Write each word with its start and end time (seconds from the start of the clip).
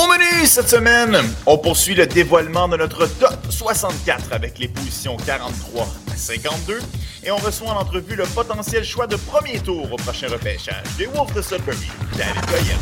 Au 0.00 0.06
menu 0.06 0.46
cette 0.46 0.70
semaine, 0.70 1.14
on 1.44 1.58
poursuit 1.58 1.94
le 1.94 2.06
dévoilement 2.06 2.66
de 2.68 2.78
notre 2.78 3.06
top 3.06 3.36
64 3.50 4.32
avec 4.32 4.58
les 4.58 4.68
positions 4.68 5.18
43 5.26 5.86
à 6.10 6.16
52 6.16 6.80
et 7.24 7.30
on 7.30 7.36
reçoit 7.36 7.68
en 7.72 7.80
entrevue 7.80 8.16
le 8.16 8.24
potentiel 8.24 8.82
choix 8.82 9.06
de 9.06 9.16
premier 9.16 9.58
tour 9.58 9.92
au 9.92 9.96
prochain 9.96 10.28
repêchage 10.28 10.84
des 10.96 11.04
Wolves 11.04 11.34
de 11.34 11.42
Sudbury, 11.42 11.90
David 12.16 12.46
Goyen. 12.46 12.78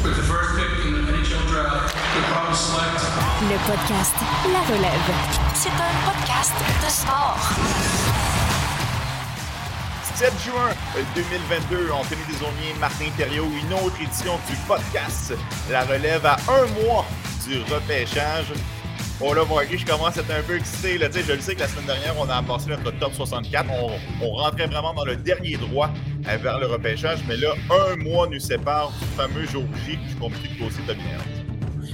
Le 3.43 3.67
podcast 3.67 4.15
La 4.53 4.61
Relève. 4.77 5.11
C'est 5.55 5.71
un 5.71 6.13
podcast 6.13 6.53
de 6.85 6.89
sport. 6.89 8.08
7 10.19 10.33
juin 10.45 10.71
2022, 11.15 11.93
Anthony 11.93 12.21
Desaulniers, 12.27 12.75
Martin 12.81 13.05
Thériault, 13.17 13.47
une 13.63 13.73
autre 13.75 13.95
édition 14.03 14.33
du 14.51 14.57
podcast 14.67 15.33
La 15.71 15.85
Relève 15.85 16.27
à 16.27 16.37
un 16.49 16.67
mois 16.83 17.07
du 17.47 17.61
repêchage. 17.73 18.53
Oh 19.21 19.33
là, 19.33 19.45
moi, 19.45 19.63
je 19.71 19.87
commence 19.87 20.19
à 20.19 20.23
être 20.23 20.33
un 20.33 20.43
peu 20.43 20.57
excité. 20.57 20.99
Là. 20.99 21.07
Je 21.09 21.33
le 21.33 21.39
sais 21.39 21.55
que 21.55 21.61
la 21.61 21.69
semaine 21.69 21.87
dernière, 21.87 22.15
on 22.19 22.29
a 22.29 22.43
passé 22.43 22.69
notre 22.71 22.91
top 22.99 23.15
64. 23.15 23.71
On, 23.71 23.91
on 24.21 24.31
rentrait 24.31 24.67
vraiment 24.67 24.93
dans 24.93 25.05
le 25.05 25.15
dernier 25.15 25.57
droit 25.57 25.89
euh, 26.29 26.37
vers 26.39 26.59
le 26.59 26.67
repêchage. 26.67 27.21
Mais 27.29 27.37
là, 27.37 27.55
un 27.71 27.95
mois 28.03 28.27
nous 28.27 28.41
sépare 28.41 28.91
du 28.99 29.05
fameux 29.17 29.47
jour 29.47 29.67
J. 29.87 30.01
Je 30.11 30.17
compris 30.17 30.49
que 30.49 30.59
toi 30.59 30.67
aussi, 30.67 30.81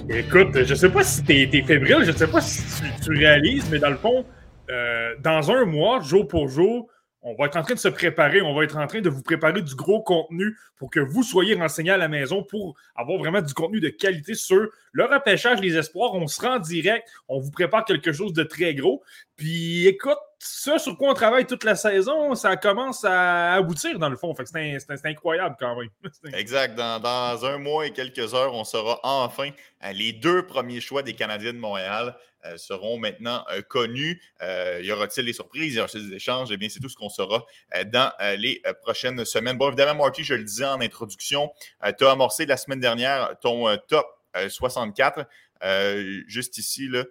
Écoute, 0.08 0.64
je 0.64 0.74
sais 0.74 0.88
pas 0.88 1.04
si 1.04 1.22
t'es 1.24 1.42
es 1.52 1.62
fébrile, 1.62 2.04
je 2.06 2.12
sais 2.12 2.26
pas 2.26 2.40
si 2.40 2.62
tu, 3.02 3.10
réalises, 3.10 3.68
mais 3.70 3.80
dans 3.80 3.90
le 3.90 3.98
fond, 3.98 4.24
euh, 4.70 5.12
dans 5.22 5.50
un 5.50 5.66
mois, 5.66 6.00
jour 6.00 6.26
pour 6.26 6.48
jour, 6.48 6.88
on 7.24 7.34
va 7.34 7.46
être 7.46 7.56
en 7.56 7.62
train 7.62 7.74
de 7.74 7.78
se 7.78 7.88
préparer, 7.88 8.42
on 8.42 8.54
va 8.54 8.64
être 8.64 8.76
en 8.76 8.86
train 8.86 9.00
de 9.00 9.08
vous 9.08 9.22
préparer 9.22 9.62
du 9.62 9.74
gros 9.74 10.02
contenu 10.02 10.56
pour 10.76 10.90
que 10.90 11.00
vous 11.00 11.22
soyez 11.22 11.54
renseignés 11.54 11.90
à 11.90 11.96
la 11.96 12.08
maison 12.08 12.42
pour 12.42 12.76
avoir 12.94 13.18
vraiment 13.18 13.40
du 13.40 13.54
contenu 13.54 13.80
de 13.80 13.88
qualité 13.88 14.34
sur 14.34 14.68
le 14.92 15.04
repêchage, 15.04 15.60
les 15.60 15.76
espoirs. 15.76 16.14
On 16.14 16.26
se 16.26 16.40
rend 16.40 16.58
direct, 16.58 17.08
on 17.28 17.40
vous 17.40 17.50
prépare 17.50 17.86
quelque 17.86 18.12
chose 18.12 18.34
de 18.34 18.42
très 18.42 18.74
gros. 18.74 19.02
Puis 19.36 19.86
écoute, 19.86 20.18
ça 20.46 20.78
sur 20.78 20.98
quoi 20.98 21.10
on 21.10 21.14
travaille 21.14 21.46
toute 21.46 21.64
la 21.64 21.74
saison, 21.74 22.34
ça 22.34 22.56
commence 22.56 23.04
à 23.04 23.54
aboutir 23.54 23.98
dans 23.98 24.10
le 24.10 24.16
fond. 24.16 24.34
Fait 24.34 24.44
c'est 24.46 25.06
incroyable 25.06 25.56
quand 25.58 25.74
même. 25.76 25.88
exact. 26.34 26.74
Dans, 26.74 27.44
un 27.44 27.58
mois 27.58 27.86
et 27.86 27.92
quelques 27.92 28.34
heures, 28.34 28.54
on 28.54 28.64
sera 28.64 29.00
enfin 29.02 29.50
les 29.92 30.12
deux 30.12 30.46
premiers 30.46 30.80
choix 30.80 31.02
des 31.02 31.14
Canadiens 31.14 31.52
de 31.52 31.58
Montréal. 31.58 32.14
Euh, 32.46 32.58
seront 32.58 32.98
maintenant 32.98 33.42
euh, 33.52 33.62
connus. 33.62 34.20
Euh, 34.42 34.78
y 34.82 34.92
aura-t-il 34.92 35.24
des 35.24 35.32
surprises? 35.32 35.76
Y 35.76 35.78
aura-t-il 35.78 36.10
des 36.10 36.16
échanges? 36.16 36.50
Eh 36.52 36.58
bien, 36.58 36.68
c'est 36.68 36.78
tout 36.78 36.90
ce 36.90 36.96
qu'on 36.96 37.08
saura 37.08 37.46
dans 37.86 38.12
les 38.36 38.60
prochaines 38.82 39.24
semaines. 39.24 39.56
Bon, 39.56 39.68
évidemment, 39.68 40.04
Marty, 40.04 40.24
je 40.24 40.34
le 40.34 40.44
disais 40.44 40.66
en 40.66 40.78
introduction, 40.82 41.50
tu 41.96 42.04
as 42.04 42.10
amorcé 42.10 42.44
la 42.44 42.58
semaine 42.58 42.80
dernière 42.80 43.34
ton 43.40 43.74
top 43.88 44.06
64. 44.46 45.26
juste 46.26 46.58
ici, 46.58 46.86
là, 46.88 47.04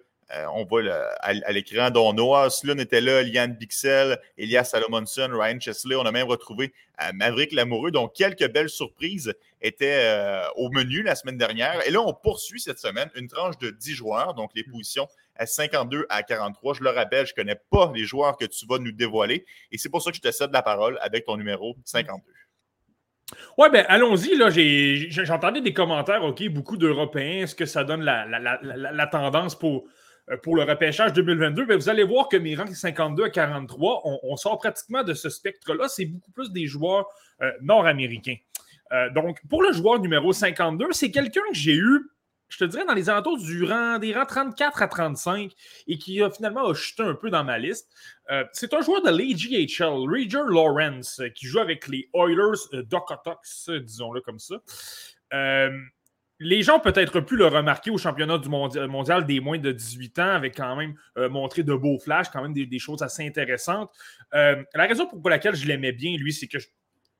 on 0.52 0.64
voit 0.64 0.82
à, 1.20 1.52
l'écran, 1.52 1.90
dont 1.90 2.12
Noah 2.12 2.50
Sloan 2.50 2.78
était 2.78 3.00
là, 3.00 3.22
Liane 3.22 3.54
Bixel, 3.54 4.18
Elias 4.38 4.64
Salomonson, 4.64 5.28
Ryan 5.32 5.60
Chesley. 5.60 5.96
On 5.96 6.06
a 6.06 6.12
même 6.12 6.26
retrouvé 6.26 6.72
Maverick 7.14 7.52
Lamoureux. 7.52 7.90
Donc, 7.90 8.14
quelques 8.14 8.50
belles 8.50 8.68
surprises 8.68 9.34
étaient 9.60 10.42
au 10.56 10.70
menu 10.70 11.02
la 11.02 11.14
semaine 11.14 11.36
dernière. 11.36 11.86
Et 11.86 11.90
là, 11.90 12.00
on 12.00 12.14
poursuit 12.14 12.60
cette 12.60 12.78
semaine 12.78 13.10
une 13.14 13.28
tranche 13.28 13.58
de 13.58 13.70
10 13.70 13.92
joueurs, 13.94 14.34
donc 14.34 14.50
les 14.54 14.64
positions 14.64 15.08
à 15.36 15.46
52 15.46 16.06
à 16.08 16.22
43. 16.22 16.74
Je 16.74 16.82
le 16.82 16.90
rappelle, 16.90 17.26
je 17.26 17.32
ne 17.32 17.36
connais 17.36 17.60
pas 17.70 17.92
les 17.94 18.04
joueurs 18.04 18.36
que 18.36 18.44
tu 18.44 18.66
vas 18.66 18.78
nous 18.78 18.92
dévoiler. 18.92 19.44
Et 19.72 19.78
c'est 19.78 19.88
pour 19.88 20.02
ça 20.02 20.10
que 20.10 20.16
je 20.16 20.22
te 20.22 20.30
cède 20.30 20.52
la 20.52 20.62
parole 20.62 20.98
avec 21.00 21.24
ton 21.24 21.36
numéro 21.36 21.76
52. 21.84 22.22
Ouais, 23.58 23.70
ben 23.70 23.84
allons-y. 23.88 24.36
Là, 24.36 24.50
j'entendais 24.50 25.60
des 25.60 25.72
commentaires, 25.72 26.24
OK, 26.24 26.46
beaucoup 26.48 26.76
d'Européens. 26.76 27.42
Est-ce 27.42 27.54
que 27.54 27.66
ça 27.66 27.84
donne 27.84 28.02
la, 28.02 29.06
tendance 29.06 29.58
pour, 29.58 29.84
euh, 29.84 29.88
pour 30.42 30.56
le 30.56 30.62
repêchage 30.62 31.12
2022? 31.12 31.66
Ben, 31.66 31.76
vous 31.76 31.88
allez 31.88 32.04
voir 32.04 32.28
que 32.28 32.36
mes 32.36 32.54
rangs 32.54 32.66
52 32.66 33.24
à 33.24 33.30
43, 33.30 34.02
on, 34.22 34.36
sort 34.36 34.58
pratiquement 34.58 35.02
de 35.02 35.14
ce 35.14 35.28
spectre-là. 35.28 35.88
C'est 35.88 36.06
beaucoup 36.06 36.30
plus 36.32 36.50
des 36.50 36.66
joueurs 36.66 37.06
euh, 37.42 37.50
nord-américains. 37.62 38.36
Euh, 38.92 39.10
donc, 39.10 39.40
pour 39.48 39.62
le 39.62 39.72
joueur 39.72 40.00
numéro 40.00 40.32
52, 40.32 40.92
c'est 40.92 41.10
quelqu'un 41.10 41.42
que 41.50 41.56
j'ai 41.56 41.76
eu 41.76 42.10
je 42.54 42.58
te 42.58 42.64
dirais, 42.64 42.84
dans 42.84 42.94
les 42.94 43.10
alentours 43.10 43.38
du 43.38 43.64
rang, 43.64 43.98
des 43.98 44.14
rangs 44.14 44.26
34 44.26 44.82
à 44.82 44.88
35 44.88 45.52
et 45.88 45.98
qui 45.98 46.22
a 46.22 46.30
finalement 46.30 46.72
chuté 46.74 47.02
un 47.02 47.14
peu 47.14 47.30
dans 47.30 47.42
ma 47.42 47.58
liste. 47.58 47.90
Euh, 48.30 48.44
c'est 48.52 48.74
un 48.74 48.80
joueur 48.80 49.02
de 49.02 49.10
l'AGHL, 49.10 50.08
Rager 50.08 50.44
Lawrence, 50.48 51.20
euh, 51.20 51.28
qui 51.28 51.46
joue 51.46 51.58
avec 51.58 51.88
les 51.88 52.08
Oilers 52.14 52.58
euh, 52.74 53.80
disons-le 53.80 54.20
comme 54.20 54.38
ça. 54.38 54.56
Les 56.40 56.62
gens 56.62 56.80
peut-être 56.80 57.20
pu 57.20 57.36
le 57.36 57.46
remarquer 57.46 57.90
au 57.90 57.98
championnat 57.98 58.38
du 58.38 58.48
mondial 58.48 59.24
des 59.24 59.40
moins 59.40 59.58
de 59.58 59.72
18 59.72 60.18
ans, 60.18 60.30
avec 60.30 60.56
quand 60.56 60.76
même 60.76 60.94
montré 61.30 61.62
de 61.62 61.74
beaux 61.74 61.98
flashs, 61.98 62.28
quand 62.30 62.42
même 62.42 62.52
des, 62.52 62.78
choses 62.78 63.02
assez 63.02 63.26
intéressantes. 63.26 63.90
la 64.32 64.64
raison 64.74 65.06
pour 65.06 65.30
laquelle 65.30 65.54
je 65.54 65.66
l'aimais 65.66 65.92
bien, 65.92 66.16
lui, 66.16 66.32
c'est 66.32 66.48
que 66.48 66.58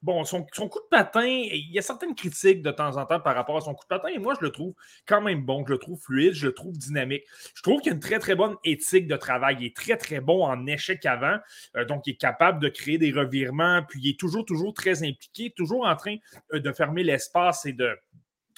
bon, 0.05 0.23
son, 0.25 0.45
coup 0.45 0.81
de 0.81 0.89
patin, 0.91 1.25
il 1.27 1.73
y 1.73 1.79
a 1.79 1.83
certaines 1.83 2.15
critiques 2.15 2.63
de 2.63 2.71
temps 2.71 2.97
en 2.97 3.07
temps 3.07 3.21
par 3.21 3.35
rapport 3.35 3.57
à 3.57 3.63
son 3.63 3.75
coup 3.75 3.85
de 3.85 3.89
patin, 3.89 4.09
et 4.09 4.19
moi, 4.19 4.35
je 4.39 4.45
le 4.45 4.53
trouve 4.53 4.75
quand 5.07 5.23
même 5.23 5.43
bon, 5.43 5.65
je 5.67 5.73
le 5.73 5.79
trouve 5.79 5.99
fluide, 5.99 6.35
je 6.35 6.47
le 6.47 6.53
trouve 6.53 6.77
dynamique. 6.77 7.25
Je 7.55 7.63
trouve 7.63 7.81
qu'il 7.81 7.93
a 7.93 7.95
une 7.95 8.01
très, 8.01 8.19
très 8.19 8.35
bonne 8.35 8.55
éthique 8.65 9.09
de 9.09 9.17
travail. 9.17 9.57
Il 9.61 9.67
est 9.67 9.77
très, 9.77 9.97
très 9.97 10.21
bon 10.21 10.45
en 10.45 10.67
échec 10.67 11.05
avant, 11.07 11.39
euh, 11.77 11.85
donc 11.87 12.07
il 12.07 12.13
est 12.13 12.21
capable 12.21 12.61
de 12.61 12.69
créer 12.69 12.99
des 12.99 13.13
revirements, 13.13 13.83
puis 13.89 14.01
il 14.03 14.11
est 14.11 14.21
toujours, 14.21 14.45
toujours 14.45 14.75
très 14.75 15.03
impliqué, 15.03 15.53
toujours 15.57 15.87
en 15.87 15.97
train 15.97 16.17
euh, 16.53 16.61
de 16.61 16.73
fermer 16.73 17.03
l'espace 17.03 17.65
et 17.65 17.73
de, 17.73 17.97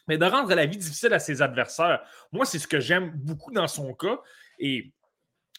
mais 0.06 0.18
de 0.18 0.24
rendre 0.24 0.54
la 0.54 0.66
vie 0.66 0.76
difficile 0.76 1.12
à 1.12 1.18
ses 1.18 1.42
adversaires. 1.42 2.02
Moi, 2.32 2.44
c'est 2.44 2.58
ce 2.58 2.68
que 2.68 2.80
j'aime 2.80 3.12
beaucoup 3.14 3.52
dans 3.52 3.68
son 3.68 3.94
cas. 3.94 4.20
Et 4.58 4.92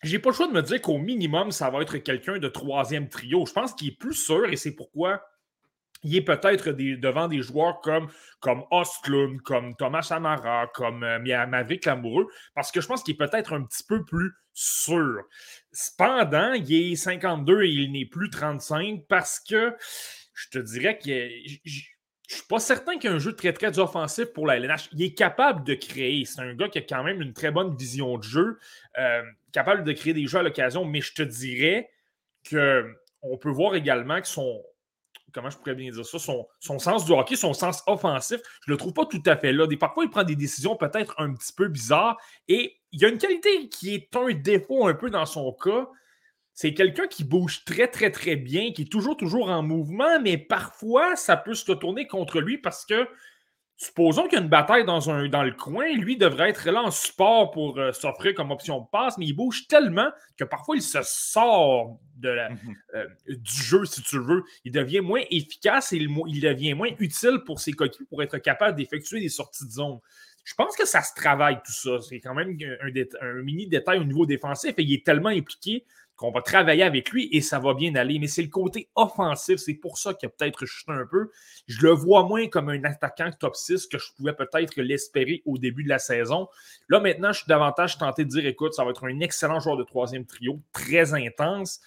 j'ai 0.04 0.20
pas 0.20 0.30
le 0.30 0.36
choix 0.36 0.48
de 0.48 0.54
me 0.54 0.62
dire 0.62 0.82
qu'au 0.82 0.98
minimum, 0.98 1.52
ça 1.52 1.70
va 1.70 1.82
être 1.82 1.98
quelqu'un 1.98 2.38
de 2.38 2.48
troisième 2.48 3.10
trio. 3.10 3.46
Je 3.46 3.54
pense 3.54 3.74
qu'il 3.74 3.90
est 3.90 3.98
plus 3.98 4.14
sûr 4.14 4.48
et 4.50 4.56
c'est 4.56 4.76
pourquoi 4.76 5.24
il 6.04 6.16
est 6.16 6.22
peut-être 6.22 6.72
devant 6.72 7.28
des 7.28 7.42
joueurs 7.42 7.82
comme, 7.82 8.08
comme 8.40 8.64
comme 9.44 9.76
Thomas 9.76 10.08
Amara, 10.12 10.68
comme 10.74 11.04
euh, 11.04 11.78
Lamoureux, 11.86 12.28
parce 12.54 12.72
que 12.72 12.82
je 12.82 12.88
pense 12.88 13.04
qu'il 13.04 13.16
est 13.16 13.18
peut-être 13.18 13.54
un 13.54 13.64
petit 13.64 13.84
peu 13.84 14.06
plus 14.06 14.32
sûr. 14.54 15.24
Cependant, 15.72 16.54
il 16.54 16.92
est 16.92 16.96
52 16.96 17.64
et 17.64 17.70
il 17.70 17.92
n'est 17.92 18.06
plus 18.06 18.30
35 18.30 19.06
parce 19.08 19.40
que 19.40 19.76
je 20.34 20.50
te 20.50 20.60
dirais 20.60 21.00
que 21.00 21.10
je 22.28 22.36
ne 22.36 22.38
suis 22.40 22.48
pas 22.48 22.60
certain 22.60 22.98
qu'il 22.98 23.10
y 23.10 23.14
ait 23.14 23.16
un 23.16 23.20
jeu 23.20 23.34
très, 23.34 23.54
très 23.54 23.80
offensif 23.80 24.26
pour 24.34 24.48
la 24.48 24.58
LNH. 24.58 24.90
Il 24.92 25.02
est 25.02 25.14
capable 25.14 25.64
de 25.64 25.74
créer. 25.74 26.26
C'est 26.26 26.42
un 26.42 26.54
gars 26.54 26.68
qui 26.68 26.78
a 26.78 26.82
quand 26.82 27.04
même 27.04 27.22
une 27.22 27.34
très 27.34 27.52
bonne 27.52 27.76
vision 27.76 28.18
de 28.18 28.24
jeu, 28.24 28.60
euh, 29.00 29.24
capable 29.54 29.86
de 29.86 29.94
créer 29.94 30.14
des 30.14 30.28
jeux 30.28 30.40
à 30.40 30.44
l'occasion, 30.44 30.84
mais 30.84 31.00
je 31.00 31.14
te 31.14 31.24
dirais 31.24 31.90
qu'on 32.50 33.38
peut 33.38 33.50
voir 33.50 33.76
également 33.76 34.20
que 34.20 34.28
son, 34.28 34.62
comment 35.32 35.50
je 35.50 35.58
pourrais 35.58 35.76
bien 35.76 35.90
dire 35.90 36.06
ça, 36.06 36.20
son, 36.20 36.80
sens 36.80 37.06
du 37.06 37.14
hockey, 37.14 37.38
son 37.38 37.54
sens 37.54 37.82
offensif, 37.88 38.42
je 38.66 38.72
ne 38.72 38.74
le 38.74 38.78
trouve 38.78 38.94
pas 38.94 39.06
tout 39.06 39.24
à 39.26 39.38
fait 39.38 39.54
là. 39.54 39.66
Des, 39.66 39.78
parfois, 39.78 40.04
il 40.04 40.10
prend 40.10 40.24
des 40.24 40.36
décisions 40.36 40.76
peut-être 40.76 41.16
un 41.20 41.34
petit 41.34 41.54
peu 41.54 41.70
bizarres 41.70 42.18
et 42.50 42.78
il 42.92 43.02
y 43.02 43.06
a 43.06 43.10
une 43.10 43.18
qualité 43.18 43.70
qui 43.70 43.96
est 43.96 44.14
un 44.16 44.34
défaut 44.34 44.86
un 44.86 44.94
peu 44.94 45.10
dans 45.10 45.26
son 45.26 45.54
cas. 45.54 45.88
C'est 46.60 46.74
quelqu'un 46.74 47.06
qui 47.06 47.24
bouge 47.24 47.64
très, 47.66 47.88
très, 47.88 48.10
très 48.10 48.36
bien, 48.36 48.72
qui 48.72 48.82
est 48.82 48.92
toujours, 48.92 49.16
toujours 49.16 49.50
en 49.50 49.62
mouvement, 49.62 50.20
mais 50.20 50.40
parfois, 50.40 51.16
ça 51.16 51.38
peut 51.38 51.54
se 51.54 51.70
retourner 51.70 52.08
contre 52.08 52.42
lui 52.42 52.58
parce 52.58 52.84
que 52.84 53.08
Supposons 53.80 54.24
qu'il 54.24 54.34
y 54.34 54.38
a 54.38 54.44
une 54.44 54.50
bataille 54.50 54.86
dans, 54.86 55.12
un, 55.12 55.30
dans 55.30 55.44
le 55.44 55.52
coin, 55.52 55.94
lui 55.94 56.18
devrait 56.18 56.50
être 56.50 56.68
là 56.72 56.82
en 56.82 56.90
support 56.90 57.52
pour 57.52 57.78
euh, 57.78 57.92
s'offrir 57.92 58.34
comme 58.34 58.50
option 58.50 58.80
de 58.80 58.86
passe, 58.92 59.20
mais 59.20 59.28
il 59.28 59.34
bouge 59.34 59.68
tellement 59.68 60.10
que 60.36 60.44
parfois 60.44 60.76
il 60.76 60.82
se 60.82 60.98
sort 61.04 62.00
de 62.16 62.50
mhm. 62.50 62.76
euh, 62.96 63.06
du 63.28 63.52
jeu, 63.52 63.86
si 63.86 64.02
tu 64.02 64.18
veux. 64.18 64.44
Il 64.66 64.72
devient 64.72 65.02
moins 65.02 65.22
efficace 65.30 65.94
et 65.94 65.98
il, 65.98 66.42
devient 66.42 66.74
moins 66.74 66.90
utile 66.98 67.44
pour 67.46 67.60
ses 67.60 67.72
coéquipiers 67.72 68.08
pour 68.10 68.24
être 68.24 68.40
capable 68.40 68.76
d'effectuer 68.76 69.20
des 69.20 69.30
sorties 69.30 69.68
de 69.68 69.72
zone. 69.72 70.00
Je 70.44 70.56
pense 70.56 70.76
que 70.76 70.88
ça 70.88 71.04
se 71.04 71.14
travaille 71.14 71.60
tout 71.64 71.72
ça. 71.72 72.02
C'est 72.02 72.20
quand 72.20 72.34
même 72.34 72.58
un, 72.60 73.28
un, 73.28 73.44
mini 73.44 73.68
détail 73.68 74.00
au 74.00 74.06
niveau 74.06 74.26
défensif 74.26 74.74
et 74.76 74.82
il 74.82 74.92
est 74.92 75.06
tellement 75.06 75.30
impliqué 75.30 75.86
qu'on 76.18 76.32
va 76.32 76.42
travailler 76.42 76.84
avec 76.84 77.12
lui 77.12 77.30
et 77.32 77.42
ça 77.42 77.60
va 77.60 77.76
bien 77.76 77.96
aller. 77.96 78.18
Mais 78.20 78.28
c'est 78.28 78.42
le 78.42 78.50
côté 78.50 78.90
offensif. 78.96 79.58
C'est 79.58 79.76
pour 79.76 80.00
ça 80.00 80.16
qu'il 80.16 80.28
a 80.28 80.32
peut-être 80.32 80.66
chuté 80.66 80.92
un 80.92 81.06
peu. 81.06 81.30
Je 81.68 81.86
le 81.86 81.92
vois 81.92 82.24
moins 82.24 82.48
comme 82.48 82.70
un 82.70 82.84
attaquant 82.84 83.30
top 83.40 83.56
6 83.56 83.86
que 83.86 84.00
je 84.00 84.12
pouvais 84.18 84.34
peut-être 84.34 84.82
l'espérer 84.82 85.44
au 85.46 85.60
début 85.60 85.84
de 85.84 85.90
la 85.90 86.00
saison. 86.00 86.50
Là, 86.90 87.00
maintenant, 87.00 87.32
je 87.32 87.40
suis 87.40 87.48
davantage 87.48 88.00
tenté 88.00 88.26
de 88.26 88.30
dire 88.30 88.46
écoute, 88.48 88.74
ça 88.74 88.84
va 88.84 88.90
être 88.90 89.06
un 89.06 89.20
excellent 89.20 89.60
joueur 89.60 89.78
de 89.78 89.84
troisième 89.84 90.26
trio, 90.26 90.60
très 90.74 91.14
intense. 91.14 91.80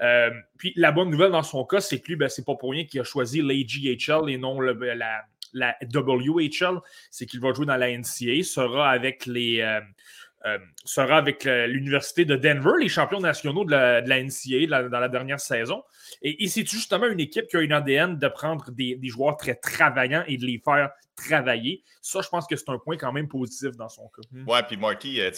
Euh, 0.00 0.30
puis 0.56 0.72
la 0.76 0.90
bonne 0.90 1.10
nouvelle 1.10 1.32
dans 1.32 1.42
son 1.42 1.64
cas, 1.64 1.80
c'est 1.80 2.00
que 2.00 2.08
lui, 2.08 2.16
ben, 2.16 2.30
c'est 2.30 2.44
pas 2.44 2.54
pour 2.54 2.70
rien 2.70 2.86
qu'il 2.86 3.00
a 3.00 3.04
choisi 3.04 3.42
l'AGHL 3.42 4.30
et 4.30 4.38
non 4.38 4.60
le, 4.60 4.72
la, 4.94 5.24
la 5.52 5.76
WHL. 5.94 6.80
C'est 7.10 7.26
qu'il 7.26 7.40
va 7.40 7.52
jouer 7.52 7.66
dans 7.66 7.76
la 7.76 7.96
NCA, 7.96 8.42
sera 8.42 8.90
avec 8.90 9.26
les. 9.26 9.60
Euh, 9.60 9.80
euh, 10.46 10.58
sera 10.84 11.16
avec 11.16 11.44
l'Université 11.44 12.24
de 12.24 12.36
Denver, 12.36 12.72
les 12.78 12.88
champions 12.88 13.20
nationaux 13.20 13.64
de 13.64 13.70
la, 13.70 14.22
NCAA 14.22 14.88
dans 14.88 15.00
la 15.00 15.08
dernière 15.08 15.40
saison. 15.40 15.82
Et, 16.22 16.48
c'est 16.48 16.66
justement 16.66 17.06
une 17.06 17.20
équipe 17.20 17.46
qui 17.46 17.56
a 17.56 17.60
une 17.60 17.72
ADN 17.72 18.18
de 18.18 18.28
prendre 18.28 18.70
des, 18.70 18.98
joueurs 19.04 19.36
très 19.36 19.54
travaillants 19.54 20.24
et 20.26 20.36
de 20.36 20.44
les 20.44 20.60
faire 20.62 20.90
travailler. 21.14 21.82
Ça, 22.00 22.20
je 22.22 22.28
pense 22.28 22.46
que 22.46 22.56
c'est 22.56 22.68
un 22.68 22.78
point 22.78 22.96
quand 22.96 23.12
même 23.12 23.28
positif 23.28 23.76
dans 23.76 23.88
son 23.88 24.08
cas. 24.08 24.22
Ouais, 24.46 24.62
puis 24.62 24.76
Marty, 24.76 25.20
euh, 25.20 25.30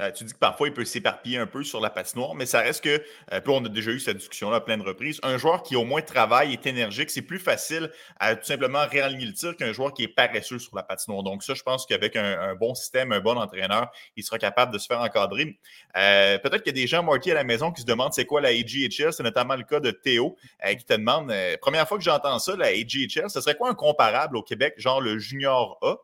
euh, 0.00 0.10
tu 0.12 0.24
dis 0.24 0.32
que 0.32 0.38
parfois 0.38 0.68
il 0.68 0.74
peut 0.74 0.84
s'éparpiller 0.84 1.38
un 1.38 1.46
peu 1.46 1.62
sur 1.64 1.80
la 1.80 1.90
patinoire, 1.90 2.34
mais 2.34 2.46
ça 2.46 2.60
reste 2.60 2.84
que, 2.84 3.02
euh, 3.32 3.40
puis 3.40 3.52
on 3.52 3.64
a 3.64 3.68
déjà 3.68 3.90
eu 3.90 4.00
cette 4.00 4.16
discussion-là 4.16 4.56
à 4.56 4.60
plein 4.60 4.78
de 4.78 4.82
reprises, 4.82 5.20
un 5.22 5.36
joueur 5.36 5.62
qui 5.62 5.76
au 5.76 5.84
moins 5.84 6.02
travaille, 6.02 6.52
est 6.52 6.66
énergique, 6.66 7.10
c'est 7.10 7.22
plus 7.22 7.38
facile 7.38 7.90
à 8.18 8.36
tout 8.36 8.44
simplement 8.44 8.86
réaligner 8.86 9.26
le 9.26 9.32
tir 9.32 9.56
qu'un 9.56 9.72
joueur 9.72 9.92
qui 9.92 10.04
est 10.04 10.08
paresseux 10.08 10.58
sur 10.58 10.74
la 10.76 10.82
patinoire. 10.82 11.22
Donc 11.22 11.42
ça, 11.42 11.54
je 11.54 11.62
pense 11.62 11.86
qu'avec 11.86 12.16
un, 12.16 12.54
bon 12.54 12.74
système, 12.74 13.12
un 13.12 13.20
bon 13.20 13.36
entraîneur, 13.36 13.90
il 14.16 14.24
sera 14.24 14.38
capable 14.38 14.72
de 14.72 14.78
se 14.78 14.86
faire 14.86 15.00
encadrer. 15.00 15.58
Peut-être 15.94 16.62
qu'il 16.62 16.76
y 16.76 16.78
a 16.78 16.82
des 16.82 16.86
gens, 16.86 17.02
Marty, 17.02 17.30
à 17.30 17.34
la 17.34 17.44
maison 17.44 17.72
qui 17.72 17.82
se 17.82 17.86
demandent 17.86 18.12
c'est 18.12 18.24
quoi 18.24 18.40
la 18.40 18.48
AGHL. 18.48 19.12
C'est 19.12 19.22
notamment 19.22 19.56
le 19.56 19.64
cas 19.64 19.80
de 19.80 19.90
Théo 19.90 20.36
qui 20.66 20.84
te 20.84 20.94
demande, 20.94 21.32
première 21.60 21.86
fois 21.86 21.98
que 21.98 22.04
j'entends 22.04 22.38
ça, 22.38 22.56
la 22.56 22.66
AGHL, 22.66 23.28
ce 23.28 23.40
serait 23.40 23.54
quoi 23.54 23.70
un 23.70 23.74
comparable 23.74 24.36
au 24.36 24.42
Québec, 24.42 24.74
genre 24.78 24.99
le 25.00 25.18
junior 25.18 25.78
A? 25.82 25.96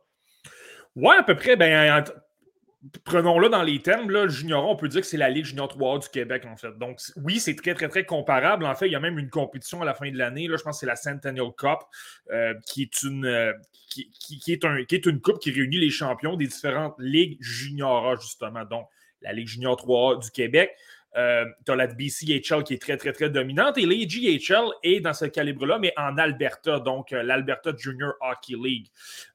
Ouais, 0.96 1.16
à 1.16 1.22
peu 1.22 1.34
près. 1.34 1.56
Ben, 1.56 2.04
prenons-le 3.04 3.48
dans 3.48 3.62
les 3.62 3.80
termes, 3.80 4.10
le 4.10 4.28
junior 4.28 4.64
A, 4.64 4.68
on 4.68 4.76
peut 4.76 4.88
dire 4.88 5.00
que 5.00 5.06
c'est 5.06 5.16
la 5.16 5.30
Ligue 5.30 5.44
junior 5.44 5.68
3A 5.68 6.02
du 6.02 6.08
Québec, 6.08 6.44
en 6.46 6.56
fait. 6.56 6.76
Donc, 6.78 7.00
oui, 7.16 7.40
c'est 7.40 7.54
très, 7.54 7.74
très, 7.74 7.88
très 7.88 8.04
comparable. 8.04 8.64
En 8.64 8.74
fait, 8.74 8.86
il 8.86 8.92
y 8.92 8.96
a 8.96 9.00
même 9.00 9.18
une 9.18 9.30
compétition 9.30 9.82
à 9.82 9.84
la 9.84 9.94
fin 9.94 10.10
de 10.10 10.16
l'année. 10.16 10.48
Là, 10.48 10.56
je 10.56 10.62
pense 10.62 10.76
que 10.76 10.80
c'est 10.80 10.86
la 10.86 10.96
Centennial 10.96 11.48
Cup, 11.56 11.78
euh, 12.30 12.54
qui, 12.66 12.82
est 12.82 13.02
une, 13.02 13.26
euh, 13.26 13.52
qui 13.88 14.52
est 14.52 15.06
une 15.06 15.20
coupe 15.20 15.38
qui 15.38 15.50
réunit 15.50 15.78
les 15.78 15.90
champions 15.90 16.36
des 16.36 16.46
différentes 16.46 16.96
ligues 16.98 17.36
junior 17.40 18.08
A, 18.08 18.16
justement. 18.16 18.64
Donc, 18.64 18.86
la 19.22 19.32
Ligue 19.32 19.48
junior 19.48 19.76
3A 19.76 20.22
du 20.22 20.30
Québec. 20.30 20.70
Euh, 21.16 21.46
tu 21.64 21.72
as 21.72 21.76
la 21.76 21.86
BCHL 21.86 22.62
qui 22.64 22.74
est 22.74 22.82
très, 22.82 22.96
très, 22.96 23.12
très 23.12 23.30
dominante. 23.30 23.78
Et 23.78 23.86
l'AGHL 23.86 24.68
est 24.82 25.00
dans 25.00 25.14
ce 25.14 25.24
calibre-là, 25.24 25.78
mais 25.78 25.92
en 25.96 26.18
Alberta, 26.18 26.78
donc 26.78 27.12
euh, 27.12 27.22
l'Alberta 27.22 27.72
Junior 27.76 28.12
Hockey 28.20 28.54
League. 28.54 28.88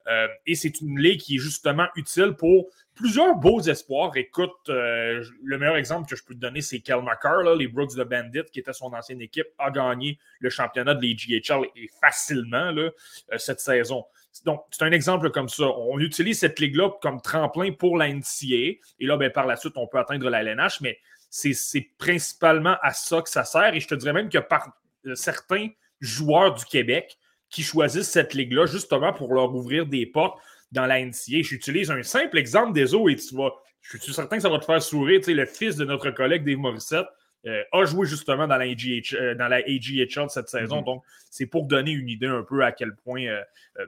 Euh, 0.07 0.27
et 0.45 0.55
c'est 0.55 0.81
une 0.81 0.99
ligue 0.99 1.19
qui 1.19 1.35
est 1.35 1.39
justement 1.39 1.87
utile 1.95 2.33
pour 2.37 2.67
plusieurs 2.93 3.35
beaux 3.35 3.61
espoirs. 3.61 4.11
Écoute, 4.15 4.67
le 4.67 5.57
meilleur 5.57 5.75
exemple 5.75 6.07
que 6.07 6.15
je 6.15 6.23
peux 6.23 6.35
te 6.35 6.39
donner, 6.39 6.61
c'est 6.61 6.81
Kel 6.81 7.01
McCarr, 7.01 7.55
les 7.55 7.67
Brooks 7.67 7.95
de 7.95 8.03
Bandit, 8.03 8.43
qui 8.51 8.59
était 8.59 8.73
son 8.73 8.93
ancienne 8.93 9.21
équipe, 9.21 9.47
a 9.57 9.71
gagné 9.71 10.19
le 10.39 10.49
championnat 10.49 10.93
de 10.93 11.01
l'AGHL 11.01 11.67
et 11.75 11.89
facilement 11.99 12.69
là, 12.71 12.91
cette 13.37 13.59
saison. 13.59 14.05
Donc, 14.45 14.63
c'est 14.71 14.83
un 14.83 14.91
exemple 14.91 15.31
comme 15.31 15.49
ça. 15.49 15.63
On 15.63 15.99
utilise 15.99 16.39
cette 16.39 16.59
ligue-là 16.59 16.91
comme 17.01 17.21
tremplin 17.21 17.71
pour 17.71 17.97
la 17.97 18.07
NCA. 18.07 18.45
Et 18.55 18.79
là, 18.99 19.17
ben, 19.17 19.31
par 19.31 19.47
la 19.47 19.55
suite, 19.55 19.73
on 19.77 19.87
peut 19.87 19.97
atteindre 19.97 20.29
la 20.29 20.41
LNH, 20.43 20.81
mais 20.81 20.99
c'est 21.31 21.87
principalement 21.97 22.75
à 22.81 22.93
ça 22.93 23.21
que 23.21 23.29
ça 23.29 23.43
sert. 23.45 23.73
Et 23.73 23.79
je 23.79 23.87
te 23.87 23.95
dirais 23.95 24.13
même 24.13 24.29
que 24.29 24.37
par 24.37 24.69
euh, 25.07 25.15
certains 25.15 25.69
joueurs 25.99 26.53
du 26.53 26.65
Québec 26.65 27.17
qui 27.49 27.63
choisissent 27.63 28.09
cette 28.09 28.33
ligue-là 28.33 28.65
justement 28.65 29.13
pour 29.13 29.33
leur 29.33 29.53
ouvrir 29.53 29.85
des 29.85 30.05
portes 30.05 30.39
dans 30.71 30.85
la 30.85 31.03
NCA. 31.03 31.41
J'utilise 31.41 31.89
un 31.89 32.03
simple 32.03 32.37
exemple 32.37 32.73
des 32.73 32.93
eaux 32.93 33.09
et 33.09 33.15
tu 33.15 33.35
vas, 33.35 33.51
je 33.81 33.97
suis 33.97 34.13
certain 34.13 34.37
que 34.37 34.41
ça 34.41 34.49
va 34.49 34.59
te 34.59 34.65
faire 34.65 34.81
sourire. 34.81 35.19
Tu 35.19 35.27
sais, 35.27 35.33
le 35.33 35.45
fils 35.45 35.75
de 35.75 35.85
notre 35.85 36.11
collègue 36.11 36.45
Dave 36.45 36.57
Morissette, 36.57 37.07
euh, 37.47 37.63
a 37.71 37.85
joué 37.85 38.05
justement 38.05 38.47
dans 38.47 38.57
la, 38.57 38.65
AGH, 38.65 39.15
euh, 39.15 39.33
dans 39.33 39.47
la 39.47 39.57
AGHL 39.57 40.29
cette 40.29 40.47
saison. 40.47 40.81
Mm-hmm. 40.81 40.85
Donc, 40.85 41.03
c'est 41.31 41.47
pour 41.47 41.65
donner 41.65 41.89
une 41.91 42.07
idée 42.07 42.27
un 42.27 42.43
peu 42.43 42.63
à 42.63 42.71
quel 42.71 42.95
point 42.95 43.23
euh, 43.25 43.41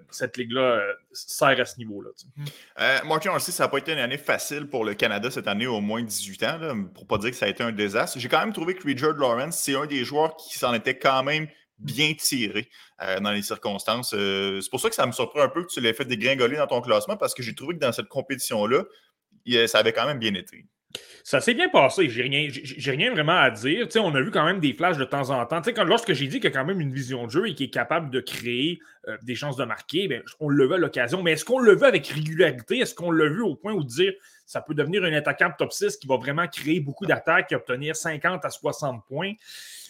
cette 0.09 0.37
ligue-là 0.37 0.81
sert 1.11 1.59
à 1.59 1.65
ce 1.65 1.77
niveau-là. 1.77 2.09
Mm-hmm. 2.39 3.07
Martin, 3.07 3.29
on 3.29 3.33
le 3.35 3.39
sait, 3.39 3.51
ça 3.51 3.65
n'a 3.65 3.69
pas 3.69 3.77
été 3.77 3.93
une 3.93 3.99
année 3.99 4.17
facile 4.17 4.65
pour 4.65 4.83
le 4.83 4.95
Canada 4.95 5.29
cette 5.29 5.47
année, 5.47 5.67
au 5.67 5.81
moins 5.81 6.01
18 6.01 6.43
ans, 6.43 6.57
là, 6.57 6.75
pour 6.95 7.05
pas 7.05 7.19
dire 7.19 7.29
que 7.29 7.35
ça 7.35 7.45
a 7.45 7.49
été 7.49 7.63
un 7.63 7.71
désastre. 7.71 8.17
J'ai 8.17 8.27
quand 8.27 8.39
même 8.39 8.53
trouvé 8.53 8.73
que 8.73 8.83
Richard 8.87 9.13
Lawrence, 9.13 9.59
c'est 9.59 9.75
un 9.75 9.85
des 9.85 10.03
joueurs 10.03 10.35
qui 10.35 10.57
s'en 10.57 10.73
était 10.73 10.97
quand 10.97 11.21
même 11.21 11.47
bien 11.77 12.13
tiré 12.13 12.69
dans 13.21 13.31
les 13.31 13.41
circonstances. 13.41 14.11
c'est 14.11 14.69
pour 14.71 14.79
ça 14.79 14.89
que 14.89 14.95
ça 14.95 15.05
me 15.05 15.11
surprend 15.11 15.41
un 15.41 15.49
peu 15.49 15.63
que 15.63 15.67
tu 15.67 15.81
l'aies 15.81 15.93
fait 15.93 16.05
dégringoler 16.05 16.55
dans 16.55 16.67
ton 16.67 16.81
classement 16.81 17.17
parce 17.17 17.33
que 17.33 17.43
j'ai 17.43 17.53
trouvé 17.53 17.75
que 17.75 17.79
dans 17.79 17.91
cette 17.91 18.07
compétition-là, 18.07 18.83
ça 19.67 19.79
avait 19.79 19.91
quand 19.91 20.05
même 20.05 20.19
bien 20.19 20.33
été. 20.33 20.65
Ça 21.25 21.39
s'est 21.39 21.53
bien 21.53 21.69
passé. 21.69 22.09
J'ai 22.09 22.23
rien, 22.23 22.49
j'ai 22.49 22.91
rien 22.91 23.09
vraiment 23.11 23.37
à 23.37 23.49
dire. 23.49 23.87
on 23.95 24.13
a 24.13 24.21
vu 24.21 24.29
quand 24.29 24.43
même 24.43 24.59
des 24.59 24.73
flashs 24.73 24.97
de 24.97 25.05
temps 25.05 25.29
en 25.29 25.45
temps. 25.45 25.61
quand, 25.61 25.85
lorsque 25.85 26.11
j'ai 26.11 26.27
dit 26.27 26.41
qu'il 26.41 26.51
y 26.51 26.53
a 26.53 26.59
quand 26.59 26.65
même 26.65 26.81
une 26.81 26.93
vision 26.93 27.25
de 27.25 27.31
jeu 27.31 27.47
et 27.47 27.55
qu'il 27.55 27.67
est 27.67 27.69
capable 27.69 28.09
de 28.09 28.19
créer 28.19 28.81
euh, 29.07 29.17
des 29.23 29.33
chances 29.33 29.55
de 29.55 29.63
marquer, 29.63 30.09
ben, 30.09 30.21
on 30.41 30.49
le 30.49 30.67
veut 30.67 30.75
à 30.75 30.77
l'occasion. 30.77 31.23
Mais 31.23 31.31
est-ce 31.31 31.45
qu'on 31.45 31.59
le 31.59 31.75
veut 31.75 31.85
avec 31.85 32.07
régularité? 32.07 32.79
Est-ce 32.79 32.93
qu'on 32.93 33.09
l'a 33.09 33.29
vu 33.29 33.41
au 33.41 33.55
point 33.55 33.71
où 33.71 33.85
dire 33.85 34.11
ça 34.45 34.59
peut 34.59 34.73
devenir 34.73 35.05
un 35.05 35.13
attaquant 35.13 35.49
top 35.57 35.71
6 35.71 35.95
qui 35.95 36.07
va 36.07 36.17
vraiment 36.17 36.45
créer 36.45 36.81
beaucoup 36.81 37.05
d'attaques 37.05 37.53
et 37.53 37.55
obtenir 37.55 37.95
50 37.95 38.43
à 38.43 38.49
60 38.49 39.05
points? 39.07 39.31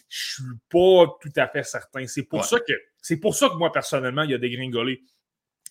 Je 0.08 0.34
suis 0.34 0.44
pas 0.70 1.18
tout 1.20 1.32
à 1.34 1.48
fait 1.48 1.64
certain. 1.64 2.06
C'est 2.06 2.22
pour, 2.22 2.44
ça 2.44 2.60
que, 2.60 2.74
c'est 3.02 3.16
pour 3.16 3.34
ça 3.34 3.48
que 3.48 3.54
moi, 3.54 3.72
personnellement, 3.72 4.22
il 4.22 4.30
y 4.30 4.34
a 4.34 4.38
des 4.38 4.50
gringolés. 4.50 5.02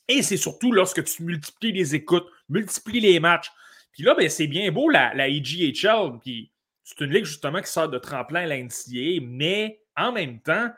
Et 0.09 0.23
c'est 0.23 0.35
surtout 0.35 0.73
lorsque 0.73 1.05
tu 1.05 1.23
multiplies 1.23 1.71
les 1.71 1.95
écoutes, 1.95 2.27
multiplies 2.49 2.99
les 2.99 3.21
matchs, 3.21 3.49
puis 3.93 4.03
là, 4.03 4.15
ben, 4.15 4.27
c'est 4.27 4.47
bien 4.47 4.71
beau 4.71 4.89
la, 4.89 5.13
la 5.13 5.29
EGHL, 5.29 6.19
puis 6.19 6.51
c'est 6.83 6.99
une 7.01 7.11
ligue 7.11 7.25
justement 7.25 7.61
qui 7.61 7.71
sort 7.71 7.89
de 7.89 7.97
tremplin 7.97 8.41
à 8.41 8.47
l'NCA, 8.47 9.21
mais 9.21 9.81
en 9.95 10.11
même 10.11 10.39
temps, 10.41 10.69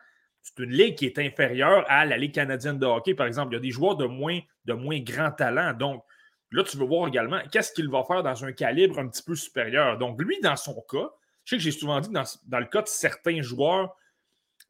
c'est 0.46 0.64
une 0.64 0.72
ligue 0.72 0.96
qui 0.96 1.08
est 1.08 1.18
inférieure 1.18 1.84
à 1.88 2.06
la 2.06 2.18
Ligue 2.18 2.34
canadienne 2.34 2.78
de 2.78 2.86
hockey, 2.86 3.16
par 3.16 3.26
exemple. 3.26 3.54
Il 3.54 3.56
y 3.56 3.58
a 3.58 3.62
des 3.62 3.72
joueurs 3.72 3.96
de 3.96 4.06
moins, 4.06 4.40
de 4.66 4.74
moins 4.74 5.00
grand 5.00 5.32
talent. 5.32 5.74
Donc, 5.74 6.04
là, 6.52 6.64
tu 6.64 6.78
veux 6.78 6.86
voir 6.86 7.08
également 7.08 7.42
qu'est-ce 7.52 7.74
qu'il 7.74 7.90
va 7.90 8.04
faire 8.04 8.22
dans 8.22 8.46
un 8.46 8.52
calibre 8.52 9.00
un 9.00 9.08
petit 9.08 9.24
peu 9.24 9.36
supérieur. 9.36 9.98
Donc, 9.98 10.22
lui, 10.22 10.40
dans 10.42 10.56
son 10.56 10.80
cas, 10.88 11.10
je 11.46 11.50
sais 11.50 11.58
que 11.58 11.64
j'ai 11.64 11.72
souvent 11.72 12.00
dit 12.00 12.10
dans, 12.10 12.24
dans 12.46 12.60
le 12.60 12.66
cas 12.66 12.84
de 12.84 12.88
certains 12.88 13.42
joueurs, 13.42 13.96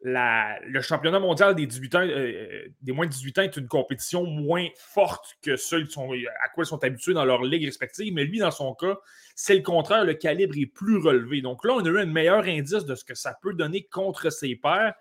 le 0.08 0.82
championnat 0.82 1.20
mondial 1.20 1.56
des, 1.56 1.66
18 1.66 1.96
ans, 1.96 2.02
euh, 2.02 2.68
moins 2.88 3.06
de 3.06 3.12
18 3.12 3.40
ans 3.40 3.42
est 3.42 3.58
une 3.58 3.68
compétition 3.68 4.24
moins 4.24 4.68
forte 4.78 5.36
que 5.42 5.56
sont, 5.56 6.12
à 6.44 6.50
quoi 6.50 6.64
ils 6.64 6.68
sont 6.68 6.84
habitués 6.84 7.14
dans 7.14 7.26
leur 7.26 7.44
ligue 7.44 7.66
respective. 7.66 8.14
Mais 8.14 8.24
lui, 8.24 8.40
dans 8.40 8.52
son 8.52 8.76
cas, 8.76 8.98
c'est 9.36 9.56
le 9.56 9.62
contraire. 9.62 10.06
Le 10.06 10.14
calibre 10.14 10.56
est 10.58 10.68
plus 10.68 10.98
relevé. 10.98 11.42
Donc 11.42 11.66
là, 11.66 11.74
on 11.74 11.84
a 11.84 11.90
eu 11.90 12.00
un 12.00 12.06
meilleur 12.06 12.44
indice 12.44 12.86
de 12.86 12.96
ce 12.96 13.04
que 13.04 13.16
ça 13.16 13.38
peut 13.42 13.54
donner 13.54 13.84
contre 13.84 14.30
ses 14.30 14.56
pairs. 14.56 14.94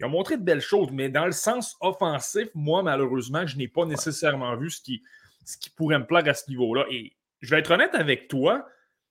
Il 0.00 0.06
a 0.06 0.08
montré 0.08 0.36
de 0.36 0.42
belles 0.42 0.60
choses, 0.60 0.90
mais 0.90 1.08
dans 1.08 1.26
le 1.26 1.32
sens 1.32 1.76
offensif, 1.80 2.48
moi, 2.54 2.82
malheureusement, 2.82 3.46
je 3.46 3.56
n'ai 3.56 3.68
pas 3.68 3.84
nécessairement 3.84 4.56
vu 4.56 4.70
ce 4.70 4.80
qui 4.82 5.00
pourrait 5.76 6.00
me 6.00 6.06
plaire 6.06 6.26
à 6.26 6.34
ce 6.34 6.50
niveau-là. 6.50 6.84
Et 6.90 7.12
je 7.40 7.50
vais 7.50 7.60
être 7.60 7.70
honnête 7.70 7.94
avec 7.94 8.26
toi, 8.26 8.66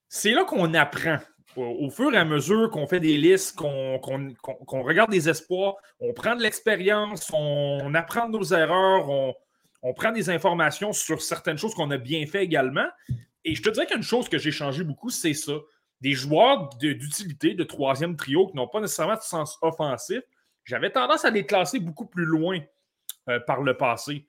c'est 0.09 0.31
là 0.31 0.43
qu'on 0.43 0.73
apprend 0.73 1.19
au 1.55 1.89
fur 1.89 2.13
et 2.13 2.17
à 2.17 2.25
mesure 2.25 2.69
qu'on 2.69 2.87
fait 2.87 2.99
des 2.99 3.17
listes, 3.17 3.55
qu'on 3.55 4.83
regarde 4.83 5.11
des 5.11 5.29
espoirs, 5.29 5.75
on 5.99 6.13
prend 6.13 6.35
de 6.35 6.41
l'expérience, 6.41 7.31
on, 7.33 7.93
apprend 7.93 8.27
de 8.27 8.37
nos 8.37 8.43
erreurs, 8.43 9.09
on, 9.09 9.93
prend 9.93 10.11
des 10.11 10.29
informations 10.29 10.93
sur 10.93 11.21
certaines 11.21 11.57
choses 11.57 11.73
qu'on 11.73 11.91
a 11.91 11.97
bien 11.97 12.25
fait 12.25 12.43
également. 12.43 12.87
Et 13.43 13.55
je 13.55 13.61
te 13.61 13.69
dirais 13.69 13.87
qu'une 13.87 14.03
chose 14.03 14.29
que 14.29 14.37
j'ai 14.37 14.51
changé 14.51 14.83
beaucoup, 14.83 15.09
c'est 15.09 15.33
ça. 15.33 15.53
Des 15.99 16.13
joueurs 16.13 16.69
d'utilité, 16.77 17.53
de, 17.53 17.63
troisième 17.63 18.15
trio 18.15 18.47
qui 18.47 18.55
n'ont 18.55 18.67
pas 18.67 18.81
nécessairement 18.81 19.15
de 19.15 19.21
sens 19.21 19.57
offensif, 19.61 20.21
j'avais 20.63 20.89
tendance 20.89 21.25
à 21.25 21.29
les 21.29 21.45
classer 21.45 21.79
beaucoup 21.79 22.05
plus 22.05 22.25
loin 22.25 22.59
euh, 23.29 23.39
par 23.39 23.61
le 23.61 23.75
passé. 23.75 24.25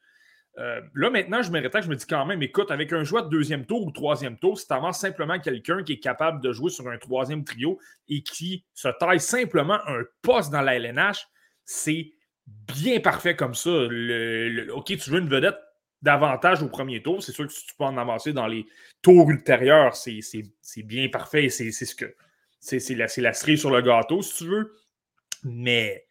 Euh, 0.59 0.83
là, 0.95 1.09
maintenant, 1.09 1.43
je 1.43 1.51
me 1.51 1.61
je 1.63 1.89
me 1.89 1.97
dis 1.97 2.07
quand 2.07 2.27
même, 2.27 2.43
écoute, 2.43 2.71
avec 2.71 2.93
un 2.93 3.05
joueur 3.05 3.25
de 3.25 3.31
deuxième 3.31 3.65
tour 3.65 3.87
ou 3.87 3.91
troisième 3.91 4.37
tour, 4.37 4.59
si 4.59 4.67
tu 4.67 4.75
avances 4.75 5.01
simplement 5.01 5.39
quelqu'un 5.39 5.83
qui 5.83 5.95
est 5.95 5.99
capable 5.99 6.43
de 6.43 6.53
jouer 6.53 6.71
sur 6.71 6.89
un 6.89 6.99
troisième 6.99 7.45
trio 7.45 7.79
et 8.09 8.23
qui 8.23 8.65
se 8.75 8.89
taille 8.99 9.21
simplement 9.21 9.79
un 9.87 10.03
poste 10.21 10.53
dans 10.53 10.61
la 10.61 10.77
LNH, 10.77 11.27
c'est 11.65 12.13
bien 12.47 13.01
parfait 13.01 13.35
comme 13.35 13.55
ça. 13.55 13.71
OK, 13.71 14.87
tu 14.87 15.11
veux 15.11 15.21
une 15.21 15.29
vedette 15.29 15.59
davantage 16.03 16.63
au 16.63 16.69
premier 16.69 17.01
tour, 17.03 17.23
c'est 17.23 17.33
sûr 17.33 17.47
que 17.47 17.53
si 17.53 17.65
tu 17.65 17.75
peux 17.77 17.85
en 17.85 17.97
avancer 17.97 18.33
dans 18.33 18.49
les 18.49 18.67
tours 19.01 19.31
ultérieurs, 19.31 19.97
c'est 19.97 20.83
bien 20.83 21.09
parfait. 21.09 21.49
C'est 21.49 21.71
ce 21.71 21.95
que 21.95 22.15
c'est 22.61 22.95
la, 22.95 23.07
la 23.17 23.33
cerise 23.33 23.61
sur 23.61 23.71
le 23.71 23.81
gâteau, 23.81 24.21
si 24.21 24.35
tu 24.37 24.51
veux. 24.51 24.77
Mais 25.45 26.07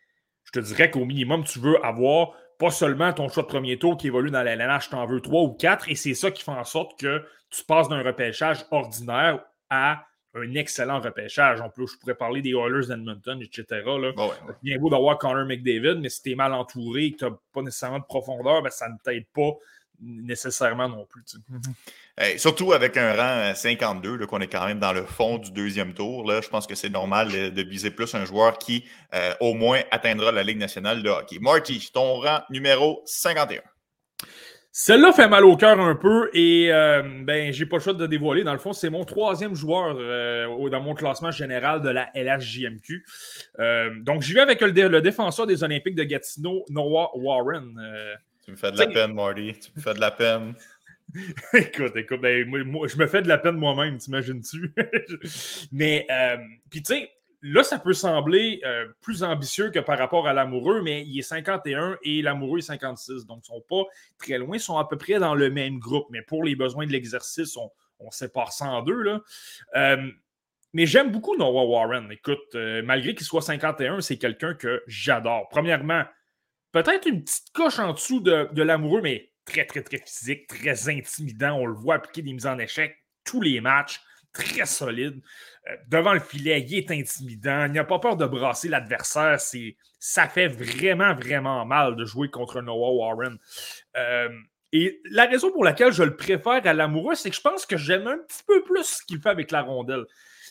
je 0.45 0.51
te 0.51 0.59
dirais 0.59 0.89
qu'au 0.89 1.05
minimum, 1.05 1.43
tu 1.43 1.59
veux 1.59 1.83
avoir 1.85 2.33
pas 2.61 2.69
seulement 2.69 3.11
ton 3.11 3.27
choix 3.27 3.41
de 3.41 3.47
premier 3.47 3.79
tour 3.79 3.97
qui 3.97 4.05
évolue 4.05 4.29
dans 4.29 4.43
la 4.43 4.53
LNH, 4.53 4.91
t'en 4.91 5.07
veux 5.07 5.19
trois 5.19 5.41
ou 5.41 5.53
quatre, 5.53 5.89
et 5.89 5.95
c'est 5.95 6.13
ça 6.13 6.29
qui 6.29 6.43
fait 6.43 6.51
en 6.51 6.63
sorte 6.63 6.99
que 6.99 7.25
tu 7.49 7.63
passes 7.63 7.89
d'un 7.89 8.03
repêchage 8.03 8.67
ordinaire 8.69 9.43
à 9.71 10.05
un 10.35 10.53
excellent 10.53 11.01
repêchage. 11.01 11.59
En 11.59 11.71
plus, 11.71 11.87
je 11.87 11.97
pourrais 11.97 12.13
parler 12.13 12.43
des 12.43 12.51
Oilers 12.51 12.87
d'Edmonton, 12.87 13.41
etc. 13.41 13.65
Là. 13.69 14.11
C'est 14.15 14.61
bien 14.61 14.77
beau 14.77 14.91
d'avoir 14.91 15.17
Connor 15.17 15.45
McDavid, 15.45 15.99
mais 15.99 16.09
si 16.09 16.21
tu 16.21 16.31
es 16.33 16.35
mal 16.35 16.53
entouré 16.53 17.05
et 17.05 17.11
que 17.13 17.17
tu 17.17 17.25
n'as 17.25 17.31
pas 17.51 17.63
nécessairement 17.63 17.99
de 17.99 18.05
profondeur, 18.05 18.61
ben, 18.61 18.69
ça 18.69 18.87
ne 18.87 18.95
t'aide 19.03 19.25
pas 19.33 19.53
nécessairement 20.01 20.89
non 20.89 21.05
plus. 21.05 21.23
Mm-hmm. 21.23 22.37
surtout 22.37 22.73
avec 22.73 22.97
un 22.97 23.13
rang 23.13 23.55
52, 23.55 24.25
qu'on 24.25 24.39
est 24.41 24.47
quand 24.47 24.65
même 24.65 24.79
dans 24.79 24.93
le 24.93 25.05
fond 25.05 25.37
du 25.37 25.51
deuxième 25.51 25.93
tour. 25.93 26.29
Là, 26.29 26.41
je 26.41 26.49
pense 26.49 26.67
que 26.67 26.75
c'est 26.75 26.89
normal 26.89 27.29
de, 27.29 27.61
viser 27.61 27.91
plus 27.91 28.13
un 28.15 28.25
joueur 28.25 28.57
qui, 28.57 28.85
euh, 29.13 29.33
au 29.39 29.53
moins, 29.53 29.81
atteindra 29.91 30.31
la 30.31 30.43
Ligue 30.43 30.57
nationale 30.57 31.03
de 31.03 31.09
hockey. 31.09 31.37
Marty, 31.39 31.89
ton 31.93 32.19
rang 32.19 32.41
numéro 32.49 33.01
51. 33.05 33.61
Celle-là 34.73 35.11
fait 35.11 35.27
mal 35.27 35.43
au 35.43 35.57
cœur 35.57 35.77
un 35.81 35.95
peu 35.95 36.29
et 36.33 36.71
euh, 36.71 37.03
ben 37.23 37.51
j'ai 37.51 37.65
pas 37.65 37.75
le 37.75 37.81
choix 37.81 37.93
de 37.93 38.07
dévoiler. 38.07 38.45
Dans 38.45 38.53
le 38.53 38.59
fond, 38.59 38.71
c'est 38.71 38.89
mon 38.89 39.03
troisième 39.03 39.53
joueur 39.53 39.97
euh, 39.99 40.69
dans 40.69 40.79
mon 40.79 40.93
classement 40.93 41.29
général 41.29 41.81
de 41.81 41.89
la 41.89 42.09
LHJMQ. 42.15 43.03
Euh, 43.59 43.89
donc 43.99 44.21
j'y 44.21 44.33
vais 44.33 44.39
avec 44.39 44.61
le, 44.61 45.01
défenseur 45.01 45.45
des 45.45 45.65
Olympiques 45.65 45.95
de 45.95 46.03
Gatineau, 46.03 46.63
Noah 46.69 47.09
Warren. 47.15 47.77
Tu 48.43 48.51
me 48.51 48.55
fais 48.55 48.71
de 48.71 48.77
la 48.77 48.87
peine, 48.87 49.13
Marty. 49.13 49.53
Tu 49.59 49.71
me 49.75 49.81
fais 49.81 49.93
de 49.93 49.99
la 49.99 50.11
peine. 50.11 50.55
écoute, 51.53 51.95
écoute, 51.95 52.21
ben, 52.21 52.47
moi, 52.65 52.87
je 52.87 52.97
me 52.97 53.07
fais 53.07 53.21
de 53.21 53.27
la 53.27 53.37
peine 53.37 53.55
moi-même, 53.55 53.97
t'imagines-tu? 53.97 54.73
Mais 55.71 56.07
puis 56.69 56.81
tu 56.81 56.93
sais, 56.93 57.11
là, 57.41 57.63
ça 57.63 57.79
peut 57.79 57.93
sembler 57.93 58.61
euh, 58.65 58.87
plus 59.01 59.23
ambitieux 59.23 59.71
que 59.71 59.79
par 59.79 59.97
rapport 59.97 60.27
à 60.27 60.33
l'amoureux, 60.33 60.81
mais 60.81 61.03
il 61.05 61.17
est 61.17 61.23
51 61.23 61.97
et 62.03 62.21
l'amoureux 62.21 62.59
est 62.59 62.63
56. 62.63 63.25
Donc, 63.25 63.39
ils 63.47 63.51
ne 63.51 63.57
sont 63.57 63.65
pas 63.67 63.83
très 64.17 64.37
loin, 64.37 64.57
ils 64.57 64.61
sont 64.61 64.77
à 64.77 64.87
peu 64.87 64.97
près 64.97 65.19
dans 65.19 65.35
le 65.35 65.49
même 65.49 65.79
groupe. 65.79 66.07
Mais 66.11 66.21
pour 66.21 66.43
les 66.43 66.55
besoins 66.55 66.85
de 66.85 66.91
l'exercice, 66.91 67.57
on, 67.57 67.71
sépare 68.11 68.51
ça 68.51 68.65
en 68.65 68.81
deux. 68.81 68.99
Là. 69.01 69.21
Euh, 69.75 70.11
mais 70.73 70.87
j'aime 70.87 71.11
beaucoup 71.11 71.35
Noah 71.35 71.65
Warren. 71.65 72.11
Écoute, 72.11 72.55
euh, 72.55 72.81
malgré 72.83 73.13
qu'il 73.13 73.25
soit 73.25 73.41
51, 73.41 74.01
c'est 74.01 74.17
quelqu'un 74.17 74.55
que 74.55 74.81
j'adore. 74.87 75.49
Premièrement, 75.49 76.03
peut-être 76.71 77.07
une 77.07 77.23
petite 77.23 77.51
coche 77.53 77.79
en 77.79 77.93
dessous 77.93 78.19
de, 78.19 78.61
l'amoureux, 78.61 79.01
mais 79.01 79.31
très, 79.45 79.65
très, 79.65 79.81
très 79.81 79.97
physique, 79.97 80.47
très 80.47 80.89
intimidant. 80.89 81.57
On 81.57 81.65
le 81.65 81.73
voit 81.73 81.95
appliquer 81.95 82.21
des 82.21 82.33
mises 82.33 82.47
en 82.47 82.59
échec 82.59 82.97
tous 83.23 83.41
les 83.41 83.61
matchs 83.61 84.01
très 84.33 84.65
solide. 84.65 85.21
Euh, 85.69 85.75
devant 85.87 86.13
le 86.13 86.19
filet, 86.19 86.61
il 86.61 86.77
est 86.77 86.91
intimidant. 86.91 87.65
Il 87.65 87.73
n'a 87.73 87.83
pas 87.83 87.99
peur 87.99 88.15
de 88.15 88.25
brasser 88.25 88.69
l'adversaire. 88.69 89.39
Ça 89.99 90.27
fait 90.27 90.47
vraiment, 90.47 91.13
vraiment 91.13 91.65
mal 91.65 91.95
de 91.95 92.05
jouer 92.05 92.29
contre 92.29 92.61
Noah 92.61 92.93
Warren. 92.93 93.37
Euh, 93.97 94.29
et 94.71 95.01
la 95.11 95.25
raison 95.25 95.51
pour 95.51 95.65
laquelle 95.65 95.91
je 95.91 96.03
le 96.03 96.15
préfère 96.15 96.65
à 96.65 96.73
l'amoureux, 96.73 97.15
c'est 97.15 97.29
que 97.29 97.35
je 97.35 97.41
pense 97.41 97.65
que 97.65 97.77
j'aime 97.77 98.07
un 98.07 98.17
petit 98.19 98.43
peu 98.47 98.63
plus 98.63 98.85
ce 98.85 99.05
qu'il 99.05 99.19
fait 99.19 99.29
avec 99.29 99.51
la 99.51 99.61
rondelle. 99.61 100.05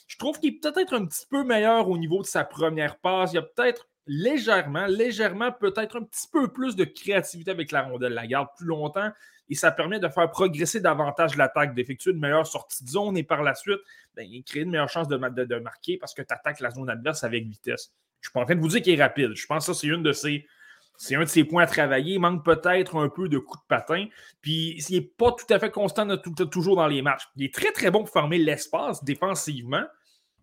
Je 0.07 0.19
trouve 0.19 0.39
qu'il 0.39 0.55
est 0.55 0.61
peut-être 0.61 0.95
un 0.95 1.07
petit 1.07 1.25
peu 1.31 1.45
meilleur 1.45 1.89
au 1.89 1.97
niveau 1.97 2.21
de 2.21 2.27
sa 2.27 2.45
première 2.45 2.99
passe. 2.99 3.33
Il 3.33 3.37
y 3.37 3.39
a 3.39 3.43
peut-être 3.43 3.89
légèrement, 4.13 4.87
légèrement, 4.87 5.53
peut-être 5.53 5.97
un 5.97 6.03
petit 6.03 6.27
peu 6.33 6.49
plus 6.49 6.75
de 6.75 6.83
créativité 6.83 7.53
avec 7.53 7.71
la 7.71 7.83
rondelle. 7.83 8.13
La 8.13 8.27
garde 8.27 8.49
plus 8.57 8.67
longtemps 8.67 9.13
et 9.49 9.55
ça 9.55 9.71
permet 9.71 10.01
de 10.01 10.09
faire 10.09 10.29
progresser 10.31 10.81
davantage 10.81 11.37
l'attaque, 11.37 11.77
d'effectuer 11.77 12.11
une 12.11 12.19
meilleure 12.19 12.47
sortie 12.47 12.83
de 12.83 12.89
zone 12.89 13.17
et 13.17 13.23
par 13.23 13.45
la 13.45 13.55
suite, 13.55 13.79
ben, 14.17 14.27
créer 14.45 14.63
une 14.63 14.71
meilleure 14.71 14.89
chance 14.89 15.07
de, 15.07 15.17
marquer 15.61 15.97
parce 15.97 16.13
que 16.13 16.23
tu 16.23 16.35
attaques 16.35 16.59
la 16.59 16.71
zone 16.71 16.91
adverse 16.91 17.23
avec 17.23 17.45
vitesse. 17.47 17.93
Je 18.21 18.29
suis 18.29 18.33
pas 18.33 18.41
en 18.41 18.45
train 18.47 18.57
de 18.57 18.61
vous 18.61 18.69
dire 18.69 18.83
qu'il 18.83 18.99
est 18.99 19.03
rapide. 19.03 19.31
Je 19.35 19.47
pense 19.47 19.69
que 19.69 19.73
ça, 19.73 19.81
c'est 19.81 21.15
un 21.15 21.21
de 21.21 21.29
ses 21.29 21.45
points 21.45 21.63
à 21.63 21.67
travailler. 21.67 22.15
Il 22.15 22.21
manque 22.21 22.45
peut-être 22.45 22.97
un 22.97 23.09
peu 23.09 23.29
de 23.29 23.39
coup 23.39 23.59
de 23.59 23.67
patin. 23.69 24.07
Puis, 24.41 24.77
il 24.89 24.95
n'est 24.95 25.03
pas 25.03 25.31
tout 25.31 25.55
à 25.55 25.61
fait 25.61 25.71
constant 25.71 26.17
toujours 26.51 26.75
dans 26.75 26.89
les 26.89 27.01
matchs. 27.01 27.29
Il 27.37 27.45
est 27.45 27.55
très, 27.55 27.71
très 27.71 27.93
bon 27.93 28.01
pour 28.01 28.11
former 28.11 28.39
l'espace 28.39 29.05
défensivement. 29.05 29.85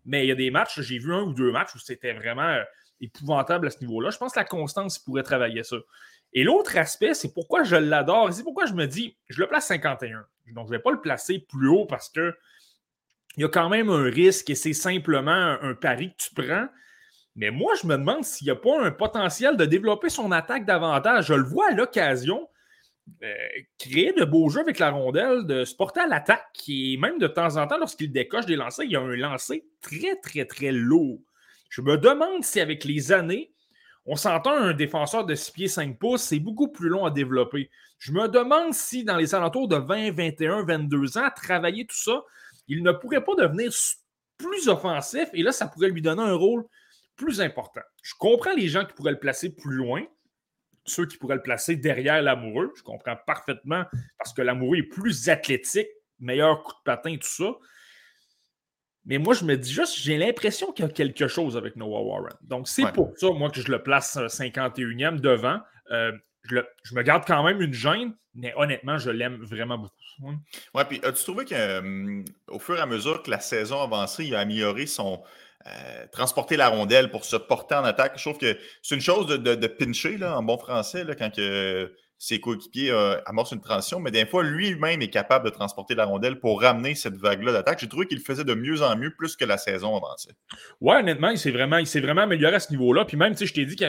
Mais 0.06 0.24
il 0.24 0.28
y 0.28 0.32
a 0.32 0.34
des 0.34 0.50
matchs, 0.50 0.80
j'ai 0.80 0.98
vu 0.98 1.12
un 1.12 1.20
ou 1.20 1.34
deux 1.34 1.52
matchs 1.52 1.74
où 1.74 1.78
c'était 1.78 2.14
vraiment 2.14 2.48
euh, 2.48 2.62
épouvantable 3.00 3.66
à 3.66 3.70
ce 3.70 3.80
niveau-là. 3.80 4.10
Je 4.10 4.18
pense 4.18 4.32
que 4.32 4.40
la 4.40 4.44
constance 4.44 4.98
pourrait 4.98 5.22
travailler 5.22 5.62
ça. 5.62 5.76
Et 6.32 6.44
l'autre 6.44 6.76
aspect, 6.76 7.14
c'est 7.14 7.32
pourquoi 7.32 7.62
je 7.62 7.76
l'adore. 7.76 8.32
C'est 8.32 8.42
pourquoi 8.42 8.66
je 8.66 8.74
me 8.74 8.86
dis, 8.86 9.16
je 9.28 9.40
le 9.40 9.46
place 9.46 9.66
51. 9.66 10.26
Donc, 10.54 10.66
je 10.66 10.72
ne 10.72 10.76
vais 10.76 10.82
pas 10.82 10.90
le 10.90 11.00
placer 11.00 11.38
plus 11.48 11.68
haut 11.68 11.86
parce 11.86 12.08
que 12.08 12.34
il 13.36 13.42
y 13.42 13.44
a 13.44 13.48
quand 13.48 13.68
même 13.68 13.88
un 13.88 14.04
risque 14.04 14.50
et 14.50 14.54
c'est 14.54 14.72
simplement 14.72 15.56
un 15.62 15.74
pari 15.74 16.10
que 16.10 16.16
tu 16.16 16.34
prends. 16.34 16.66
Mais 17.36 17.50
moi, 17.50 17.72
je 17.80 17.86
me 17.86 17.96
demande 17.96 18.24
s'il 18.24 18.46
n'y 18.46 18.50
a 18.50 18.56
pas 18.56 18.82
un 18.82 18.90
potentiel 18.90 19.56
de 19.56 19.64
développer 19.64 20.08
son 20.08 20.32
attaque 20.32 20.64
davantage. 20.64 21.26
Je 21.26 21.34
le 21.34 21.44
vois 21.44 21.68
à 21.70 21.72
l'occasion. 21.72 22.48
Euh, 23.22 23.34
créer 23.78 24.12
de 24.12 24.24
beaux 24.24 24.50
jeux 24.50 24.60
avec 24.60 24.78
la 24.78 24.90
rondelle, 24.90 25.46
de 25.46 25.64
se 25.64 25.74
porter 25.74 26.00
à 26.00 26.06
l'attaque, 26.06 26.46
et 26.68 26.96
même 26.98 27.18
de 27.18 27.26
temps 27.26 27.56
en 27.56 27.66
temps, 27.66 27.78
lorsqu'il 27.78 28.12
décoche 28.12 28.44
des 28.44 28.56
lancers, 28.56 28.84
il 28.84 28.90
y 28.90 28.96
a 28.96 29.00
un 29.00 29.16
lancer 29.16 29.64
très, 29.80 30.16
très, 30.16 30.44
très 30.44 30.72
lourd. 30.72 31.18
Je 31.68 31.82
me 31.82 31.98
demande 31.98 32.44
si 32.44 32.60
avec 32.60 32.84
les 32.84 33.12
années, 33.12 33.52
on 34.06 34.16
s'entend 34.16 34.52
un 34.52 34.72
défenseur 34.72 35.26
de 35.26 35.34
6 35.34 35.50
pieds 35.52 35.68
5 35.68 35.98
pouces, 35.98 36.22
c'est 36.22 36.38
beaucoup 36.38 36.68
plus 36.68 36.88
long 36.88 37.04
à 37.04 37.10
développer. 37.10 37.70
Je 37.98 38.12
me 38.12 38.26
demande 38.28 38.72
si 38.72 39.04
dans 39.04 39.16
les 39.16 39.34
alentours 39.34 39.68
de 39.68 39.76
20, 39.76 40.12
21, 40.12 40.64
22 40.64 41.18
ans, 41.18 41.28
travailler 41.34 41.86
tout 41.86 41.96
ça, 41.96 42.22
il 42.68 42.82
ne 42.82 42.92
pourrait 42.92 43.24
pas 43.24 43.34
devenir 43.34 43.70
plus 44.38 44.68
offensif 44.68 45.28
et 45.34 45.42
là, 45.42 45.52
ça 45.52 45.66
pourrait 45.66 45.90
lui 45.90 46.00
donner 46.00 46.22
un 46.22 46.34
rôle 46.34 46.64
plus 47.16 47.40
important. 47.40 47.82
Je 48.02 48.14
comprends 48.18 48.54
les 48.54 48.68
gens 48.68 48.84
qui 48.84 48.94
pourraient 48.94 49.12
le 49.12 49.18
placer 49.18 49.54
plus 49.54 49.74
loin, 49.74 50.04
ceux 50.86 51.04
qui 51.04 51.18
pourraient 51.18 51.36
le 51.36 51.42
placer 51.42 51.76
derrière 51.76 52.22
l'amoureux. 52.22 52.72
Je 52.76 52.82
comprends 52.82 53.16
parfaitement 53.26 53.84
parce 54.16 54.32
que 54.32 54.40
l'amoureux 54.40 54.78
est 54.78 54.84
plus 54.84 55.28
athlétique, 55.28 55.88
meilleur 56.20 56.62
coup 56.62 56.72
de 56.72 56.82
patin, 56.84 57.16
tout 57.16 57.28
ça. 57.28 57.52
Mais 59.08 59.16
moi, 59.16 59.32
je 59.32 59.44
me 59.44 59.56
dis 59.56 59.72
juste, 59.72 59.98
j'ai 59.98 60.18
l'impression 60.18 60.70
qu'il 60.70 60.84
y 60.84 60.88
a 60.88 60.90
quelque 60.90 61.28
chose 61.28 61.56
avec 61.56 61.76
Noah 61.76 62.02
Warren. 62.02 62.36
Donc, 62.42 62.68
c'est 62.68 62.92
pour 62.92 63.14
ça, 63.16 63.30
moi, 63.30 63.50
que 63.50 63.60
je 63.62 63.72
le 63.72 63.82
place 63.82 64.18
51e 64.18 65.14
euh, 65.14 65.18
devant. 65.18 65.60
Euh, 65.90 66.12
je, 66.42 66.94
me 66.94 67.02
garde 67.02 67.24
quand 67.26 67.42
même 67.42 67.62
une 67.62 67.72
gêne, 67.72 68.14
mais 68.34 68.52
honnêtement, 68.56 68.98
je 68.98 69.10
l'aime 69.10 69.36
vraiment 69.36 69.78
beaucoup. 69.78 69.94
Oui, 70.74 70.82
puis 70.88 71.00
as-tu 71.02 71.22
trouvé 71.22 71.46
qu'au 71.46 71.54
euh, 71.54 72.22
fur 72.58 72.76
et 72.76 72.80
à 72.80 72.86
mesure 72.86 73.22
que 73.22 73.30
la 73.30 73.40
saison 73.40 73.80
avançait, 73.80 74.26
il 74.26 74.34
a 74.34 74.40
amélioré 74.40 74.86
son. 74.86 75.22
transporter 76.12 76.58
la 76.58 76.68
rondelle 76.68 77.10
pour 77.10 77.24
se 77.24 77.36
porter 77.36 77.76
en 77.76 77.84
attaque? 77.84 78.12
Je 78.16 78.22
trouve 78.28 78.38
que 78.38 78.58
c'est 78.82 78.94
une 78.94 79.00
chose 79.00 79.26
de, 79.26 79.66
pincher 79.68 80.18
là, 80.18 80.36
en 80.36 80.42
bon 80.42 80.58
français, 80.58 81.04
là, 81.04 81.14
quand 81.14 81.34
que, 81.34 81.90
ses 82.18 82.40
coéquipiers 82.40 82.90
euh, 82.90 83.16
amorcent 83.26 83.52
une 83.52 83.60
transition, 83.60 84.00
mais 84.00 84.10
des 84.10 84.26
fois, 84.26 84.42
lui-même 84.42 85.00
est 85.02 85.10
capable 85.10 85.44
de 85.44 85.50
transporter 85.50 85.94
la 85.94 86.04
rondelle 86.04 86.40
pour 86.40 86.60
ramener 86.60 86.96
cette 86.96 87.14
vague-là 87.14 87.52
d'attaque. 87.52 87.78
J'ai 87.78 87.88
trouvé 87.88 88.06
qu'il 88.06 88.18
faisait 88.20 88.44
de 88.44 88.54
mieux 88.54 88.82
en 88.82 88.96
mieux 88.96 89.14
plus 89.14 89.36
que 89.36 89.44
la 89.44 89.56
saison 89.56 89.96
avancée. 89.96 90.32
Ouais, 90.80 90.96
honnêtement, 90.96 91.30
il 91.30 91.38
s'est 91.38 91.52
vraiment, 91.52 91.80
vraiment 91.80 92.22
amélioré 92.22 92.56
à 92.56 92.60
ce 92.60 92.72
niveau-là. 92.72 93.04
Puis 93.04 93.16
même, 93.16 93.34
tu 93.34 93.38
sais, 93.38 93.46
je 93.46 93.54
t'ai 93.54 93.64
dit 93.64 93.76
que 93.76 93.84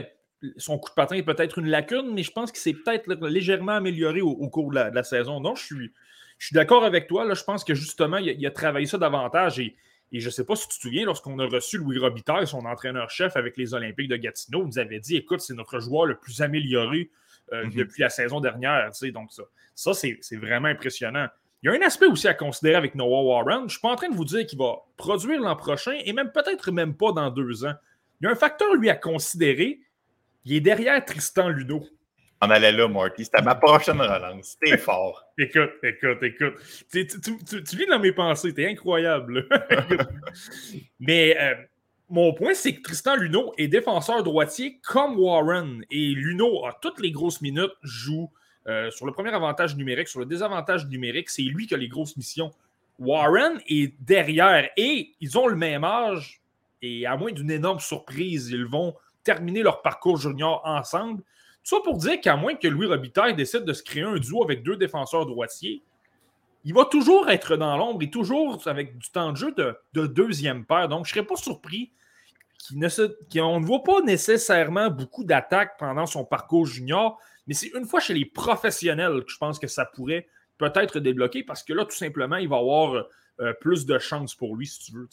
son 0.58 0.78
coup 0.78 0.90
de 0.90 0.94
patin 0.94 1.16
est 1.16 1.24
peut-être 1.24 1.58
une 1.58 1.68
lacune, 1.68 2.14
mais 2.14 2.22
je 2.22 2.32
pense 2.32 2.52
qu'il 2.52 2.62
s'est 2.62 2.74
peut-être 2.74 3.12
légèrement 3.28 3.74
amélioré 3.74 4.22
au, 4.22 4.48
cours 4.50 4.70
de 4.70 4.76
la, 4.76 5.04
saison. 5.04 5.42
Donc, 5.42 5.58
je 5.58 5.64
suis, 5.64 5.92
je 6.38 6.46
suis 6.46 6.54
d'accord 6.54 6.86
avec 6.86 7.08
toi. 7.08 7.34
Je 7.34 7.44
pense 7.44 7.64
que 7.64 7.74
justement, 7.74 8.18
il 8.18 8.46
a, 8.46 8.52
travaillé 8.52 8.86
ça 8.86 9.00
davantage. 9.00 9.60
Et, 9.60 9.76
et 10.12 10.20
je 10.20 10.28
ne 10.28 10.32
sais 10.32 10.46
pas 10.46 10.56
si 10.56 10.68
tu 10.68 10.78
te 10.78 10.82
souviens, 10.82 11.06
lorsqu'on 11.06 11.40
a 11.40 11.48
reçu 11.48 11.80
Louis 11.80 11.98
Robitaille, 11.98 12.46
son 12.46 12.66
entraîneur-chef 12.66 13.36
avec 13.36 13.58
les 13.58 13.74
Olympiques 13.74 14.10
de 14.10 14.18
Gatineau, 14.18 14.62
il 14.62 14.68
nous 14.68 14.80
avait 14.80 15.00
dit 15.00 15.16
écoute, 15.16 15.42
c'est 15.42 15.56
notre 15.56 15.80
joueur 15.80 16.06
le 16.06 16.20
plus 16.20 16.44
amélioré 16.44 17.10
euh, 17.54 17.66
mhm. 17.66 17.74
depuis 17.74 18.02
la 18.02 18.10
saison 18.10 18.40
dernière. 18.40 18.90
Donc, 19.14 19.32
ça, 19.32 19.44
ça 19.76 19.94
c'est 19.94 20.36
vraiment 20.36 20.68
impressionnant. 20.68 21.28
Il 21.62 21.70
y 21.70 21.74
a 21.74 21.78
un 21.78 21.86
aspect 21.86 22.06
aussi 22.06 22.28
à 22.28 22.34
considérer 22.34 22.76
avec 22.76 22.96
Noah 22.96 23.22
Warren. 23.22 23.60
Je 23.60 23.64
ne 23.64 23.70
suis 23.70 23.82
pas 23.82 23.90
en 23.90 23.96
train 23.96 24.10
de 24.10 24.16
vous 24.16 24.26
dire 24.26 24.46
qu'il 24.46 24.58
va 24.58 24.78
produire 24.96 25.42
l'an 25.42 25.56
prochain 25.58 25.98
et 26.06 26.14
même 26.14 26.32
peut-être 26.32 26.72
même 26.72 26.96
pas 26.96 27.12
dans 27.12 27.30
deux 27.30 27.66
ans. 27.66 27.74
Il 28.22 28.26
y 28.26 28.28
a 28.28 28.32
un 28.32 28.36
facteur, 28.36 28.74
lui, 28.76 28.90
à 28.90 28.96
considérer. 28.96 29.80
Il 30.46 30.54
est 30.54 30.62
derrière 30.62 31.04
Tristan 31.04 31.50
Ludo. 31.50 31.86
On 32.42 32.50
allait 32.50 32.72
là, 32.72 32.88
Marty. 32.88 33.26
C'était 33.26 33.42
ma 33.42 33.56
prochaine 33.56 34.00
relance. 34.00 34.58
T'es 34.62 34.78
fort. 34.78 35.26
écoute, 35.38 35.72
écoute, 35.84 36.24
écoute. 36.24 36.54
Tu, 36.92 37.06
tu, 37.08 37.76
vis 37.76 37.86
dans 37.88 38.00
mes 38.00 38.14
pensées. 38.14 38.54
T'es 38.54 38.68
incroyable. 38.68 39.46
Mais 41.00 41.36
euh, 41.38 41.56
mon 42.10 42.34
point, 42.34 42.56
c'est 42.56 42.74
que 42.74 42.82
Tristan 42.82 43.16
Luno 43.16 43.54
est 43.58 43.68
défenseur 43.68 44.24
droitier 44.24 44.80
comme 44.84 45.20
Warren. 45.20 45.86
Et 45.92 46.10
Luno, 46.10 46.66
a 46.66 46.78
toutes 46.82 47.00
les 47.00 47.12
grosses 47.12 47.42
minutes, 47.42 47.72
joue 47.84 48.32
euh, 48.68 48.90
sur 48.90 49.06
le 49.06 49.12
premier 49.12 49.32
avantage 49.32 49.76
numérique, 49.76 50.08
sur 50.08 50.20
le 50.20 50.26
désavantage 50.26 50.88
numérique. 50.88 51.30
C'est 51.30 51.44
lui 51.44 51.68
qui 51.68 51.76
a 51.76 51.78
les 51.78 51.88
grosses 51.88 52.18
missions. 52.18 52.52
Warren 52.98 53.60
est 53.68 53.94
derrière 54.02 54.70
et 54.76 55.14
ils 55.22 55.38
ont 55.38 55.48
le 55.48 55.56
même 55.56 55.84
âge. 55.84 56.42
Et 56.82 57.06
à 57.06 57.16
moins 57.16 57.32
d'une 57.32 57.52
énorme 57.52 57.80
surprise, 57.80 58.50
ils 58.50 58.66
vont 58.66 58.96
terminer 59.24 59.62
leur 59.62 59.82
parcours 59.82 60.18
junior 60.18 60.62
ensemble. 60.66 61.22
Tout 61.64 61.76
ça 61.76 61.82
pour 61.84 61.98
dire 61.98 62.20
qu'à 62.20 62.36
moins 62.36 62.56
que 62.56 62.68
Louis 62.68 62.88
Robitaille 62.88 63.36
décide 63.36 63.66
de 63.66 63.74
se 63.74 63.84
créer 63.84 64.04
un 64.04 64.18
duo 64.18 64.44
avec 64.44 64.64
deux 64.64 64.78
défenseurs 64.78 65.26
droitiers, 65.26 65.84
il 66.66 66.74
va 66.74 66.86
toujours 66.86 67.30
être 67.30 67.56
dans 67.56 67.78
l'ombre 67.78 68.02
et 68.02 68.10
toujours 68.10 68.68
avec 68.68 68.98
du 68.98 69.10
temps 69.12 69.32
de 69.32 69.38
jeu 69.38 69.52
de, 69.52 69.78
de 69.94 70.08
deuxième 70.08 70.66
paire. 70.66 70.90
Donc, 70.90 71.06
je 71.06 71.12
ne 71.12 71.16
serais 71.16 71.28
pas 71.28 71.36
surpris 71.36 71.92
qu'on 72.68 73.60
ne 73.60 73.66
voit 73.66 73.84
pas 73.84 74.02
nécessairement 74.02 74.90
beaucoup 74.90 75.24
d'attaques 75.24 75.78
pendant 75.78 76.06
son 76.06 76.26
parcours 76.26 76.66
junior, 76.66 77.20
mais 77.48 77.54
c'est 77.54 77.72
une 77.76 77.86
fois 77.86 78.00
chez 78.00 78.14
les 78.14 78.26
professionnels 78.26 79.24
que 79.24 79.32
je 79.32 79.38
pense 79.38 79.60
que 79.60 79.68
ça 79.68 79.86
pourrait 79.86 80.28
peut-être 80.58 81.00
débloquer 81.00 81.44
parce 81.44 81.64
que 81.64 81.74
là, 81.74 81.86
tout 81.86 81.96
simplement, 81.96 82.36
il 82.36 82.50
va 82.50 82.58
avoir 82.58 83.06
euh, 83.42 83.54
plus 83.54 83.86
de 83.86 83.98
chances 84.00 84.36
pour 84.36 84.58
lui, 84.58 84.68
si 84.68 84.80
tu 84.80 84.92
veux. 84.92 85.08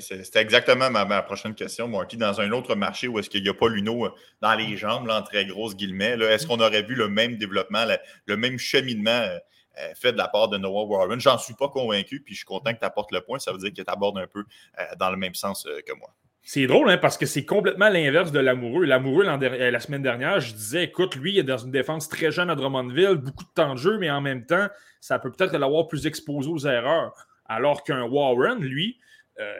C'était 0.00 0.40
exactement 0.40 0.88
ma, 0.88 1.22
prochaine 1.22 1.54
question, 1.54 1.88
Marty. 1.88 2.16
Dans 2.16 2.40
un 2.40 2.52
autre 2.52 2.76
marché 2.76 3.08
où 3.08 3.18
est-ce 3.18 3.28
qu'il 3.28 3.42
n'y 3.42 3.48
a 3.48 3.54
pas 3.54 3.68
Luno 3.68 4.06
euh, 4.06 4.10
dans 4.40 4.54
les 4.54 4.76
jambes, 4.76 5.08
là, 5.08 5.18
en 5.18 5.22
très 5.22 5.44
grosses 5.46 5.74
guillemets, 5.74 6.16
est-ce 6.20 6.46
qu'on 6.46 6.60
aurait 6.60 6.84
vu 6.84 6.94
le 6.94 7.08
même 7.08 7.38
développement, 7.38 7.84
le, 8.26 8.36
même 8.36 8.56
cheminement 8.56 9.10
euh, 9.10 9.38
fait 9.96 10.12
de 10.12 10.18
la 10.18 10.28
part 10.28 10.48
de 10.48 10.58
Noah 10.58 10.84
Warren? 10.84 11.18
J'en 11.18 11.38
suis 11.38 11.54
pas 11.54 11.68
convaincu, 11.68 12.20
puis 12.20 12.34
je 12.34 12.38
suis 12.38 12.46
content 12.46 12.72
que 12.72 12.78
tu 12.78 12.84
apportes 12.84 13.10
le 13.10 13.20
point. 13.20 13.40
Ça 13.40 13.50
veut 13.50 13.58
dire 13.58 13.70
que 13.70 13.82
tu 13.82 13.90
abordes 13.90 14.18
un 14.18 14.28
peu 14.28 14.44
dans 15.00 15.10
le 15.10 15.16
même 15.16 15.34
sens 15.34 15.64
que 15.64 15.92
moi. 15.94 16.14
C'est 16.42 16.66
drôle, 16.66 16.90
hein, 16.90 16.98
parce 16.98 17.18
que 17.18 17.26
c'est 17.26 17.44
complètement 17.44 17.88
l'inverse 17.88 18.32
de 18.32 18.40
l'amoureux. 18.40 18.84
L'amoureux, 18.84 19.24
la 19.24 19.80
semaine 19.80 20.02
dernière, 20.02 20.40
je 20.40 20.54
disais, 20.54 20.84
écoute, 20.84 21.14
lui, 21.16 21.34
il 21.34 21.38
est 21.38 21.44
dans 21.44 21.58
une 21.58 21.70
défense 21.70 22.08
très 22.08 22.30
jeune 22.30 22.50
à 22.50 22.54
Drummondville, 22.54 23.16
beaucoup 23.16 23.44
de 23.44 23.50
temps 23.54 23.74
de 23.74 23.78
jeu, 23.78 23.98
mais 23.98 24.10
en 24.10 24.20
même 24.20 24.46
temps, 24.46 24.68
ça 25.00 25.18
peut 25.18 25.30
peut-être 25.30 25.56
l'avoir 25.56 25.86
plus 25.86 26.06
exposé 26.06 26.48
aux 26.48 26.66
erreurs. 26.66 27.14
Alors 27.46 27.84
qu'un 27.84 28.04
Warren, 28.04 28.58
lui, 28.60 28.96
euh, 28.98 29.09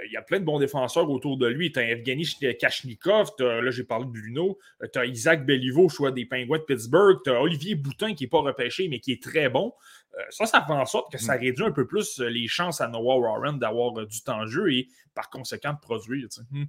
il 0.05 0.13
y 0.13 0.17
a 0.17 0.23
plein 0.23 0.41
de 0.41 0.45
bons 0.45 0.59
défenseurs 0.59 1.09
autour 1.11 1.39
de 1.39 1.47
lui. 1.47 1.73
Tu 1.73 1.79
as 1.79 1.91
Evgeny 1.91 2.27
Kachnikov, 2.59 3.31
là 3.39 3.71
j'ai 3.71 3.85
parlé 3.85 4.07
de 4.07 4.11
Bruno, 4.11 4.59
euh, 4.83 4.87
tu 4.93 4.99
as 4.99 5.07
Isaac 5.07 5.47
Belliveau, 5.47 5.89
choix 5.89 6.11
des 6.11 6.25
Penguins 6.25 6.59
de 6.59 6.63
Pittsburgh, 6.63 7.19
tu 7.25 7.31
as 7.31 7.41
Olivier 7.41 7.75
Boutin 7.75 8.15
qui 8.15 8.25
n'est 8.25 8.31
pas 8.31 8.41
repêché 8.41 8.89
mais 8.89 9.01
qui 9.01 9.13
est 9.13 9.23
très 9.23 9.49
bon. 9.49 9.73
Euh, 10.19 10.23
ça, 10.31 10.45
ça 10.45 10.65
fait 10.67 10.73
en 10.73 10.87
sorte 10.87 11.13
que 11.13 11.19
ça 11.19 11.37
mm. 11.37 11.41
réduit 11.41 11.65
un 11.67 11.71
peu 11.71 11.87
plus 11.87 12.19
les 12.19 12.49
chances 12.49 12.81
à 12.81 12.89
Noah 12.89 13.19
Warren 13.19 13.59
d'avoir 13.59 14.07
du 14.07 14.23
temps 14.23 14.43
de 14.43 14.49
jeu 14.49 14.73
et 14.73 14.89
par 15.15 15.31
conséquent 15.31 15.73
de 15.73 15.79
produire. 15.81 16.27
Mm. 16.51 16.65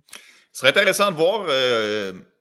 Ce 0.51 0.59
serait 0.59 0.69
intéressant 0.69 1.11
de 1.11 1.15
voir. 1.15 1.47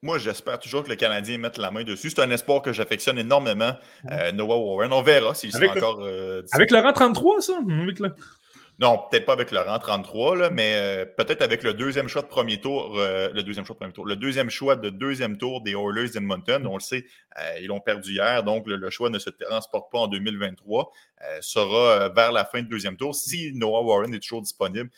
moi, 0.02 0.18
j'espère 0.18 0.58
toujours 0.58 0.82
que 0.82 0.88
le 0.88 0.96
Canadien 0.96 1.38
mette 1.38 1.58
la 1.58 1.70
main 1.70 1.84
dessus. 1.84 2.10
C'est 2.10 2.20
un 2.20 2.30
espoir 2.30 2.60
que 2.60 2.72
j'affectionne 2.72 3.18
énormément. 3.18 3.72
Noah 4.34 4.58
Warren. 4.58 4.92
On 4.92 5.02
verra 5.02 5.34
s'il 5.34 5.52
sera 5.52 5.72
encore. 5.72 6.04
avec 6.52 6.70
le 6.70 6.78
rang 6.80 6.92
33, 6.92 7.40
ça? 7.40 7.60
Non, 8.80 8.96
peut-être 9.10 9.26
pas 9.26 9.34
avec 9.34 9.50
le 9.50 9.60
rang 9.60 9.78
33, 9.78 10.37
là, 10.37 10.49
mais 10.49 10.72
euh, 10.75 11.04
peut-être 11.04 11.42
avec 11.42 11.62
le 11.62 11.75
deuxième 11.75 12.08
choix 12.08 12.22
de 12.22 12.28
premier 12.28 12.62
tour, 12.62 12.99
euh, 12.99 13.28
le 13.34 13.42
deuxième 13.42 13.66
choix 13.66 13.75
de 13.75 13.78
premier 13.78 13.92
tour, 13.92 14.06
le 14.06 14.16
deuxième 14.16 14.49
choix 14.49 14.75
de 14.75 14.88
deuxième 14.88 15.37
tour 15.37 15.60
des 15.60 15.72
Oilers 15.72 16.08
d'Edmonton. 16.08 16.66
On 16.66 16.76
le 16.76 16.80
sait, 16.80 17.04
euh, 17.38 17.58
ils 17.60 17.66
l'ont 17.66 17.80
perdu 17.80 18.12
hier, 18.12 18.42
donc 18.42 18.66
le, 18.66 18.88
choix 18.88 19.10
ne 19.10 19.18
se 19.18 19.28
transporte 19.28 19.92
pas 19.92 19.99
en 19.99 20.08
2023. 20.08 20.92
sera 21.42 22.08
vers 22.08 22.32
la 22.32 22.46
fin 22.46 22.62
du 22.62 22.68
deuxième 22.68 22.96
tour. 22.96 23.14
Si 23.14 23.52
Noah 23.52 23.82
Warren 23.82 24.14
est 24.14 24.20
toujours 24.20 24.40
disponible, 24.40 24.88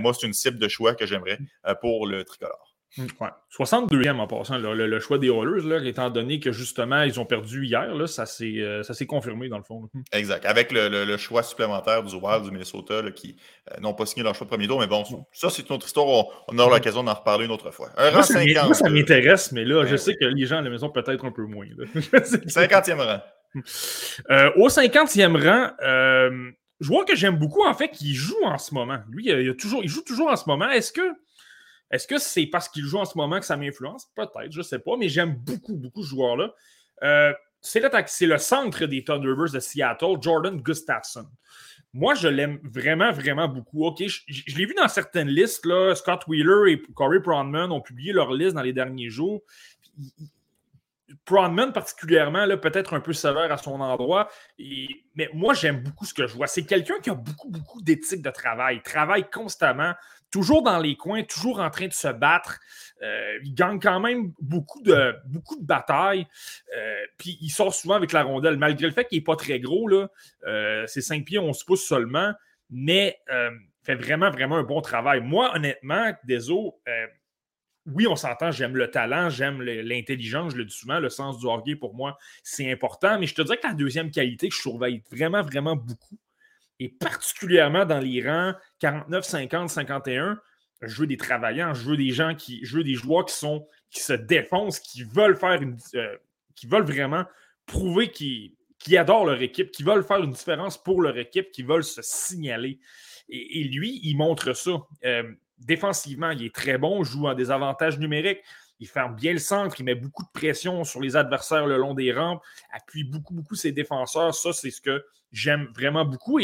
moi, 0.00 0.14
c'est 0.14 0.28
une 0.28 0.32
cible 0.32 0.58
de 0.58 0.68
choix 0.68 0.94
que 0.94 1.04
j'aimerais 1.04 1.38
pour 1.80 2.06
le 2.06 2.22
tricolore. 2.22 2.71
62e 2.98 4.18
en 4.18 4.26
passant, 4.26 4.58
le, 4.58 5.00
choix 5.00 5.16
des 5.18 5.28
Oilers, 5.28 5.66
là, 5.66 5.82
étant 5.84 6.10
donné 6.10 6.40
que 6.40 6.52
justement, 6.52 7.02
ils 7.02 7.18
ont 7.18 7.24
perdu 7.24 7.64
hier, 7.64 7.94
là, 7.94 8.06
ça 8.06 8.26
s'est 8.26 8.58
euh, 8.58 8.82
confirmé 9.08 9.48
dans 9.48 9.56
le 9.56 9.64
fond. 9.64 9.88
Exact. 10.12 10.44
Avec 10.44 10.72
le, 10.72 11.16
choix 11.16 11.42
supplémentaire 11.42 12.02
du 12.02 12.14
Wild 12.14 12.44
du 12.44 12.50
Minnesota 12.50 13.02
qui 13.14 13.36
euh, 13.70 13.80
n'ont 13.80 13.94
pas 13.94 14.04
signé 14.04 14.22
leur 14.22 14.34
choix 14.34 14.44
de 14.44 14.50
premier 14.50 14.66
tour. 14.66 14.78
Mais 14.78 14.86
bon, 14.86 15.04
ça, 15.32 15.48
c'est 15.48 15.66
une 15.68 15.74
autre 15.74 15.86
histoire. 15.86 16.06
On, 16.48 16.58
aura 16.58 16.76
l'occasion 16.76 17.02
d'en 17.02 17.14
reparler 17.14 17.46
une 17.46 17.50
autre 17.50 17.70
fois. 17.70 17.88
Un 17.96 18.10
rang 18.10 18.22
50. 18.22 18.74
ça 18.74 18.90
m'intéresse, 18.90 19.52
mais 19.52 19.64
là, 19.64 19.86
je 19.86 19.96
sais 19.96 20.14
que 20.14 20.26
les 20.26 20.46
gens 20.46 20.58
à 20.58 20.62
la 20.62 20.70
maison, 20.70 20.90
peut-être 20.90 21.24
un 21.24 21.32
peu 21.32 21.46
moins. 21.46 21.66
50e 21.94 22.94
rang. 22.96 23.20
Euh, 24.30 24.50
au 24.56 24.68
50e 24.68 25.42
rang, 25.42 25.70
je 26.80 26.88
vois 26.88 27.04
que 27.04 27.14
j'aime 27.14 27.36
beaucoup, 27.36 27.64
en 27.64 27.74
fait, 27.74 27.88
qu'il 27.88 28.14
joue 28.14 28.44
en 28.44 28.58
ce 28.58 28.74
moment. 28.74 28.98
Lui, 29.08 29.28
il, 29.28 29.56
toujours, 29.56 29.82
il 29.82 29.88
joue 29.88 30.02
toujours 30.02 30.28
en 30.28 30.36
ce 30.36 30.44
moment. 30.46 30.68
Est-ce 30.68 30.92
que 30.92 31.02
est-ce 31.92 32.08
que 32.08 32.18
c'est 32.18 32.46
parce 32.46 32.68
qu'il 32.68 32.84
joue 32.84 32.98
en 32.98 33.04
ce 33.04 33.16
moment 33.16 33.38
que 33.38 33.44
ça 33.44 33.56
m'influence? 33.56 34.06
Peut-être, 34.16 34.50
je 34.50 34.58
ne 34.58 34.62
sais 34.62 34.78
pas, 34.78 34.96
mais 34.96 35.10
j'aime 35.10 35.34
beaucoup, 35.34 35.76
beaucoup 35.76 36.02
ce 36.02 36.08
joueur-là. 36.08 36.54
Euh, 37.02 37.32
c'est 37.60 38.26
le 38.26 38.38
centre 38.38 38.86
des 38.86 39.04
Thunderbirds 39.04 39.52
de 39.52 39.60
Seattle, 39.60 40.16
Jordan 40.20 40.60
Gustafsson. 40.60 41.26
Moi, 41.92 42.14
je 42.14 42.26
l'aime 42.26 42.58
vraiment, 42.64 43.12
vraiment 43.12 43.46
beaucoup. 43.46 43.94
Je, 43.98 44.56
l'ai 44.56 44.64
vu 44.64 44.74
dans 44.74 44.88
certaines 44.88 45.28
listes. 45.28 45.66
Scott 45.94 46.26
Wheeler 46.26 46.72
et 46.72 46.82
Corey 46.94 47.20
Pronman 47.20 47.70
ont 47.70 47.82
publié 47.82 48.12
leur 48.12 48.32
liste 48.32 48.54
dans 48.54 48.62
les 48.62 48.72
derniers 48.72 49.10
jours. 49.10 49.42
Pronman, 51.26 51.72
particulièrement, 51.72 52.46
peut-être 52.56 52.94
un 52.94 53.00
peu 53.00 53.12
sévère 53.12 53.52
à 53.52 53.58
son 53.58 53.80
endroit. 53.80 54.30
mais 55.14 55.28
moi, 55.34 55.52
j'aime 55.52 55.82
beaucoup 55.82 56.06
ce 56.06 56.14
que 56.14 56.26
je 56.26 56.34
vois. 56.34 56.46
C'est 56.46 56.64
quelqu'un 56.64 56.98
qui 57.00 57.10
a 57.10 57.14
beaucoup, 57.14 57.50
beaucoup 57.50 57.82
d'éthique 57.82 58.22
de 58.22 58.30
travail. 58.30 58.76
Il 58.76 58.82
travaille 58.82 59.28
constamment, 59.30 59.92
toujours 60.32 60.62
dans 60.62 60.78
les 60.78 60.96
coins, 60.96 61.22
toujours 61.22 61.60
en 61.60 61.70
train 61.70 61.86
de 61.86 61.92
se 61.92 62.08
battre. 62.08 62.58
Euh, 63.02 63.38
il 63.44 63.54
gagne 63.54 63.78
quand 63.78 64.00
même 64.00 64.32
beaucoup 64.40 64.82
de, 64.82 65.14
beaucoup 65.26 65.56
de 65.56 65.64
batailles. 65.64 66.26
Euh, 66.76 67.04
puis 67.18 67.38
il 67.40 67.50
sort 67.50 67.74
souvent 67.74 67.94
avec 67.94 68.12
la 68.12 68.24
rondelle, 68.24 68.56
malgré 68.56 68.86
le 68.86 68.92
fait 68.92 69.04
qu'il 69.04 69.18
n'est 69.18 69.24
pas 69.24 69.36
très 69.36 69.60
gros. 69.60 69.86
Là, 69.86 70.08
euh, 70.46 70.84
c'est 70.88 71.02
5 71.02 71.24
pieds, 71.24 71.38
11 71.38 71.62
pouces 71.64 71.86
seulement. 71.86 72.32
Mais 72.70 73.18
il 73.28 73.84
fait 73.84 73.94
vraiment, 73.94 74.30
vraiment 74.30 74.56
un 74.56 74.62
bon 74.62 74.80
travail. 74.80 75.20
Moi, 75.20 75.54
honnêtement, 75.54 76.12
Deso, 76.24 76.80
oui, 77.84 78.06
on 78.06 78.16
s'entend, 78.16 78.50
j'aime 78.50 78.76
le 78.76 78.90
talent, 78.90 79.28
j'aime 79.28 79.60
l'intelligence, 79.60 80.52
je 80.52 80.58
le 80.58 80.64
dis 80.64 80.74
souvent, 80.74 81.00
le 81.00 81.10
sens 81.10 81.38
du 81.38 81.46
hockey 81.46 81.74
pour 81.74 81.94
moi, 81.94 82.16
c'est 82.42 82.70
important. 82.70 83.18
Mais 83.18 83.26
je 83.26 83.34
te 83.34 83.42
dirais 83.42 83.58
que 83.58 83.66
la 83.66 83.74
deuxième 83.74 84.10
qualité 84.10 84.48
que 84.48 84.54
je 84.54 84.60
surveille 84.60 85.02
vraiment, 85.10 85.42
vraiment 85.42 85.76
beaucoup, 85.76 86.16
et 86.82 86.88
particulièrement 86.88 87.84
dans 87.84 88.00
les 88.00 88.28
rangs 88.28 88.54
49, 88.80 89.24
50, 89.24 89.70
51, 89.70 90.40
je 90.82 91.00
veux 91.00 91.06
des 91.06 91.16
travaillants, 91.16 91.74
je 91.74 91.88
veux 91.88 91.96
des 91.96 92.10
gens 92.10 92.34
qui, 92.34 92.58
je 92.64 92.76
veux 92.76 92.82
des 92.82 92.94
joueurs 92.94 93.24
qui 93.24 93.34
sont, 93.34 93.68
qui 93.88 94.00
se 94.00 94.12
défoncent, 94.12 94.80
qui 94.80 95.04
veulent 95.04 95.36
faire 95.36 95.62
une, 95.62 95.76
euh, 95.94 96.16
qui 96.56 96.66
veulent 96.66 96.84
vraiment 96.84 97.24
prouver 97.66 98.10
qu'ils 98.10 98.98
adorent 98.98 99.26
leur 99.26 99.40
équipe, 99.42 99.70
qui 99.70 99.84
veulent 99.84 100.02
faire 100.02 100.24
une 100.24 100.32
différence 100.32 100.82
pour 100.82 101.02
leur 101.02 101.16
équipe, 101.18 101.52
qui 101.52 101.62
veulent 101.62 101.84
se 101.84 102.02
signaler. 102.02 102.80
Et, 103.28 103.62
lui, 103.64 104.00
il 104.02 104.16
montre 104.16 104.52
ça. 104.52 104.72
Euh, 105.04 105.32
défensivement, 105.58 106.30
il 106.30 106.44
est 106.44 106.54
très 106.54 106.78
bon, 106.78 107.04
joue 107.04 107.28
à 107.28 107.36
des 107.36 107.52
avantages 107.52 107.98
numériques. 108.00 108.42
Il 108.80 108.88
ferme 108.88 109.14
bien 109.14 109.32
le 109.32 109.38
centre, 109.38 109.76
il 109.78 109.84
met 109.84 109.94
beaucoup 109.94 110.24
de 110.24 110.30
pression 110.34 110.82
sur 110.82 111.00
les 111.00 111.14
adversaires 111.14 111.66
le 111.68 111.76
long 111.76 111.94
des 111.94 112.12
rampes, 112.12 112.42
appuie 112.72 113.04
beaucoup, 113.04 113.32
beaucoup 113.32 113.54
ses 113.54 113.70
défenseurs. 113.70 114.34
Ça, 114.34 114.52
c'est 114.52 114.72
ce 114.72 114.80
que 114.80 115.04
j'aime 115.32 115.68
vraiment 115.74 116.04
beaucoup. 116.04 116.38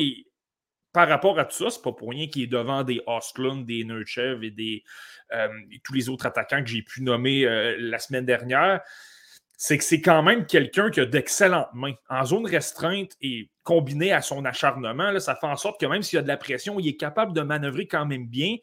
Par 0.92 1.09
rapport 1.09 1.38
à 1.38 1.44
tout 1.44 1.57
ça, 1.57 1.70
c'est 1.70 1.83
pas 1.83 1.92
pour 1.92 2.11
rien 2.11 2.29
qu'il 2.29 2.42
est 2.42 2.48
devant 2.48 2.83
des 2.83 3.01
Osklund, 3.07 3.66
des 3.66 3.85
Nurchev 3.85 4.44
et, 4.44 4.51
des, 4.51 4.83
euh, 5.33 5.48
tous 5.85 5.92
les 5.92 6.09
autres 6.09 6.27
attaquants 6.27 6.62
que 6.62 6.68
j'ai 6.68 6.83
pu 6.83 7.03
nommer 7.03 7.44
euh, 7.44 7.77
la 7.79 7.98
semaine 7.98 8.24
dernière. 8.24 8.81
C'est 9.57 9.77
que 9.77 9.85
c'est 9.85 10.01
quand 10.01 10.22
même 10.22 10.46
quelqu'un 10.46 10.90
qui 10.90 11.01
a 11.01 11.07
d'excellentes 11.07 11.68
mains. 11.74 11.94
En 12.09 12.24
zone 12.24 12.46
restreinte 12.46 13.12
et 13.20 13.51
combiné 13.64 14.12
à 14.12 14.22
son 14.22 14.44
acharnement, 14.44 15.18
ça 15.18 15.35
fait 15.35 15.46
en 15.46 15.57
sorte 15.57 15.81
que 15.81 15.87
même 15.87 16.03
s'il 16.03 16.16
y 16.16 16.20
a 16.20 16.22
de 16.22 16.29
la 16.29 16.37
pression, 16.37 16.79
il 16.79 16.87
est 16.87 16.96
capable 16.96 17.33
de 17.33 17.42
manœuvrer 17.42 17.87
quand 17.87 18.07
même 18.07 18.27
bien 18.27 18.57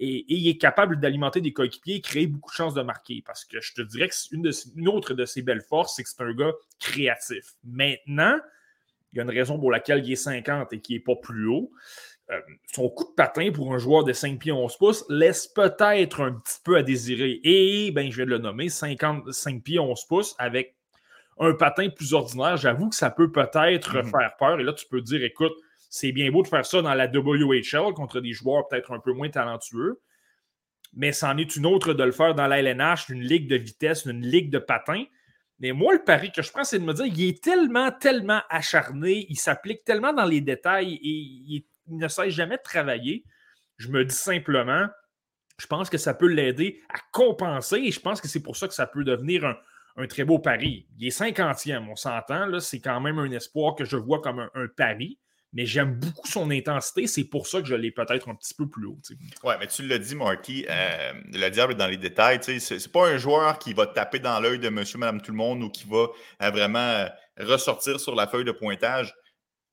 et, 0.00 0.24
il 0.28 0.48
est 0.48 0.58
capable 0.58 0.98
d'alimenter 0.98 1.40
des 1.40 1.52
coéquipiers 1.52 1.96
et 1.96 2.00
créer 2.00 2.26
beaucoup 2.26 2.50
de 2.50 2.56
chances 2.56 2.74
de 2.74 2.82
marquer. 2.82 3.22
Parce 3.24 3.44
que 3.44 3.60
je 3.60 3.74
te 3.74 3.82
dirais 3.82 4.08
que 4.08 4.14
une, 4.32 4.50
une 4.76 4.88
autre 4.88 5.14
de 5.14 5.24
ses 5.24 5.42
belles 5.42 5.62
forces, 5.62 5.94
c'est 5.96 6.02
que 6.02 6.08
c'est 6.08 6.22
un 6.22 6.32
gars 6.32 6.52
créatif. 6.80 7.44
Maintenant, 7.64 8.38
il 9.12 9.16
y 9.16 9.20
a 9.20 9.24
une 9.24 9.30
raison 9.30 9.58
pour 9.58 9.70
laquelle 9.70 10.04
il 10.04 10.12
est 10.12 10.16
50 10.16 10.72
et 10.72 10.80
qu'il 10.80 10.96
n'est 10.96 11.02
pas 11.02 11.16
plus 11.16 11.46
haut. 11.46 11.72
Euh, 12.30 12.40
son 12.72 12.88
coup 12.88 13.04
de 13.04 13.14
patin 13.14 13.50
pour 13.52 13.74
un 13.74 13.78
joueur 13.78 14.04
de 14.04 14.12
5 14.12 14.38
pieds 14.38 14.52
11 14.52 14.76
pouces 14.76 15.04
laisse 15.08 15.48
peut-être 15.48 16.22
un 16.22 16.32
petit 16.32 16.58
peu 16.64 16.76
à 16.76 16.82
désirer. 16.82 17.40
Et, 17.42 17.90
ben, 17.90 18.10
je 18.10 18.18
vais 18.18 18.24
le 18.24 18.38
nommer, 18.38 18.68
55 18.68 19.62
pieds 19.62 19.80
11 19.80 20.04
pouces 20.06 20.36
avec 20.38 20.76
un 21.40 21.54
patin 21.54 21.88
plus 21.88 22.12
ordinaire, 22.12 22.56
j'avoue 22.58 22.90
que 22.90 22.94
ça 22.94 23.10
peut 23.10 23.32
peut-être 23.32 23.96
mhm. 23.96 24.10
faire 24.10 24.36
peur. 24.38 24.60
Et 24.60 24.62
là, 24.62 24.74
tu 24.74 24.86
peux 24.86 25.00
dire, 25.00 25.24
écoute, 25.24 25.54
c'est 25.88 26.12
bien 26.12 26.30
beau 26.30 26.42
de 26.42 26.48
faire 26.48 26.64
ça 26.64 26.82
dans 26.82 26.94
la 26.94 27.06
WHL 27.06 27.94
contre 27.94 28.20
des 28.20 28.32
joueurs 28.32 28.68
peut-être 28.68 28.92
un 28.92 29.00
peu 29.00 29.12
moins 29.12 29.30
talentueux, 29.30 30.00
mais 30.92 31.12
c'en 31.12 31.36
est 31.36 31.56
une 31.56 31.66
autre 31.66 31.94
de 31.94 32.04
le 32.04 32.12
faire 32.12 32.34
dans 32.34 32.46
la 32.46 32.60
LNH, 32.60 33.08
une 33.08 33.22
ligue 33.22 33.48
de 33.48 33.56
vitesse, 33.56 34.04
une 34.04 34.24
ligue 34.24 34.50
de 34.50 34.58
patin. 34.58 35.04
Mais 35.60 35.72
moi, 35.72 35.92
le 35.92 36.02
pari 36.02 36.32
que 36.32 36.42
je 36.42 36.50
prends, 36.50 36.64
c'est 36.64 36.78
de 36.78 36.84
me 36.84 36.94
dire 36.94 37.06
il 37.06 37.28
est 37.28 37.44
tellement, 37.44 37.92
tellement 37.92 38.40
acharné, 38.48 39.26
il 39.28 39.36
s'applique 39.36 39.84
tellement 39.84 40.12
dans 40.12 40.24
les 40.24 40.40
détails 40.40 40.94
et 40.94 41.08
il, 41.08 41.64
ne 41.88 42.08
sait 42.08 42.30
jamais 42.30 42.56
de 42.56 42.62
travailler. 42.62 43.24
Je 43.76 43.88
me 43.88 44.04
dis 44.04 44.14
simplement, 44.14 44.86
je 45.58 45.66
pense 45.66 45.90
que 45.90 45.98
ça 45.98 46.14
peut 46.14 46.28
l'aider 46.28 46.80
à 46.88 46.98
compenser 47.12 47.76
et 47.76 47.90
je 47.90 48.00
pense 48.00 48.20
que 48.20 48.28
c'est 48.28 48.42
pour 48.42 48.56
ça 48.56 48.68
que 48.68 48.74
ça 48.74 48.86
peut 48.86 49.04
devenir 49.04 49.44
un, 49.96 50.06
très 50.06 50.24
beau 50.24 50.38
pari. 50.38 50.86
Il 50.98 51.06
est 51.06 51.18
50e, 51.18 51.88
on 51.90 51.96
s'entend, 51.96 52.58
c'est 52.60 52.80
quand 52.80 53.00
même 53.00 53.18
un 53.18 53.30
espoir 53.32 53.74
que 53.74 53.84
je 53.84 53.96
vois 53.96 54.20
comme 54.22 54.48
un 54.54 54.66
pari 54.76 55.18
mais 55.52 55.66
j'aime 55.66 55.94
beaucoup 55.94 56.26
son 56.28 56.50
intensité. 56.50 57.06
C'est 57.06 57.24
pour 57.24 57.46
ça 57.46 57.60
que 57.60 57.66
je 57.66 57.74
l'ai 57.74 57.90
peut-être 57.90 58.28
un 58.28 58.34
petit 58.34 58.54
peu 58.54 58.68
plus 58.68 58.86
haut. 58.86 58.98
Oui, 59.42 59.54
mais 59.58 59.66
tu 59.66 59.86
l'as 59.86 59.98
dit, 59.98 60.14
Marty, 60.14 60.64
euh, 60.68 61.12
le 61.32 61.48
diable 61.48 61.72
est 61.72 61.76
dans 61.76 61.88
les 61.88 61.96
détails. 61.96 62.38
Ce 62.42 62.74
n'est 62.74 62.92
pas 62.92 63.08
un 63.08 63.16
joueur 63.16 63.58
qui 63.58 63.72
va 63.72 63.86
taper 63.86 64.20
dans 64.20 64.38
l'œil 64.38 64.58
de 64.58 64.68
monsieur, 64.68 64.98
madame, 64.98 65.20
tout 65.20 65.32
le 65.32 65.36
monde 65.36 65.62
ou 65.62 65.70
qui 65.70 65.86
va 65.88 66.06
euh, 66.42 66.50
vraiment 66.50 66.78
euh, 66.78 67.08
ressortir 67.38 67.98
sur 67.98 68.14
la 68.14 68.28
feuille 68.28 68.44
de 68.44 68.52
pointage. 68.52 69.12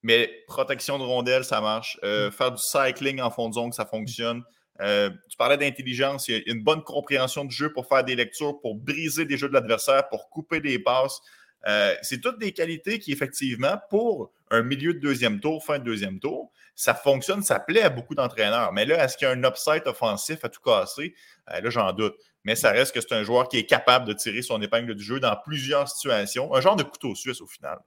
Mais 0.02 0.32
protection 0.48 0.98
de 0.98 1.04
rondelle, 1.04 1.44
ça 1.44 1.62
marche. 1.62 2.00
Mm. 2.02 2.32
Faire 2.32 2.52
du 2.52 2.62
cycling 2.62 3.22
en 3.22 3.30
fond 3.30 3.50
de 3.50 3.54
zone, 3.54 3.72
ça 3.72 3.86
fonctionne. 3.86 4.44
tu 4.80 5.38
parlais 5.38 5.58
d'intelligence, 5.58 6.28
il 6.28 6.36
y 6.36 6.38
a 6.38 6.42
une 6.54 6.64
bonne 6.64 6.84
compréhension 6.84 7.46
du 7.46 7.56
jeu 7.56 7.72
pour 7.74 7.88
faire 7.88 8.04
des 8.04 8.16
lectures, 8.16 8.60
pour 8.62 8.76
briser 8.76 9.26
des 9.26 9.38
jeux 9.38 9.50
de 9.50 9.54
l'adversaire, 9.54 10.08
pour 10.10 10.30
couper 10.30 10.60
des 10.60 10.80
passes. 10.80 11.20
Euh, 11.68 11.94
c'est 12.02 12.22
toutes 12.22 12.40
des 12.40 12.54
qualités 12.54 13.00
qui, 13.00 13.12
effectivement, 13.12 13.78
pour 13.90 14.32
un 14.50 14.64
milieu 14.64 14.94
de 14.94 15.00
deuxième 15.00 15.40
tour, 15.40 15.64
fin 15.64 15.80
de 15.80 15.84
deuxième 15.84 16.20
tour, 16.20 16.52
ça 16.76 16.94
fonctionne, 16.94 17.42
ça 17.42 17.60
plaît 17.60 17.82
à 17.82 17.90
beaucoup 17.90 18.16
d'entraîneurs. 18.16 18.72
Mais 18.72 18.86
là, 18.86 19.04
est-ce 19.04 19.18
qu'il 19.18 19.28
y 19.28 19.32
a 19.32 19.34
un 19.34 19.44
upside 19.44 19.84
offensif 19.86 20.46
à 20.46 20.50
tout 20.50 20.62
casser? 20.62 21.14
Euh, 21.52 21.60
là, 21.60 21.70
j'en 21.70 21.92
doute. 21.92 22.16
Mais 22.44 22.56
ça 22.56 22.72
reste 22.72 22.94
que 22.94 23.02
c'est 23.02 23.14
un 23.14 23.24
joueur 23.24 23.50
qui 23.50 23.58
est 23.58 23.66
capable 23.66 24.08
de 24.08 24.14
tirer 24.14 24.42
son 24.42 24.62
épingle 24.62 24.96
du 24.96 25.04
jeu 25.04 25.20
dans 25.20 25.36
plusieurs 25.36 25.90
situations. 25.90 26.54
Un 26.56 26.62
genre 26.62 26.78
de 26.78 26.84
couteau 26.84 27.14
suisse 27.16 27.42
au 27.42 27.48
final. 27.48 27.80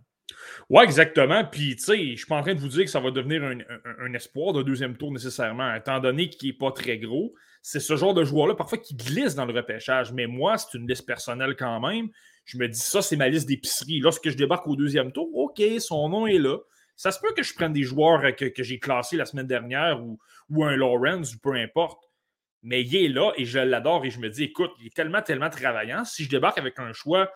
Oui, 0.68 0.84
exactement. 0.84 1.44
Puis, 1.44 1.76
tu 1.76 1.82
sais, 1.82 2.10
je 2.12 2.16
suis 2.16 2.26
pas 2.26 2.36
en 2.36 2.42
train 2.42 2.54
de 2.54 2.60
vous 2.60 2.68
dire 2.68 2.84
que 2.84 2.90
ça 2.90 3.00
va 3.00 3.10
devenir 3.10 3.42
un, 3.42 4.14
espoir 4.14 4.52
de 4.52 4.62
deuxième 4.62 4.96
tour 4.96 5.12
nécessairement, 5.12 5.74
étant 5.74 5.98
donné 5.98 6.28
qu'il 6.28 6.50
n'est 6.50 6.56
pas 6.56 6.72
très 6.72 6.98
gros. 6.98 7.34
c'est 7.62 7.80
ce 7.80 7.96
genre 7.96 8.14
de 8.14 8.24
joueur-là, 8.24 8.54
parfois, 8.54 8.78
qui 8.78 8.94
glisse 8.94 9.34
dans 9.34 9.44
le 9.44 9.54
repêchage. 9.54 10.12
Mais 10.12 10.26
moi, 10.26 10.58
c'est 10.58 10.76
une 10.76 10.86
liste 10.86 11.06
personnelle 11.06 11.56
quand 11.56 11.80
même. 11.80 12.10
Je 12.50 12.58
me 12.58 12.66
dis, 12.66 12.80
ça, 12.80 13.00
c'est 13.00 13.16
ma 13.16 13.28
liste 13.28 13.46
d'épicerie. 13.46 14.00
Lorsque 14.00 14.28
je 14.28 14.36
débarque 14.36 14.66
au 14.66 14.74
deuxième 14.74 15.12
tour, 15.12 15.30
OK, 15.36 15.62
son 15.78 16.08
nom 16.08 16.26
est 16.26 16.38
là. 16.38 16.58
Ça 16.96 17.12
se 17.12 17.20
peut 17.20 17.32
que 17.32 17.44
je 17.44 17.54
prenne 17.54 17.72
des 17.72 17.84
joueurs 17.84 18.34
que, 18.34 18.50
j'ai 18.58 18.80
classés 18.80 19.16
la 19.16 19.24
semaine 19.24 19.46
dernière 19.46 20.02
ou, 20.02 20.18
un 20.64 20.76
Lawrence 20.76 21.34
ou 21.34 21.38
peu 21.38 21.54
importe. 21.54 22.02
Mais 22.62 22.82
il 22.82 22.96
est 22.96 23.08
là 23.08 23.32
et 23.36 23.44
je 23.44 23.60
l'adore 23.60 24.04
et 24.04 24.10
je 24.10 24.18
me 24.18 24.28
dis, 24.28 24.42
écoute, 24.42 24.72
il 24.80 24.88
est 24.88 24.94
tellement, 24.94 25.22
tellement 25.22 25.48
travaillant. 25.48 26.04
Si 26.04 26.24
je 26.24 26.28
débarque 26.28 26.58
avec 26.58 26.78
un 26.80 26.92
choix 26.92 27.32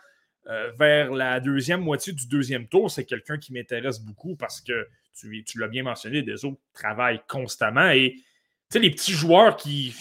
euh, 0.48 0.72
vers 0.78 1.12
la 1.12 1.38
deuxième 1.38 1.80
moitié 1.80 2.12
du 2.12 2.26
deuxième 2.26 2.66
tour, 2.66 2.90
c'est 2.90 3.04
quelqu'un 3.04 3.38
qui 3.38 3.52
m'intéresse 3.52 4.00
beaucoup 4.00 4.34
parce 4.34 4.60
que 4.60 4.88
tu, 5.14 5.44
tu 5.44 5.60
l'as 5.60 5.68
bien 5.68 5.84
mentionné, 5.84 6.22
des 6.22 6.44
autres 6.44 6.58
travaillent 6.74 7.22
constamment 7.28 7.88
et 7.90 8.16
les 8.78 8.90
petits 8.90 9.12
joueurs 9.12 9.56
qui 9.56 9.94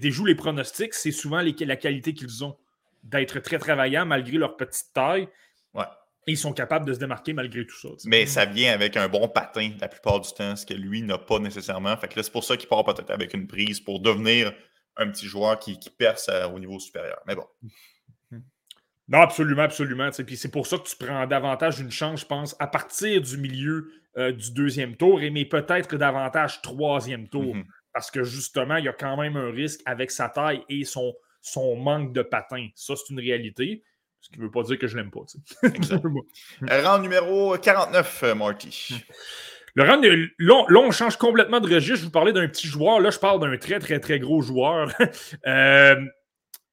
déjouent 0.00 0.26
les 0.26 0.34
pronostics, 0.34 0.94
c'est 0.94 1.10
souvent 1.10 1.42
la 1.42 1.76
qualité 1.76 2.14
qu'ils 2.14 2.44
ont 2.44 2.56
d'être 3.02 3.40
très 3.40 3.58
travaillants 3.58 4.06
malgré 4.06 4.38
leur 4.38 4.56
petite 4.56 4.92
taille. 4.94 5.28
Ouais. 5.74 5.84
ils 6.26 6.38
sont 6.38 6.52
capables 6.52 6.86
de 6.86 6.92
se 6.92 6.98
démarquer 6.98 7.32
malgré 7.32 7.66
tout 7.66 7.76
ça. 7.76 7.88
Mais 8.04 8.26
ça 8.26 8.44
vient 8.44 8.72
avec 8.72 8.96
un 8.96 9.08
bon 9.08 9.28
patin 9.28 9.70
la 9.80 9.88
plupart 9.88 10.20
du 10.20 10.30
temps, 10.32 10.54
ce 10.54 10.66
que 10.66 10.74
lui 10.74 11.02
n'a 11.02 11.18
pas 11.18 11.38
nécessairement. 11.38 11.96
Fait 11.96 12.08
que 12.08 12.22
c'est 12.22 12.32
pour 12.32 12.44
ça 12.44 12.56
qu'il 12.56 12.68
part 12.68 12.84
peut-être 12.84 13.10
avec 13.10 13.34
une 13.34 13.46
prise 13.46 13.80
pour 13.80 14.00
devenir 14.00 14.52
un 14.96 15.08
petit 15.08 15.26
joueur 15.26 15.58
qui, 15.58 15.78
perce 15.96 16.28
euh, 16.28 16.46
au 16.48 16.58
niveau 16.58 16.78
supérieur. 16.78 17.20
Mais 17.26 17.34
bon. 17.34 17.46
Non, 19.08 19.20
absolument, 19.20 19.62
absolument. 19.62 20.10
Puis 20.26 20.36
c'est 20.36 20.50
pour 20.50 20.66
ça 20.66 20.78
que 20.78 20.84
tu 20.84 20.96
prends 20.96 21.26
davantage 21.26 21.80
une 21.80 21.90
chance, 21.90 22.20
je 22.20 22.26
pense, 22.26 22.56
à 22.58 22.66
partir 22.66 23.20
du 23.20 23.36
milieu 23.36 23.90
euh, 24.16 24.32
du 24.32 24.52
deuxième 24.52 24.96
tour, 24.96 25.20
et 25.22 25.30
mais 25.30 25.44
peut-être 25.44 25.96
davantage 25.96 26.62
troisième 26.62 27.28
tour. 27.28 27.56
Mm-hmm. 27.56 27.66
Parce 27.92 28.10
que 28.10 28.22
justement, 28.22 28.76
il 28.76 28.84
y 28.84 28.88
a 28.88 28.92
quand 28.92 29.20
même 29.20 29.36
un 29.36 29.50
risque 29.50 29.80
avec 29.84 30.10
sa 30.10 30.28
taille 30.28 30.62
et 30.68 30.84
son, 30.84 31.14
son 31.42 31.76
manque 31.76 32.12
de 32.12 32.22
patin. 32.22 32.68
Ça, 32.74 32.94
c'est 32.96 33.12
une 33.12 33.20
réalité. 33.20 33.82
Ce 34.20 34.30
qui 34.30 34.38
ne 34.38 34.44
veut 34.44 34.50
pas 34.50 34.62
dire 34.62 34.78
que 34.78 34.86
je 34.86 34.96
l'aime 34.96 35.10
pas. 35.10 35.20
Euh, 36.70 36.82
rang 36.86 37.00
numéro 37.00 37.58
49, 37.58 38.22
euh, 38.22 38.34
Marty. 38.36 39.04
Le 39.74 39.82
rang, 39.82 40.00
là, 40.00 40.64
là, 40.68 40.78
on 40.78 40.90
change 40.92 41.16
complètement 41.16 41.58
de 41.58 41.72
registre. 41.72 41.98
Je 41.98 42.04
vous 42.04 42.10
parlais 42.10 42.32
d'un 42.32 42.46
petit 42.46 42.68
joueur. 42.68 43.00
Là, 43.00 43.10
je 43.10 43.18
parle 43.18 43.40
d'un 43.40 43.56
très, 43.56 43.80
très, 43.80 43.98
très 43.98 44.18
gros 44.18 44.40
joueur. 44.40 44.90
Euh, 45.46 45.96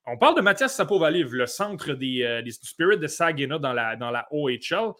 on 0.06 0.18
parle 0.18 0.36
de 0.36 0.42
Mathias 0.42 0.76
Sapovaliv, 0.76 1.34
le 1.34 1.46
centre 1.46 1.94
des, 1.94 2.42
des 2.44 2.52
Spirit 2.52 2.98
de 2.98 3.06
Saginaw 3.06 3.60
dans 3.60 3.74
la, 3.74 3.96
dans 3.96 4.10
la 4.10 4.28
OHL. 4.32 4.94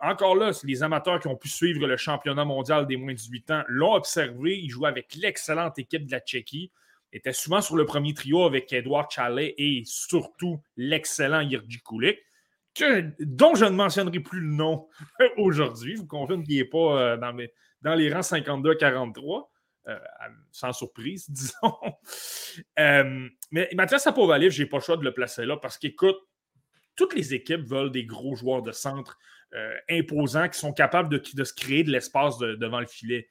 encore 0.00 0.36
là, 0.36 0.52
les 0.62 0.82
amateurs 0.84 1.18
qui 1.18 1.26
ont 1.26 1.36
pu 1.36 1.48
suivre 1.48 1.84
le 1.86 1.96
championnat 1.96 2.44
mondial 2.44 2.86
des 2.86 2.96
moins 2.96 3.12
de 3.12 3.18
18 3.18 3.50
ans 3.50 3.62
l'ont 3.66 3.94
observé. 3.94 4.56
Il 4.56 4.70
joue 4.70 4.86
avec 4.86 5.16
l'excellente 5.16 5.80
équipe 5.80 6.06
de 6.06 6.12
la 6.12 6.20
Tchéquie 6.20 6.70
était 7.12 7.32
souvent 7.32 7.60
sur 7.60 7.76
le 7.76 7.84
premier 7.84 8.14
trio 8.14 8.44
avec 8.44 8.72
Edouard 8.72 9.10
Chalet 9.10 9.54
et 9.58 9.82
surtout 9.84 10.62
l'excellent 10.76 11.40
Yerji 11.40 11.80
Kulik, 11.80 12.18
dont 13.18 13.54
je 13.54 13.64
ne 13.64 13.70
mentionnerai 13.70 14.20
plus 14.20 14.40
le 14.40 14.54
nom 14.54 14.88
aujourd'hui. 15.36 15.96
Je 15.96 16.00
vous 16.00 16.06
confirme 16.06 16.44
qu'il 16.44 16.56
n'est 16.56 16.64
pas 16.64 17.00
euh, 17.00 17.16
dans, 17.16 17.36
dans, 17.82 17.94
les 17.94 18.12
rangs 18.12 18.20
52-43. 18.20 19.48
Euh, 19.88 19.98
sans 20.52 20.72
surprise, 20.72 21.24
disons. 21.30 21.78
Euh, 22.78 23.28
mais 23.50 23.68
Mathias 23.74 24.04
Sapovaliv, 24.04 24.50
je 24.50 24.62
n'ai 24.62 24.68
pas 24.68 24.76
le 24.76 24.82
choix 24.82 24.96
de 24.96 25.04
le 25.04 25.14
placer 25.14 25.46
là 25.46 25.56
parce 25.56 25.78
qu'écoute, 25.78 26.18
toutes 26.96 27.14
les 27.14 27.34
équipes 27.34 27.62
veulent 27.62 27.90
des 27.90 28.04
gros 28.04 28.36
joueurs 28.36 28.62
de 28.62 28.72
centre 28.72 29.18
imposants 29.88 30.48
qui 30.48 30.60
sont 30.60 30.72
capables 30.72 31.08
de, 31.08 31.20
de 31.34 31.42
se 31.42 31.52
créer 31.52 31.82
de 31.82 31.90
l'espace 31.90 32.38
devant 32.38 32.78
le 32.78 32.86
filet 32.86 33.28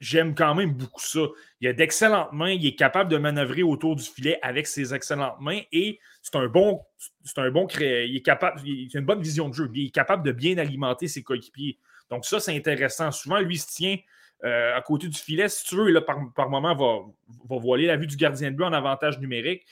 j'aime 0.00 0.34
quand 0.34 0.54
même 0.54 0.72
beaucoup 0.72 1.00
ça. 1.00 1.20
Il 1.60 1.68
a 1.68 1.72
d'excellentes 1.72 2.32
mains, 2.32 2.50
il 2.50 2.66
est 2.66 2.74
capable 2.74 3.10
de 3.10 3.16
manœuvrer 3.16 3.62
autour 3.62 3.96
du 3.96 4.04
filet 4.04 4.38
avec 4.42 4.66
ses 4.66 4.94
excellentes 4.94 5.40
mains 5.40 5.60
et 5.72 5.98
c'est 6.22 6.36
un 6.36 6.46
bon, 6.46 6.80
c'est 7.24 7.38
un 7.38 7.50
bon. 7.50 7.66
Il 7.80 8.16
est 8.16 8.24
capable, 8.24 8.60
il 8.66 8.90
a 8.94 8.98
une 8.98 9.06
bonne 9.06 9.20
vision 9.20 9.48
de 9.48 9.54
jeu. 9.54 9.70
Il 9.74 9.86
est 9.86 9.90
capable 9.90 10.24
de 10.24 10.32
bien 10.32 10.58
alimenter 10.58 11.08
ses 11.08 11.22
coéquipiers. 11.22 11.78
Donc, 12.10 12.24
ça, 12.24 12.40
c'est 12.40 12.54
intéressant. 12.56 13.10
Souvent, 13.10 13.40
lui 13.40 13.58
se 13.58 13.66
tient 13.66 13.96
euh, 14.44 14.76
à 14.76 14.82
côté 14.82 15.08
du 15.08 15.18
filet, 15.18 15.48
si 15.48 15.64
tu 15.64 15.76
veux, 15.76 15.90
là, 15.90 16.00
par, 16.00 16.18
par 16.34 16.50
moment, 16.50 16.74
va, 16.74 17.00
va 17.48 17.60
voiler 17.60 17.86
la 17.86 17.96
vue 17.96 18.06
du 18.06 18.16
gardien 18.16 18.50
de 18.50 18.56
but 18.56 18.64
en 18.64 18.72
avantage 18.72 19.18
numérique. 19.18 19.64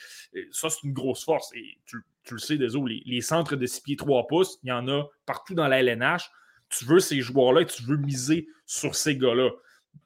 Ça, 0.51 0.71
c'est 0.71 0.83
une 0.85 0.93
grosse 0.93 1.25
force. 1.25 1.53
Et 1.55 1.79
tu, 1.85 1.99
le 2.31 2.39
sais, 2.39 2.57
désolé, 2.57 3.03
les, 3.05 3.17
les 3.17 3.21
centres 3.21 3.57
de 3.57 3.67
6 3.67 3.81
pieds 3.83 3.97
3 3.97 4.27
pouces, 4.29 4.59
il 4.63 4.69
y 4.69 4.73
en 4.73 4.89
a 4.89 5.05
partout 5.27 5.55
dans 5.55 5.69
la 5.69 5.81
LNH. 5.83 6.31
Tu 6.71 6.87
veux 6.87 7.01
ces 7.01 7.21
joueurs-là 7.21 7.63
et 7.63 7.67
tu 7.67 7.83
veux 7.83 7.99
miser 7.99 8.49
sur 8.65 8.95
ces 8.95 9.17
gars-là. 9.17 9.51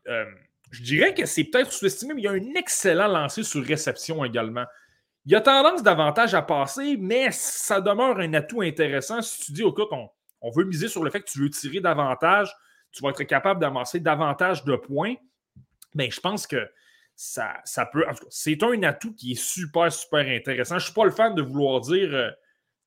Euh, 0.09 0.25
je 0.71 0.83
dirais 0.83 1.15
que 1.15 1.27
c'est 1.27 1.45
peut-être 1.45 1.73
sous-estimé, 1.73 2.15
mais 2.15 2.23
il 2.23 2.25
y 2.25 2.29
a 2.29 2.33
un 2.33 2.55
excellent 2.57 3.09
lancé 3.09 3.43
sur 3.43 3.65
réception 3.65 4.25
également. 4.25 4.65
Il 5.25 5.33
y 5.33 5.35
a 5.35 5.41
tendance 5.41 5.83
davantage 5.83 6.35
à 6.35 6.43
passer, 6.43 6.97
mais 6.99 7.31
ça 7.33 7.81
demeure 7.81 8.19
un 8.19 8.33
atout 8.35 8.63
intéressant. 8.63 9.23
Si 9.23 9.47
tu 9.47 9.53
dis, 9.53 9.63
écoute, 9.63 9.89
on, 9.91 10.09
on 10.41 10.51
veut 10.51 10.65
miser 10.65 10.89
sur 10.89 11.03
le 11.03 11.11
fait 11.11 11.21
que 11.21 11.31
tu 11.31 11.41
veux 11.41 11.51
tirer 11.51 11.81
davantage, 11.81 12.53
tu 12.93 13.03
vas 13.03 13.11
être 13.11 13.25
capable 13.25 13.61
d'amasser 13.61 14.01
davantage 14.01 14.65
de 14.65 14.77
points, 14.77 15.15
mais 15.95 16.07
ben, 16.07 16.11
je 16.11 16.21
pense 16.21 16.47
que 16.47 16.69
ça, 17.17 17.55
ça 17.65 17.87
peut. 17.87 18.07
En 18.07 18.15
tout 18.15 18.25
cas, 18.25 18.31
c'est 18.31 18.63
un 18.63 18.83
atout 18.83 19.15
qui 19.15 19.33
est 19.33 19.41
super, 19.41 19.93
super 19.93 20.27
intéressant. 20.27 20.79
Je 20.79 20.85
ne 20.85 20.85
suis 20.85 20.95
pas 20.95 21.05
le 21.05 21.11
fan 21.11 21.35
de 21.35 21.43
vouloir 21.43 21.81
dire 21.81 22.15
euh, 22.15 22.31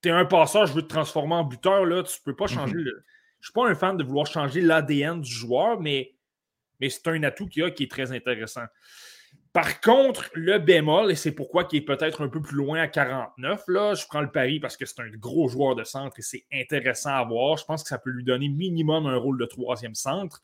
tu 0.01 0.09
es 0.09 0.11
un 0.11 0.25
passeur, 0.25 0.67
je 0.67 0.73
veux 0.73 0.83
te 0.83 0.87
transformer 0.87 1.35
en 1.35 1.43
buteur. 1.43 1.85
Là, 1.85 2.03
tu 2.03 2.13
ne 2.19 2.23
peux 2.31 2.35
pas 2.35 2.45
mhm. 2.45 2.51
changer 2.51 2.75
le. 2.75 3.03
Je 3.39 3.47
ne 3.47 3.51
suis 3.51 3.53
pas 3.53 3.67
un 3.67 3.75
fan 3.75 3.97
de 3.97 4.03
vouloir 4.03 4.25
changer 4.25 4.61
l'ADN 4.61 5.21
du 5.21 5.31
joueur, 5.31 5.79
mais 5.79 6.13
mais 6.79 6.89
c'est 6.89 7.07
un 7.07 7.23
atout 7.23 7.47
qu'il 7.47 7.63
a 7.63 7.71
qui 7.71 7.83
est 7.83 7.91
très 7.91 8.11
intéressant. 8.11 8.65
Par 9.51 9.81
contre, 9.81 10.29
le 10.35 10.59
bémol, 10.59 11.11
et 11.11 11.15
c'est 11.15 11.31
pourquoi 11.31 11.67
il 11.71 11.77
est 11.77 11.81
peut-être 11.81 12.23
un 12.23 12.27
peu 12.27 12.39
plus 12.39 12.55
loin 12.55 12.79
à 12.79 12.87
49, 12.87 13.63
là, 13.67 13.95
je 13.95 14.05
prends 14.05 14.21
le 14.21 14.29
pari 14.29 14.59
parce 14.59 14.77
que 14.77 14.85
c'est 14.85 14.99
un 15.01 15.09
gros 15.09 15.47
joueur 15.47 15.75
de 15.75 15.83
centre 15.83 16.19
et 16.19 16.21
c'est 16.21 16.45
intéressant 16.53 17.15
à 17.15 17.23
voir. 17.23 17.57
Je 17.57 17.65
pense 17.65 17.81
que 17.81 17.89
ça 17.89 17.97
peut 17.97 18.11
lui 18.11 18.23
donner 18.23 18.47
minimum 18.47 19.07
un 19.07 19.17
rôle 19.17 19.39
de 19.39 19.45
troisième 19.45 19.95
centre. 19.95 20.43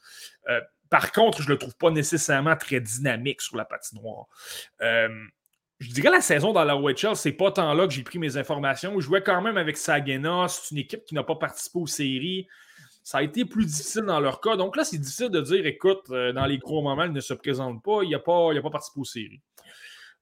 Euh, 0.49 0.59
par 0.89 1.11
contre, 1.11 1.41
je 1.41 1.47
ne 1.47 1.53
le 1.53 1.59
trouve 1.59 1.75
pas 1.77 1.91
nécessairement 1.91 2.55
très 2.55 2.79
dynamique 2.79 3.41
sur 3.41 3.57
la 3.57 3.65
patinoire. 3.65 4.25
Euh, 4.81 5.09
je 5.79 5.91
dirais 5.91 6.09
la 6.09 6.21
saison 6.21 6.51
dans 6.51 6.63
la 6.63 6.75
OHL, 6.75 7.15
c'est 7.15 7.33
pas 7.33 7.51
tant 7.51 7.73
là 7.73 7.85
que 7.85 7.93
j'ai 7.93 8.03
pris 8.03 8.17
mes 8.17 8.37
informations. 8.37 8.99
Je 8.99 9.05
jouais 9.05 9.21
quand 9.21 9.41
même 9.41 9.57
avec 9.57 9.77
Saginaw. 9.77 10.47
C'est 10.47 10.71
une 10.71 10.79
équipe 10.79 11.03
qui 11.05 11.13
n'a 11.13 11.23
pas 11.23 11.35
participé 11.35 11.77
aux 11.79 11.87
séries 11.87 12.47
ça 13.05 13.19
a 13.19 13.21
été 13.21 13.45
plus 13.45 13.67
difficile 13.67 14.01
dans 14.01 14.19
leur 14.19 14.41
cas. 14.41 14.57
Donc 14.57 14.75
là, 14.75 14.83
c'est 14.83 14.97
difficile 14.97 15.29
de 15.29 15.39
dire, 15.39 15.63
écoute, 15.67 16.09
euh, 16.09 16.33
dans 16.33 16.47
les 16.47 16.57
gros 16.57 16.81
moments, 16.81 17.03
il 17.03 17.11
ne 17.11 17.21
se 17.21 17.35
présente 17.35 17.83
pas, 17.83 18.01
il 18.01 18.09
n'a 18.09 18.17
pas, 18.17 18.49
pas 18.59 18.69
participé 18.71 18.99
aux 18.99 19.05
séries. 19.05 19.41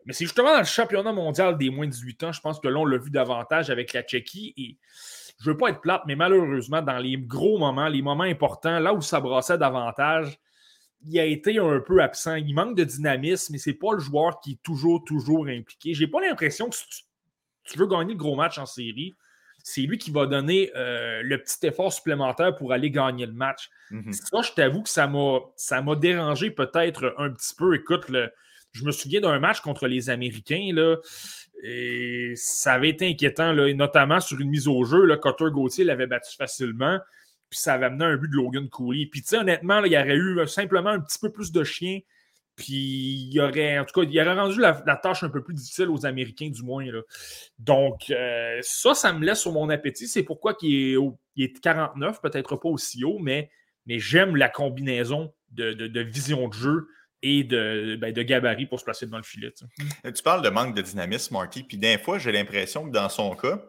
Mais 0.06 0.12
c'est 0.12 0.26
justement 0.26 0.52
dans 0.52 0.60
le 0.60 0.66
championnat 0.66 1.14
mondial 1.14 1.58
des 1.58 1.70
moins 1.70 1.86
de 1.86 1.92
18 1.92 2.24
ans, 2.24 2.32
je 2.34 2.42
pense 2.42 2.60
que 2.60 2.68
là, 2.68 2.78
on 2.80 2.86
l'a 2.86 2.98
vu 2.98 3.10
davantage 3.10 3.70
avec 3.70 3.94
la 3.94 4.04
Tchéquie. 4.04 4.54
Et 4.58 4.78
je 5.40 5.48
ne 5.48 5.54
veux 5.54 5.58
pas 5.58 5.70
être 5.70 5.80
plate, 5.80 6.02
mais 6.08 6.18
malheureusement, 6.18 6.82
dans 6.82 6.98
les 6.98 7.18
gros 7.18 7.58
moments, 7.58 7.88
les 7.88 8.02
moments 8.02 8.26
importants, 8.26 8.78
là 8.80 8.94
où 8.94 9.02
ça 9.02 9.22
brassait 9.22 9.58
davantage, 9.58 10.38
il 11.08 11.18
a 11.18 11.26
été 11.26 11.60
un 11.60 11.80
peu 11.80 12.02
absent. 12.02 12.36
Il 12.36 12.54
manque 12.54 12.76
de 12.76 12.84
dynamisme, 12.84 13.54
mais 13.54 13.60
ce 13.60 13.70
n'est 13.70 13.78
pas 13.78 13.94
le 13.94 14.00
joueur 14.00 14.42
qui 14.42 14.52
est 14.52 14.62
toujours, 14.62 15.06
toujours 15.06 15.48
impliqué. 15.48 15.94
J'ai 15.94 16.08
pas 16.08 16.20
l'impression 16.20 16.70
que 16.70 16.76
si 16.76 16.86
tu 17.64 17.80
veux 17.80 17.88
gagner 17.88 18.12
le 18.12 18.20
gros 18.20 18.36
match 18.36 18.58
en 18.58 18.66
série, 18.66 19.16
c'est 19.64 19.82
lui 19.82 19.98
qui 19.98 20.12
va 20.12 20.26
donner 20.26 20.72
euh, 20.76 21.22
le 21.24 21.38
petit 21.38 21.66
effort 21.66 21.92
supplémentaire 21.92 22.56
pour 22.58 22.74
aller 22.74 22.92
gagner 22.92 23.26
le 23.26 23.32
match. 23.32 23.70
Mhm. 23.92 24.12
Ça, 24.12 24.42
je 24.42 24.52
t'avoue 24.52 24.84
que 24.84 24.90
ça 24.90 25.08
m'a 25.08 25.96
dérangé 25.96 26.52
peut-être 26.52 27.16
un 27.18 27.32
petit 27.32 27.56
peu. 27.56 27.74
Écoute, 27.74 28.12
je 28.74 28.84
me 28.84 28.92
souviens 28.92 29.22
d'un 29.22 29.40
match 29.40 29.62
contre 29.62 29.88
les 29.88 30.10
Américains, 30.10 30.72
là, 30.74 30.98
et 31.64 32.34
ça 32.36 32.74
avait 32.74 32.90
été 32.90 33.08
inquiétant, 33.08 33.54
là, 33.54 33.74
notamment 33.74 34.20
sur 34.20 34.40
une 34.42 34.50
mise 34.50 34.68
au 34.68 34.84
jeu. 34.84 35.06
Là, 35.06 35.16
Cotter 35.16 35.46
Gauthier 35.50 35.86
l'avait 35.86 36.08
battu 36.08 36.36
facilement, 36.36 37.00
puis 37.50 37.58
ça 37.58 37.76
avait 37.76 37.86
amené 37.86 38.04
un 38.04 38.18
but 38.18 38.30
de 38.30 38.36
Logan 38.36 38.68
Cooley. 38.68 39.06
Puis, 39.06 39.22
tu 39.22 39.30
sais, 39.30 39.38
honnêtement, 39.38 39.82
il 39.86 39.94
y 39.94 39.98
aurait 39.98 40.18
eu 40.18 40.46
simplement 40.46 40.90
un 40.90 41.00
petit 41.00 41.20
peu 41.20 41.32
plus 41.32 41.54
de 41.54 41.64
chiens 41.64 42.00
puis 42.56 43.30
il 43.32 43.40
aurait, 43.40 43.80
en 43.80 43.86
tout 43.86 44.00
cas, 44.00 44.08
il 44.08 44.20
aurait 44.20 44.34
rendu 44.34 44.60
la, 44.60 44.74
tâche 45.02 45.24
un 45.24 45.30
peu 45.30 45.44
plus 45.44 45.56
difficile 45.56 45.90
aux 45.90 46.06
Américains, 46.06 46.50
du 46.50 46.62
moins. 46.62 46.86
Là. 46.86 47.02
Donc, 47.58 48.10
euh, 48.12 48.60
ça, 48.62 48.94
ça 48.94 49.14
me 49.14 49.26
laisse 49.26 49.40
sur 49.40 49.52
mon 49.52 49.70
appétit. 49.70 50.08
C'est 50.08 50.24
pourquoi 50.24 50.56
il 50.62 50.98
est, 51.38 51.44
est 51.44 51.60
49, 51.60 52.22
peut-être 52.22 52.56
pas 52.56 52.70
aussi 52.70 53.04
haut, 53.04 53.18
mais, 53.20 53.50
mais 53.86 54.00
j'aime 54.00 54.36
la 54.36 54.50
combinaison 54.50 55.34
de, 55.52 56.02
vision 56.02 56.48
de 56.48 56.54
jeu 56.54 56.88
et 57.22 57.44
de, 57.44 57.98
ben, 58.00 58.14
de 58.14 58.22
gabarit 58.22 58.66
pour 58.66 58.80
se 58.80 58.86
placer 58.86 59.06
devant 59.06 59.18
le 59.18 59.24
filet. 59.24 59.52
Tu, 59.52 60.24
parles 60.24 60.44
de 60.44 60.50
manque 60.50 60.76
de 60.76 60.82
dynamisme, 60.82 61.34
Marty, 61.34 61.64
puis 61.64 61.78
d'un 61.78 61.98
fois, 61.98 62.20
j'ai 62.20 62.32
l'impression 62.32 62.86
que 62.86 62.92
dans 62.92 63.10
son 63.10 63.36
cas, 63.36 63.64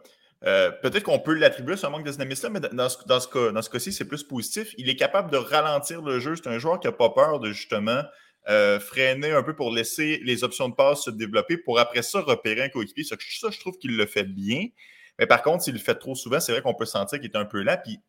euh, 0.44 0.70
peut-être 0.82 1.04
qu'on 1.04 1.20
peut, 1.20 1.34
l'attribuer 1.34 1.74
à 1.82 1.86
un 1.86 1.90
manque 1.90 2.04
de 2.04 2.10
dynamisme, 2.10 2.50
mais 2.50 2.60
dans 2.60 2.88
ce, 2.88 2.98
dans 3.06 3.62
ce 3.62 3.70
cas-ci, 3.70 3.92
c'est 3.92 4.06
plus 4.06 4.24
positif. 4.24 4.74
Il 4.76 4.90
est 4.90 4.96
capable 4.96 5.30
de 5.30 5.38
ralentir 5.38 6.02
le 6.02 6.20
jeu. 6.20 6.36
C'est 6.36 6.48
un 6.48 6.58
joueur 6.58 6.80
qui 6.80 6.86
n'a 6.86 6.92
pas 6.92 7.10
peur 7.10 7.40
de 7.40 7.50
justement 7.50 8.02
euh, 8.48 8.78
freiner 8.78 9.30
un 9.30 9.42
peu 9.42 9.54
pour 9.54 9.72
laisser 9.72 10.20
les 10.22 10.44
options 10.44 10.68
de 10.68 10.74
passe 10.74 11.04
se 11.04 11.10
développer 11.10 11.56
pour 11.56 11.78
après 11.78 12.02
ça 12.02 12.20
repérer 12.20 12.62
un 12.62 12.68
coéquipier. 12.68 13.04
Ça, 13.04 13.16
je 13.50 13.60
trouve 13.60 13.78
qu'il 13.78 13.96
le 13.96 14.06
fait 14.06 14.24
bien. 14.24 14.66
Mais 15.18 15.26
par 15.26 15.42
contre, 15.42 15.64
s'il 15.64 15.74
le 15.74 15.80
fait 15.80 15.94
trop 15.94 16.14
souvent, 16.14 16.40
c'est 16.40 16.52
vrai 16.52 16.60
qu'on 16.60 16.74
peut 16.74 16.84
sentir 16.84 17.20
qu'il 17.20 17.30
est 17.30 17.36
un 17.36 17.44
peu 17.44 17.62
là. 17.62 17.76
Puis 17.76 18.00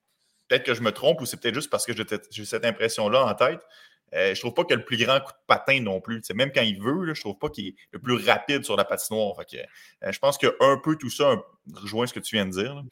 peut-être 0.47 0.63
que 0.63 0.73
je 0.73 0.81
me 0.81 0.91
trompe 0.91 1.21
ou 1.21 1.25
c'est 1.25 1.39
peut-être 1.39 1.55
juste 1.55 1.69
parce 1.69 1.85
que 1.85 1.93
j'ai 1.93 2.45
cette 2.45 2.65
impression-là 2.65 3.25
en 3.25 3.33
tête. 3.33 3.61
Euh, 4.13 4.33
je 4.33 4.39
trouve 4.39 4.53
pas 4.53 4.63
qu'il 4.63 4.73
a 4.73 4.77
le 4.77 4.85
plus 4.85 4.97
grand 4.97 5.19
coup 5.19 5.31
de 5.31 5.45
patin 5.47 5.81
non 5.81 5.99
plus. 5.99 6.21
même 6.33 6.51
quand 6.53 6.61
il 6.61 6.81
veut, 6.81 7.13
je 7.13 7.19
trouve 7.19 7.37
pas 7.37 7.49
qu'il 7.49 7.67
est 7.67 7.75
le 7.91 7.99
plus 7.99 8.15
rapide 8.15 8.63
sur 8.63 8.77
la 8.77 8.85
patinoire. 8.85 9.35
Euh, 9.39 10.11
je 10.11 10.19
pense 10.19 10.37
qu'un 10.37 10.77
peu 10.83 10.95
tout 10.95 11.09
ça 11.09 11.35
rejoint 11.73 12.05
ce 12.05 12.13
que 12.13 12.19
tu 12.19 12.35
viens 12.35 12.45
de 12.45 12.51
dire. 12.51 12.83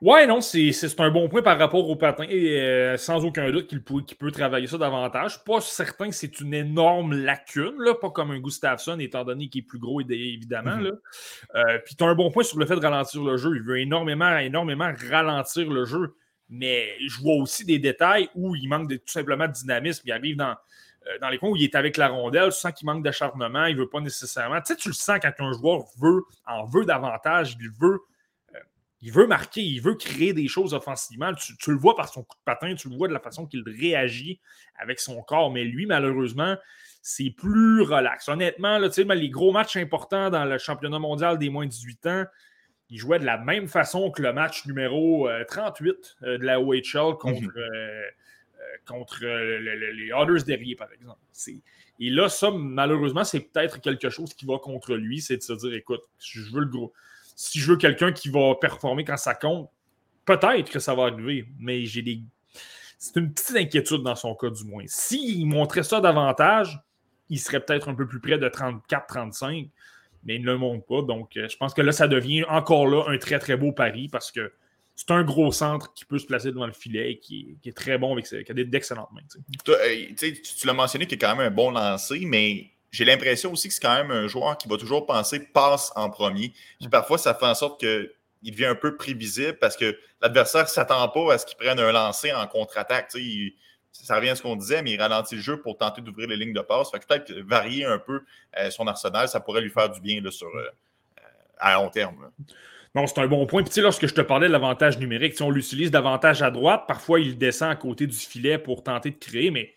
Ouais, 0.00 0.26
non, 0.26 0.40
c'est 0.40 0.72
un 0.98 1.10
bon 1.10 1.28
point 1.28 1.42
par 1.42 1.58
rapport 1.58 1.88
au 1.88 1.94
patin. 1.94 2.24
Et, 2.28 2.60
euh, 2.60 2.96
sans 2.96 3.24
aucun 3.24 3.50
doute 3.50 3.68
qu'il 3.68 3.84
peut, 3.84 4.02
peut, 4.18 4.32
travailler 4.32 4.66
ça 4.66 4.78
davantage. 4.78 5.44
Pas 5.44 5.60
certain 5.60 6.08
que 6.08 6.14
c'est 6.14 6.40
une 6.40 6.54
énorme 6.54 7.14
lacune, 7.14 7.74
là, 7.78 7.94
pas 7.94 8.10
comme 8.10 8.32
un 8.32 8.40
Gustafsson, 8.40 8.98
étant 8.98 9.24
donné 9.24 9.48
qu'il 9.48 9.60
est 9.60 9.66
plus 9.66 9.78
gros, 9.78 10.00
évidemment. 10.00 10.76
Mm-hmm. 10.76 11.82
puis 11.84 11.94
tu 11.94 12.02
as 12.02 12.06
un 12.08 12.14
bon 12.14 12.30
point 12.30 12.42
sur 12.42 12.58
le 12.58 12.66
fait 12.66 12.76
de 12.76 12.80
ralentir 12.80 13.22
le 13.22 13.36
jeu. 13.36 13.52
Il 13.54 13.62
veut 13.62 13.78
énormément, 13.78 14.36
énormément 14.38 14.90
ralentir 15.10 15.70
le 15.70 15.84
jeu 15.84 16.16
mais 16.52 16.98
je 17.08 17.18
vois 17.18 17.36
aussi 17.36 17.64
des 17.64 17.78
détails 17.78 18.28
où 18.34 18.54
il 18.54 18.68
manque 18.68 18.90
tout 18.90 19.00
simplement 19.06 19.48
de 19.48 19.52
dynamisme. 19.52 20.02
Il 20.04 20.12
arrive 20.12 20.36
dans, 20.36 20.54
euh, 21.06 21.18
dans 21.18 21.30
les 21.30 21.38
coins 21.38 21.48
où 21.48 21.56
il 21.56 21.64
est 21.64 21.74
avec 21.74 21.96
la 21.96 22.08
rondelle, 22.08 22.50
tu 22.50 22.58
sens 22.58 22.72
qu'il 22.72 22.84
manque 22.84 23.02
d'acharnement, 23.02 23.64
il 23.64 23.74
ne 23.74 23.80
veut 23.80 23.88
pas 23.88 24.00
nécessairement. 24.00 24.60
Tu 24.60 24.74
sais, 24.74 24.76
tu 24.76 24.88
le 24.88 24.94
sens 24.94 25.18
quand 25.22 25.32
un 25.38 25.52
joueur 25.54 25.84
veut, 25.98 26.24
en 26.46 26.66
veut 26.66 26.84
davantage, 26.84 27.56
il 27.58 27.70
veut, 27.80 28.00
euh, 28.54 28.58
il 29.00 29.10
veut 29.10 29.26
marquer, 29.26 29.62
il 29.62 29.80
veut 29.80 29.94
créer 29.94 30.34
des 30.34 30.46
choses 30.46 30.74
offensivement. 30.74 31.32
Tu, 31.32 31.70
le 31.70 31.78
vois 31.78 31.96
par 31.96 32.10
son 32.10 32.22
coup 32.22 32.36
de 32.36 32.44
patin, 32.44 32.74
tu 32.74 32.90
le 32.90 32.96
vois 32.96 33.08
de 33.08 33.14
la 33.14 33.20
façon 33.20 33.46
qu'il 33.46 33.64
réagit 33.66 34.38
avec 34.78 35.00
son 35.00 35.22
corps, 35.22 35.50
mais 35.50 35.64
lui, 35.64 35.86
malheureusement, 35.86 36.58
c'est 37.00 37.30
plus 37.30 37.80
relax. 37.80 38.28
Honnêtement, 38.28 38.76
là, 38.76 38.88
les 39.14 39.30
gros 39.30 39.52
matchs 39.52 39.78
importants 39.78 40.28
dans 40.28 40.44
le 40.44 40.58
championnat 40.58 40.98
mondial 40.98 41.38
des 41.38 41.48
moins 41.48 41.64
de 41.64 41.70
18 41.70 42.06
ans, 42.08 42.24
il 42.92 42.98
jouait 42.98 43.18
de 43.18 43.24
la 43.24 43.38
même 43.38 43.68
façon 43.68 44.10
que 44.10 44.20
le 44.20 44.34
match 44.34 44.66
numéro 44.66 45.26
38 45.48 45.88
euh, 45.88 46.26
euh, 46.26 46.38
de 46.38 46.44
la 46.44 46.60
OHL 46.60 47.16
contre, 47.18 47.40
mhm. 47.40 47.52
euh, 47.56 48.02
contre 48.86 49.24
les 49.24 50.12
Otters 50.12 50.44
derrière, 50.44 50.76
par 50.76 50.92
exemple. 50.92 51.18
Et 51.98 52.10
là, 52.10 52.28
ça, 52.28 52.50
malheureusement, 52.50 53.24
c'est 53.24 53.40
peut-être 53.40 53.80
quelque 53.80 54.10
chose 54.10 54.34
qui 54.34 54.44
va 54.44 54.58
contre 54.58 54.94
lui, 54.94 55.22
c'est 55.22 55.38
de 55.38 55.42
se 55.42 55.54
dire, 55.54 55.72
écoute, 55.72 56.02
si 56.18 56.38
je 56.38 56.52
veux 56.52 56.60
le 56.60 56.66
gros, 56.66 56.92
si 57.34 57.60
je 57.60 57.70
veux 57.70 57.78
quelqu'un 57.78 58.12
qui 58.12 58.28
va 58.28 58.54
performer 58.60 59.04
quand 59.04 59.16
ça 59.16 59.34
compte, 59.34 59.70
peut-être 60.26 60.70
que 60.70 60.78
ça 60.78 60.94
va 60.94 61.04
arriver, 61.04 61.48
mais 61.58 61.86
j'ai 61.86 62.02
des. 62.02 62.20
C'est 62.98 63.18
une 63.18 63.32
petite 63.32 63.56
inquiétude 63.56 64.02
dans 64.02 64.14
son 64.14 64.34
cas, 64.34 64.50
du 64.50 64.64
moins. 64.64 64.84
S'il 64.86 65.46
montrait 65.46 65.82
ça 65.82 66.00
davantage, 66.02 66.78
il 67.30 67.40
serait 67.40 67.64
peut-être 67.64 67.88
un 67.88 67.94
peu 67.94 68.06
plus 68.06 68.20
près 68.20 68.36
de 68.36 68.48
34-35 68.48 69.70
mais 70.24 70.36
il 70.36 70.42
ne 70.42 70.46
le 70.46 70.58
montre 70.58 70.86
pas. 70.86 71.02
Donc, 71.02 71.36
euh, 71.36 71.48
je 71.48 71.56
pense 71.56 71.74
que 71.74 71.82
là, 71.82 71.92
ça 71.92 72.08
devient 72.08 72.44
encore 72.44 72.86
là 72.86 73.04
un 73.08 73.18
très, 73.18 73.38
très 73.38 73.56
beau 73.56 73.72
pari 73.72 74.08
parce 74.08 74.30
que 74.30 74.52
c'est 74.94 75.10
un 75.10 75.22
gros 75.22 75.52
centre 75.52 75.92
qui 75.94 76.04
peut 76.04 76.18
se 76.18 76.26
placer 76.26 76.50
devant 76.50 76.66
le 76.66 76.72
filet 76.72 77.12
et 77.12 77.18
qui, 77.18 77.56
est 77.64 77.76
très 77.76 77.98
bon, 77.98 78.12
avec, 78.12 78.26
qui 78.26 78.36
a 78.36 78.54
d'excellentes 78.54 79.10
mains. 79.12 79.22
Euh, 79.68 80.06
tu, 80.16 80.42
tu 80.42 80.66
l'as 80.66 80.74
mentionné 80.74 81.06
qu'il 81.06 81.16
est 81.16 81.18
quand 81.18 81.34
même 81.34 81.46
un 81.46 81.50
bon 81.50 81.70
lancer, 81.70 82.20
mais 82.24 82.72
j'ai 82.90 83.06
l'impression 83.06 83.52
aussi 83.52 83.68
que 83.68 83.74
c'est 83.74 83.80
quand 83.80 83.94
même 83.94 84.10
un 84.10 84.28
joueur 84.28 84.58
qui 84.58 84.68
va 84.68 84.76
toujours 84.76 85.06
penser 85.06 85.40
passe 85.40 85.92
en 85.96 86.10
premier. 86.10 86.52
Puis 86.78 86.88
parfois, 86.90 87.18
ça 87.18 87.34
fait 87.34 87.46
en 87.46 87.54
sorte 87.54 87.80
qu'il 87.80 88.10
devient 88.52 88.66
un 88.66 88.74
peu 88.74 88.96
prévisible 88.96 89.58
parce 89.58 89.76
que 89.76 89.98
l'adversaire 90.20 90.64
ne 90.64 90.68
s'attend 90.68 91.08
pas 91.08 91.34
à 91.34 91.38
ce 91.38 91.46
qu'il 91.46 91.56
prenne 91.56 91.80
un 91.80 91.90
lancer 91.90 92.32
en 92.32 92.46
contre-attaque 92.46 93.10
ça 93.92 94.16
revient 94.16 94.30
à 94.30 94.34
ce 94.34 94.42
qu'on 94.42 94.56
disait, 94.56 94.82
mais 94.82 94.92
il 94.92 95.00
ralentit 95.00 95.36
le 95.36 95.42
jeu 95.42 95.60
pour 95.60 95.76
tenter 95.76 96.00
d'ouvrir 96.00 96.28
les 96.28 96.36
lignes 96.36 96.54
de 96.54 96.60
passe. 96.60 96.90
Fait 96.90 96.98
que 96.98 97.06
peut-être 97.06 97.32
varier 97.46 97.84
un 97.84 97.98
peu 97.98 98.22
euh, 98.58 98.70
son 98.70 98.86
arsenal, 98.86 99.28
ça 99.28 99.40
pourrait 99.40 99.60
lui 99.60 99.70
faire 99.70 99.90
du 99.90 100.00
bien 100.00 100.20
là, 100.20 100.30
sur, 100.30 100.48
euh, 100.48 100.66
à 101.58 101.74
long 101.74 101.90
terme. 101.90 102.30
Non, 102.94 103.06
c'est 103.06 103.20
un 103.20 103.26
bon 103.26 103.46
point. 103.46 103.62
Puis, 103.62 103.80
lorsque 103.80 104.06
je 104.06 104.14
te 104.14 104.20
parlais 104.22 104.48
de 104.48 104.52
l'avantage 104.52 104.98
numérique, 104.98 105.34
si 105.34 105.42
on 105.42 105.50
l'utilise 105.50 105.90
davantage 105.90 106.42
à 106.42 106.50
droite, 106.50 106.84
parfois 106.88 107.20
il 107.20 107.38
descend 107.38 107.70
à 107.70 107.76
côté 107.76 108.06
du 108.06 108.16
filet 108.16 108.58
pour 108.58 108.82
tenter 108.82 109.10
de 109.10 109.18
créer, 109.18 109.50
mais 109.50 109.74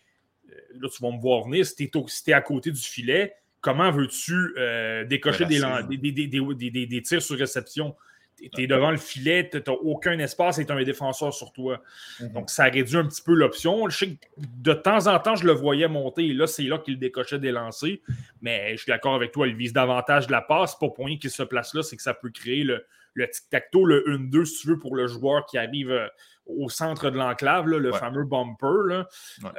euh, 0.50 0.54
là, 0.80 0.88
tu 0.88 1.02
vas 1.02 1.10
me 1.10 1.20
voir 1.20 1.44
venir. 1.44 1.66
Si 1.66 1.76
tu 1.76 2.30
es, 2.30 2.32
à 2.32 2.40
côté 2.40 2.70
du 2.70 2.80
filet, 2.80 3.34
comment 3.60 3.90
veux-tu 3.90 4.54
décocher 5.08 5.44
des, 5.44 5.60
des, 6.86 7.02
tirs 7.02 7.22
sur 7.22 7.38
réception? 7.38 7.94
Tu 8.36 8.62
es 8.62 8.66
devant 8.66 8.90
le 8.90 8.96
filet, 8.96 9.48
tu 9.50 9.58
n'as 9.58 9.72
aucun 9.72 10.18
espace 10.18 10.58
et 10.58 10.66
tu 10.66 10.72
as 10.72 10.76
un 10.76 10.82
défenseur 10.82 11.32
sur 11.32 11.52
toi. 11.52 11.80
Mhm. 12.20 12.32
Donc, 12.32 12.50
ça 12.50 12.64
réduit 12.64 12.96
un 12.96 13.06
petit 13.06 13.22
peu 13.22 13.34
l'option. 13.34 13.88
Je 13.88 13.96
sais 13.96 14.08
que 14.08 14.16
de 14.36 14.72
temps 14.72 15.06
en 15.06 15.18
temps, 15.18 15.36
je 15.36 15.46
le 15.46 15.52
voyais 15.52 15.88
monter 15.88 16.26
et 16.26 16.34
là, 16.34 16.46
c'est 16.46 16.64
là 16.64 16.78
qu'il 16.78 16.98
décochait 16.98 17.38
des 17.38 17.52
lancers. 17.52 17.98
Mais 18.42 18.72
je 18.76 18.82
suis 18.82 18.90
d'accord 18.90 19.14
avec 19.14 19.32
toi, 19.32 19.48
il 19.48 19.56
vise 19.56 19.72
davantage 19.72 20.28
la 20.30 20.42
passe. 20.42 20.78
Pas 20.78 20.88
pour 20.88 21.06
rien 21.06 21.16
qu'il 21.16 21.30
se 21.30 21.42
place 21.42 21.74
là, 21.74 21.82
c'est 21.82 21.96
que 21.96 22.02
ça 22.02 22.14
peut 22.14 22.30
créer 22.30 22.64
le, 22.64 22.84
le 23.14 23.28
tic-tac-toe, 23.28 23.86
le 23.86 24.04
1-2, 24.06 24.44
si 24.44 24.60
tu 24.60 24.68
veux, 24.68 24.78
pour 24.78 24.94
le 24.94 25.06
joueur 25.06 25.46
qui 25.46 25.58
arrive 25.58 25.90
euh, 25.90 26.06
au 26.46 26.68
centre 26.68 27.10
de 27.10 27.18
l'enclave, 27.18 27.66
le 27.66 27.92
fameux 27.92 28.24
bumper. 28.24 28.66
Euh, 28.66 29.52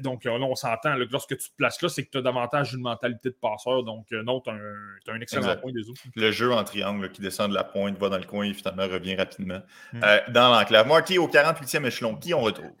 donc, 0.00 0.24
là, 0.24 0.32
on 0.32 0.54
s'entend. 0.54 0.94
Lorsque 1.10 1.36
tu 1.36 1.50
te 1.50 1.56
places 1.56 1.80
là, 1.82 1.88
c'est 1.88 2.04
que 2.04 2.10
tu 2.10 2.18
as 2.18 2.22
davantage 2.22 2.74
une 2.74 2.82
mentalité 2.82 3.30
de 3.30 3.36
passeur. 3.40 3.82
Donc, 3.82 4.06
euh, 4.12 4.22
non, 4.22 4.40
tu 4.40 4.50
as, 4.50 4.54
un 4.54 5.20
excellent 5.20 5.56
point 5.56 5.72
des 5.72 5.88
autres. 5.88 6.00
Le 6.14 6.30
jeu 6.30 6.52
en 6.52 6.64
triangle 6.64 7.10
qui 7.10 7.20
descend 7.20 7.50
de 7.50 7.54
la 7.54 7.64
pointe, 7.64 7.98
va 7.98 8.08
dans 8.08 8.18
le 8.18 8.24
coin 8.24 8.44
et 8.44 8.54
finalement 8.54 8.88
revient 8.88 9.16
rapidement 9.16 9.60
hmm. 9.92 10.00
dans 10.30 10.50
l'enclave. 10.50 10.86
Marty, 10.86 11.18
au 11.18 11.28
48e 11.28 11.86
échelon, 11.86 12.16
qui 12.16 12.34
on 12.34 12.40
retrouve? 12.40 12.72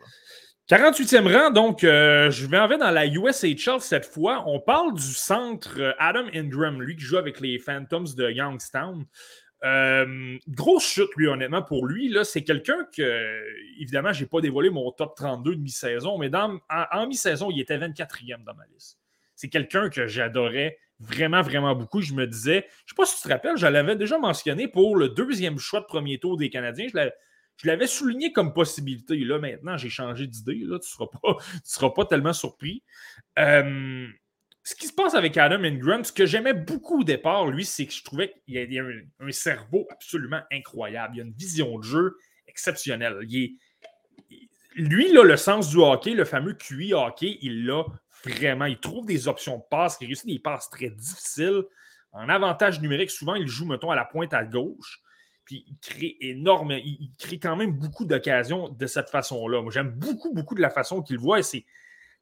48e 0.70 1.30
rang, 1.30 1.50
donc 1.50 1.80
je 1.82 2.46
vais 2.46 2.58
en 2.58 2.66
venir 2.66 2.78
dans 2.78 2.90
la 2.90 3.06
USHL 3.06 3.80
cette 3.80 4.06
fois. 4.06 4.44
On 4.46 4.60
parle 4.60 4.94
du 4.94 5.02
centre 5.02 5.94
Adam 5.98 6.26
Ingram, 6.32 6.80
lui 6.80 6.96
qui 6.96 7.02
joue 7.02 7.18
avec 7.18 7.40
les 7.40 7.58
Phantoms 7.58 8.14
de 8.16 8.30
Youngstown. 8.30 9.04
Euh, 9.64 10.38
grosse 10.48 10.84
chute, 10.84 11.10
lui, 11.16 11.28
honnêtement, 11.28 11.62
pour 11.62 11.86
lui. 11.86 12.08
Là, 12.08 12.24
c'est 12.24 12.42
quelqu'un 12.42 12.86
que, 12.96 13.42
évidemment, 13.78 14.12
je 14.12 14.22
n'ai 14.22 14.26
pas 14.26 14.40
dévoilé 14.40 14.70
mon 14.70 14.90
top 14.90 15.14
32 15.16 15.56
de 15.56 15.60
mi-saison, 15.60 16.18
mais 16.18 16.30
dans, 16.30 16.58
en, 16.68 17.06
mi-saison, 17.06 17.50
il 17.50 17.60
était 17.60 17.78
24e 17.78 18.42
dans 18.44 18.54
ma 18.54 18.66
liste. 18.66 18.98
C'est 19.36 19.48
quelqu'un 19.48 19.88
que 19.88 20.06
j'adorais 20.06 20.78
vraiment, 20.98 21.42
vraiment 21.42 21.74
beaucoup. 21.74 22.00
Je 22.00 22.12
me 22.12 22.26
disais, 22.26 22.66
je 22.86 22.94
ne 22.94 22.96
sais 22.96 22.96
pas 22.96 23.06
si 23.06 23.16
tu 23.16 23.22
te 23.22 23.28
rappelles, 23.28 23.56
je 23.56 23.66
l'avais 23.66 23.96
déjà 23.96 24.18
mentionné 24.18 24.68
pour 24.68 24.96
le 24.96 25.08
deuxième 25.08 25.58
choix 25.58 25.80
de 25.80 25.86
premier 25.86 26.18
tour 26.18 26.36
des 26.36 26.50
Canadiens. 26.50 26.88
Je 27.56 27.66
l'avais 27.68 27.86
souligné 27.86 28.32
comme 28.32 28.52
possibilité. 28.52 29.16
Là, 29.18 29.38
maintenant, 29.38 29.76
j'ai 29.76 29.90
changé 29.90 30.26
d'idée. 30.26 30.58
Tu 30.58 30.66
ne 30.66 30.78
seras, 30.80 31.06
pas, 31.06 31.36
seras 31.64 31.90
pas 31.90 32.04
tellement 32.04 32.32
surpris. 32.32 32.82
Euh, 33.38 34.08
ce 34.64 34.74
qui 34.76 34.86
se 34.86 34.92
passe 34.92 35.14
avec 35.14 35.36
Adam 35.36 35.64
Ingram, 35.64 36.04
ce 36.04 36.12
que 36.12 36.24
j'aimais 36.24 36.54
beaucoup 36.54 37.00
au 37.00 37.04
départ, 37.04 37.46
lui, 37.46 37.64
c'est 37.64 37.86
que 37.86 37.92
je 37.92 38.04
trouvais 38.04 38.32
qu'il 38.44 38.54
y 38.54 38.78
a 38.78 38.84
un, 39.20 39.32
cerveau 39.32 39.86
absolument 39.90 40.40
incroyable. 40.52 41.16
Il 41.16 41.20
a 41.20 41.24
une 41.24 41.32
vision 41.32 41.78
de 41.78 41.82
jeu 41.82 42.16
exceptionnelle. 42.46 43.18
lui, 44.76 45.12
là, 45.12 45.24
le 45.24 45.36
sens 45.36 45.70
du 45.70 45.78
hockey, 45.78 46.14
le 46.14 46.24
fameux 46.24 46.54
QI 46.54 46.94
hockey, 46.94 47.38
il 47.42 47.66
l'a 47.66 47.84
vraiment. 48.24 48.66
Il 48.66 48.78
trouve 48.78 49.06
des 49.06 49.26
options 49.26 49.58
de 49.58 49.64
passe, 49.68 49.98
il 50.00 50.06
réussit 50.06 50.26
des 50.26 50.38
passes 50.38 50.70
très 50.70 50.90
difficiles. 50.90 51.64
En 52.12 52.28
avantage 52.28 52.80
numérique, 52.80 53.10
souvent, 53.10 53.34
il 53.34 53.48
joue, 53.48 53.66
mettons, 53.66 53.90
à 53.90 53.96
la 53.96 54.04
pointe 54.04 54.32
à 54.32 54.44
gauche. 54.44 55.00
Puis 55.44 55.64
il 55.66 55.76
crée 55.78 56.16
énorme, 56.20 56.70
il, 56.72 57.10
crée 57.18 57.40
quand 57.40 57.56
même 57.56 57.72
beaucoup 57.72 58.04
d'occasions 58.04 58.68
de 58.68 58.86
cette 58.86 59.10
façon-là. 59.10 59.60
Moi, 59.60 59.72
j'aime 59.72 59.90
beaucoup, 59.90 60.32
beaucoup 60.32 60.54
de 60.54 60.60
la 60.60 60.70
façon 60.70 61.02
qu'il 61.02 61.18
voit 61.18 61.40
et 61.40 61.42
c'est 61.42 61.64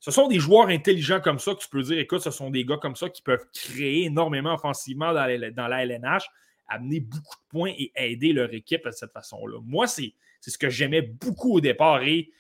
ce 0.01 0.11
sont 0.11 0.29
des 0.29 0.41
joueurs 0.41 0.69
intelligents 0.69 1.21
comme 1.21 1.39
ça 1.39 1.55
que 1.55 1.61
tu 1.61 1.69
peux 1.69 1.83
dire, 1.83 1.99
écoute, 1.99 2.23
ce 2.23 2.31
sont 2.31 2.51
des 2.51 2.65
gars 2.65 2.79
comme 2.79 2.97
ça 2.97 3.11
qui 3.11 3.21
peuvent 3.21 3.45
créer 3.53 4.05
énormément 4.05 4.55
offensivement 4.55 5.13
dans 5.13 5.69
la, 5.69 5.85
LNH, 5.85 6.27
amener 6.69 7.01
beaucoup 7.01 7.37
de 7.37 7.49
points 7.51 7.73
et 7.77 7.93
aider 7.97 8.33
leur 8.33 8.53
équipe 8.55 8.87
de 8.87 8.91
cette 8.93 9.13
façon-là. 9.13 9.59
Moi, 9.63 9.87
c'est 9.87 10.15
ce 10.41 10.57
que 10.57 10.71
j'aimais 10.71 11.03
beaucoup 11.03 11.55
au 11.57 11.61
départ 11.61 12.03
et 12.03 12.31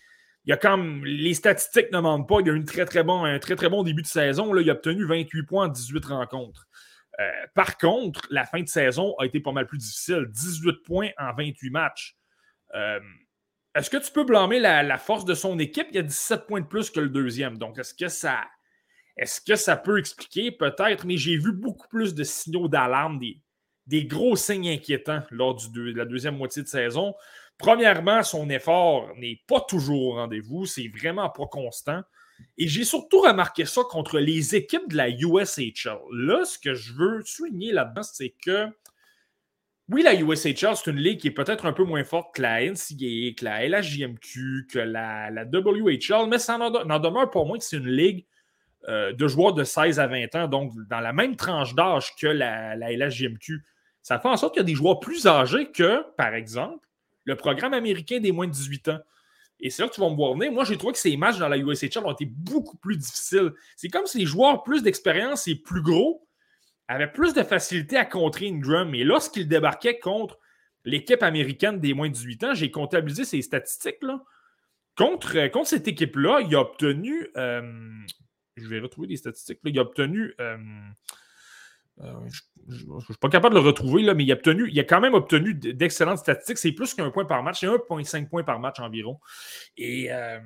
il 0.46 0.50
y 0.50 0.52
a 0.52 0.56
comme 0.56 1.04
les 1.04 1.34
statistiques 1.34 1.92
ne 1.92 2.00
mentent 2.00 2.26
pas. 2.26 2.40
Il 2.40 2.48
a 2.48 2.54
eu 2.54 2.58
un 2.58 2.64
très, 2.64 2.86
très 2.86 3.68
bon 3.68 3.82
début 3.82 4.00
de 4.00 4.06
saison. 4.06 4.54
Là, 4.54 4.62
il 4.62 4.70
a 4.70 4.72
obtenu 4.72 5.04
28 5.04 5.42
points 5.42 5.66
en 5.66 5.68
18 5.68 6.04
rencontres. 6.06 6.66
Euh, 7.20 7.30
par 7.54 7.76
contre, 7.76 8.22
la 8.30 8.46
fin 8.46 8.62
de 8.62 8.68
saison 8.68 9.14
a 9.18 9.26
été 9.26 9.40
pas 9.40 9.52
mal 9.52 9.66
plus 9.66 9.76
difficile. 9.76 10.26
18 10.30 10.82
points 10.82 11.10
en 11.18 11.34
28 11.34 11.70
matchs. 11.70 12.16
Euh, 12.74 13.00
est-ce 13.74 13.88
que 13.88 13.96
tu 13.98 14.10
peux 14.10 14.24
blâmer 14.24 14.58
la, 14.58 14.98
force 14.98 15.24
de 15.24 15.34
son 15.34 15.58
équipe? 15.58 15.86
Il 15.90 15.96
y 15.96 16.00
a 16.00 16.02
17 16.02 16.46
points 16.46 16.60
de 16.60 16.66
plus 16.66 16.90
que 16.90 17.00
le 17.00 17.08
deuxième. 17.08 17.56
Donc, 17.56 17.78
est-ce 17.78 17.94
que 17.94 18.08
ça. 18.08 18.40
Est-ce 19.16 19.40
que 19.40 19.54
ça 19.54 19.76
peut 19.76 19.98
expliquer? 19.98 20.50
Peut-être, 20.50 21.04
mais 21.04 21.16
j'ai 21.16 21.36
vu 21.36 21.52
beaucoup 21.52 21.88
plus 21.88 22.14
de 22.14 22.24
signaux 22.24 22.68
d'alarme, 22.68 23.20
des, 23.86 24.04
gros 24.04 24.34
signes 24.34 24.68
inquiétants 24.68 25.22
lors 25.30 25.56
de 25.70 25.92
la 25.92 26.04
deuxième 26.04 26.36
moitié 26.36 26.62
de 26.62 26.68
saison. 26.68 27.14
Premièrement, 27.58 28.22
son 28.22 28.48
effort 28.48 29.12
n'est 29.16 29.42
pas 29.46 29.60
toujours 29.60 30.02
au 30.02 30.14
rendez-vous, 30.14 30.64
c'est 30.64 30.88
vraiment 30.88 31.28
pas 31.28 31.46
constant. 31.46 32.02
Et 32.56 32.66
j'ai 32.66 32.84
surtout 32.84 33.20
remarqué 33.20 33.66
ça 33.66 33.82
contre 33.82 34.18
les 34.18 34.54
équipes 34.54 34.88
de 34.88 34.96
la 34.96 35.10
USHL. 35.10 35.98
Là, 36.12 36.44
ce 36.46 36.58
que 36.58 36.72
je 36.72 36.94
veux 36.94 37.22
souligner 37.24 37.72
là-dedans, 37.72 38.02
c'est 38.02 38.34
que 38.42 38.68
oui, 39.90 40.02
la 40.02 40.14
USHL, 40.14 40.76
c'est 40.76 40.90
une 40.90 40.98
ligue 40.98 41.18
qui 41.18 41.28
est 41.28 41.32
peut-être 41.32 41.66
un 41.66 41.72
peu 41.72 41.82
moins 41.82 42.04
forte 42.04 42.36
que 42.36 42.42
la 42.42 42.62
NCAA, 42.64 43.34
que 43.36 43.44
la 43.44 43.66
LHJMQ, 43.66 44.68
que 44.70 44.78
la, 44.78 45.30
WHL, 45.52 46.28
mais 46.28 46.38
ça 46.38 46.58
n'en 46.58 46.98
demeure 47.00 47.28
pour 47.30 47.44
moi 47.44 47.58
que 47.58 47.64
c'est 47.64 47.78
une 47.78 47.90
ligue 47.90 48.24
euh, 48.88 49.12
de 49.12 49.26
joueurs 49.26 49.52
de 49.52 49.64
16 49.64 49.98
à 49.98 50.06
20 50.06 50.34
ans, 50.36 50.48
donc 50.48 50.72
dans 50.88 51.00
la 51.00 51.12
même 51.12 51.34
tranche 51.34 51.74
d'âge 51.74 52.14
que 52.14 52.28
la, 52.28 52.76
la 52.76 52.92
LHJMQ. 52.92 53.64
Ça 54.00 54.20
fait 54.20 54.28
en 54.28 54.36
sorte 54.36 54.54
qu'il 54.54 54.60
y 54.60 54.64
a 54.64 54.66
des 54.66 54.76
joueurs 54.76 55.00
plus 55.00 55.26
âgés 55.26 55.72
que, 55.72 56.04
par 56.16 56.34
exemple, 56.34 56.86
le 57.24 57.34
programme 57.34 57.74
américain 57.74 58.20
des 58.20 58.30
moins 58.30 58.46
de 58.46 58.52
18 58.52 58.88
ans. 58.90 59.00
Et 59.58 59.70
c'est 59.70 59.82
là 59.82 59.88
que 59.88 59.94
tu 59.94 60.00
vas 60.00 60.08
me 60.08 60.14
voir 60.14 60.34
venir. 60.34 60.52
Moi, 60.52 60.64
j'ai 60.64 60.78
trouvé 60.78 60.92
que 60.92 60.98
ces 61.00 61.16
matchs 61.16 61.38
dans 61.38 61.48
la 61.48 61.58
USHL 61.58 62.04
ont 62.04 62.12
été 62.12 62.26
beaucoup 62.26 62.76
plus 62.76 62.96
difficiles. 62.96 63.52
C'est 63.76 63.88
comme 63.88 64.06
si 64.06 64.18
les 64.18 64.26
joueurs 64.26 64.62
plus 64.62 64.82
d'expérience 64.82 65.48
et 65.48 65.56
plus 65.56 65.82
gros 65.82 66.26
avaient 66.90 67.10
plus 67.10 67.34
de 67.34 67.42
facilité 67.42 67.96
à 67.96 68.04
contrer 68.04 68.48
Ingram. 68.48 68.94
Et 68.94 69.04
lorsqu'ils 69.04 69.46
débarquaient 69.46 69.98
contre 69.98 70.38
l'équipe 70.84 71.22
américaine 71.22 71.78
des 71.78 71.94
moins 71.94 72.08
de 72.08 72.14
18 72.14 72.44
ans, 72.44 72.54
j'ai 72.54 72.70
comptabilisé 72.70 73.24
ces 73.24 73.42
statistiques-là. 73.42 74.22
Contre, 74.96 75.38
euh, 75.38 75.48
contre 75.48 75.68
cette 75.68 75.86
équipe-là, 75.86 76.40
il 76.40 76.54
a 76.56 76.60
obtenu. 76.60 77.28
Euh, 77.36 77.62
je 78.56 78.66
vais 78.66 78.80
retrouver 78.80 79.06
des 79.06 79.16
statistiques. 79.16 79.60
il 79.64 79.78
a 79.78 79.82
obtenu. 79.82 80.34
Euh, 80.40 80.56
je 82.68 82.86
ne 82.86 83.00
suis 83.00 83.14
pas 83.20 83.28
capable 83.28 83.54
de 83.54 83.60
le 83.60 83.66
retrouver, 83.66 84.02
là, 84.02 84.14
mais 84.14 84.24
il 84.24 84.32
a, 84.32 84.34
obtenu, 84.34 84.68
il 84.68 84.80
a 84.80 84.84
quand 84.84 85.00
même 85.00 85.14
obtenu 85.14 85.54
d'excellentes 85.54 86.18
statistiques. 86.18 86.58
C'est 86.58 86.72
plus 86.72 86.94
qu'un 86.94 87.10
point 87.10 87.24
par 87.24 87.42
match. 87.42 87.60
C'est 87.60 87.66
1,5 87.66 88.28
points 88.28 88.42
par 88.42 88.58
match 88.58 88.80
environ. 88.80 89.20
Et 89.76 90.04
il, 90.04 90.06
y 90.06 90.10
a, 90.10 90.40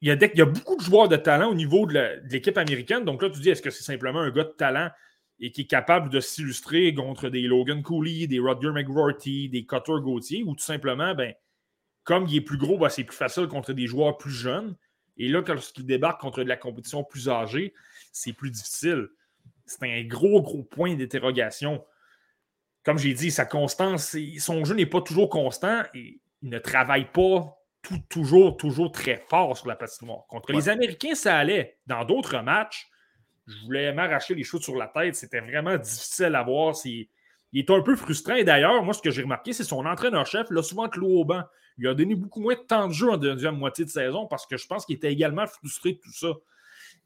il, 0.00 0.38
y 0.38 0.42
a, 0.42 0.44
beaucoup 0.44 0.76
de 0.76 0.82
joueurs 0.82 1.08
de 1.08 1.16
talent 1.16 1.50
au 1.50 1.54
niveau 1.54 1.86
de 1.86 2.20
l'équipe 2.30 2.58
américaine. 2.58 3.04
Donc 3.04 3.22
là, 3.22 3.30
tu 3.30 3.40
dis, 3.40 3.50
est-ce 3.50 3.62
que 3.62 3.70
c'est 3.70 3.84
simplement 3.84 4.20
un 4.20 4.30
gars 4.30 4.44
de 4.44 4.54
talent 4.58 4.90
et 5.44 5.50
qui 5.50 5.60
est 5.60 5.66
capable 5.66 6.08
de 6.08 6.20
s'illustrer 6.20 6.94
contre 6.94 7.28
des 7.28 7.42
Logan 7.42 7.82
Cooley, 7.82 8.26
des 8.26 8.38
Rodger 8.38 8.70
McGrorty, 8.70 9.50
des 9.50 9.66
Cutter 9.66 10.00
Gauthier, 10.00 10.42
ou 10.42 10.54
tout 10.54 10.64
simplement, 10.64 11.14
ben, 11.14 11.34
comme 12.02 12.26
il 12.26 12.36
est 12.36 12.40
plus 12.40 12.56
gros, 12.56 12.78
ben, 12.78 12.88
c'est 12.88 13.04
plus 13.04 13.14
facile 13.14 13.46
contre 13.46 13.74
des 13.74 13.86
joueurs 13.86 14.16
plus 14.16 14.30
jeunes. 14.30 14.74
Et 15.18 15.28
là, 15.28 15.42
lorsqu'il 15.46 15.84
débarque 15.84 16.18
contre 16.18 16.42
de 16.42 16.48
la 16.48 16.56
compétition 16.56 17.04
plus 17.04 17.28
âgée, 17.28 17.74
c'est 18.10 18.32
plus 18.32 18.50
difficile. 18.50 19.08
C'est 19.66 19.82
un 19.82 20.02
gros, 20.04 20.40
gros 20.40 20.62
point 20.62 20.94
d'interrogation. 20.94 21.84
Comme 22.82 22.96
j'ai 22.96 23.12
dit, 23.12 23.30
sa 23.30 23.44
constance, 23.44 24.16
son 24.38 24.64
jeu 24.64 24.74
n'est 24.74 24.86
pas 24.86 25.02
toujours 25.02 25.28
constant 25.28 25.82
et 25.92 26.22
il 26.40 26.48
ne 26.48 26.58
travaille 26.58 27.12
pas 27.12 27.54
toujours, 28.08 28.56
toujours 28.56 28.92
très 28.92 29.22
fort 29.28 29.58
sur 29.58 29.68
la 29.68 29.76
patinoire. 29.76 30.24
Contre 30.28 30.52
les 30.52 30.70
Américains, 30.70 31.14
ça 31.14 31.36
allait. 31.36 31.76
Dans 31.86 32.06
d'autres 32.06 32.38
matchs, 32.40 32.88
je 33.46 33.64
voulais 33.64 33.92
m'arracher 33.92 34.34
les 34.34 34.44
choses 34.44 34.62
sur 34.62 34.76
la 34.76 34.86
tête. 34.86 35.14
C'était 35.16 35.40
vraiment 35.40 35.76
difficile 35.76 36.34
à 36.34 36.42
voir. 36.42 36.74
il 36.84 37.08
est 37.54 37.70
un 37.70 37.82
peu 37.82 37.96
frustrant. 37.96 38.34
Et 38.34 38.44
d'ailleurs, 38.44 38.82
moi, 38.82 38.94
ce 38.94 39.02
que 39.02 39.10
j'ai 39.10 39.22
remarqué, 39.22 39.52
c'est 39.52 39.64
son 39.64 39.84
entraîneur-chef 39.84 40.50
l'a 40.50 40.62
souvent 40.62 40.88
cloué 40.88 41.12
au 41.12 41.24
banc. 41.24 41.42
Il 41.78 41.88
a 41.88 41.94
donné 41.94 42.14
beaucoup 42.14 42.40
moins 42.40 42.54
de 42.54 42.60
temps 42.60 42.88
de 42.88 42.92
jeu 42.92 43.10
en 43.10 43.16
deuxième 43.16 43.56
moitié 43.56 43.84
de 43.84 43.90
saison 43.90 44.26
parce 44.26 44.46
que 44.46 44.56
je 44.56 44.66
pense 44.66 44.86
qu'il 44.86 44.96
était 44.96 45.12
également 45.12 45.46
frustré 45.46 45.92
de 45.94 45.98
tout 45.98 46.12
ça. 46.12 46.32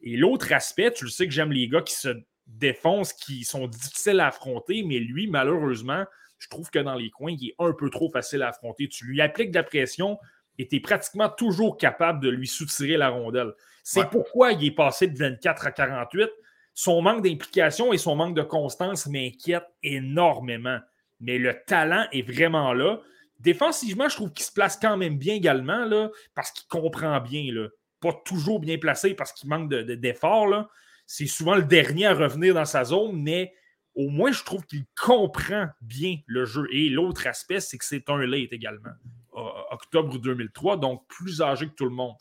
Et 0.03 0.17
l'autre 0.17 0.53
aspect, 0.53 0.93
tu 0.93 1.05
le 1.05 1.11
sais 1.11 1.27
que 1.27 1.33
j'aime 1.33 1.53
les 1.53 1.69
gars 1.69 1.83
qui 1.83 1.95
se 1.95 2.09
défoncent, 2.47 3.13
qui 3.13 3.45
sont 3.45 3.67
difficiles 3.67 4.21
à 4.21 4.29
affronter, 4.29 4.83
mais 4.83 4.99
lui, 4.99 5.27
malheureusement, 5.27 6.05
je 6.39 6.49
trouve 6.49 6.71
que 6.71 6.79
dans 6.79 6.95
les 6.95 7.11
coins, 7.11 7.35
il 7.39 7.49
est 7.49 7.55
un 7.59 7.73
peu 7.73 7.91
trop 7.91 8.11
facile 8.11 8.43
à 8.43 8.49
affronter. 8.49 8.89
Tu 8.89 9.07
lui 9.07 9.21
appliques 9.21 9.51
de 9.51 9.59
la 9.59 9.65
pression 9.65 10.19
et 10.59 10.69
tu 10.69 10.77
es 10.77 10.81
pratiquement 10.81 11.29
toujours 11.29 11.77
capable 11.77 12.21
de 12.21 12.29
lui 12.29 12.47
soutirer 12.47 12.97
la 12.97 13.09
rondelle. 13.09 13.53
C'est 13.91 14.11
pourquoi 14.11 14.53
il 14.53 14.67
est 14.67 14.75
passé 14.75 15.07
de 15.07 15.17
24 15.17 15.67
à 15.67 15.73
48. 15.73 16.29
Son 16.75 17.01
manque 17.01 17.25
d'implication 17.25 17.91
et 17.95 17.97
son 17.97 18.17
manque 18.17 18.37
de 18.37 18.43
constance 18.43 19.07
m'inquiètent 19.07 19.73
énormément. 19.83 20.79
Mais 21.21 21.39
le 21.39 21.57
talent 21.67 22.07
est 22.13 22.21
vraiment 22.21 22.75
là. 22.75 23.01
Défensivement, 23.41 24.11
je 24.11 24.17
trouve 24.17 24.31
qu'il 24.35 24.45
se 24.45 24.53
place 24.53 24.79
quand 24.79 24.99
même 24.99 25.17
bien 25.17 25.35
également, 25.35 25.87
là, 25.87 26.11
parce 26.35 26.51
qu'il 26.51 26.69
comprend 26.69 27.19
bien. 27.21 27.51
Là. 27.51 27.69
Pas 28.01 28.13
toujours 28.27 28.61
bien 28.61 28.77
placé 28.77 29.15
parce 29.15 29.33
qu'il 29.33 29.49
manque 29.49 29.71
d'efforts. 29.71 30.51
De, 30.51 30.67
C'est 31.07 31.27
souvent 31.27 31.55
le 31.57 31.63
dernier 31.63 32.09
à 32.09 32.15
revenir 32.15 32.53
dans 32.53 32.67
sa 32.67 32.85
zone, 32.85 33.23
mais 33.23 33.55
au 33.95 34.11
moins, 34.11 34.33
je 34.33 34.45
trouve 34.45 34.67
qu'il 34.67 34.85
comprend 35.03 35.69
bien 35.81 36.17
le 36.27 36.45
jeu. 36.45 36.67
Et 36.73 36.91
l'autre 36.91 37.27
aspect, 37.27 37.61
c'est 37.61 37.79
que 37.79 37.87
c'est 37.87 38.11
un 38.11 38.19
late 38.19 38.53
également. 38.53 38.93
Octobre 39.33 40.19
2003, 40.19 40.77
donc 40.77 41.07
plus 41.09 41.41
âgé 41.41 41.69
que 41.69 41.75
tout 41.75 41.87
le 41.87 41.91
monde. 41.91 42.17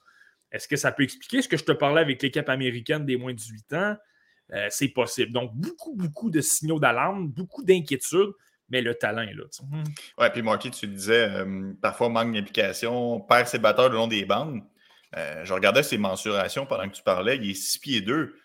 Est-ce 0.51 0.67
que 0.67 0.75
ça 0.75 0.91
peut 0.91 1.03
expliquer? 1.03 1.41
Ce 1.41 1.47
que 1.47 1.57
je 1.57 1.63
te 1.63 1.71
parlais 1.71 2.01
avec 2.01 2.21
l'équipe 2.21 2.47
américaine 2.49 3.05
des 3.05 3.17
moins 3.17 3.33
de 3.33 3.37
18 3.37 3.73
ans? 3.73 3.95
Euh, 4.53 4.67
c'est 4.69 4.87
possible. 4.89 5.31
Donc, 5.31 5.51
beaucoup, 5.53 5.95
beaucoup 5.95 6.29
de 6.29 6.39
signaux 6.39 6.79
d'alarme, 6.79 7.27
beaucoup 7.27 7.63
d'inquiétudes, 7.63 8.31
mais 8.69 8.81
le 8.81 8.95
talent 8.95 9.21
est 9.21 9.33
là. 9.33 9.43
Oui, 9.71 9.79
Ouais, 10.17 10.29
puis 10.29 10.41
Marky, 10.41 10.71
tu 10.71 10.87
disais, 10.87 11.29
euh, 11.29 11.73
parfois 11.81 12.09
manque 12.09 12.33
d'implication, 12.33 13.19
perd 13.21 13.47
ses 13.47 13.59
batteurs 13.59 13.89
le 13.89 13.95
long 13.95 14.07
des 14.07 14.25
bandes. 14.25 14.61
Euh, 15.15 15.43
je 15.45 15.53
regardais 15.53 15.83
ses 15.83 15.97
mensurations 15.97 16.65
pendant 16.65 16.87
que 16.87 16.95
tu 16.95 17.03
parlais. 17.03 17.37
Il 17.37 17.49
est 17.49 17.53
6 17.53 17.79
pieds 17.79 18.01
2. 18.01 18.35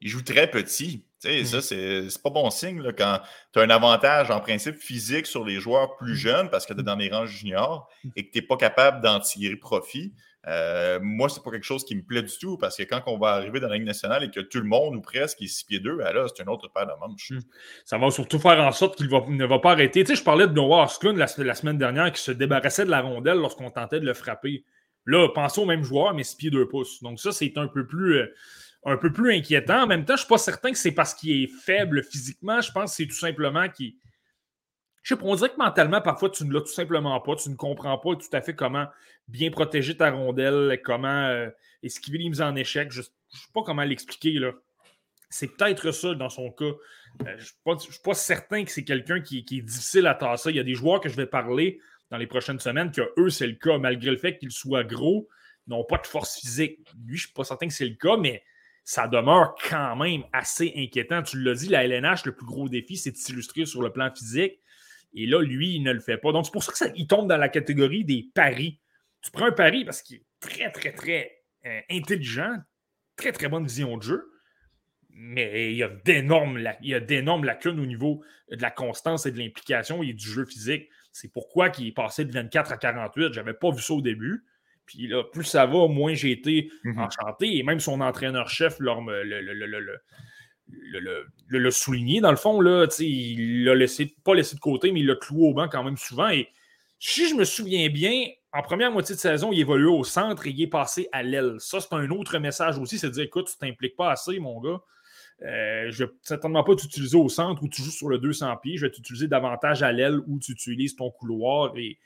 Il 0.00 0.08
joue 0.08 0.22
très 0.22 0.50
petit. 0.50 1.06
Ça, 1.18 1.30
mm. 1.30 1.60
c'est 1.60 2.22
pas 2.22 2.30
bon 2.30 2.48
signe 2.50 2.92
quand 2.96 3.20
tu 3.52 3.58
as 3.58 3.62
un 3.62 3.70
avantage 3.70 4.30
en 4.30 4.40
principe 4.40 4.76
physique 4.76 5.26
sur 5.26 5.44
les 5.44 5.60
joueurs 5.60 5.96
plus 5.96 6.12
mm. 6.12 6.16
jeunes 6.16 6.50
parce 6.50 6.66
que 6.66 6.72
tu 6.72 6.80
es 6.80 6.82
dans 6.82 6.96
les 6.96 7.10
rangs 7.10 7.26
juniors 7.26 7.88
et 8.16 8.26
que 8.26 8.32
tu 8.32 8.38
n'es 8.38 8.46
pas 8.46 8.56
capable 8.56 9.02
d'en 9.02 9.18
tirer 9.18 9.56
profit. 9.56 10.14
Euh, 10.46 10.98
moi, 11.02 11.28
c'est 11.28 11.42
pas 11.42 11.50
quelque 11.50 11.64
chose 11.64 11.84
qui 11.84 11.96
me 11.96 12.02
plaît 12.02 12.22
du 12.22 12.36
tout 12.38 12.56
parce 12.56 12.76
que 12.76 12.84
quand 12.84 13.02
on 13.06 13.18
va 13.18 13.32
arriver 13.32 13.60
dans 13.60 13.68
la 13.68 13.74
Ligue 13.74 13.86
nationale 13.86 14.22
et 14.24 14.30
que 14.30 14.40
tout 14.40 14.58
le 14.58 14.68
monde 14.68 14.94
ou 14.94 15.00
presque 15.00 15.42
est 15.42 15.48
6 15.48 15.64
pieds 15.64 15.80
2, 15.80 15.96
ben 15.96 16.12
là, 16.12 16.26
c'est 16.28 16.42
une 16.42 16.48
autre 16.48 16.70
paire 16.72 16.86
de 16.86 16.92
manches. 17.00 17.32
Hmm. 17.32 17.40
Ça 17.84 17.98
va 17.98 18.10
surtout 18.10 18.38
faire 18.38 18.60
en 18.60 18.72
sorte 18.72 18.96
qu'il 18.96 19.08
ne 19.08 19.46
va 19.46 19.58
pas 19.58 19.72
arrêter. 19.72 20.04
Tu 20.04 20.10
sais, 20.10 20.16
je 20.16 20.24
parlais 20.24 20.46
de 20.46 20.52
Noah 20.52 20.84
Osklund 20.84 21.16
la, 21.16 21.26
semaine 21.26 21.78
dernière 21.78 22.12
qui 22.12 22.22
se 22.22 22.30
débarrassait 22.30 22.84
de 22.84 22.90
la 22.90 23.00
rondelle 23.00 23.38
lorsqu'on 23.38 23.70
tentait 23.70 24.00
de 24.00 24.06
le 24.06 24.14
frapper. 24.14 24.64
Là, 25.06 25.28
pensez 25.34 25.60
au 25.60 25.66
même 25.66 25.82
joueur, 25.82 26.14
mais 26.14 26.22
6 26.22 26.36
pieds 26.36 26.50
2 26.50 26.68
pouces. 26.68 27.02
Donc, 27.02 27.18
ça, 27.18 27.32
c'est 27.32 27.56
un 27.56 27.66
peu 27.66 27.86
plus. 27.86 28.18
Euh, 28.18 28.34
un 28.84 28.96
peu 28.96 29.12
plus 29.12 29.34
inquiétant. 29.34 29.82
En 29.82 29.86
même 29.86 30.04
temps, 30.04 30.14
je 30.14 30.22
ne 30.22 30.24
suis 30.24 30.28
pas 30.28 30.38
certain 30.38 30.70
que 30.70 30.78
c'est 30.78 30.92
parce 30.92 31.12
qu'il 31.12 31.42
est 31.42 31.48
faible 31.48 32.02
physiquement. 32.04 32.60
Je 32.60 32.70
pense 32.70 32.92
que 32.92 32.96
c'est 32.96 33.06
tout 33.06 33.16
simplement 33.16 33.68
qu'il 33.68 33.94
je 35.02 35.14
sais 35.14 35.20
pas, 35.20 35.26
on 35.26 35.34
dirait 35.34 35.50
que 35.50 35.56
mentalement, 35.56 36.00
parfois, 36.00 36.30
tu 36.30 36.44
ne 36.44 36.52
l'as 36.52 36.60
tout 36.60 36.72
simplement 36.72 37.18
pas. 37.20 37.36
Tu 37.36 37.48
ne 37.50 37.56
comprends 37.56 37.98
pas 37.98 38.16
tout 38.16 38.28
à 38.32 38.40
fait 38.40 38.54
comment 38.54 38.86
bien 39.28 39.50
protéger 39.50 39.96
ta 39.96 40.10
rondelle, 40.10 40.80
comment 40.84 41.26
euh, 41.26 41.48
esquiver 41.82 42.18
les 42.18 42.28
mises 42.28 42.42
en 42.42 42.54
échec. 42.56 42.90
Je 42.90 43.00
ne 43.00 43.04
sais 43.04 43.48
pas 43.54 43.62
comment 43.62 43.84
l'expliquer. 43.84 44.32
là. 44.32 44.52
C'est 45.30 45.48
peut-être 45.48 45.92
ça 45.92 46.14
dans 46.14 46.30
son 46.30 46.50
cas. 46.50 46.64
Euh, 47.26 47.36
je 47.38 47.52
ne 47.66 47.78
suis, 47.78 48.00
pas 48.02 48.14
certain 48.14 48.64
que 48.64 48.70
c'est 48.70 48.84
quelqu'un 48.84 49.20
qui, 49.20 49.38
est 49.38 49.62
difficile 49.62 50.06
à 50.06 50.14
tasser. 50.14 50.50
Il 50.50 50.56
y 50.56 50.60
a 50.60 50.64
des 50.64 50.74
joueurs 50.74 51.00
que 51.00 51.08
je 51.08 51.16
vais 51.16 51.26
parler 51.26 51.80
dans 52.10 52.16
les 52.16 52.26
prochaines 52.26 52.60
semaines 52.60 52.90
que 52.90 53.02
eux, 53.18 53.30
c'est 53.30 53.46
le 53.46 53.54
cas, 53.54 53.78
malgré 53.78 54.10
le 54.10 54.16
fait 54.16 54.38
qu'ils 54.38 54.52
soient 54.52 54.84
gros, 54.84 55.28
n'ont 55.66 55.84
pas 55.84 55.98
de 55.98 56.06
force 56.06 56.38
physique. 56.38 56.78
Lui, 57.06 57.16
je 57.16 57.24
ne 57.24 57.26
suis 57.26 57.32
pas 57.32 57.44
certain 57.44 57.68
que 57.68 57.74
c'est 57.74 57.86
le 57.86 57.96
cas, 57.96 58.16
mais 58.16 58.42
ça 58.84 59.06
demeure 59.06 59.54
quand 59.68 59.96
même 59.96 60.22
assez 60.32 60.72
inquiétant. 60.74 61.22
Tu 61.22 61.42
l'as 61.42 61.54
dit, 61.54 61.68
la 61.68 61.84
LNH, 61.84 62.24
le 62.24 62.32
plus 62.32 62.46
gros 62.46 62.70
défi, 62.70 62.96
c'est 62.96 63.10
de 63.10 63.16
s'illustrer 63.16 63.66
sur 63.66 63.82
le 63.82 63.92
plan 63.92 64.10
physique. 64.14 64.60
Et 65.14 65.26
là, 65.26 65.42
lui, 65.42 65.74
il 65.74 65.82
ne 65.82 65.92
le 65.92 66.00
fait 66.00 66.18
pas. 66.18 66.32
Donc, 66.32 66.46
c'est 66.46 66.52
pour 66.52 66.62
ça 66.62 66.90
qu'il 66.90 67.06
tombe 67.06 67.28
dans 67.28 67.36
la 67.36 67.48
catégorie 67.48 68.04
des 68.04 68.28
paris. 68.34 68.80
Tu 69.22 69.30
prends 69.30 69.46
un 69.46 69.52
pari 69.52 69.84
parce 69.84 70.02
qu'il 70.02 70.16
est 70.16 70.24
très, 70.40 70.70
très, 70.70 70.92
très 70.92 71.42
euh, 71.66 71.80
intelligent, 71.90 72.54
très, 73.16 73.32
très 73.32 73.48
bonne 73.48 73.64
vision 73.64 73.96
de 73.96 74.02
jeu, 74.02 74.30
mais 75.10 75.72
il 75.72 75.76
y 75.76 75.82
a 75.82 75.88
d'énormes 75.88 76.58
lacunes 77.44 77.80
au 77.80 77.86
niveau 77.86 78.22
de 78.50 78.62
la 78.62 78.70
constance 78.70 79.26
et 79.26 79.32
de 79.32 79.38
l'implication 79.38 80.02
et 80.02 80.12
du 80.12 80.28
jeu 80.28 80.44
physique. 80.44 80.88
C'est 81.10 81.32
pourquoi 81.32 81.70
il 81.78 81.88
est 81.88 81.92
passé 81.92 82.24
de 82.24 82.32
24 82.32 82.72
à 82.72 82.76
48. 82.76 83.32
Je 83.32 83.40
n'avais 83.40 83.54
pas 83.54 83.70
vu 83.70 83.82
ça 83.82 83.94
au 83.94 84.00
début. 84.00 84.44
Puis 84.86 85.08
là, 85.08 85.24
plus 85.24 85.44
ça 85.44 85.66
va, 85.66 85.88
moins 85.88 86.14
j'ai 86.14 86.30
été 86.30 86.70
mm-hmm. 86.84 86.98
enchanté. 86.98 87.56
Et 87.56 87.62
même 87.62 87.80
son 87.80 88.00
entraîneur-chef, 88.00 88.78
le, 88.78 89.24
le, 89.24 89.40
le, 89.40 90.00
le, 91.48 91.70
souligner. 91.70 92.20
Dans 92.20 92.30
le 92.30 92.36
fond, 92.36 92.60
là, 92.60 92.86
il 92.98 93.64
l'a 93.64 93.74
laissé, 93.74 94.14
pas 94.24 94.34
laissé 94.34 94.56
de 94.56 94.60
côté, 94.60 94.92
mais 94.92 95.00
il 95.00 95.06
l'a 95.06 95.16
cloué 95.16 95.48
au 95.48 95.54
banc 95.54 95.68
quand 95.68 95.84
même 95.84 95.96
souvent. 95.96 96.28
Et 96.28 96.48
si 96.98 97.28
je 97.28 97.34
me 97.34 97.44
souviens 97.44 97.88
bien, 97.88 98.26
en 98.52 98.62
première 98.62 98.90
moitié 98.90 99.14
de 99.14 99.20
saison, 99.20 99.52
il 99.52 99.60
évoluait 99.60 99.90
au 99.90 100.04
centre 100.04 100.46
et 100.46 100.50
il 100.50 100.62
est 100.62 100.66
passé 100.68 101.08
à 101.12 101.22
l'aile. 101.22 101.56
Ça, 101.58 101.80
c'est 101.80 101.92
un 101.92 102.10
autre 102.10 102.38
message 102.38 102.78
aussi, 102.78 102.98
c'est 102.98 103.08
de 103.08 103.12
dire 103.12 103.24
écoute, 103.24 103.48
tu 103.50 103.58
t'impliques 103.58 103.96
pas 103.96 104.10
assez, 104.10 104.38
mon 104.38 104.60
gars. 104.60 104.80
Euh, 105.42 105.90
je 105.90 106.02
ne 106.02 106.08
vais 106.08 106.14
certainement 106.22 106.64
pas 106.64 106.74
t'utiliser 106.74 107.16
au 107.16 107.28
centre 107.28 107.62
où 107.62 107.68
tu 107.68 107.82
joues 107.82 107.90
sur 107.90 108.08
le 108.08 108.18
200 108.18 108.56
pieds. 108.56 108.76
Je 108.76 108.86
vais 108.86 108.90
t'utiliser 108.90 109.28
davantage 109.28 109.82
à 109.82 109.92
l'aile 109.92 110.20
où 110.26 110.38
tu 110.40 110.52
utilises 110.52 110.96
ton 110.96 111.10
couloir 111.10 111.76
et 111.76 111.98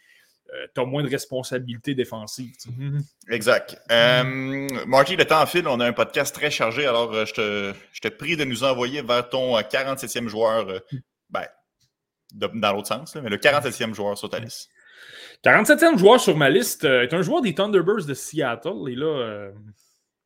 euh, 0.54 0.66
tu 0.74 0.80
as 0.80 0.84
moins 0.84 1.02
de 1.02 1.08
responsabilités 1.08 1.94
défensives. 1.94 2.54
Mhm. 2.66 3.02
Exact. 3.30 3.80
Euh, 3.90 4.68
Marty, 4.86 5.16
le 5.16 5.24
temps 5.24 5.46
file. 5.46 5.66
On 5.66 5.80
a 5.80 5.86
un 5.86 5.92
podcast 5.92 6.34
très 6.34 6.50
chargé. 6.50 6.86
Alors, 6.86 7.12
euh, 7.12 7.24
je, 7.24 7.34
te, 7.34 7.74
je 7.92 8.00
te 8.00 8.08
prie 8.08 8.36
de 8.36 8.44
nous 8.44 8.62
envoyer 8.64 9.02
vers 9.02 9.28
ton 9.28 9.58
47e 9.58 10.28
joueur. 10.28 10.66
ben, 11.30 11.46
dans 12.34 12.72
l'autre 12.72 12.88
sens, 12.88 13.14
mais 13.16 13.28
le 13.28 13.36
47e 13.36 13.94
joueur 13.94 14.16
sur 14.16 14.30
ta 14.30 14.38
liste. 14.38 14.70
47e 15.44 15.98
joueur 15.98 16.20
sur 16.20 16.36
ma 16.36 16.48
liste 16.48 16.84
est 16.84 17.12
un 17.12 17.20
joueur 17.20 17.42
des 17.42 17.54
Thunderbirds 17.54 18.06
de 18.06 18.14
Seattle. 18.14 18.88
Et 18.88 18.94
là, 18.94 19.50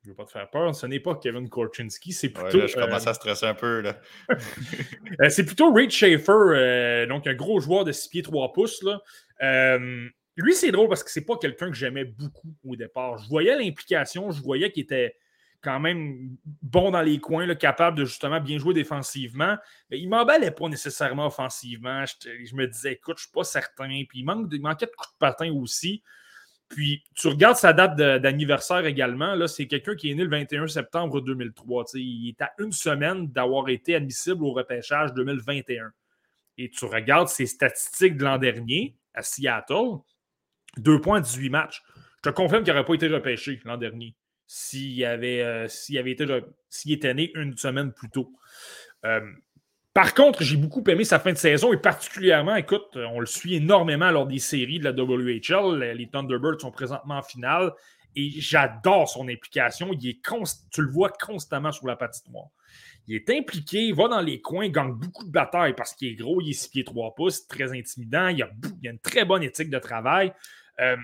je 0.06 0.12
ne 0.12 0.14
veux 0.14 0.18
pas 0.18 0.24
te 0.24 0.30
faire 0.30 0.48
peur, 0.48 0.72
ce 0.72 0.86
n'est 0.86 1.00
pas 1.00 1.16
Kevin 1.16 1.48
Korchinski, 1.48 2.12
c'est 2.12 2.28
plutôt. 2.28 2.64
je 2.64 2.76
commence 2.76 3.08
à 3.08 3.14
stresser 3.14 3.46
un 3.46 3.54
peu. 3.54 3.82
c'est 5.28 5.44
plutôt 5.44 5.72
Reid 5.72 5.90
Schaefer, 5.90 7.06
donc 7.08 7.26
un 7.26 7.34
gros 7.34 7.58
joueur 7.58 7.82
de 7.82 7.90
6 7.90 8.08
pieds 8.10 8.22
3 8.22 8.52
pouces. 8.52 8.84
Là. 8.84 9.00
Euh, 9.42 10.08
lui, 10.36 10.54
c'est 10.54 10.70
drôle 10.70 10.88
parce 10.88 11.02
que 11.02 11.10
c'est 11.10 11.24
pas 11.24 11.36
quelqu'un 11.36 11.70
que 11.70 11.76
j'aimais 11.76 12.04
beaucoup 12.04 12.54
au 12.64 12.76
départ. 12.76 13.18
Je 13.18 13.28
voyais 13.28 13.58
l'implication, 13.58 14.30
je 14.30 14.40
voyais 14.40 14.70
qu'il 14.70 14.84
était 14.84 15.16
quand 15.60 15.80
même 15.80 16.36
bon 16.62 16.92
dans 16.92 17.02
les 17.02 17.18
coins, 17.18 17.52
capable 17.56 17.98
de 17.98 18.04
justement 18.04 18.40
bien 18.40 18.58
jouer 18.58 18.74
défensivement. 18.74 19.56
Mais 19.90 19.98
il 19.98 20.08
m'emballait 20.08 20.52
pas 20.52 20.68
nécessairement 20.68 21.26
offensivement. 21.26 22.04
Je, 22.06 22.54
me 22.54 22.68
disais, 22.68 22.92
écoute, 22.92 23.16
je 23.16 23.24
suis 23.24 23.32
pas 23.32 23.42
certain. 23.42 23.88
Puis 24.08 24.20
il, 24.20 24.24
manque, 24.24 24.52
manquait 24.60 24.86
de 24.86 24.92
coups 24.92 25.12
de 25.14 25.18
patin 25.18 25.52
aussi. 25.52 26.04
Puis, 26.68 27.04
tu 27.14 27.28
regardes 27.28 27.56
sa 27.56 27.72
date 27.72 27.96
d'anniversaire 27.96 28.84
également. 28.86 29.34
Là, 29.34 29.46
c'est 29.46 29.66
quelqu'un 29.66 29.94
qui 29.94 30.10
est 30.10 30.14
né 30.14 30.24
le 30.24 30.30
21 30.30 30.66
septembre 30.66 31.20
2003. 31.20 31.84
il 31.94 32.30
est 32.30 32.42
à 32.42 32.52
une 32.58 32.72
semaine 32.72 33.28
d'avoir 33.28 33.68
été 33.68 33.94
admissible 33.94 34.44
au 34.44 34.52
repêchage 34.52 35.12
2021. 35.14 35.92
Et 36.58 36.70
tu 36.70 36.84
regardes 36.86 37.28
ses 37.28 37.46
statistiques 37.46 38.16
de 38.16 38.24
l'an 38.24 38.38
dernier 38.38 38.96
à 39.14 39.22
Seattle, 39.22 39.98
2 40.78 41.00
points, 41.00 41.20
18 41.20 41.50
matchs. 41.50 41.82
Je 42.24 42.30
te 42.30 42.34
confirme 42.34 42.64
qu'il 42.64 42.72
n'aurait 42.72 42.84
pas 42.84 42.94
été 42.94 43.08
repêché 43.08 43.60
l'an 43.64 43.76
dernier 43.76 44.16
s'il 44.46 45.04
avait, 45.04 45.42
euh, 45.42 45.68
avait 45.98 46.12
été 46.12 46.26
s'il 46.68 46.92
était 46.92 47.14
né 47.14 47.32
une 47.34 47.56
semaine 47.56 47.92
plus 47.92 48.10
tôt. 48.10 48.32
Euh, 49.04 49.20
par 49.96 50.12
contre, 50.12 50.42
j'ai 50.42 50.58
beaucoup 50.58 50.84
aimé 50.88 51.04
sa 51.04 51.18
fin 51.18 51.32
de 51.32 51.38
saison 51.38 51.72
et 51.72 51.78
particulièrement, 51.78 52.54
écoute, 52.54 52.84
on 52.96 53.18
le 53.18 53.24
suit 53.24 53.54
énormément 53.54 54.10
lors 54.10 54.26
des 54.26 54.38
séries 54.38 54.78
de 54.78 54.84
la 54.84 54.90
WHL. 54.90 55.94
Les 55.96 56.10
Thunderbirds 56.10 56.60
sont 56.60 56.70
présentement 56.70 57.16
en 57.16 57.22
finale 57.22 57.72
et 58.14 58.30
j'adore 58.36 59.08
son 59.08 59.26
implication. 59.26 59.94
Il 59.98 60.06
est 60.06 60.20
tu 60.70 60.82
le 60.82 60.90
vois 60.90 61.08
constamment 61.08 61.72
sur 61.72 61.86
la 61.86 61.96
patinoire. 61.96 62.48
Il 63.06 63.16
est 63.16 63.30
impliqué, 63.30 63.86
il 63.86 63.94
va 63.94 64.08
dans 64.08 64.20
les 64.20 64.42
coins, 64.42 64.68
gagne 64.68 64.92
beaucoup 64.92 65.24
de 65.24 65.30
batailles 65.30 65.72
parce 65.74 65.94
qu'il 65.94 66.08
est 66.08 66.14
gros, 66.14 66.42
il 66.42 66.50
est 66.50 66.52
6 66.52 66.68
pieds 66.68 66.84
3 66.84 67.14
pouces, 67.14 67.48
très 67.48 67.72
intimidant, 67.72 68.28
il 68.28 68.42
a, 68.42 68.50
une 68.82 68.98
très 68.98 69.24
bonne 69.24 69.44
éthique 69.44 69.70
de 69.70 69.78
travail. 69.78 70.30
Euh, 70.78 70.96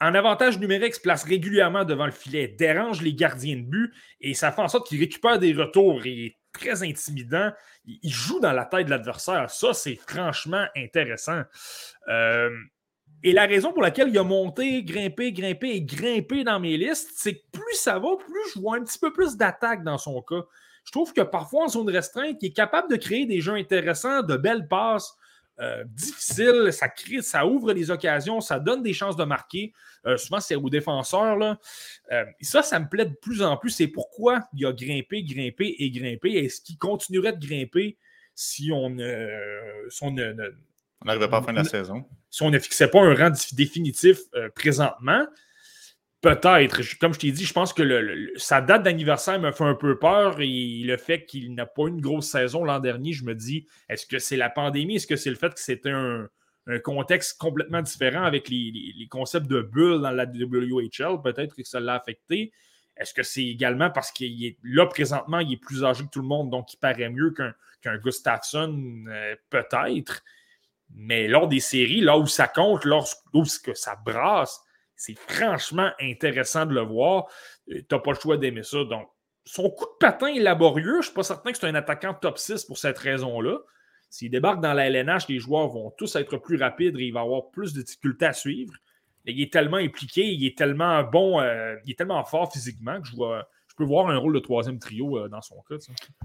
en 0.00 0.14
avantage 0.16 0.58
numérique, 0.58 0.96
se 0.96 1.00
place 1.00 1.22
régulièrement 1.22 1.84
devant 1.84 2.06
le 2.06 2.12
filet, 2.12 2.48
dérange 2.48 3.02
les 3.02 3.14
gardiens 3.14 3.56
de 3.56 3.62
but 3.62 3.92
et 4.20 4.34
ça 4.34 4.50
fait 4.50 4.62
en 4.62 4.68
sorte 4.68 4.88
qu'il 4.88 4.98
récupère 4.98 5.38
des 5.38 5.52
retours 5.52 6.04
et 6.06 6.36
très 6.58 6.82
intimidant. 6.82 7.52
Il, 7.86 8.12
joue 8.12 8.40
dans 8.40 8.52
la 8.52 8.64
tête 8.64 8.86
de 8.86 8.90
l'adversaire. 8.90 9.50
Ça, 9.50 9.74
c'est 9.74 9.96
franchement 10.08 10.66
intéressant. 10.76 11.42
Euh, 12.08 12.50
et 13.22 13.32
la 13.32 13.46
raison 13.46 13.72
pour 13.72 13.82
laquelle 13.82 14.08
il 14.08 14.18
a 14.18 14.22
monté, 14.22 14.82
grimpé, 14.82 15.32
grimpé 15.32 15.70
et 15.70 15.82
grimpé 15.82 16.44
dans 16.44 16.60
mes 16.60 16.76
listes, 16.76 17.10
c'est 17.14 17.34
que 17.34 17.44
plus 17.52 17.74
ça 17.74 17.98
va, 17.98 18.16
plus 18.16 18.50
je 18.54 18.60
vois 18.60 18.76
un 18.76 18.84
petit 18.84 18.98
peu 18.98 19.12
plus 19.12 19.36
d'attaque 19.36 19.82
dans 19.82 19.98
son 19.98 20.20
cas. 20.22 20.42
Je 20.84 20.92
trouve 20.92 21.12
que 21.12 21.22
parfois, 21.22 21.64
en 21.64 21.68
zone 21.68 21.90
restreinte, 21.90 22.36
il 22.40 22.46
est 22.46 22.52
capable 22.52 22.90
de 22.90 22.96
créer 22.96 23.26
des 23.26 23.40
jeux 23.40 23.54
intéressants, 23.54 24.22
de 24.22 24.36
belles 24.36 24.68
passes. 24.68 25.16
Euh, 25.58 25.84
difficile, 25.84 26.68
ça, 26.70 26.88
crée, 26.88 27.22
ça 27.22 27.46
ouvre 27.46 27.72
des 27.72 27.90
occasions, 27.90 28.40
ça 28.40 28.58
donne 28.60 28.82
des 28.82 28.92
chances 28.92 29.16
de 29.16 29.24
marquer. 29.24 29.72
Euh, 30.06 30.16
souvent, 30.16 30.40
c'est 30.40 30.54
aux 30.54 30.68
défenseurs. 30.68 31.36
Là. 31.36 31.58
Euh, 32.12 32.24
ça, 32.42 32.62
ça 32.62 32.78
me 32.78 32.88
plaît 32.88 33.06
de 33.06 33.14
plus 33.14 33.42
en 33.42 33.56
plus. 33.56 33.70
C'est 33.70 33.88
pourquoi 33.88 34.42
il 34.52 34.66
a 34.66 34.72
grimpé, 34.72 35.22
grimpé 35.22 35.74
et 35.78 35.90
grimpé. 35.90 36.32
Est-ce 36.32 36.60
qu'il 36.60 36.76
continuerait 36.76 37.32
de 37.32 37.44
grimper 37.44 37.96
si 38.34 38.70
on 38.70 38.90
ne. 38.90 39.64
on 40.02 40.12
n'arrivait 41.06 41.28
pas 41.28 41.38
à 41.38 41.40
la 41.40 41.46
fin 41.46 41.52
de 41.52 41.58
la 41.58 41.64
saison? 41.64 42.04
Si 42.30 42.42
on 42.42 42.50
ne 42.50 42.58
fixait 42.58 42.88
pas 42.88 43.00
un 43.00 43.14
rang 43.14 43.32
définitif 43.52 44.18
présentement, 44.54 45.26
Peut-être. 46.22 46.80
Comme 46.98 47.12
je 47.12 47.18
t'ai 47.18 47.30
dit, 47.30 47.44
je 47.44 47.52
pense 47.52 47.72
que 47.72 48.32
sa 48.36 48.60
date 48.60 48.82
d'anniversaire 48.82 49.38
me 49.38 49.52
fait 49.52 49.64
un 49.64 49.74
peu 49.74 49.98
peur 49.98 50.40
et 50.40 50.82
le 50.82 50.96
fait 50.96 51.24
qu'il 51.24 51.54
n'a 51.54 51.66
pas 51.66 51.82
eu 51.82 51.88
une 51.88 52.00
grosse 52.00 52.28
saison 52.30 52.64
l'an 52.64 52.80
dernier, 52.80 53.12
je 53.12 53.24
me 53.24 53.34
dis, 53.34 53.66
est-ce 53.88 54.06
que 54.06 54.18
c'est 54.18 54.36
la 54.36 54.48
pandémie? 54.48 54.96
Est-ce 54.96 55.06
que 55.06 55.16
c'est 55.16 55.30
le 55.30 55.36
fait 55.36 55.52
que 55.52 55.60
c'était 55.60 55.90
un, 55.90 56.28
contexte 56.82 57.38
complètement 57.38 57.80
différent 57.80 58.24
avec 58.24 58.48
les, 58.48 59.06
concepts 59.08 59.46
de 59.46 59.60
bulles 59.60 60.00
dans 60.00 60.10
la 60.10 60.24
WHL? 60.24 61.22
Peut-être 61.22 61.54
que 61.54 61.62
ça 61.64 61.80
l'a 61.80 61.94
affecté? 61.94 62.50
Est-ce 62.96 63.12
que 63.12 63.22
c'est 63.22 63.44
également 63.44 63.90
parce 63.90 64.10
qu'il 64.10 64.42
est 64.44 64.56
là 64.64 64.86
présentement, 64.86 65.40
il 65.40 65.52
est 65.52 65.58
plus 65.58 65.84
âgé 65.84 66.02
que 66.02 66.08
tout 66.08 66.22
le 66.22 66.26
monde, 66.26 66.50
donc 66.50 66.72
il 66.72 66.78
paraît 66.78 67.10
mieux 67.10 67.34
qu'un 67.82 67.98
Gustafsson? 67.98 69.04
Euh, 69.06 69.36
peut-être? 69.50 70.24
Mais 70.94 71.28
lors 71.28 71.46
des 71.46 71.60
séries, 71.60 72.00
là 72.00 72.16
où 72.16 72.26
ça 72.26 72.48
compte, 72.48 72.84
lorsque 72.84 73.76
ça 73.76 73.96
brasse, 74.04 74.65
c'est 74.96 75.18
franchement 75.18 75.90
intéressant 76.00 76.66
de 76.66 76.74
le 76.74 76.80
voir. 76.80 77.26
Euh, 77.70 77.80
tu 77.80 77.86
n'as 77.94 77.98
pas 78.00 78.12
le 78.12 78.18
choix 78.18 78.36
d'aimer 78.36 78.62
ça. 78.62 78.82
Donc, 78.84 79.08
son 79.44 79.70
coup 79.70 79.84
de 79.84 79.98
patin 80.00 80.28
est 80.28 80.40
laborieux. 80.40 80.94
Je 80.94 80.96
ne 80.96 81.02
suis 81.02 81.12
pas 81.12 81.22
certain 81.22 81.52
que 81.52 81.58
c'est 81.58 81.68
un 81.68 81.74
attaquant 81.74 82.14
top 82.14 82.38
6 82.38 82.64
pour 82.64 82.78
cette 82.78 82.98
raison-là. 82.98 83.58
S'il 84.08 84.30
débarque 84.30 84.60
dans 84.60 84.72
la 84.72 84.86
LNH, 84.88 85.28
les 85.28 85.38
joueurs 85.38 85.68
vont 85.68 85.90
tous 85.90 86.16
être 86.16 86.38
plus 86.38 86.56
rapides 86.56 86.96
et 86.98 87.04
il 87.04 87.12
va 87.12 87.20
avoir 87.20 87.50
plus 87.50 87.72
de 87.74 87.82
difficultés 87.82 88.26
à 88.26 88.32
suivre. 88.32 88.72
il 89.26 89.42
est 89.42 89.52
tellement 89.52 89.76
impliqué, 89.76 90.24
il 90.24 90.44
est 90.46 90.56
tellement 90.56 91.02
bon, 91.02 91.40
euh, 91.40 91.74
il 91.84 91.92
est 91.92 91.96
tellement 91.96 92.24
fort 92.24 92.52
physiquement 92.52 93.00
que 93.00 93.08
je, 93.08 93.16
vois, 93.16 93.48
je 93.68 93.74
peux 93.74 93.84
voir 93.84 94.08
un 94.08 94.16
rôle 94.16 94.32
de 94.32 94.38
troisième 94.38 94.78
trio 94.78 95.18
euh, 95.18 95.28
dans 95.28 95.42
son 95.42 95.56
cas. 95.68 95.74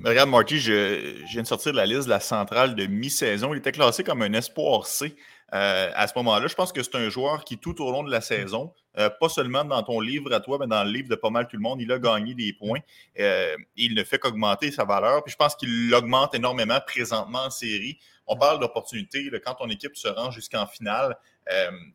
regarde, 0.05 0.29
Marty, 0.29 0.59
je, 0.59 1.17
je, 1.25 1.31
viens 1.31 1.41
de 1.41 1.47
sortir 1.47 1.71
de 1.71 1.77
la 1.77 1.87
liste 1.87 2.05
de 2.05 2.11
la 2.11 2.19
centrale 2.19 2.75
de 2.75 2.85
mi-saison. 2.85 3.53
Il 3.53 3.57
était 3.57 3.71
classé 3.71 4.03
comme 4.03 4.21
un 4.21 4.33
espoir 4.33 4.85
C 4.85 5.15
euh, 5.53 5.91
à 5.93 6.07
ce 6.07 6.13
moment-là, 6.17 6.47
je 6.47 6.55
pense 6.55 6.71
que 6.71 6.81
c'est 6.81 6.95
un 6.95 7.09
joueur 7.09 7.43
qui, 7.43 7.57
tout 7.57 7.81
au 7.83 7.91
long 7.91 8.03
de 8.03 8.11
la 8.11 8.21
saison, 8.21 8.73
euh, 8.97 9.09
pas 9.09 9.27
seulement 9.27 9.65
dans 9.65 9.83
ton 9.83 9.99
livre 9.99 10.33
à 10.33 10.39
toi, 10.39 10.57
mais 10.59 10.67
dans 10.67 10.83
le 10.83 10.91
livre 10.91 11.09
de 11.09 11.15
pas 11.15 11.29
mal 11.29 11.47
tout 11.47 11.57
le 11.57 11.61
monde, 11.61 11.81
il 11.81 11.91
a 11.91 11.99
gagné 11.99 12.33
des 12.33 12.53
points. 12.53 12.79
Euh, 13.19 13.55
il 13.75 13.93
ne 13.95 14.03
fait 14.03 14.17
qu'augmenter 14.17 14.71
sa 14.71 14.85
valeur. 14.85 15.23
Puis 15.23 15.31
je 15.33 15.37
pense 15.37 15.55
qu'il 15.55 15.89
l'augmente 15.89 16.33
énormément 16.35 16.79
présentement 16.85 17.43
en 17.45 17.49
série. 17.49 17.97
On 18.27 18.37
parle 18.37 18.59
d'opportunité. 18.59 19.29
Quand 19.43 19.55
ton 19.55 19.69
équipe 19.69 19.97
se 19.97 20.07
rend 20.07 20.31
jusqu'en 20.31 20.65
finale, 20.65 21.17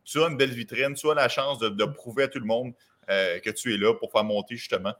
tu 0.03 0.21
as 0.21 0.27
une 0.27 0.37
belle 0.37 0.51
vitrine, 0.51 0.93
tu 0.93 1.09
as 1.09 1.15
la 1.15 1.29
chance 1.29 1.57
de, 1.57 1.69
de 1.69 1.85
prouver 1.85 2.23
à 2.23 2.27
tout 2.27 2.39
le 2.39 2.45
monde 2.45 2.73
que 3.07 3.49
tu 3.49 3.73
es 3.73 3.77
là 3.77 3.93
pour 3.95 4.11
faire 4.11 4.23
monter 4.23 4.55
justement 4.55 4.93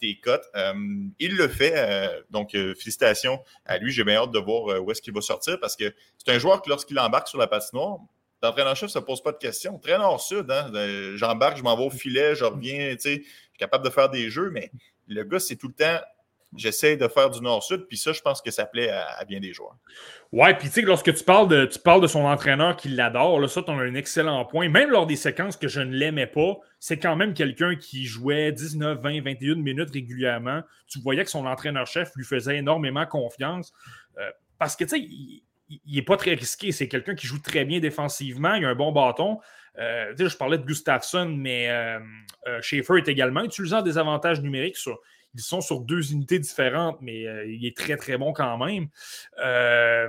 tes 0.00 0.18
cotes. 0.20 0.46
Euh, 0.54 0.74
il 1.18 1.36
le 1.36 1.48
fait. 1.48 1.72
Euh, 1.76 2.22
donc, 2.30 2.54
euh, 2.54 2.74
félicitations 2.74 3.42
à 3.64 3.78
lui. 3.78 3.92
J'ai 3.92 4.04
bien 4.04 4.16
hâte 4.16 4.32
de 4.32 4.38
voir 4.38 4.82
où 4.82 4.90
est-ce 4.90 5.02
qu'il 5.02 5.14
va 5.14 5.20
sortir 5.20 5.58
parce 5.60 5.76
que 5.76 5.94
c'est 6.18 6.32
un 6.32 6.38
joueur 6.38 6.62
que 6.62 6.68
lorsqu'il 6.68 6.98
embarque 6.98 7.28
sur 7.28 7.38
la 7.38 7.46
patinoire, 7.46 7.98
l'entraîneur-chef 8.42 8.88
ne 8.88 8.92
se 8.92 8.98
pose 8.98 9.22
pas 9.22 9.32
de 9.32 9.38
questions. 9.38 9.78
Très 9.78 9.98
nord-sud, 9.98 10.50
hein? 10.50 10.70
j'embarque, 11.16 11.58
je 11.58 11.62
m'en 11.62 11.76
vais 11.76 11.84
au 11.84 11.90
filet, 11.90 12.34
je 12.34 12.44
reviens, 12.44 12.90
je 12.92 13.08
suis 13.08 13.26
capable 13.58 13.84
de 13.84 13.90
faire 13.90 14.08
des 14.10 14.30
jeux, 14.30 14.50
mais 14.50 14.70
le 15.08 15.24
gars, 15.24 15.40
c'est 15.40 15.56
tout 15.56 15.68
le 15.68 15.74
temps 15.74 16.00
j'essaie 16.56 16.96
de 16.96 17.08
faire 17.08 17.30
du 17.30 17.40
nord-sud, 17.40 17.86
puis 17.88 17.96
ça, 17.96 18.12
je 18.12 18.20
pense 18.20 18.42
que 18.42 18.50
ça 18.50 18.66
plaît 18.66 18.90
à, 18.90 19.24
bien 19.24 19.40
des 19.40 19.52
joueurs. 19.52 19.76
Ouais, 20.32 20.54
puis 20.54 20.68
tu 20.68 20.74
sais, 20.74 20.82
lorsque 20.82 21.14
tu 21.14 21.24
parles, 21.24 21.48
de, 21.48 21.64
tu 21.66 21.78
parles 21.78 22.00
de 22.00 22.06
son 22.06 22.24
entraîneur 22.24 22.76
qui 22.76 22.88
l'adore, 22.88 23.40
là, 23.40 23.48
ça, 23.48 23.62
tu 23.62 23.70
as 23.70 23.74
un 23.74 23.94
excellent 23.94 24.44
point. 24.44 24.68
Même 24.68 24.90
lors 24.90 25.06
des 25.06 25.16
séquences 25.16 25.56
que 25.56 25.68
je 25.68 25.80
ne 25.80 25.94
l'aimais 25.94 26.26
pas, 26.26 26.56
c'est 26.80 26.98
quand 26.98 27.16
même 27.16 27.34
quelqu'un 27.34 27.76
qui 27.76 28.04
jouait 28.04 28.52
19, 28.52 29.00
20, 29.00 29.22
21 29.22 29.54
minutes 29.56 29.90
régulièrement. 29.92 30.62
Tu 30.88 31.00
voyais 31.00 31.24
que 31.24 31.30
son 31.30 31.46
entraîneur-chef 31.46 32.12
lui 32.16 32.24
faisait 32.24 32.56
énormément 32.56 33.06
confiance. 33.06 33.72
Euh, 34.18 34.30
parce 34.58 34.76
que, 34.76 34.84
tu 34.84 34.90
sais, 34.90 35.08
il 35.68 35.94
n'est 35.94 36.02
pas 36.02 36.16
très 36.16 36.34
risqué. 36.34 36.72
C'est 36.72 36.88
quelqu'un 36.88 37.14
qui 37.14 37.26
joue 37.26 37.38
très 37.38 37.64
bien 37.64 37.80
défensivement, 37.80 38.54
il 38.54 38.64
a 38.64 38.68
un 38.68 38.74
bon 38.74 38.92
bâton. 38.92 39.38
Euh, 39.78 40.14
je 40.16 40.36
parlais 40.36 40.58
de 40.58 40.64
Gustafsson, 40.64 41.34
mais 41.36 41.68
euh, 41.70 41.98
Schaefer 42.62 42.98
est 42.98 43.08
également 43.08 43.42
utilisant 43.42 43.82
des 43.82 43.98
avantages 43.98 44.40
numériques 44.40 44.76
sur 44.76 44.98
ils 45.36 45.42
sont 45.42 45.60
sur 45.60 45.80
deux 45.80 46.12
unités 46.12 46.38
différentes, 46.38 46.98
mais 47.00 47.26
euh, 47.26 47.46
il 47.46 47.66
est 47.66 47.76
très, 47.76 47.96
très 47.96 48.16
bon 48.16 48.32
quand 48.32 48.56
même. 48.64 48.88
Euh, 49.38 50.08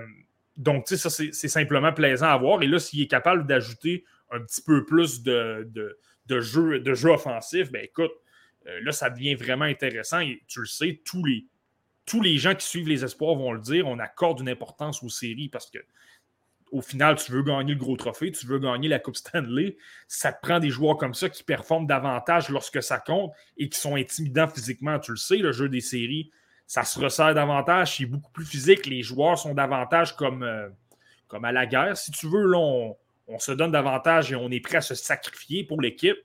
donc, 0.55 0.85
tu 0.85 0.97
sais, 0.97 1.09
ça, 1.09 1.09
c'est 1.09 1.47
simplement 1.47 1.93
plaisant 1.93 2.27
à 2.27 2.37
voir. 2.37 2.63
Et 2.63 2.67
là, 2.67 2.79
s'il 2.79 3.01
est 3.01 3.07
capable 3.07 3.45
d'ajouter 3.45 4.05
un 4.31 4.39
petit 4.41 4.61
peu 4.61 4.85
plus 4.85 5.21
de, 5.21 5.69
de, 6.25 6.39
jeu, 6.39 6.79
de 6.79 6.93
jeu 6.93 7.09
offensif, 7.09 7.71
ben 7.71 7.83
écoute, 7.83 8.11
euh, 8.65 8.79
là, 8.81 8.91
ça 8.91 9.09
devient 9.09 9.35
vraiment 9.35 9.65
intéressant. 9.65 10.19
Et 10.19 10.41
tu 10.47 10.61
le 10.61 10.65
sais, 10.65 11.01
tous 11.05 11.23
les, 11.23 11.45
tous 12.05 12.21
les 12.21 12.37
gens 12.37 12.55
qui 12.55 12.65
suivent 12.65 12.87
les 12.87 13.03
espoirs 13.03 13.35
vont 13.35 13.51
le 13.51 13.61
dire, 13.61 13.85
on 13.85 13.99
accorde 13.99 14.39
une 14.39 14.49
importance 14.49 15.03
aux 15.03 15.09
séries 15.09 15.49
parce 15.49 15.69
que 15.69 15.79
au 16.71 16.81
final, 16.81 17.15
tu 17.15 17.31
veux 17.31 17.43
gagner 17.43 17.73
le 17.73 17.79
gros 17.79 17.97
trophée, 17.97 18.31
tu 18.31 18.45
veux 18.45 18.59
gagner 18.59 18.87
la 18.87 18.99
Coupe 18.99 19.15
Stanley, 19.15 19.77
ça 20.07 20.33
te 20.33 20.41
prend 20.41 20.59
des 20.59 20.69
joueurs 20.69 20.97
comme 20.97 21.13
ça 21.13 21.29
qui 21.29 21.43
performent 21.43 21.87
davantage 21.87 22.49
lorsque 22.49 22.83
ça 22.83 22.99
compte 22.99 23.31
et 23.57 23.69
qui 23.69 23.79
sont 23.79 23.95
intimidants 23.95 24.47
physiquement. 24.47 24.99
Tu 24.99 25.11
le 25.11 25.17
sais, 25.17 25.37
le 25.37 25.51
jeu 25.51 25.69
des 25.69 25.81
séries, 25.81 26.31
ça 26.65 26.83
se 26.83 26.99
resserre 26.99 27.33
davantage, 27.33 27.97
c'est 27.97 28.05
beaucoup 28.05 28.31
plus 28.31 28.45
physique. 28.45 28.85
Les 28.85 29.01
joueurs 29.01 29.39
sont 29.39 29.53
davantage 29.53 30.15
comme, 30.15 30.43
euh, 30.43 30.67
comme 31.27 31.45
à 31.45 31.51
la 31.51 31.65
guerre. 31.65 31.95
Si 31.95 32.11
tu 32.11 32.27
veux, 32.27 32.45
là, 32.45 32.57
on, 33.27 33.39
se 33.39 33.51
donne 33.53 33.71
davantage 33.71 34.31
et 34.31 34.35
on 34.35 34.49
est 34.51 34.59
prêt 34.59 34.77
à 34.77 34.81
se 34.81 34.95
sacrifier 34.95 35.63
pour 35.63 35.81
l'équipe. 35.81 36.17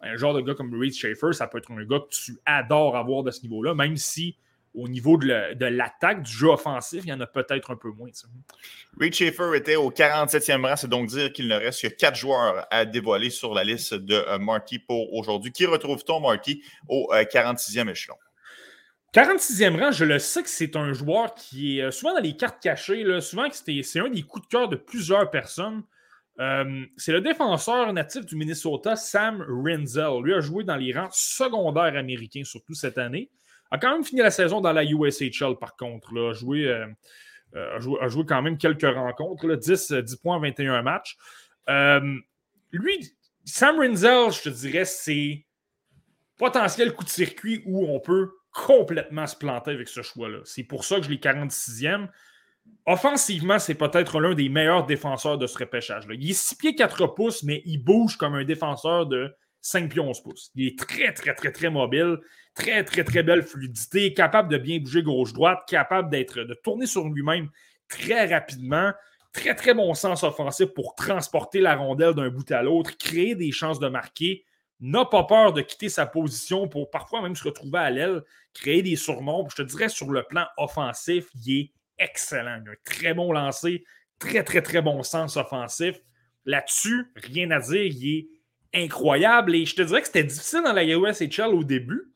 Un 0.00 0.16
genre 0.16 0.34
de 0.34 0.40
gars 0.40 0.54
comme 0.54 0.72
Reed 0.78 0.94
Schaefer, 0.94 1.32
ça 1.32 1.48
peut 1.48 1.58
être 1.58 1.72
un 1.72 1.84
gars 1.84 1.98
que 1.98 2.14
tu 2.14 2.38
adores 2.46 2.96
avoir 2.96 3.24
de 3.24 3.32
ce 3.32 3.42
niveau-là, 3.42 3.74
même 3.74 3.96
si 3.96 4.36
au 4.74 4.88
niveau 4.88 5.16
de 5.16 5.66
l'attaque, 5.66 6.22
du 6.22 6.30
jeu 6.30 6.48
offensif, 6.48 7.02
il 7.04 7.10
y 7.10 7.12
en 7.12 7.20
a 7.20 7.26
peut-être 7.26 7.70
un 7.70 7.76
peu 7.76 7.90
moins. 7.90 8.10
Reed 9.00 9.14
Schaefer 9.14 9.56
était 9.56 9.76
au 9.76 9.90
47e 9.90 10.66
rang, 10.66 10.76
c'est 10.76 10.88
donc 10.88 11.08
dire 11.08 11.32
qu'il 11.32 11.48
ne 11.48 11.56
reste 11.56 11.82
que 11.82 11.88
quatre 11.88 12.16
joueurs 12.16 12.66
à 12.70 12.84
dévoiler 12.84 13.30
sur 13.30 13.54
la 13.54 13.64
liste 13.64 13.94
de 13.94 14.14
euh, 14.14 14.38
Marty 14.38 14.78
pour 14.78 15.12
aujourd'hui. 15.14 15.52
Qui 15.52 15.66
retrouve-t-on, 15.66 16.20
Marty, 16.20 16.62
au 16.88 17.10
46e 17.12 17.88
euh, 17.88 17.92
échelon? 17.92 18.16
46e 19.14 19.80
rang, 19.80 19.90
je 19.90 20.04
le 20.04 20.18
sais 20.18 20.42
que 20.42 20.50
c'est 20.50 20.76
un 20.76 20.92
joueur 20.92 21.34
qui 21.34 21.78
est 21.78 21.82
euh, 21.82 21.90
souvent 21.90 22.14
dans 22.14 22.20
les 22.20 22.36
cartes 22.36 22.62
cachées. 22.62 23.02
Là, 23.04 23.20
souvent, 23.20 23.48
c'est 23.50 24.00
un 24.00 24.08
des 24.08 24.22
coups 24.22 24.46
de 24.46 24.50
cœur 24.50 24.68
de 24.68 24.76
plusieurs 24.76 25.30
personnes. 25.30 25.82
c'est 26.96 27.12
le 27.12 27.20
défenseur 27.20 27.92
natif 27.92 28.26
du 28.26 28.36
Minnesota, 28.36 28.96
Sam 28.96 29.44
Renzel. 29.48 30.22
Lui 30.22 30.34
a 30.34 30.40
joué 30.40 30.62
dans 30.62 30.76
les 30.76 30.92
rangs 30.92 31.10
secondaires 31.10 31.96
américains, 31.96 32.44
surtout 32.44 32.74
cette 32.74 32.98
année. 32.98 33.30
A 33.70 33.78
quand 33.78 33.92
même 33.92 34.04
fini 34.04 34.20
la 34.20 34.30
saison 34.30 34.60
dans 34.60 34.72
la 34.72 34.84
USHL, 34.84 35.56
par 35.58 35.76
contre. 35.76 36.14
Là. 36.14 36.30
A, 36.30 36.32
joué, 36.32 36.66
euh, 36.66 36.86
euh, 37.54 37.96
a, 38.00 38.08
joué, 38.08 38.24
quand 38.26 38.42
même 38.42 38.58
quelques 38.58 38.82
rencontres. 38.82 39.46
Là. 39.46 39.56
10, 39.56 39.92
10 39.92 40.16
points, 40.16 40.38
21 40.38 40.82
matchs. 40.82 41.16
Euh, 41.68 42.16
lui, 42.72 43.14
Sam 43.44 43.78
Rinzel, 43.78 44.32
je 44.32 44.42
te 44.42 44.48
dirais, 44.48 44.84
c'est 44.84 45.44
potentiel 46.36 46.94
coup 46.94 47.04
de 47.04 47.10
circuit 47.10 47.62
où 47.66 47.86
on 47.88 48.00
peut 48.00 48.30
complètement 48.52 49.26
se 49.26 49.36
planter 49.36 49.72
avec 49.72 49.88
ce 49.88 50.02
choix-là. 50.02 50.38
C'est 50.44 50.64
pour 50.64 50.84
ça 50.84 50.96
que 50.96 51.02
je 51.02 51.10
l'ai 51.10 51.18
46e. 51.18 52.08
Offensivement, 52.86 53.58
c'est 53.58 53.74
peut-être 53.74 54.20
l'un 54.20 54.34
des 54.34 54.48
meilleurs 54.48 54.86
défenseurs 54.86 55.38
de 55.38 55.46
ce 55.46 55.58
repêchage-là. 55.58 56.14
Il 56.18 56.30
est 56.30 56.34
6 56.34 56.54
pieds 56.56 56.74
4 56.74 57.06
pouces, 57.08 57.42
mais 57.42 57.62
il 57.66 57.78
bouge 57.78 58.16
comme 58.16 58.34
un 58.34 58.44
défenseur 58.44 59.06
de 59.06 59.34
5 59.60 59.90
pieds 59.90 60.00
11 60.00 60.22
pouces. 60.22 60.50
Il 60.54 60.66
est 60.66 60.78
très, 60.78 61.12
très, 61.12 61.34
très, 61.34 61.52
très 61.52 61.70
mobile, 61.70 62.18
très, 62.54 62.84
très, 62.84 63.04
très 63.04 63.22
belle 63.22 63.42
fluidité, 63.42 64.14
capable 64.14 64.50
de 64.50 64.58
bien 64.58 64.78
bouger 64.78 65.02
gauche-droite, 65.02 65.60
capable 65.68 66.10
d'être, 66.10 66.40
de 66.40 66.54
tourner 66.54 66.86
sur 66.86 67.08
lui-même 67.08 67.50
très 67.88 68.26
rapidement. 68.26 68.92
Très, 69.32 69.54
très 69.54 69.74
bon 69.74 69.92
sens 69.94 70.24
offensif 70.24 70.66
pour 70.68 70.94
transporter 70.94 71.60
la 71.60 71.76
rondelle 71.76 72.14
d'un 72.14 72.30
bout 72.30 72.50
à 72.50 72.62
l'autre, 72.62 72.96
créer 72.96 73.34
des 73.34 73.52
chances 73.52 73.78
de 73.78 73.88
marquer. 73.88 74.44
N'a 74.80 75.04
pas 75.04 75.24
peur 75.24 75.52
de 75.52 75.60
quitter 75.60 75.88
sa 75.88 76.06
position 76.06 76.68
pour 76.68 76.90
parfois 76.90 77.20
même 77.20 77.34
se 77.36 77.44
retrouver 77.44 77.78
à 77.78 77.90
l'aile, 77.90 78.22
créer 78.54 78.82
des 78.82 78.96
surnombres. 78.96 79.50
Je 79.50 79.56
te 79.56 79.62
dirais, 79.62 79.88
sur 79.88 80.10
le 80.10 80.22
plan 80.22 80.46
offensif, 80.56 81.26
il 81.34 81.60
est 81.60 81.72
excellent. 81.98 82.60
Il 82.62 82.68
a 82.68 82.72
un 82.72 82.74
très 82.84 83.12
bon 83.12 83.32
lancer, 83.32 83.84
très, 84.18 84.42
très, 84.44 84.62
très 84.62 84.80
bon 84.80 85.02
sens 85.02 85.36
offensif. 85.36 85.96
Là-dessus, 86.44 87.12
rien 87.16 87.50
à 87.50 87.60
dire. 87.60 87.82
Il 87.82 88.18
est 88.18 88.28
incroyable. 88.74 89.54
Et 89.54 89.66
je 89.66 89.74
te 89.74 89.82
dirais 89.82 90.00
que 90.00 90.06
c'était 90.06 90.24
difficile 90.24 90.62
dans 90.64 90.72
la 90.72 90.84
USHL 90.84 91.54
au 91.54 91.64
début. 91.64 92.12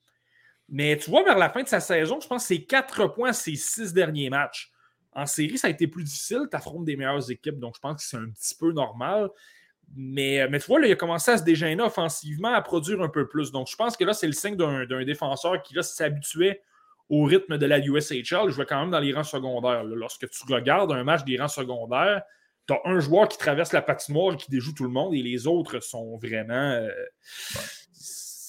Mais 0.68 0.96
tu 0.96 1.10
vois, 1.10 1.22
vers 1.22 1.38
la 1.38 1.50
fin 1.50 1.62
de 1.62 1.68
sa 1.68 1.80
saison, 1.80 2.18
je 2.20 2.26
pense 2.26 2.42
que 2.42 2.54
c'est 2.54 2.64
4 2.64 3.08
points 3.08 3.32
ses 3.32 3.56
six 3.56 3.92
derniers 3.92 4.30
matchs. 4.30 4.72
En 5.14 5.26
série, 5.26 5.58
ça 5.58 5.66
a 5.68 5.70
été 5.70 5.86
plus 5.86 6.04
difficile. 6.04 6.46
Tu 6.50 6.56
affrontes 6.56 6.86
des 6.86 6.96
meilleures 6.96 7.30
équipes, 7.30 7.58
donc 7.58 7.74
je 7.76 7.80
pense 7.80 7.96
que 7.96 8.08
c'est 8.08 8.16
un 8.16 8.30
petit 8.30 8.54
peu 8.54 8.72
normal. 8.72 9.28
Mais, 9.94 10.48
mais 10.48 10.58
tu 10.58 10.66
vois, 10.66 10.80
là, 10.80 10.86
il 10.86 10.92
a 10.92 10.96
commencé 10.96 11.30
à 11.30 11.36
se 11.36 11.44
dégêner 11.44 11.82
offensivement, 11.82 12.54
à 12.54 12.62
produire 12.62 13.02
un 13.02 13.10
peu 13.10 13.28
plus. 13.28 13.52
Donc 13.52 13.68
je 13.70 13.76
pense 13.76 13.96
que 13.96 14.04
là, 14.04 14.14
c'est 14.14 14.26
le 14.26 14.32
signe 14.32 14.56
d'un 14.56 15.04
défenseur 15.04 15.62
qui 15.62 15.74
s'habituait 15.82 16.62
au 17.10 17.24
rythme 17.24 17.58
de 17.58 17.66
la 17.66 17.78
USHL. 17.78 18.48
Je 18.48 18.56
vais 18.56 18.64
quand 18.64 18.80
même 18.80 18.90
dans 18.90 19.00
les 19.00 19.12
rangs 19.12 19.22
secondaires. 19.22 19.84
Lorsque 19.84 20.30
tu 20.30 20.50
regardes 20.50 20.92
un 20.92 21.04
match 21.04 21.24
des 21.24 21.36
rangs 21.36 21.48
secondaires, 21.48 22.22
tu 22.66 22.74
as 22.74 22.80
un 22.84 23.00
joueur 23.00 23.28
qui 23.28 23.38
traverse 23.38 23.72
la 23.72 23.82
patinoire 23.82 24.34
et 24.34 24.36
qui 24.36 24.50
déjoue 24.50 24.72
tout 24.72 24.84
le 24.84 24.90
monde 24.90 25.14
et 25.14 25.22
les 25.22 25.46
autres 25.46 25.80
sont 25.80 26.16
vraiment. 26.16 26.54
Euh, 26.54 26.90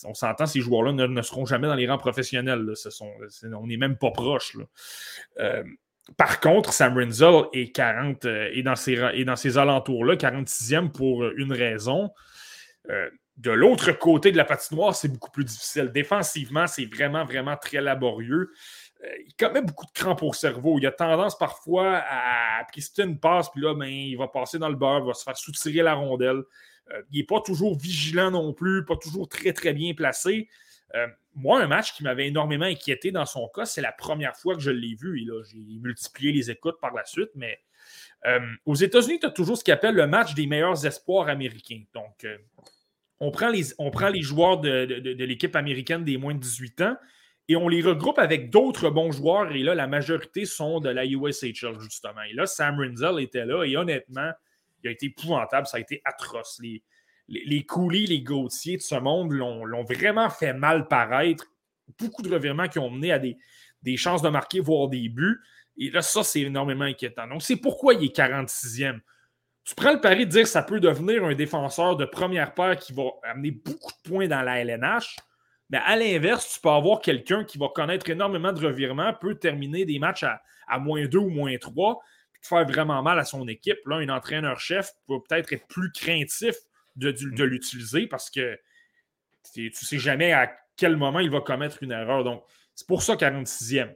on 0.05 0.13
s'entend, 0.13 0.45
ces 0.45 0.59
joueurs-là 0.59 0.91
ne, 0.91 1.21
seront 1.21 1.45
jamais 1.45 1.67
dans 1.67 1.75
les 1.75 1.87
rangs 1.87 1.97
professionnels. 1.97 2.73
on 3.53 3.67
n'est 3.67 3.77
même 3.77 3.97
pas 3.97 4.11
proche. 4.11 4.57
Euh, 5.39 5.63
par 6.17 6.41
contre, 6.41 6.73
Sam 6.73 6.97
Rinzel 6.97 7.43
est, 7.53 7.73
40, 7.73 8.25
euh, 8.25 8.61
dans 8.63 8.75
ces, 8.75 9.23
dans 9.23 9.37
ces 9.37 9.57
alentours-là, 9.57 10.15
46e 10.15 10.91
pour 10.91 11.25
une 11.37 11.53
raison. 11.53 12.11
de 13.37 13.51
l'autre 13.51 13.93
côté 13.93 14.33
de 14.33 14.37
la 14.37 14.43
patinoire, 14.43 14.93
c'est 14.93 15.07
beaucoup 15.07 15.31
plus 15.31 15.45
difficile. 15.45 15.89
Défensivement, 15.93 16.67
c'est 16.67 16.85
vraiment, 16.85 17.23
vraiment 17.23 17.55
très 17.55 17.79
laborieux. 17.79 18.51
Euh, 19.03 19.07
il 19.25 19.33
commet 19.35 19.61
beaucoup 19.61 19.85
de 19.85 19.91
crampes 19.91 20.23
au 20.23 20.33
cerveau. 20.33 20.77
Il 20.79 20.85
a 20.85 20.91
tendance 20.91 21.37
parfois 21.37 22.03
à 22.09 22.63
pister 22.71 23.03
une 23.03 23.19
passe, 23.19 23.49
puis 23.49 23.61
là, 23.61 23.73
ben, 23.73 23.87
il 23.87 24.15
va 24.17 24.27
passer 24.27 24.59
dans 24.59 24.69
le 24.69 24.75
beurre, 24.75 24.99
il 25.03 25.07
va 25.07 25.13
se 25.13 25.23
faire 25.23 25.37
soutirer 25.37 25.81
la 25.81 25.93
rondelle. 25.93 26.43
Euh, 26.91 27.01
il 27.11 27.19
n'est 27.19 27.25
pas 27.25 27.41
toujours 27.41 27.77
vigilant 27.77 28.31
non 28.31 28.53
plus, 28.53 28.85
pas 28.85 28.95
toujours 28.95 29.27
très, 29.27 29.53
très 29.53 29.73
bien 29.73 29.93
placé. 29.93 30.49
Euh, 30.95 31.07
moi, 31.33 31.61
un 31.61 31.67
match 31.67 31.93
qui 31.93 32.03
m'avait 32.03 32.27
énormément 32.27 32.65
inquiété 32.65 33.11
dans 33.11 33.25
son 33.25 33.47
cas, 33.47 33.65
c'est 33.65 33.81
la 33.81 33.91
première 33.91 34.35
fois 34.35 34.55
que 34.55 34.61
je 34.61 34.71
l'ai 34.71 34.95
vu. 34.95 35.21
Et 35.21 35.25
là, 35.25 35.41
j'ai 35.43 35.79
multiplié 35.79 36.31
les 36.31 36.51
écoutes 36.51 36.79
par 36.79 36.93
la 36.93 37.05
suite, 37.05 37.31
mais 37.35 37.59
aux 38.65 38.75
États-Unis, 38.75 39.19
tu 39.19 39.25
as 39.25 39.31
toujours 39.31 39.57
ce 39.57 39.65
qu'on 39.65 39.73
appelle 39.73 39.95
le 39.95 40.07
match 40.07 40.33
des 40.33 40.47
meilleurs 40.47 40.85
espoirs 40.85 41.27
américains. 41.27 41.83
Donc, 41.93 42.25
on, 43.19 43.31
prend 43.31 43.49
les, 43.49 43.73
on 43.79 43.91
prend 43.91 44.07
les 44.07 44.21
joueurs 44.21 44.61
de 44.61 45.25
l'équipe 45.25 45.53
américaine 45.57 46.05
des 46.05 46.15
moins 46.15 46.33
de 46.33 46.39
18 46.39 46.81
ans 46.83 46.95
et 47.49 47.55
on 47.55 47.67
les 47.67 47.81
regroupe 47.81 48.19
avec 48.19 48.49
d'autres 48.49 48.89
bons 48.89 49.11
joueurs. 49.11 49.51
Et 49.51 49.63
là, 49.63 49.75
la 49.75 49.87
majorité 49.87 50.45
sont 50.45 50.79
de 50.79 50.89
la 50.89 51.05
USHL, 51.05 51.79
justement. 51.79 52.21
Et 52.29 52.33
là, 52.33 52.45
Sam 52.45 52.79
Rinzel 52.79 53.19
était 53.21 53.45
là. 53.45 53.63
Et 53.65 53.75
honnêtement, 53.75 54.31
il 54.81 54.87
a 54.87 54.91
été 54.91 55.07
épouvantable. 55.07 55.67
Ça 55.67 55.77
a 55.77 55.79
été 55.81 56.01
atroce. 56.05 56.59
Les, 56.61 56.81
les, 57.27 57.43
les 57.45 57.65
coulis, 57.65 58.05
les 58.05 58.21
Gauthier 58.21 58.77
de 58.77 58.81
ce 58.81 58.95
monde 58.95 59.31
l'ont 59.31 59.83
vraiment 59.83 60.29
fait 60.29 60.53
mal 60.53 60.87
paraître. 60.87 61.45
Beaucoup 61.99 62.21
de 62.21 62.33
revirements 62.33 62.69
qui 62.69 62.79
ont 62.79 62.89
mené 62.89 63.11
à 63.11 63.19
des, 63.19 63.37
des 63.81 63.97
chances 63.97 64.21
de 64.21 64.29
marquer, 64.29 64.61
voire 64.61 64.87
des 64.87 65.09
buts. 65.09 65.41
Et 65.77 65.89
là, 65.89 66.01
ça, 66.01 66.23
c'est 66.23 66.41
énormément 66.41 66.85
inquiétant. 66.85 67.27
Donc, 67.27 67.41
c'est 67.41 67.57
pourquoi 67.57 67.93
il 67.93 68.05
est 68.05 68.15
46e. 68.15 68.99
Tu 69.65 69.75
prends 69.75 69.93
le 69.93 70.01
pari 70.01 70.25
de 70.25 70.31
dire 70.31 70.43
que 70.43 70.49
ça 70.49 70.63
peut 70.63 70.79
devenir 70.79 71.23
un 71.23 71.35
défenseur 71.35 71.95
de 71.95 72.05
première 72.05 72.53
paire 72.53 72.77
qui 72.77 72.93
va 72.93 73.03
amener 73.23 73.51
beaucoup 73.51 73.91
de 73.91 74.09
points 74.09 74.27
dans 74.27 74.41
la 74.41 74.59
LNH. 74.59 75.17
Mais 75.69 75.79
à 75.85 75.95
l'inverse, 75.95 76.53
tu 76.53 76.59
peux 76.59 76.69
avoir 76.69 77.01
quelqu'un 77.01 77.43
qui 77.43 77.57
va 77.57 77.67
connaître 77.73 78.09
énormément 78.09 78.53
de 78.53 78.65
revirements, 78.65 79.13
peut 79.13 79.35
terminer 79.35 79.85
des 79.85 79.99
matchs 79.99 80.23
à, 80.23 80.79
moins 80.79 81.05
2 81.05 81.17
ou 81.17 81.29
moins 81.29 81.57
3, 81.57 81.99
puis 82.31 82.41
faire 82.43 82.65
vraiment 82.67 83.01
mal 83.01 83.19
à 83.19 83.25
son 83.25 83.47
équipe. 83.47 83.79
Là, 83.85 83.97
un 83.97 84.09
entraîneur-chef 84.09 84.91
peut 85.07 85.19
peut-être 85.27 85.53
être 85.53 85.67
plus 85.67 85.91
craintif 85.91 86.55
de, 86.95 87.11
de, 87.11 87.43
l'utiliser 87.43 88.07
parce 88.07 88.29
que 88.29 88.59
tu 89.53 89.65
ne 89.65 89.71
sais 89.73 89.97
jamais 89.97 90.31
à 90.31 90.53
quel 90.77 90.95
moment 90.95 91.19
il 91.19 91.31
va 91.31 91.41
commettre 91.41 91.81
une 91.81 91.91
erreur. 91.91 92.23
Donc, 92.23 92.43
c'est 92.75 92.87
pour 92.87 93.01
ça 93.01 93.15
46e. 93.15 93.95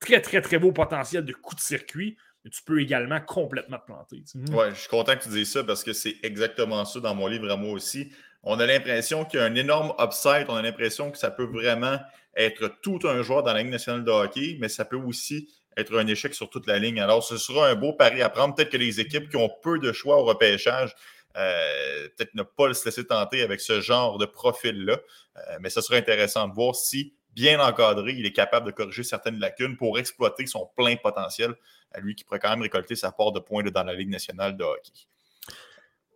Très, 0.00 0.20
très, 0.20 0.40
très 0.40 0.58
beau 0.58 0.72
potentiel 0.72 1.24
de 1.24 1.32
coup 1.32 1.54
de 1.54 1.60
circuit, 1.60 2.16
mais 2.44 2.50
tu 2.50 2.62
peux 2.62 2.80
également 2.80 3.20
complètement 3.20 3.78
te 3.78 3.86
planter. 3.86 4.22
Oui, 4.34 4.66
je 4.70 4.80
suis 4.80 4.88
content 4.88 5.16
que 5.16 5.24
tu 5.24 5.28
dises 5.30 5.50
ça 5.50 5.64
parce 5.64 5.82
que 5.82 5.92
c'est 5.92 6.16
exactement 6.22 6.84
ça 6.84 7.00
dans 7.00 7.14
mon 7.14 7.26
livre 7.26 7.50
à 7.50 7.56
moi 7.56 7.72
aussi 7.72 8.12
on 8.50 8.58
a 8.60 8.66
l'impression 8.66 9.26
qu'il 9.26 9.38
y 9.38 9.42
a 9.42 9.46
un 9.46 9.54
énorme 9.54 9.92
upside. 10.00 10.46
On 10.48 10.56
a 10.56 10.62
l'impression 10.62 11.10
que 11.10 11.18
ça 11.18 11.30
peut 11.30 11.44
vraiment 11.44 11.98
être 12.34 12.72
tout 12.80 12.98
un 13.04 13.22
joueur 13.22 13.42
dans 13.42 13.52
la 13.52 13.60
Ligue 13.60 13.70
nationale 13.70 14.04
de 14.04 14.10
hockey, 14.10 14.56
mais 14.58 14.70
ça 14.70 14.86
peut 14.86 14.96
aussi 14.96 15.50
être 15.76 15.94
un 15.98 16.06
échec 16.06 16.32
sur 16.34 16.48
toute 16.48 16.66
la 16.66 16.78
ligne. 16.78 16.98
Alors, 16.98 17.22
ce 17.22 17.36
sera 17.36 17.68
un 17.68 17.74
beau 17.74 17.92
pari 17.92 18.22
à 18.22 18.30
prendre. 18.30 18.54
Peut-être 18.54 18.70
que 18.70 18.78
les 18.78 19.00
équipes 19.00 19.28
qui 19.28 19.36
ont 19.36 19.50
peu 19.62 19.78
de 19.78 19.92
choix 19.92 20.16
au 20.16 20.24
repêchage, 20.24 20.94
euh, 21.36 22.08
peut-être 22.16 22.34
ne 22.34 22.42
pas 22.42 22.72
se 22.72 22.86
laisser 22.86 23.06
tenter 23.06 23.42
avec 23.42 23.60
ce 23.60 23.82
genre 23.82 24.16
de 24.16 24.24
profil-là. 24.24 24.96
Euh, 25.36 25.58
mais 25.60 25.68
ce 25.68 25.82
sera 25.82 25.98
intéressant 25.98 26.48
de 26.48 26.54
voir 26.54 26.74
si, 26.74 27.12
bien 27.34 27.60
encadré, 27.60 28.14
il 28.16 28.24
est 28.24 28.32
capable 28.32 28.64
de 28.64 28.70
corriger 28.70 29.02
certaines 29.02 29.38
lacunes 29.38 29.76
pour 29.76 29.98
exploiter 29.98 30.46
son 30.46 30.70
plein 30.74 30.96
potentiel, 30.96 31.54
à 31.92 32.00
lui 32.00 32.14
qui 32.14 32.24
pourrait 32.24 32.38
quand 32.38 32.50
même 32.50 32.62
récolter 32.62 32.96
sa 32.96 33.12
part 33.12 33.32
de 33.32 33.40
points 33.40 33.62
dans 33.62 33.84
la 33.84 33.92
Ligue 33.92 34.08
nationale 34.08 34.56
de 34.56 34.64
hockey. 34.64 35.06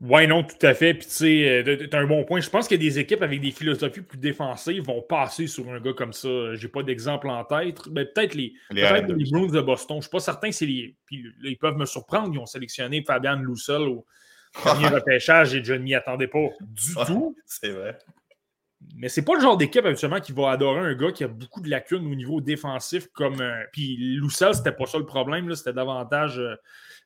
Oui, 0.05 0.27
non, 0.27 0.43
tout 0.43 0.67
à 0.67 0.75
fait. 0.75 0.95
Puis, 0.95 1.07
tu 1.07 1.13
sais, 1.13 1.65
euh, 1.65 1.87
tu 1.89 1.97
un 1.97 2.07
bon 2.07 2.25
point. 2.25 2.41
Je 2.41 2.51
pense 2.51 2.67
que 2.67 2.75
des 2.75 2.99
équipes 2.99 3.23
avec 3.23 3.41
des 3.41 3.53
philosophies 3.53 4.01
plus 4.01 4.19
défensives 4.19 4.83
vont 4.83 5.01
passer 5.01 5.47
sur 5.47 5.71
un 5.71 5.79
gars 5.79 5.93
comme 5.93 6.13
ça. 6.13 6.55
J'ai 6.55 6.67
pas 6.67 6.83
d'exemple 6.83 7.29
en 7.29 7.45
tête. 7.45 7.87
Mais 7.87 8.07
peut-être 8.07 8.35
les, 8.35 8.53
les, 8.73 8.83
Bruins 8.83 9.47
de 9.47 9.61
Boston. 9.61 9.99
Je 9.99 10.03
suis 10.03 10.11
pas 10.11 10.19
certain 10.19 10.51
c'est 10.51 10.67
les. 10.67 10.97
Puis, 11.07 11.25
ils 11.45 11.57
peuvent 11.57 11.77
me 11.77 11.87
surprendre. 11.87 12.31
Ils 12.35 12.39
ont 12.41 12.47
sélectionné 12.47 13.05
Fabian 13.07 13.37
Loussel 13.37 13.83
au 13.83 14.05
premier 14.53 14.89
repêchage 14.89 15.55
et 15.55 15.63
je 15.63 15.75
n'y 15.75 15.95
attendais 15.95 16.27
pas 16.27 16.49
du 16.61 16.95
tout. 17.07 17.37
C'est 17.47 17.71
vrai. 17.71 17.97
Mais 18.97 19.09
c'est 19.09 19.23
pas 19.23 19.35
le 19.37 19.41
genre 19.41 19.57
d'équipe 19.57 19.87
habituellement 19.87 20.21
qui 20.21 20.33
va 20.33 20.51
adorer 20.51 20.81
un 20.81 20.95
gars 20.95 21.13
qui 21.13 21.23
a 21.23 21.29
beaucoup 21.29 21.61
de 21.61 21.71
lacunes 21.71 22.05
au 22.05 22.15
niveau 22.17 22.41
défensif 22.41 23.07
comme. 23.13 23.41
Euh, 23.41 23.63
puis 23.73 24.17
Loussel, 24.17 24.53
c'était 24.53 24.73
pas 24.73 24.87
ça 24.87 24.99
le 24.99 25.07
problème. 25.07 25.55
C'était 25.55 25.73
davantage. 25.73 26.41
Euh, 26.41 26.57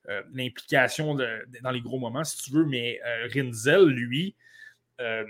euh, 0.08 0.22
l'implication 0.32 1.14
dans 1.14 1.70
les 1.70 1.80
gros 1.80 1.98
moments, 1.98 2.22
si 2.22 2.38
tu 2.38 2.52
veux, 2.52 2.64
mais 2.64 3.00
euh, 3.04 3.28
Rinzel, 3.34 3.86
lui, 3.86 4.36
euh, 5.00 5.24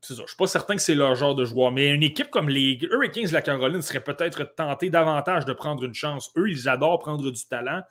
c'est. 0.00 0.16
Je 0.16 0.22
ne 0.22 0.26
suis 0.26 0.36
pas 0.36 0.46
certain 0.46 0.74
que 0.74 0.82
c'est 0.82 0.94
leur 0.94 1.14
genre 1.14 1.34
de 1.34 1.44
joueur, 1.44 1.70
mais 1.70 1.90
une 1.90 2.02
équipe 2.02 2.30
comme 2.30 2.48
les 2.48 2.78
Hurricanes 2.82 3.26
de 3.26 3.32
la 3.32 3.42
Caroline 3.42 3.82
serait 3.82 4.02
peut-être 4.02 4.54
tentée 4.56 4.90
davantage 4.90 5.44
de 5.44 5.52
prendre 5.52 5.84
une 5.84 5.94
chance. 5.94 6.32
Eux, 6.36 6.50
ils 6.50 6.68
adorent 6.68 6.98
prendre 6.98 7.30
du 7.30 7.46
talent, 7.46 7.82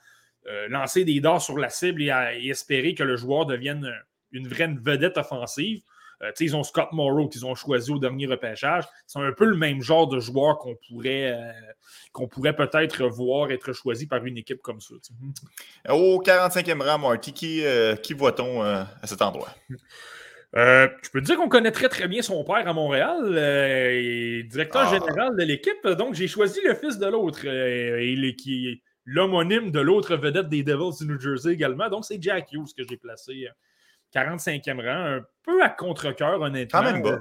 lancer 0.68 1.04
des 1.04 1.20
dards 1.20 1.42
sur 1.42 1.58
la 1.58 1.68
cible 1.68 2.02
et, 2.02 2.48
espérer 2.48 2.94
que 2.94 3.02
le 3.02 3.16
joueur 3.16 3.46
devienne 3.46 3.92
une 4.30 4.48
vraie 4.48 4.72
vedette 4.80 5.18
offensive. 5.18 5.82
Euh, 6.22 6.32
ils 6.40 6.56
ont 6.56 6.62
Scott 6.62 6.88
Morrow 6.92 7.28
qu'ils 7.28 7.44
ont 7.44 7.54
choisi 7.54 7.90
au 7.90 7.98
dernier 7.98 8.26
repêchage. 8.26 8.84
C'est 9.06 9.18
un 9.18 9.32
peu 9.32 9.44
le 9.44 9.56
même 9.56 9.82
genre 9.82 10.08
de 10.08 10.18
joueur 10.18 10.58
qu'on 10.58 10.76
pourrait, 10.88 11.32
euh, 11.32 11.52
qu'on 12.12 12.26
pourrait 12.26 12.56
peut-être 12.56 13.06
voir 13.06 13.50
être 13.50 13.72
choisi 13.72 14.06
par 14.06 14.24
une 14.24 14.38
équipe 14.38 14.62
comme 14.62 14.80
ça. 14.80 14.94
Au 15.90 16.22
45e 16.22 16.82
rang, 16.82 16.98
Marty, 16.98 17.32
qui, 17.32 17.64
euh, 17.64 17.96
qui 17.96 18.14
voit-on 18.14 18.62
à 18.62 18.86
cet 19.04 19.22
endroit? 19.22 19.50
je 20.54 21.10
peux 21.12 21.20
te 21.20 21.26
dire 21.26 21.36
qu'on 21.36 21.50
connaît 21.50 21.72
très 21.72 21.90
très 21.90 22.08
bien 22.08 22.22
son 22.22 22.42
père 22.42 22.66
à 22.66 22.72
Montréal, 22.72 23.24
directeur 24.48 24.84
ah. 24.86 24.90
général 24.90 25.36
de 25.36 25.42
l'équipe. 25.42 25.86
Donc 25.86 26.14
j'ai 26.14 26.28
choisi 26.28 26.60
le 26.64 26.74
fils 26.74 26.98
de 26.98 27.06
l'autre, 27.06 27.40
qui 27.42 28.68
est 28.68 28.82
l'homonyme 29.04 29.70
de 29.70 29.80
l'autre 29.80 30.16
vedette 30.16 30.48
des 30.48 30.62
Devils 30.62 30.96
du 30.98 31.12
New 31.12 31.20
Jersey 31.20 31.52
également. 31.52 31.90
Donc 31.90 32.06
c'est 32.06 32.22
Jack 32.22 32.52
Hughes 32.52 32.72
que 32.74 32.84
j'ai 32.88 32.96
placé 32.96 33.48
45e 34.14 34.80
rang, 34.80 35.18
un 35.18 35.20
peu 35.42 35.62
à 35.62 35.68
contre-coeur, 35.68 36.40
honnêtement. 36.40 36.80
Quand 36.80 36.92
même 36.92 37.02
bas. 37.02 37.20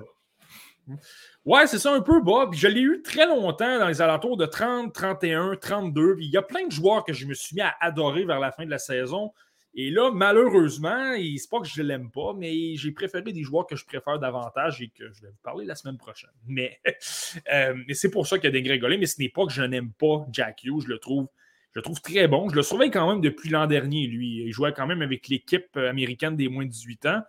Ouais, 1.46 1.68
c'est 1.68 1.80
ça, 1.80 1.94
un 1.94 2.02
peu 2.02 2.22
bas. 2.22 2.50
je 2.54 2.68
l'ai 2.68 2.82
eu 2.82 3.02
très 3.02 3.26
longtemps 3.26 3.80
dans 3.80 3.88
les 3.88 4.02
alentours 4.02 4.38
de 4.38 4.46
30, 4.46 4.94
31, 4.94 5.56
32. 5.56 6.18
il 6.20 6.30
y 6.30 6.38
a 6.38 6.42
plein 6.42 6.66
de 6.66 6.72
joueurs 6.72 7.04
que 7.04 7.14
je 7.14 7.26
me 7.26 7.34
suis 7.34 7.56
mis 7.56 7.62
à 7.62 7.76
adorer 7.80 8.26
vers 8.26 8.40
la 8.40 8.52
fin 8.52 8.66
de 8.66 8.70
la 8.70 8.78
saison. 8.78 9.32
Et 9.78 9.90
là, 9.90 10.10
malheureusement, 10.10 11.16
c'est 11.18 11.50
pas 11.50 11.60
que 11.60 11.68
je 11.68 11.82
ne 11.82 11.88
l'aime 11.88 12.10
pas, 12.10 12.34
mais 12.34 12.78
j'ai 12.78 12.92
préféré 12.92 13.34
des 13.34 13.44
joueurs 13.44 13.68
que 13.68 13.76
je 13.76 13.86
préfère 13.86 14.18
davantage 14.20 14.82
et 14.82 14.88
que 14.88 15.12
je 15.12 15.22
vais 15.22 15.28
vous 15.28 15.42
parler 15.44 15.66
la 15.66 15.76
semaine 15.76 15.98
prochaine. 15.98 16.30
Mais, 16.48 16.80
euh, 17.54 17.76
mais 17.86 17.94
c'est 17.94 18.10
pour 18.10 18.26
ça 18.26 18.38
qu'il 18.38 18.46
y 18.46 18.48
a 18.48 18.52
dégringolé, 18.52 18.98
mais 18.98 19.06
ce 19.06 19.22
n'est 19.22 19.30
pas 19.30 19.46
que 19.46 19.52
je 19.52 19.64
n'aime 19.64 19.92
pas 19.92 20.26
Jack 20.32 20.64
Hughes, 20.64 20.84
je 20.84 20.88
le 20.88 20.98
trouve. 20.98 21.28
Je 21.76 21.82
le 21.82 21.84
trouve 21.84 22.02
très 22.02 22.30
bon. 22.30 22.48
Je 22.48 22.56
le 22.56 22.64
surveille 22.64 22.90
quand 22.90 23.06
même 23.10 23.20
depuis 23.20 23.50
l'an 23.50 23.68
dernier, 23.68 24.08
lui. 24.08 24.44
Il 24.46 24.54
jouait 24.54 24.72
quand 24.72 24.88
même 24.88 25.02
avec 25.02 25.28
l'équipe 25.28 25.76
américaine 25.76 26.38
des 26.38 26.48
moins 26.48 26.64
de 26.64 26.70
18 26.70 27.06
ans, 27.08 27.22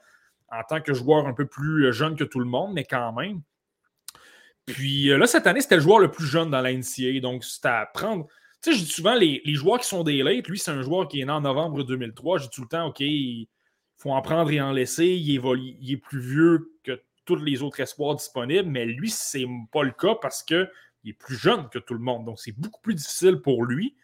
en 0.52 0.62
tant 0.62 0.80
que 0.80 0.94
joueur 0.94 1.26
un 1.26 1.32
peu 1.32 1.46
plus 1.46 1.92
jeune 1.92 2.14
que 2.14 2.22
tout 2.22 2.38
le 2.38 2.46
monde, 2.46 2.72
mais 2.72 2.84
quand 2.84 3.12
même. 3.12 3.42
Puis 4.64 5.10
euh, 5.10 5.18
là, 5.18 5.26
cette 5.26 5.48
année, 5.48 5.60
c'était 5.60 5.74
le 5.74 5.82
joueur 5.82 5.98
le 5.98 6.12
plus 6.12 6.26
jeune 6.26 6.50
dans 6.50 6.60
la 6.60 6.72
NCA. 6.72 7.18
Donc, 7.20 7.42
c'était 7.42 7.68
à 7.68 7.86
prendre. 7.86 8.26
Tu 8.62 8.70
sais, 8.70 8.78
je 8.78 8.84
dis 8.84 8.90
souvent, 8.90 9.16
les, 9.16 9.42
joueurs 9.54 9.80
qui 9.80 9.88
sont 9.88 10.04
des 10.04 10.22
late, 10.22 10.46
lui, 10.46 10.60
c'est 10.60 10.70
un 10.70 10.82
joueur 10.82 11.08
qui 11.08 11.20
est 11.20 11.24
né 11.24 11.32
en 11.32 11.40
novembre 11.40 11.82
2003. 11.82 12.38
Je 12.38 12.44
dis 12.44 12.50
tout 12.50 12.62
le 12.62 12.68
temps, 12.68 12.86
OK, 12.86 13.00
il 13.00 13.48
faut 13.96 14.12
en 14.12 14.22
prendre 14.22 14.50
et 14.52 14.60
en 14.60 14.70
laisser. 14.70 15.06
Il, 15.06 15.40
il 15.80 15.92
est 15.92 15.96
plus 15.96 16.20
vieux 16.20 16.72
que 16.84 17.00
tous 17.24 17.34
les 17.34 17.62
autres 17.62 17.80
espoirs 17.80 18.14
disponibles, 18.14 18.68
mais 18.68 18.84
lui, 18.84 19.10
c'est 19.10 19.44
pas 19.72 19.82
le 19.82 19.90
cas 19.90 20.14
parce 20.22 20.44
qu'il 20.44 20.68
est 21.04 21.12
plus 21.12 21.34
jeune 21.34 21.68
que 21.68 21.80
tout 21.80 21.94
le 21.94 22.00
monde. 22.00 22.24
Donc, 22.24 22.38
c'est 22.38 22.56
beaucoup 22.56 22.80
plus 22.80 22.94
difficile 22.94 23.40
pour 23.40 23.64
lui. 23.64 23.96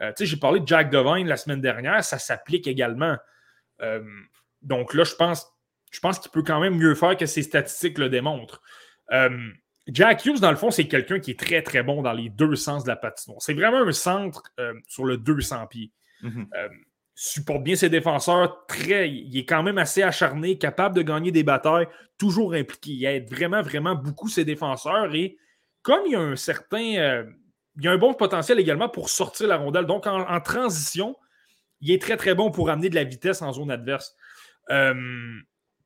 Euh, 0.00 0.12
tu 0.16 0.24
sais, 0.24 0.26
j'ai 0.26 0.36
parlé 0.36 0.60
de 0.60 0.66
Jack 0.66 0.90
Devine 0.90 1.26
la 1.26 1.36
semaine 1.36 1.60
dernière, 1.60 2.04
ça 2.04 2.18
s'applique 2.18 2.66
également. 2.66 3.16
Euh, 3.80 4.02
donc 4.62 4.94
là, 4.94 5.04
je 5.04 5.14
pense, 5.14 5.46
je 5.90 6.00
pense 6.00 6.18
qu'il 6.18 6.30
peut 6.30 6.42
quand 6.42 6.60
même 6.60 6.76
mieux 6.76 6.94
faire 6.94 7.16
que 7.16 7.26
ses 7.26 7.42
statistiques 7.42 7.98
le 7.98 8.08
démontrent. 8.08 8.62
Jack 9.88 10.24
Hughes, 10.24 10.40
dans 10.40 10.50
le 10.50 10.56
fond, 10.56 10.70
c'est 10.70 10.88
quelqu'un 10.88 11.20
qui 11.20 11.32
est 11.32 11.38
très, 11.38 11.62
très 11.62 11.82
bon 11.82 12.02
dans 12.02 12.12
les 12.12 12.28
deux 12.28 12.56
sens 12.56 12.82
de 12.82 12.88
la 12.88 12.96
patinoire. 12.96 13.40
C'est 13.40 13.54
vraiment 13.54 13.82
un 13.82 13.92
centre 13.92 14.42
euh, 14.58 14.74
sur 14.88 15.04
le 15.04 15.16
200 15.16 15.66
pieds. 15.68 15.92
Euh, 16.24 16.68
supporte 17.14 17.62
bien 17.62 17.76
ses 17.76 17.88
défenseurs. 17.88 18.66
Très, 18.66 19.08
il 19.10 19.36
est 19.38 19.44
quand 19.44 19.62
même 19.62 19.78
assez 19.78 20.02
acharné, 20.02 20.58
capable 20.58 20.96
de 20.96 21.02
gagner 21.02 21.30
des 21.30 21.44
batailles, 21.44 21.86
toujours 22.18 22.54
impliqué. 22.54 22.90
Il 22.90 23.04
aide 23.04 23.30
vraiment, 23.30 23.62
vraiment 23.62 23.94
beaucoup 23.94 24.28
ses 24.28 24.44
défenseurs. 24.44 25.14
Et 25.14 25.38
comme 25.82 26.00
il 26.06 26.12
y 26.12 26.16
a 26.16 26.20
un 26.20 26.36
certain. 26.36 27.26
Euh, 27.76 27.80
il 27.80 27.84
y 27.84 27.88
a 27.88 27.92
un 27.92 27.98
bon 27.98 28.14
potentiel 28.14 28.58
également 28.58 28.88
pour 28.88 29.08
sortir 29.08 29.48
la 29.48 29.56
rondelle. 29.56 29.86
Donc, 29.86 30.06
en, 30.06 30.40
transition, 30.40 31.16
il 31.80 31.90
est 31.90 32.00
très, 32.00 32.16
très 32.16 32.34
bon 32.34 32.50
pour 32.50 32.70
amener 32.70 32.88
de 32.88 32.94
la 32.94 33.04
vitesse 33.04 33.42
en 33.42 33.52
zone 33.52 33.70
adverse. 33.70 34.16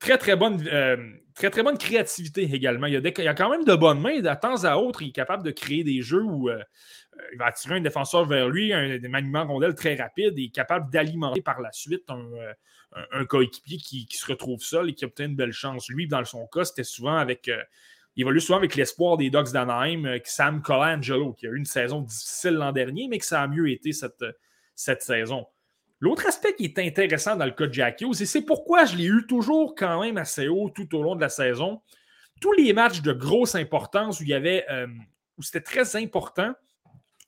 Très, 0.00 0.16
très 0.16 0.34
bonne, 0.34 0.66
euh, 0.66 0.96
très, 1.34 1.50
très 1.50 1.62
bonne 1.62 1.76
créativité 1.76 2.42
également. 2.54 2.86
Il 2.86 2.94
y, 2.94 3.28
a 3.28 3.34
quand 3.34 3.50
même 3.50 3.64
de 3.64 3.74
bonnes 3.74 4.00
mains. 4.00 4.20
De 4.20 4.40
temps 4.40 4.64
à 4.64 4.76
autre, 4.76 5.02
il 5.02 5.08
est 5.08 5.12
capable 5.12 5.42
de 5.42 5.50
créer 5.50 5.84
des 5.84 6.00
jeux 6.00 6.22
où 6.22 6.48
euh, 6.48 6.54
euh, 6.54 7.22
il 7.34 7.38
va 7.38 7.46
attirer 7.46 7.76
un 7.76 7.80
défenseur 7.82 8.24
vers 8.24 8.48
lui, 8.48 8.72
un, 8.72 8.92
un 8.92 9.08
maniement 9.10 9.46
rondelle 9.46 9.74
très 9.74 9.94
rapide 9.96 10.38
et 10.38 10.48
capable 10.48 10.90
d'alimenter 10.90 11.42
par 11.42 11.60
la 11.60 11.70
suite 11.70 12.08
un, 12.08 13.24
coéquipier 13.26 13.76
qui, 13.76 14.08
se 14.10 14.24
retrouve 14.24 14.62
seul 14.62 14.88
et 14.88 14.94
qui 14.94 15.04
obtient 15.04 15.26
une 15.26 15.36
belle 15.36 15.52
chance. 15.52 15.90
Lui, 15.90 16.08
dans 16.08 16.24
son 16.24 16.46
cas, 16.46 16.64
c'était 16.64 16.82
souvent 16.82 17.16
avec. 17.16 17.50
Il 18.16 18.22
évolue 18.22 18.40
souvent 18.40 18.58
avec 18.58 18.74
l'espoir 18.74 19.16
des 19.16 19.30
Dogs 19.30 19.52
d'Anaheim, 19.52 20.18
Sam 20.24 20.62
Colangelo, 20.62 21.32
qui 21.32 21.46
a 21.46 21.50
eu 21.50 21.56
une 21.56 21.64
saison 21.64 22.00
difficile 22.02 22.54
l'an 22.54 22.72
dernier, 22.72 23.08
mais 23.08 23.18
que 23.18 23.24
ça 23.24 23.42
a 23.42 23.46
mieux 23.46 23.70
été 23.70 23.92
cette, 23.92 24.24
cette 24.74 25.02
saison. 25.02 25.46
L'autre 26.00 26.26
aspect 26.26 26.54
qui 26.54 26.64
est 26.64 26.78
intéressant 26.78 27.36
dans 27.36 27.44
le 27.44 27.50
cas 27.52 27.66
de 27.66 27.74
Jack 27.74 28.00
Hughes, 28.00 28.20
et 28.20 28.26
c'est 28.26 28.42
pourquoi 28.42 28.84
je 28.84 28.96
l'ai 28.96 29.04
eu 29.04 29.26
toujours 29.26 29.74
quand 29.74 30.00
même 30.00 30.16
assez 30.16 30.48
haut 30.48 30.70
tout 30.70 30.94
au 30.96 31.02
long 31.02 31.14
de 31.14 31.20
la 31.20 31.28
saison, 31.28 31.82
tous 32.40 32.52
les 32.52 32.72
matchs 32.72 33.02
de 33.02 33.12
grosse 33.12 33.54
importance 33.54 34.20
où 34.20 34.22
il 34.24 34.30
y 34.30 34.34
avait 34.34 34.64
euh, 34.70 34.86
où 35.36 35.42
c'était 35.42 35.60
très 35.60 35.96
important, 35.96 36.52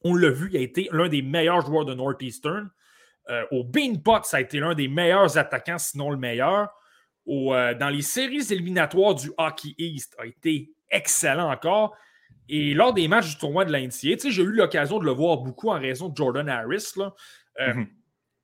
on 0.04 0.14
l'a 0.14 0.30
vu, 0.30 0.48
il 0.50 0.56
a 0.56 0.60
été 0.60 0.88
l'un 0.90 1.08
des 1.08 1.22
meilleurs 1.22 1.64
joueurs 1.64 1.84
de 1.84 1.94
Northeastern. 1.94 2.70
Euh, 3.30 3.44
au 3.52 3.62
Beanpot, 3.62 4.24
ça 4.24 4.38
a 4.38 4.40
été 4.40 4.58
l'un 4.58 4.74
des 4.74 4.88
meilleurs 4.88 5.38
attaquants, 5.38 5.78
sinon 5.78 6.10
le 6.10 6.16
meilleur. 6.16 6.68
Euh, 7.28 7.74
dans 7.74 7.88
les 7.88 8.02
séries 8.02 8.52
éliminatoires 8.52 9.14
du 9.14 9.30
Hockey 9.38 9.74
East, 9.78 10.14
a 10.18 10.26
été 10.26 10.72
excellent 10.90 11.50
encore. 11.50 11.96
Et 12.48 12.74
lors 12.74 12.92
des 12.92 13.08
matchs 13.08 13.30
du 13.30 13.38
tournoi 13.38 13.64
de 13.64 13.72
l'NCA, 13.72 14.28
j'ai 14.28 14.42
eu 14.42 14.52
l'occasion 14.52 14.98
de 14.98 15.04
le 15.04 15.12
voir 15.12 15.38
beaucoup 15.38 15.70
en 15.70 15.78
raison 15.78 16.08
de 16.08 16.16
Jordan 16.16 16.48
Harris. 16.48 16.92
Là. 16.96 17.14
Mm-hmm. 17.58 17.86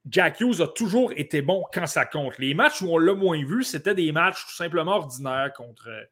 Jack 0.09 0.41
Hughes 0.41 0.61
a 0.61 0.69
toujours 0.69 1.13
été 1.17 1.43
bon 1.43 1.65
quand 1.73 1.87
ça 1.87 2.07
compte. 2.07 2.39
Les 2.39 2.55
matchs 2.55 2.81
où 2.83 2.89
on 2.89 2.99
l'a 2.99 3.15
moins 3.15 3.45
vu, 3.45 3.63
c'était 3.63 3.95
des 3.95 4.13
matchs 4.13 4.47
tout 4.47 4.55
simplement 4.55 4.93
ordinaires 4.93 5.53
contre. 5.55 5.89
Euh, 5.89 6.03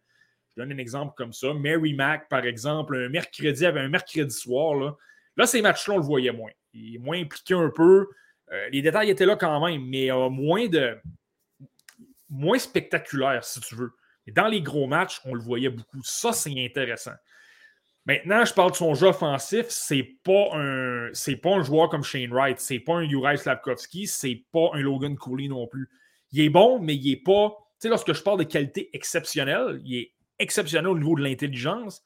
je 0.54 0.62
donne 0.62 0.72
un 0.72 0.78
exemple 0.78 1.14
comme 1.16 1.32
ça. 1.32 1.52
Mary 1.52 1.94
Mac, 1.94 2.28
par 2.28 2.44
exemple, 2.44 2.96
un 2.96 3.08
mercredi, 3.08 3.64
avait 3.66 3.80
un 3.80 3.88
mercredi 3.88 4.34
soir. 4.34 4.74
Là, 4.74 4.96
là 5.36 5.46
ces 5.46 5.60
matchs-là, 5.60 5.94
on 5.94 5.98
le 5.98 6.02
voyait 6.02 6.32
moins. 6.32 6.50
Il 6.72 6.96
est 6.96 6.98
moins 6.98 7.20
impliqué 7.20 7.54
un 7.54 7.70
peu. 7.74 8.08
Euh, 8.52 8.68
les 8.70 8.80
détails 8.80 9.10
étaient 9.10 9.26
là 9.26 9.36
quand 9.36 9.64
même, 9.66 9.86
mais 9.86 10.08
moins 10.30 10.66
de. 10.66 10.96
Moins 12.28 12.58
spectaculaire, 12.58 13.44
si 13.44 13.60
tu 13.60 13.74
veux. 13.74 13.92
Dans 14.28 14.48
les 14.48 14.60
gros 14.60 14.86
matchs, 14.86 15.20
on 15.24 15.34
le 15.34 15.40
voyait 15.40 15.68
beaucoup. 15.68 16.00
Ça, 16.02 16.32
c'est 16.32 16.52
intéressant. 16.64 17.14
Maintenant, 18.06 18.44
je 18.44 18.54
parle 18.54 18.70
de 18.70 18.76
son 18.76 18.94
jeu 18.94 19.08
offensif, 19.08 19.66
c'est 19.68 20.16
pas 20.22 20.50
un 20.54 21.10
pas 21.42 21.50
un 21.50 21.62
joueur 21.64 21.88
comme 21.88 22.04
Shane 22.04 22.32
Wright, 22.32 22.60
c'est 22.60 22.78
pas 22.78 22.94
un 22.94 23.02
Uri 23.02 23.36
Slavkovski, 23.36 24.06
c'est 24.06 24.44
pas 24.52 24.70
un 24.74 24.80
Logan 24.80 25.16
Cooley 25.16 25.48
non 25.48 25.66
plus. 25.66 25.90
Il 26.30 26.40
est 26.40 26.48
bon, 26.48 26.78
mais 26.78 26.94
il 26.94 27.10
est 27.10 27.22
pas. 27.22 27.48
Tu 27.48 27.74
sais, 27.80 27.88
lorsque 27.88 28.12
je 28.12 28.22
parle 28.22 28.38
de 28.38 28.44
qualité 28.44 28.90
exceptionnelle, 28.92 29.80
il 29.84 29.96
est 29.96 30.12
exceptionnel 30.38 30.88
au 30.88 30.96
niveau 30.96 31.16
de 31.16 31.22
l'intelligence, 31.22 32.04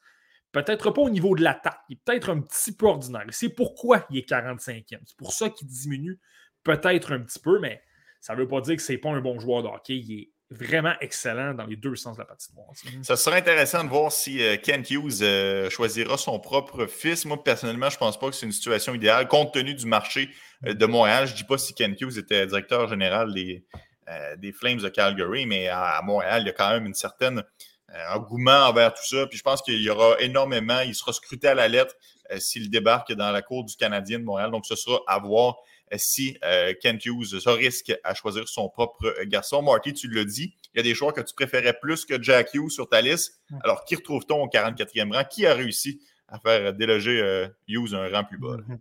peut-être 0.51 0.89
pas 0.89 1.01
au 1.01 1.09
niveau 1.09 1.35
de 1.35 1.43
l'attaque. 1.43 1.79
Il 1.89 1.93
est 1.93 1.99
peut-être 2.03 2.31
un 2.31 2.41
petit 2.41 2.71
peu 2.71 2.87
ordinaire. 2.87 3.25
C'est 3.29 3.49
pourquoi 3.49 4.07
il 4.09 4.17
est 4.17 4.27
45e. 4.27 5.01
C'est 5.05 5.17
pour 5.17 5.33
ça 5.33 5.49
qu'il 5.49 5.67
diminue 5.67 6.19
peut-être 6.63 7.13
un 7.13 7.19
petit 7.19 7.39
peu, 7.39 7.59
mais 7.59 7.81
ça 8.21 8.35
ne 8.35 8.39
veut 8.39 8.47
pas 8.47 8.61
dire 8.61 8.75
que 8.75 8.81
c'est 8.81 8.99
pas 8.99 9.09
un 9.09 9.19
bon 9.19 9.39
joueur 9.39 9.63
de 9.63 9.67
hockey. 9.67 9.95
Il 9.97 10.21
est 10.21 10.29
vraiment 10.51 10.93
excellent 11.01 11.53
dans 11.55 11.65
les 11.65 11.75
deux 11.75 11.95
sens 11.95 12.17
de 12.17 12.21
la 12.21 12.25
patinoire. 12.25 12.67
Ça 13.01 13.15
serait 13.15 13.37
intéressant 13.37 13.83
de 13.83 13.89
voir 13.89 14.11
si 14.11 14.43
euh, 14.43 14.57
Kent 14.57 14.91
Hughes 14.91 15.21
euh, 15.23 15.69
choisira 15.69 16.17
son 16.17 16.39
propre 16.39 16.85
fils. 16.85 17.25
Moi, 17.25 17.43
personnellement, 17.43 17.89
je 17.89 17.95
ne 17.95 17.99
pense 17.99 18.19
pas 18.19 18.29
que 18.29 18.35
c'est 18.35 18.45
une 18.45 18.51
situation 18.51 18.93
idéale 18.93 19.27
compte 19.27 19.53
tenu 19.53 19.73
du 19.73 19.87
marché 19.87 20.29
euh, 20.67 20.75
de 20.75 20.85
Montréal. 20.85 21.25
Je 21.25 21.31
ne 21.31 21.37
dis 21.37 21.45
pas 21.45 21.57
si 21.57 21.73
Kent 21.73 21.99
Hughes 21.99 22.19
était 22.19 22.45
directeur 22.45 22.87
général 22.87 23.33
des, 23.33 23.65
des 24.37 24.51
Flames 24.51 24.79
de 24.79 24.89
Calgary, 24.89 25.45
mais 25.45 25.69
à, 25.69 26.01
Montréal, 26.03 26.43
il 26.43 26.47
y 26.47 26.49
a 26.49 26.53
quand 26.53 26.69
même 26.69 26.85
une 26.85 26.93
certaine 26.93 27.43
engouement 28.09 28.67
envers 28.67 28.93
tout 28.93 29.05
ça. 29.05 29.25
Puis 29.27 29.37
je 29.37 29.43
pense 29.43 29.61
qu'il 29.61 29.81
y 29.81 29.89
aura 29.89 30.19
énormément, 30.19 30.81
il 30.81 30.93
sera 30.93 31.13
scruté 31.13 31.47
à 31.47 31.55
la 31.55 31.67
lettre 31.67 31.95
s'il 32.37 32.69
débarque 32.69 33.13
dans 33.13 33.31
la 33.31 33.41
cour 33.41 33.63
du 33.63 33.75
Canadien 33.75 34.19
de 34.19 34.25
Montréal. 34.25 34.51
Donc, 34.51 34.65
ce 34.65 34.75
sera 34.75 34.99
à 35.07 35.19
voir 35.19 35.55
si 35.97 36.37
euh, 36.43 36.73
Kent 36.81 37.05
Hughes 37.05 37.39
se 37.39 37.49
risque 37.49 37.93
à 38.03 38.13
choisir 38.13 38.47
son 38.47 38.69
propre 38.69 39.13
garçon. 39.25 39.61
Marty, 39.61 39.93
tu 39.93 40.09
l'as 40.09 40.25
dit, 40.25 40.55
il 40.73 40.77
y 40.77 40.79
a 40.79 40.83
des 40.83 40.93
joueurs 40.93 41.13
que 41.13 41.21
tu 41.21 41.33
préférais 41.33 41.77
plus 41.79 42.05
que 42.05 42.21
Jack 42.21 42.53
Hughes 42.53 42.69
sur 42.69 42.87
ta 42.87 43.01
liste. 43.01 43.41
Alors, 43.63 43.83
qui 43.85 43.95
retrouve-t-on 43.95 44.43
au 44.43 44.47
44e 44.47 45.13
rang? 45.13 45.23
Qui 45.25 45.45
a 45.45 45.53
réussi 45.53 46.01
à 46.29 46.39
faire 46.39 46.73
déloger 46.73 47.21
euh, 47.21 47.47
Hughes 47.67 47.93
un 47.93 48.07
rang 48.09 48.23
plus 48.23 48.37
bas? 48.37 48.57
Mhm. 48.67 48.79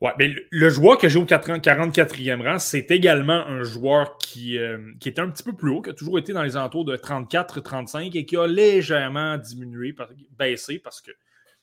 Ouais, 0.00 0.12
mais 0.18 0.34
le 0.50 0.70
joueur 0.70 0.96
que 0.96 1.08
j'ai 1.08 1.18
au 1.18 1.26
44e 1.26 2.42
rang, 2.42 2.58
c'est 2.58 2.90
également 2.90 3.46
un 3.46 3.62
joueur 3.62 4.16
qui, 4.16 4.58
euh, 4.58 4.78
qui 5.00 5.10
était 5.10 5.20
un 5.20 5.28
petit 5.28 5.42
peu 5.42 5.54
plus 5.54 5.70
haut, 5.70 5.82
qui 5.82 5.90
a 5.90 5.94
toujours 5.94 6.18
été 6.18 6.32
dans 6.32 6.42
les 6.42 6.56
alentours 6.56 6.86
de 6.86 6.96
34-35 6.96 8.16
et 8.16 8.24
qui 8.24 8.36
a 8.36 8.46
légèrement 8.46 9.36
diminué, 9.36 9.94
baissé 10.38 10.78
parce 10.78 11.02
que, 11.02 11.10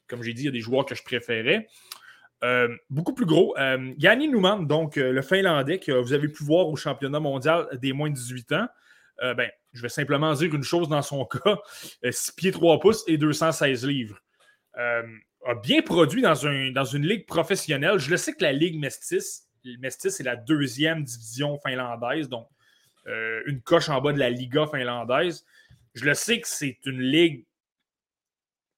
comme 0.08 0.22
j'ai 0.22 0.34
dit, 0.34 0.44
il 0.44 0.46
y 0.46 0.50
a 0.50 0.52
des 0.52 0.62
joueurs 0.62 0.86
que 0.86 0.94
je 0.94 1.04
préférais. 1.04 1.68
Euh, 2.44 2.76
beaucoup 2.90 3.14
plus 3.14 3.26
gros. 3.26 3.58
Euh, 3.58 3.94
Newman, 3.98 4.68
donc 4.68 4.98
euh, 4.98 5.12
le 5.12 5.22
Finlandais 5.22 5.80
que 5.80 5.92
vous 5.92 6.14
avez 6.14 6.28
pu 6.28 6.44
voir 6.44 6.68
au 6.68 6.76
championnat 6.76 7.20
mondial 7.20 7.68
des 7.82 7.94
moins 7.94 8.10
de 8.10 8.16
18 8.16 8.52
ans. 8.52 8.68
ben, 9.22 9.50
je 9.74 9.82
vais 9.82 9.90
simplement 9.90 10.34
dire 10.34 10.54
une 10.54 10.64
chose 10.64 10.90
dans 10.90 11.02
son 11.02 11.26
cas 11.44 11.58
6 12.10 12.34
pieds 12.34 12.52
3 12.52 12.80
pouces 12.80 13.04
et 13.08 13.18
216 13.18 13.86
livres. 13.86 14.20
a 14.76 15.56
bien 15.64 15.82
produit 15.82 16.22
dans, 16.22 16.46
un, 16.46 16.72
dans 16.72 16.86
une 16.86 17.06
ligue 17.06 17.26
professionnelle. 17.26 17.98
Je 17.98 18.10
le 18.10 18.18
sais 18.18 18.34
que 18.34 18.44
la 18.44 18.52
Ligue 18.52 18.78
Mestis, 18.80 19.44
Mestis 19.80 20.08
est 20.20 20.24
la 20.24 20.36
deuxième 20.36 21.04
division 21.04 21.58
finlandaise, 21.66 22.28
donc 22.28 22.48
une 23.46 23.62
coche 23.62 23.90
en 23.90 24.02
bas 24.02 24.12
de 24.12 24.20
la 24.20 24.30
Liga 24.30 24.68
finlandaise. 24.68 25.46
Je 25.94 26.04
le 26.04 26.14
sais 26.14 26.42
que 26.42 26.48
c'est 26.48 26.78
une 26.86 27.00
ligue 27.00 27.46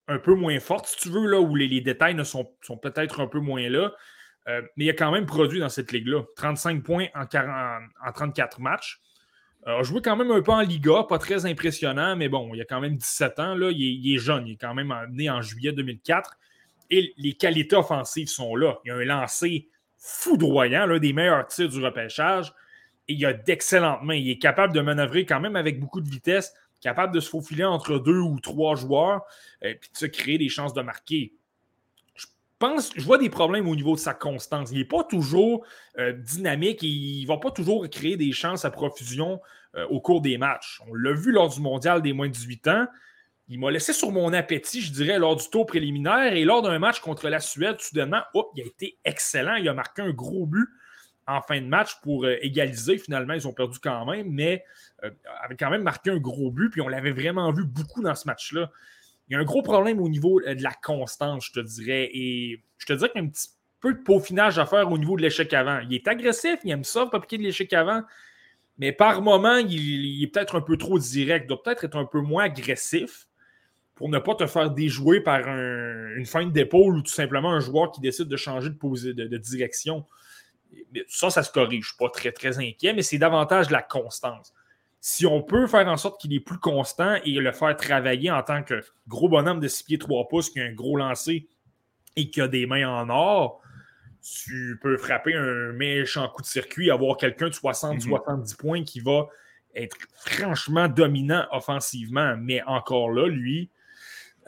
un 0.08 0.20
peu 0.20 0.34
moins 0.34 0.60
forte, 0.60 0.88
si 0.88 0.98
tu 0.98 1.10
veux, 1.10 1.28
là, 1.28 1.40
où 1.40 1.56
les, 1.56 1.82
détails 1.82 2.16
ne 2.16 2.24
sont, 2.24 2.46
peut-être 2.82 3.20
un 3.20 3.28
peu 3.28 3.40
moins 3.40 3.70
là. 3.70 3.92
Euh, 4.48 4.62
mais 4.78 4.86
il 4.86 4.90
a 4.90 4.94
quand 4.94 5.12
même 5.12 5.26
produit 5.26 5.60
dans 5.60 5.70
cette 5.70 5.92
ligue-là. 5.92 6.24
35 6.38 6.82
points 6.82 7.08
en, 7.14 7.26
en 7.26 8.12
34 8.14 8.62
matchs. 8.62 9.02
Euh, 9.68 9.80
a 9.80 9.84
joué 9.84 10.02
quand 10.02 10.16
même 10.16 10.32
un 10.32 10.42
peu 10.42 10.52
en 10.52 10.62
Liga, 10.62 11.04
pas 11.10 11.20
très 11.20 11.46
impressionnant, 11.46 12.16
mais 12.16 12.30
bon, 12.30 12.54
il 12.54 12.62
a 12.62 12.66
quand 12.66 12.80
même 12.80 12.96
17 12.96 13.40
ans. 13.40 13.56
Là, 13.56 13.70
il, 13.72 14.16
est, 14.16 14.18
jeune, 14.18 14.48
il 14.48 14.54
est 14.54 14.58
quand 14.58 14.74
même 14.74 14.94
né 15.12 15.30
en 15.30 15.42
juillet 15.42 15.74
2004. 15.74 16.38
Et 16.90 17.14
les 17.18 17.34
qualités 17.34 17.76
offensives 17.76 18.30
sont 18.30 18.56
là. 18.56 18.78
Il 18.86 18.92
a 18.92 18.96
un 18.96 19.04
lancer 19.04 19.68
foudroyant, 19.98 20.86
l'un 20.86 21.00
des 21.00 21.12
meilleurs 21.12 21.46
tirs 21.48 21.68
du 21.68 21.84
repêchage. 21.84 22.54
Et 23.10 23.14
il 23.14 23.26
a 23.26 23.34
d'excellentes 23.34 24.04
mains. 24.04 24.16
Il 24.16 24.30
est 24.30 24.38
capable 24.38 24.74
de 24.74 24.80
manœuvrer 24.80 25.26
quand 25.26 25.42
même 25.42 25.58
avec 25.58 25.82
beaucoup 25.82 26.00
de 26.00 26.10
vitesse 26.10 26.54
capable 26.88 27.14
de 27.14 27.20
se 27.20 27.30
faufiler 27.30 27.66
entre 27.66 28.00
deux 28.00 28.20
ou 28.20 28.40
trois 28.40 28.76
joueurs 28.76 29.26
et 29.62 29.72
euh, 29.72 29.74
de 29.74 29.98
se 29.98 30.06
créer 30.06 30.38
des 30.38 30.48
chances 30.48 30.74
de 30.74 30.82
marquer. 30.82 31.34
pense, 32.60 32.92
je 32.96 33.04
vois 33.04 33.18
des 33.18 33.30
problèmes 33.30 33.68
au 33.68 33.76
niveau 33.76 33.96
de 33.96 34.00
sa 34.00 34.14
constance. 34.14 34.70
Il 34.72 34.78
n'est 34.78 34.86
pas 34.86 35.04
toujours 35.04 35.66
euh, 35.98 36.14
dynamique 36.14 36.84
et 36.84 36.88
il 36.88 37.24
ne 37.24 37.28
va 37.28 37.36
pas 37.38 37.52
toujours 37.52 37.90
créer 37.90 38.16
des 38.16 38.32
chances 38.32 38.64
à 38.64 38.72
profusion 38.72 39.42
euh, 39.76 39.86
au 39.88 40.00
cours 40.00 40.22
des 40.22 40.38
matchs. 40.38 40.80
On 40.88 40.94
l'a 40.94 41.12
vu 41.12 41.34
lors 41.34 41.50
du 41.50 41.60
mondial 41.60 42.02
des 42.02 42.14
moins 42.14 42.28
de 42.28 42.32
18 42.32 42.68
ans. 42.70 42.88
Il 43.50 43.60
m'a 43.60 43.70
laissé 43.70 43.92
sur 43.92 44.14
mon 44.14 44.32
appétit, 44.32 44.80
je 44.80 44.94
dirais, 44.94 45.20
lors 45.20 45.36
du 45.36 45.50
tour 45.50 45.66
préliminaire. 45.66 46.34
Et 46.38 46.46
lors 46.46 46.62
d'un 46.62 46.80
match 46.80 47.02
contre 47.02 47.28
la 47.28 47.42
Suède, 47.42 47.82
soudainement, 47.82 48.22
il 48.56 48.64
a 48.64 48.66
été 48.66 48.98
excellent. 49.04 49.56
Il 49.56 49.68
a 49.68 49.74
marqué 49.74 50.04
un 50.04 50.12
gros 50.12 50.46
but 50.46 50.70
en 51.28 51.42
fin 51.42 51.60
de 51.60 51.68
match 51.68 52.00
pour 52.02 52.26
euh, 52.26 52.38
égaliser. 52.42 52.98
Finalement, 52.98 53.34
ils 53.34 53.48
ont 53.48 53.54
perdu 53.54 53.80
quand 53.80 54.06
même, 54.06 54.30
mais 54.30 54.64
avait 55.44 55.56
quand 55.56 55.70
même 55.70 55.84
marqué 55.84 56.10
un 56.10 56.18
gros 56.18 56.52
but. 56.52 56.70
Puis 56.70 56.82
on 56.82 56.88
l'avait 56.88 57.12
vraiment 57.12 57.52
vu 57.52 57.66
beaucoup 57.66 58.02
dans 58.02 58.16
ce 58.16 58.28
match-là 58.28 58.72
il 59.30 59.34
y 59.34 59.36
a 59.36 59.40
un 59.40 59.44
gros 59.44 59.62
problème 59.62 60.00
au 60.00 60.10
niveau 60.10 60.40
euh, 60.42 60.56
de 60.56 60.64
la 60.64 60.72
constance, 60.72 61.48
je 61.48 61.52
te 61.54 61.60
dirais. 61.60 62.10
Et 62.14 62.64
je 62.78 62.86
te 62.86 62.94
dirais 62.94 63.10
qu'il 63.10 63.22
y 63.22 63.26
a 63.26 63.28
un 63.28 63.30
petit 63.30 63.50
peu 63.80 63.94
de 63.94 64.00
peaufinage 64.00 64.58
à 64.58 64.66
faire 64.66 64.92
au 64.92 64.98
niveau 64.98 65.18
de 65.18 65.22
l'échec 65.22 65.54
avant. 65.54 65.80
Il 65.80 65.94
est 65.94 66.08
agressif, 66.08 66.60
il 66.64 66.72
aime 66.72 66.84
ça, 66.84 67.06
pas 67.08 67.20
piquer 67.20 67.38
de 67.38 67.44
l'échec 67.44 67.72
avant. 67.74 68.02
Mais 68.78 68.92
par 68.92 69.22
moment, 69.22 69.58
il, 69.58 70.24
est 70.24 70.28
peut-être 70.28 70.56
un 70.56 70.62
peu 70.62 70.78
trop 70.78 71.00
direct. 71.00 71.46
Il 71.46 71.48
doit 71.48 71.62
peut-être 71.62 71.84
être 71.84 71.98
un 71.98 72.06
peu 72.06 72.22
moins 72.22 72.46
agressif 72.46 73.28
pour 73.96 74.10
ne 74.10 74.20
pas 74.20 74.36
te 74.36 74.46
faire 74.46 74.70
déjouer 74.70 75.22
par 75.22 75.40
une 75.48 76.26
feinte 76.28 76.54
d'épaule 76.54 76.98
ou 76.98 77.02
tout 77.02 77.12
simplement 77.12 77.52
un 77.52 77.60
joueur 77.60 77.92
qui 77.92 78.00
décide 78.00 78.28
de 78.28 78.38
changer 78.38 78.70
de, 78.70 79.12
de, 79.12 79.38
direction. 79.38 80.06
Ça, 81.08 81.30
ça 81.30 81.44
se 81.44 81.52
corrige. 81.52 81.72
Je 81.72 81.78
ne 81.78 81.84
suis 81.84 81.98
pas 81.98 82.10
très, 82.10 82.32
très 82.32 82.60
inquiet, 82.60 82.94
mais 82.94 83.02
c'est 83.02 83.18
davantage 83.18 83.70
la 83.70 83.82
constance 83.82 84.54
si 85.00 85.26
on 85.26 85.42
peut 85.42 85.68
faire 85.68 85.88
en 85.88 85.98
sorte 85.98 86.20
qu'il 86.20 86.34
est 86.34 86.40
plus 86.40 86.58
constant 86.58 87.16
et 87.24 87.32
le 87.32 87.52
faire 87.52 87.76
travailler 87.78 88.32
en 88.32 88.44
tant 88.44 88.64
que 88.64 88.84
gros 89.08 89.30
bonhomme 89.30 89.60
de 89.60 89.68
6 89.68 89.84
pieds 89.84 89.98
3 89.98 90.28
pouces 90.28 90.50
qui 90.50 90.60
a 90.60 90.64
un 90.64 90.74
gros 90.74 90.98
lancer 90.98 91.48
et 92.16 92.30
qui 92.30 92.42
a 92.42 92.48
des 92.48 92.66
mains 92.66 92.90
en 92.90 93.10
or, 93.10 93.62
tu 94.22 94.78
peux 94.82 94.98
frapper 94.98 95.36
un 95.36 95.72
méchant 95.72 96.28
coup 96.28 96.42
de 96.42 96.48
circuit, 96.48 96.92
avoir 96.92 97.16
quelqu'un 97.16 97.48
de 97.48 97.54
60-70 97.54 98.00
mhm. 98.00 98.58
points 98.58 98.84
qui 98.84 99.00
va 99.00 99.28
être 99.76 99.96
franchement 100.26 100.88
dominant 100.88 101.46
offensivement. 101.52 102.36
Mais 102.38 102.62
encore 102.64 103.12
là, 103.12 103.28
lui, 103.28 103.70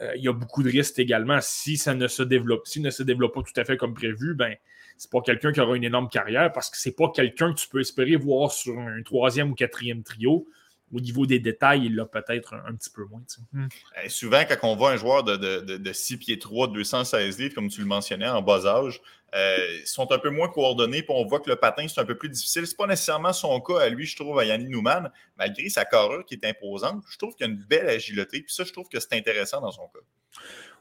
euh, 0.00 0.12
il 0.16 0.24
y 0.24 0.28
a 0.28 0.32
beaucoup 0.32 0.62
de 0.62 0.68
risques 0.68 0.98
également. 0.98 1.38
Si 1.40 1.76
ça 1.76 1.94
ne 1.94 2.08
se 2.08 2.22
développe, 2.22 2.66
s'il 2.66 2.82
ne 2.82 2.90
se 2.90 3.02
développe 3.02 3.34
pas 3.34 3.42
tout 3.42 3.58
à 3.58 3.64
fait 3.64 3.76
comme 3.76 3.94
prévu, 3.94 4.34
ben 4.34 4.56
c'est 5.00 5.10
pas 5.10 5.22
quelqu'un 5.22 5.50
qui 5.50 5.60
aura 5.60 5.76
une 5.76 5.84
énorme 5.84 6.10
carrière 6.10 6.52
parce 6.52 6.68
que 6.68 6.76
c'est 6.76 6.94
pas 6.94 7.08
quelqu'un 7.08 7.54
que 7.54 7.58
tu 7.58 7.68
peux 7.68 7.80
espérer 7.80 8.16
voir 8.16 8.52
sur 8.52 8.78
un 8.78 9.02
troisième 9.02 9.52
ou 9.52 9.54
quatrième 9.54 10.02
trio. 10.02 10.46
Au 10.92 11.00
niveau 11.00 11.24
des 11.24 11.38
détails, 11.38 11.86
il 11.86 11.96
l'a 11.96 12.04
peut-être 12.04 12.52
un, 12.52 12.74
petit 12.74 12.90
peu 12.90 13.06
moins. 13.06 13.22
Hmm. 13.52 13.68
Eh, 14.04 14.10
souvent, 14.10 14.42
quand 14.46 14.68
on 14.68 14.76
voit 14.76 14.90
un 14.90 14.98
joueur 14.98 15.24
de, 15.24 15.36
de, 15.36 15.92
6 15.92 16.18
pieds 16.18 16.38
3, 16.38 16.68
216 16.68 17.38
livres, 17.38 17.54
comme 17.54 17.68
tu 17.68 17.80
le 17.80 17.86
mentionnais, 17.86 18.28
en 18.28 18.42
bas 18.42 18.66
âge, 18.66 19.00
euh, 19.34 19.78
ils 19.80 19.86
sont 19.86 20.12
un 20.12 20.18
peu 20.18 20.28
moins 20.28 20.48
coordonnés, 20.48 21.02
puis 21.02 21.14
on 21.16 21.24
voit 21.24 21.40
que 21.40 21.48
le 21.48 21.56
patin, 21.56 21.88
c'est 21.88 22.00
un 22.00 22.04
peu 22.04 22.18
plus 22.18 22.28
difficile. 22.28 22.66
C'est 22.66 22.76
pas 22.76 22.88
nécessairement 22.88 23.32
son 23.32 23.58
cas 23.60 23.78
à 23.78 23.88
lui, 23.88 24.04
je 24.04 24.16
trouve, 24.16 24.38
à 24.38 24.44
Yannick 24.44 24.68
Newman, 24.68 25.10
malgré 25.38 25.70
sa 25.70 25.86
carrure 25.86 26.26
qui 26.26 26.34
est 26.34 26.44
imposante. 26.44 27.02
Je 27.08 27.16
trouve 27.16 27.34
qu'il 27.36 27.46
y 27.46 27.48
a 27.48 27.52
une 27.52 27.64
belle 27.64 27.88
agilité, 27.88 28.42
puis 28.42 28.52
ça, 28.52 28.64
je 28.64 28.72
trouve 28.72 28.88
que 28.88 29.00
c'est 29.00 29.14
intéressant 29.14 29.62
dans 29.62 29.72
son 29.72 29.86
cas. 29.86 30.00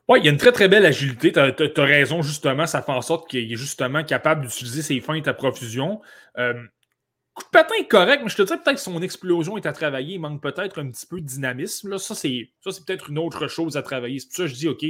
Oui, 0.09 0.19
il 0.21 0.25
y 0.25 0.27
a 0.27 0.31
une 0.31 0.37
très 0.37 0.51
très 0.51 0.67
belle 0.67 0.87
agilité. 0.87 1.31
Tu 1.31 1.39
as, 1.39 1.85
raison, 1.85 2.23
justement. 2.23 2.65
Ça 2.65 2.81
fait 2.81 2.91
en 2.91 3.03
sorte 3.03 3.29
qu'il 3.29 3.51
est 3.51 3.55
justement 3.55 4.03
capable 4.03 4.41
d'utiliser 4.41 4.81
ses 4.81 5.01
feintes 5.01 5.27
à 5.27 5.35
profusion. 5.35 6.01
Euh, 6.39 6.63
coup 7.35 7.43
de 7.43 7.49
patin 7.51 7.75
correct, 7.87 8.21
mais 8.23 8.29
je 8.29 8.35
te 8.35 8.41
dirais 8.41 8.57
peut-être 8.57 8.77
que 8.77 8.81
son 8.81 9.03
explosion 9.03 9.55
est 9.55 9.67
à 9.67 9.71
travailler. 9.71 10.15
Il 10.15 10.19
manque 10.19 10.41
peut-être 10.41 10.81
un 10.81 10.89
petit 10.89 11.05
peu 11.05 11.21
de 11.21 11.27
dynamisme. 11.27 11.89
Là. 11.89 11.99
Ça, 11.99 12.15
c'est 12.15 12.49
peut-être 12.63 13.11
une 13.11 13.19
autre 13.19 13.47
chose 13.47 13.77
à 13.77 13.83
travailler. 13.83 14.17
C'est 14.17 14.29
pour 14.29 14.37
ça 14.37 14.43
que 14.43 14.49
je 14.49 14.55
dis, 14.55 14.67
OK, 14.67 14.83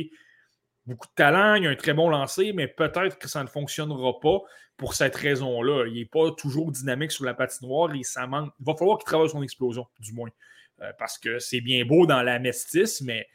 beaucoup 0.86 1.08
de 1.08 1.14
talent, 1.16 1.56
il 1.56 1.68
a 1.68 1.70
un 1.70 1.76
très 1.76 1.94
bon 1.94 2.08
lancer, 2.10 2.54
mais 2.54 2.70
peut-être 2.70 3.20
que 3.20 3.28
ça 3.28 3.44
ne 3.44 3.50
fonctionnera 3.50 4.22
pas 4.22 4.40
pour 4.78 4.94
cette 4.94 5.18
raison-là. 5.18 5.88
Il 5.88 5.96
n'est 5.96 6.06
pas 6.06 6.32
toujours 6.32 6.72
dynamique 6.72 7.12
sur 7.12 7.26
la 7.26 7.34
patinoire 7.34 7.94
et 7.94 8.04
ça 8.04 8.26
manque. 8.26 8.54
Il 8.62 8.66
va 8.66 8.74
falloir 8.74 8.98
qu'il 8.98 9.08
travaille 9.08 9.30
son 9.30 9.44
explosion, 9.44 9.86
du 10.00 10.14
moins. 10.14 10.30
Euh, 10.82 10.94
parce 10.98 11.18
que 11.18 11.40
c'est 11.40 11.60
bien 11.60 11.84
beau 11.84 12.06
dans 12.06 12.24
la 12.24 12.40
mestis, 12.40 13.04
mais 13.04 13.28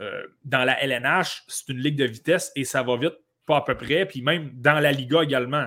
euh, 0.00 0.26
dans 0.44 0.64
la 0.64 0.82
LNH, 0.82 1.44
c'est 1.48 1.68
une 1.68 1.78
ligue 1.78 1.96
de 1.96 2.04
vitesse 2.04 2.50
et 2.56 2.64
ça 2.64 2.82
va 2.82 2.96
vite, 2.96 3.14
pas 3.46 3.58
à 3.58 3.60
peu 3.62 3.76
près. 3.76 4.06
Puis 4.06 4.22
même 4.22 4.50
dans 4.54 4.80
la 4.80 4.92
Liga 4.92 5.22
également. 5.22 5.66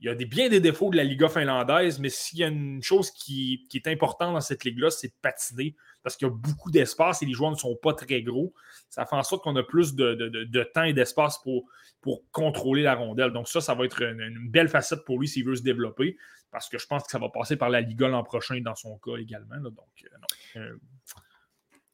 Il 0.00 0.06
y 0.06 0.10
a 0.10 0.14
des, 0.14 0.26
bien 0.26 0.48
des 0.48 0.60
défauts 0.60 0.90
de 0.90 0.96
la 0.96 1.02
Liga 1.02 1.28
finlandaise, 1.28 1.98
mais 1.98 2.08
s'il 2.08 2.38
y 2.38 2.44
a 2.44 2.46
une 2.46 2.80
chose 2.80 3.10
qui, 3.10 3.66
est 3.74 3.88
importante 3.88 4.32
dans 4.32 4.40
cette 4.40 4.62
ligue-là, 4.64 4.90
c'est 4.90 5.08
de 5.08 5.14
patiner 5.20 5.74
parce 6.04 6.16
qu'il 6.16 6.28
y 6.28 6.30
a 6.30 6.34
beaucoup 6.34 6.70
d'espace 6.70 7.20
et 7.20 7.26
les 7.26 7.32
joueurs 7.32 7.50
ne 7.50 7.56
sont 7.56 7.74
pas 7.74 7.92
très 7.94 8.22
gros. 8.22 8.54
Ça 8.90 9.06
fait 9.06 9.16
en 9.16 9.24
sorte 9.24 9.42
qu'on 9.42 9.56
a 9.56 9.64
plus 9.64 9.96
de, 9.96 10.62
temps 10.72 10.84
et 10.84 10.92
d'espace 10.92 11.38
pour, 11.42 11.68
contrôler 12.30 12.82
la 12.82 12.94
rondelle. 12.94 13.32
Donc, 13.32 13.48
ça, 13.48 13.60
ça 13.60 13.74
va 13.74 13.84
être 13.84 14.00
une, 14.02 14.48
belle 14.48 14.68
facette 14.68 15.04
pour 15.04 15.18
lui 15.18 15.26
s'il 15.26 15.44
veut 15.44 15.56
se 15.56 15.62
développer 15.62 16.16
parce 16.50 16.68
que 16.68 16.78
je 16.78 16.86
pense 16.86 17.02
que 17.02 17.10
ça 17.10 17.18
va 17.18 17.28
passer 17.28 17.56
par 17.56 17.68
la 17.68 17.80
Liga 17.80 18.08
l'an 18.08 18.22
prochain 18.22 18.60
dans 18.60 18.76
son 18.76 18.96
cas 18.98 19.16
également. 19.18 19.58
Donc, 19.60 19.74
euh, 20.04 20.60
euh, 20.60 20.78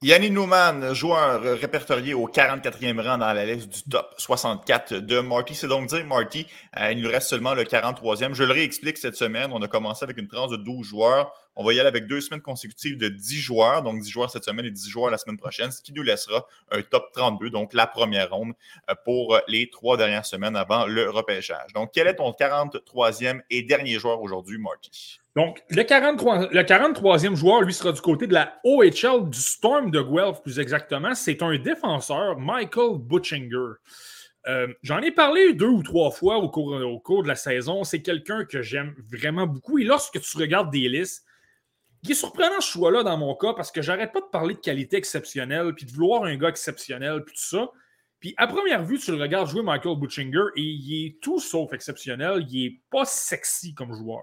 Yannick 0.05 0.33
Newman, 0.33 0.93
joueur 0.93 1.41
répertorié 1.41 2.13
au 2.13 2.29
44e 2.29 3.01
rang 3.01 3.17
dans 3.17 3.33
la 3.33 3.47
liste 3.47 3.71
du 3.71 3.83
top 3.91 4.13
64 4.19 4.97
de 4.97 5.21
Marty. 5.21 5.55
C'est 5.55 5.67
donc 5.67 5.87
dire, 5.87 6.05
Marty, 6.05 6.47
euh, 6.79 6.93
il 6.93 7.01
nous 7.01 7.09
reste 7.09 7.29
seulement 7.29 7.55
le 7.55 7.65
43e. 7.65 8.35
Je 8.35 8.45
le 8.45 8.53
réexplique 8.53 8.99
cette 8.99 9.17
semaine. 9.17 9.51
On 9.51 9.63
a 9.63 9.67
commencé 9.67 10.05
avec 10.05 10.19
une 10.19 10.29
tranche 10.29 10.51
de 10.51 10.57
12 10.57 10.87
joueurs. 10.87 11.33
On 11.57 11.65
va 11.65 11.73
y 11.73 11.81
aller 11.81 11.89
avec 11.89 12.07
deux 12.07 12.21
semaines 12.21 12.43
consécutives 12.43 12.99
de 12.99 13.09
10 13.09 13.41
joueurs, 13.41 13.83
donc 13.83 13.99
10 13.99 14.11
joueurs 14.11 14.31
cette 14.31 14.45
semaine 14.45 14.67
et 14.67 14.71
10 14.71 14.91
joueurs 14.91 15.11
la 15.11 15.17
semaine 15.17 15.39
prochaine, 15.39 15.71
ce 15.71 15.81
qui 15.81 15.95
nous 15.95 16.03
laissera 16.03 16.47
un 16.71 16.83
top 16.83 17.11
32, 17.15 17.49
donc 17.49 17.73
la 17.73 17.87
première 17.87 18.29
ronde 18.29 18.53
euh, 18.91 18.95
pour 19.07 19.41
les 19.49 19.71
trois 19.71 19.97
dernières 19.97 20.27
semaines 20.27 20.55
avant 20.55 20.85
le 20.85 21.09
repêchage. 21.09 21.73
Donc, 21.73 21.93
quel 21.95 22.09
est 22.09 22.17
ton 22.17 22.31
43e 22.33 23.41
et 23.49 23.63
dernier 23.63 23.99
joueur 23.99 24.21
aujourd'hui, 24.21 24.59
Marty? 24.59 25.24
Donc, 25.37 25.63
le, 25.69 25.83
43, 25.83 26.53
le 26.53 26.63
43e 26.63 27.35
joueur, 27.35 27.63
lui, 27.63 27.75
sera 27.75 27.93
du 27.93 28.01
côté 28.01 28.29
de 28.29 28.35
la 28.35 28.61
OHL 28.63 29.29
du 29.29 29.39
Storm 29.41 29.91
de 29.91 30.01
Guelph, 30.01 30.43
plus 30.43 30.61
exactement. 30.61 31.15
C'est 31.15 31.43
un 31.43 31.59
défenseur, 31.59 32.39
Michael 32.39 32.99
Butchinger. 32.99 33.75
Euh, 34.47 34.69
j'en 34.83 35.01
ai 35.01 35.11
parlé 35.11 35.55
deux 35.55 35.67
ou 35.67 35.83
trois 35.83 36.11
fois 36.11 36.37
au 36.37 36.49
cours, 36.51 36.73
au 36.73 37.01
cours 37.01 37.25
de 37.25 37.29
la 37.29 37.35
saison. 37.35 37.83
C'est 37.83 38.03
quelqu'un 38.03 38.45
que 38.45 38.63
j'aime 38.63 38.95
vraiment 39.11 39.47
beaucoup. 39.47 39.79
Et 39.79 39.85
lorsque 39.85 40.21
tu 40.21 40.39
regardes 40.39 40.71
des 40.71 40.89
listes, 40.89 41.25
il 42.05 42.13
est 42.13 42.15
surprenant 42.15 42.61
ce 42.61 42.71
choix-là 42.71 43.03
dans 43.03 43.17
mon 43.17 43.35
cas 43.35 43.55
parce 43.55 43.73
que 43.73 43.83
j'arrête 43.83 44.13
pas 44.13 44.21
de 44.21 44.27
parler 44.27 44.55
de 44.55 44.61
qualité 44.61 44.97
exceptionnelle, 44.99 45.75
puis 45.75 45.87
de 45.87 45.91
vouloir 45.91 46.25
un 46.25 46.37
gars 46.37 46.51
exceptionnel, 46.51 47.25
puis 47.25 47.35
tout 47.35 47.57
ça. 47.57 47.71
Puis 48.21 48.35
à 48.37 48.47
première 48.47 48.85
vue, 48.85 48.99
tu 48.99 49.11
le 49.11 49.21
regardes 49.21 49.49
jouer 49.49 49.63
Michael 49.63 49.99
Butchinger 49.99 50.45
et 50.57 50.63
il 50.63 51.07
est 51.07 51.21
tout 51.21 51.41
sauf 51.41 51.73
exceptionnel. 51.73 52.47
Il 52.51 52.67
est 52.67 52.81
pas 52.91 53.05
sexy 53.05 53.75
comme 53.75 53.95
joueur. 53.95 54.23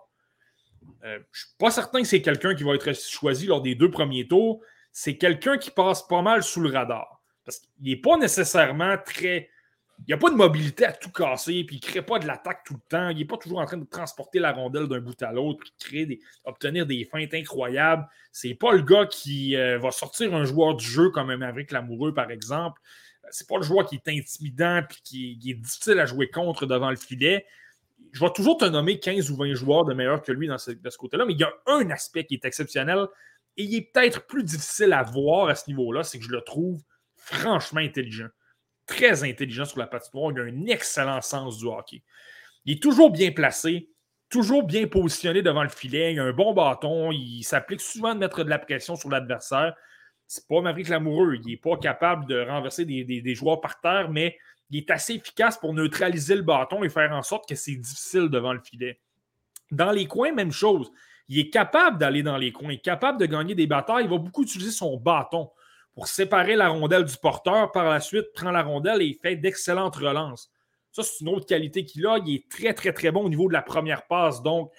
Euh, 1.03 1.19
je 1.31 1.43
ne 1.43 1.45
suis 1.45 1.55
pas 1.57 1.71
certain 1.71 2.01
que 2.01 2.07
c'est 2.07 2.21
quelqu'un 2.21 2.55
qui 2.55 2.63
va 2.63 2.75
être 2.75 2.93
choisi 2.93 3.47
lors 3.47 3.61
des 3.61 3.75
deux 3.75 3.91
premiers 3.91 4.27
tours. 4.27 4.61
C'est 4.91 5.17
quelqu'un 5.17 5.57
qui 5.57 5.71
passe 5.71 6.07
pas 6.07 6.21
mal 6.21 6.43
sous 6.43 6.61
le 6.61 6.69
radar. 6.69 7.21
Parce 7.45 7.59
qu'il 7.59 7.69
n'est 7.83 8.01
pas 8.01 8.17
nécessairement 8.17 8.97
très. 9.03 9.49
Il 9.99 10.05
n'y 10.07 10.13
a 10.13 10.17
pas 10.17 10.31
de 10.31 10.35
mobilité 10.35 10.85
à 10.85 10.93
tout 10.93 11.11
casser, 11.11 11.63
puis 11.63 11.75
il 11.75 11.85
ne 11.85 11.91
crée 11.91 12.01
pas 12.01 12.17
de 12.17 12.25
l'attaque 12.25 12.63
tout 12.65 12.73
le 12.73 12.81
temps. 12.89 13.09
Il 13.09 13.17
n'est 13.17 13.25
pas 13.25 13.37
toujours 13.37 13.59
en 13.59 13.65
train 13.65 13.77
de 13.77 13.85
transporter 13.85 14.39
la 14.39 14.51
rondelle 14.51 14.87
d'un 14.87 14.99
bout 14.99 15.21
à 15.21 15.31
l'autre, 15.31 15.63
puis 15.79 16.07
des, 16.07 16.19
obtenir 16.43 16.87
des 16.87 17.05
feintes 17.05 17.33
incroyables. 17.35 18.07
C'est 18.31 18.55
pas 18.55 18.71
le 18.71 18.81
gars 18.81 19.05
qui 19.05 19.55
euh, 19.55 19.77
va 19.77 19.91
sortir 19.91 20.33
un 20.33 20.43
joueur 20.43 20.75
du 20.75 20.85
jeu 20.85 21.11
comme 21.11 21.29
un 21.29 21.37
Maverick 21.37 21.71
Lamoureux, 21.71 22.15
par 22.15 22.31
exemple. 22.31 22.81
C'est 23.29 23.47
pas 23.47 23.57
le 23.57 23.63
joueur 23.63 23.85
qui 23.85 23.95
est 23.95 24.07
intimidant 24.07 24.81
puis 24.89 25.37
qui, 25.39 25.51
est 25.51 25.53
difficile 25.53 25.99
à 25.99 26.07
jouer 26.07 26.29
contre 26.29 26.65
devant 26.65 26.89
le 26.89 26.95
filet 26.95 27.45
je 28.11 28.19
vais 28.19 28.31
toujours 28.31 28.57
te 28.57 28.65
nommer 28.65 28.99
15 28.99 29.31
ou 29.31 29.35
20 29.37 29.53
joueurs 29.53 29.85
de 29.85 29.93
meilleurs 29.93 30.21
que 30.21 30.31
lui 30.31 30.47
dans 30.47 30.57
ce, 30.57 30.71
de 30.71 30.89
ce 30.89 30.97
côté-là, 30.97 31.25
mais 31.25 31.33
il 31.33 31.39
y 31.39 31.43
a 31.43 31.53
un 31.67 31.89
aspect 31.89 32.25
qui 32.25 32.35
est 32.35 32.45
exceptionnel 32.45 33.07
et 33.57 33.63
il 33.63 33.75
est 33.75 33.91
peut-être 33.93 34.25
plus 34.25 34.43
difficile 34.43 34.93
à 34.93 35.03
voir 35.03 35.49
à 35.49 35.55
ce 35.55 35.69
niveau-là, 35.69 36.03
c'est 36.03 36.19
que 36.19 36.25
je 36.25 36.31
le 36.31 36.41
trouve 36.41 36.81
franchement 37.15 37.79
intelligent. 37.79 38.27
Très 38.85 39.23
intelligent 39.23 39.65
sur 39.65 39.79
la 39.79 39.87
patinoire. 39.87 40.31
Il 40.31 40.39
a 40.39 40.43
un 40.43 40.65
excellent 40.67 41.21
sens 41.21 41.59
du 41.59 41.65
hockey. 41.65 42.03
Il 42.65 42.73
est 42.73 42.81
toujours 42.81 43.11
bien 43.11 43.31
placé, 43.31 43.89
toujours 44.29 44.63
bien 44.63 44.87
positionné 44.87 45.41
devant 45.41 45.63
le 45.63 45.69
filet. 45.69 46.13
Il 46.13 46.19
a 46.19 46.23
un 46.23 46.33
bon 46.33 46.53
bâton. 46.53 47.11
Il 47.11 47.43
s'applique 47.43 47.81
souvent 47.81 48.13
de 48.13 48.19
mettre 48.19 48.43
de 48.43 48.49
la 48.49 48.59
pression 48.59 48.95
sur 48.95 49.09
l'adversaire. 49.09 49.75
C'est 50.27 50.47
pas 50.47 50.61
Maverick 50.61 50.89
Lamoureux. 50.89 51.35
Il 51.35 51.45
n'est 51.45 51.57
pas 51.57 51.77
capable 51.77 52.25
de 52.25 52.41
renverser 52.41 52.85
des, 52.85 53.03
des, 53.03 53.35
joueurs 53.35 53.59
par 53.59 53.79
terre, 53.81 54.09
mais 54.09 54.37
il 54.71 54.79
est 54.79 54.89
assez 54.89 55.15
efficace 55.15 55.57
pour 55.57 55.73
neutraliser 55.73 56.35
le 56.35 56.41
bâton 56.41 56.83
et 56.83 56.89
faire 56.89 57.11
en 57.11 57.21
sorte 57.21 57.47
que 57.47 57.55
c'est 57.55 57.75
difficile 57.75 58.29
devant 58.29 58.53
le 58.53 58.61
filet. 58.61 58.99
Dans 59.69 59.91
les 59.91 60.07
coins, 60.07 60.31
même 60.31 60.51
chose. 60.51 60.91
Il 61.27 61.39
est 61.39 61.49
capable 61.49 61.97
d'aller 61.97 62.23
dans 62.23 62.37
les 62.37 62.51
coins, 62.51 62.75
capable 62.77 63.19
de 63.19 63.25
gagner 63.25 63.53
des 63.53 63.67
batailles. 63.67 64.05
Il 64.05 64.09
va 64.09 64.17
beaucoup 64.17 64.43
utiliser 64.43 64.71
son 64.71 64.97
bâton 64.97 65.49
pour 65.93 66.07
séparer 66.07 66.55
la 66.55 66.69
rondelle 66.69 67.05
du 67.05 67.15
porteur. 67.17 67.71
Par 67.71 67.85
la 67.85 67.99
suite, 67.99 68.33
prend 68.33 68.51
la 68.51 68.63
rondelle 68.63 69.01
et 69.01 69.13
fait 69.21 69.35
d'excellentes 69.35 69.97
relances. 69.97 70.51
Ça, 70.91 71.03
c'est 71.03 71.21
une 71.21 71.29
autre 71.29 71.45
qualité 71.45 71.85
qu'il 71.85 72.05
a. 72.07 72.17
Il 72.25 72.35
est 72.35 72.49
très, 72.49 72.73
très, 72.73 72.91
très 72.93 73.11
bon 73.11 73.25
au 73.25 73.29
niveau 73.29 73.47
de 73.47 73.53
la 73.53 73.61
première 73.61 74.07
passe. 74.07 74.41
Donc, 74.41 74.71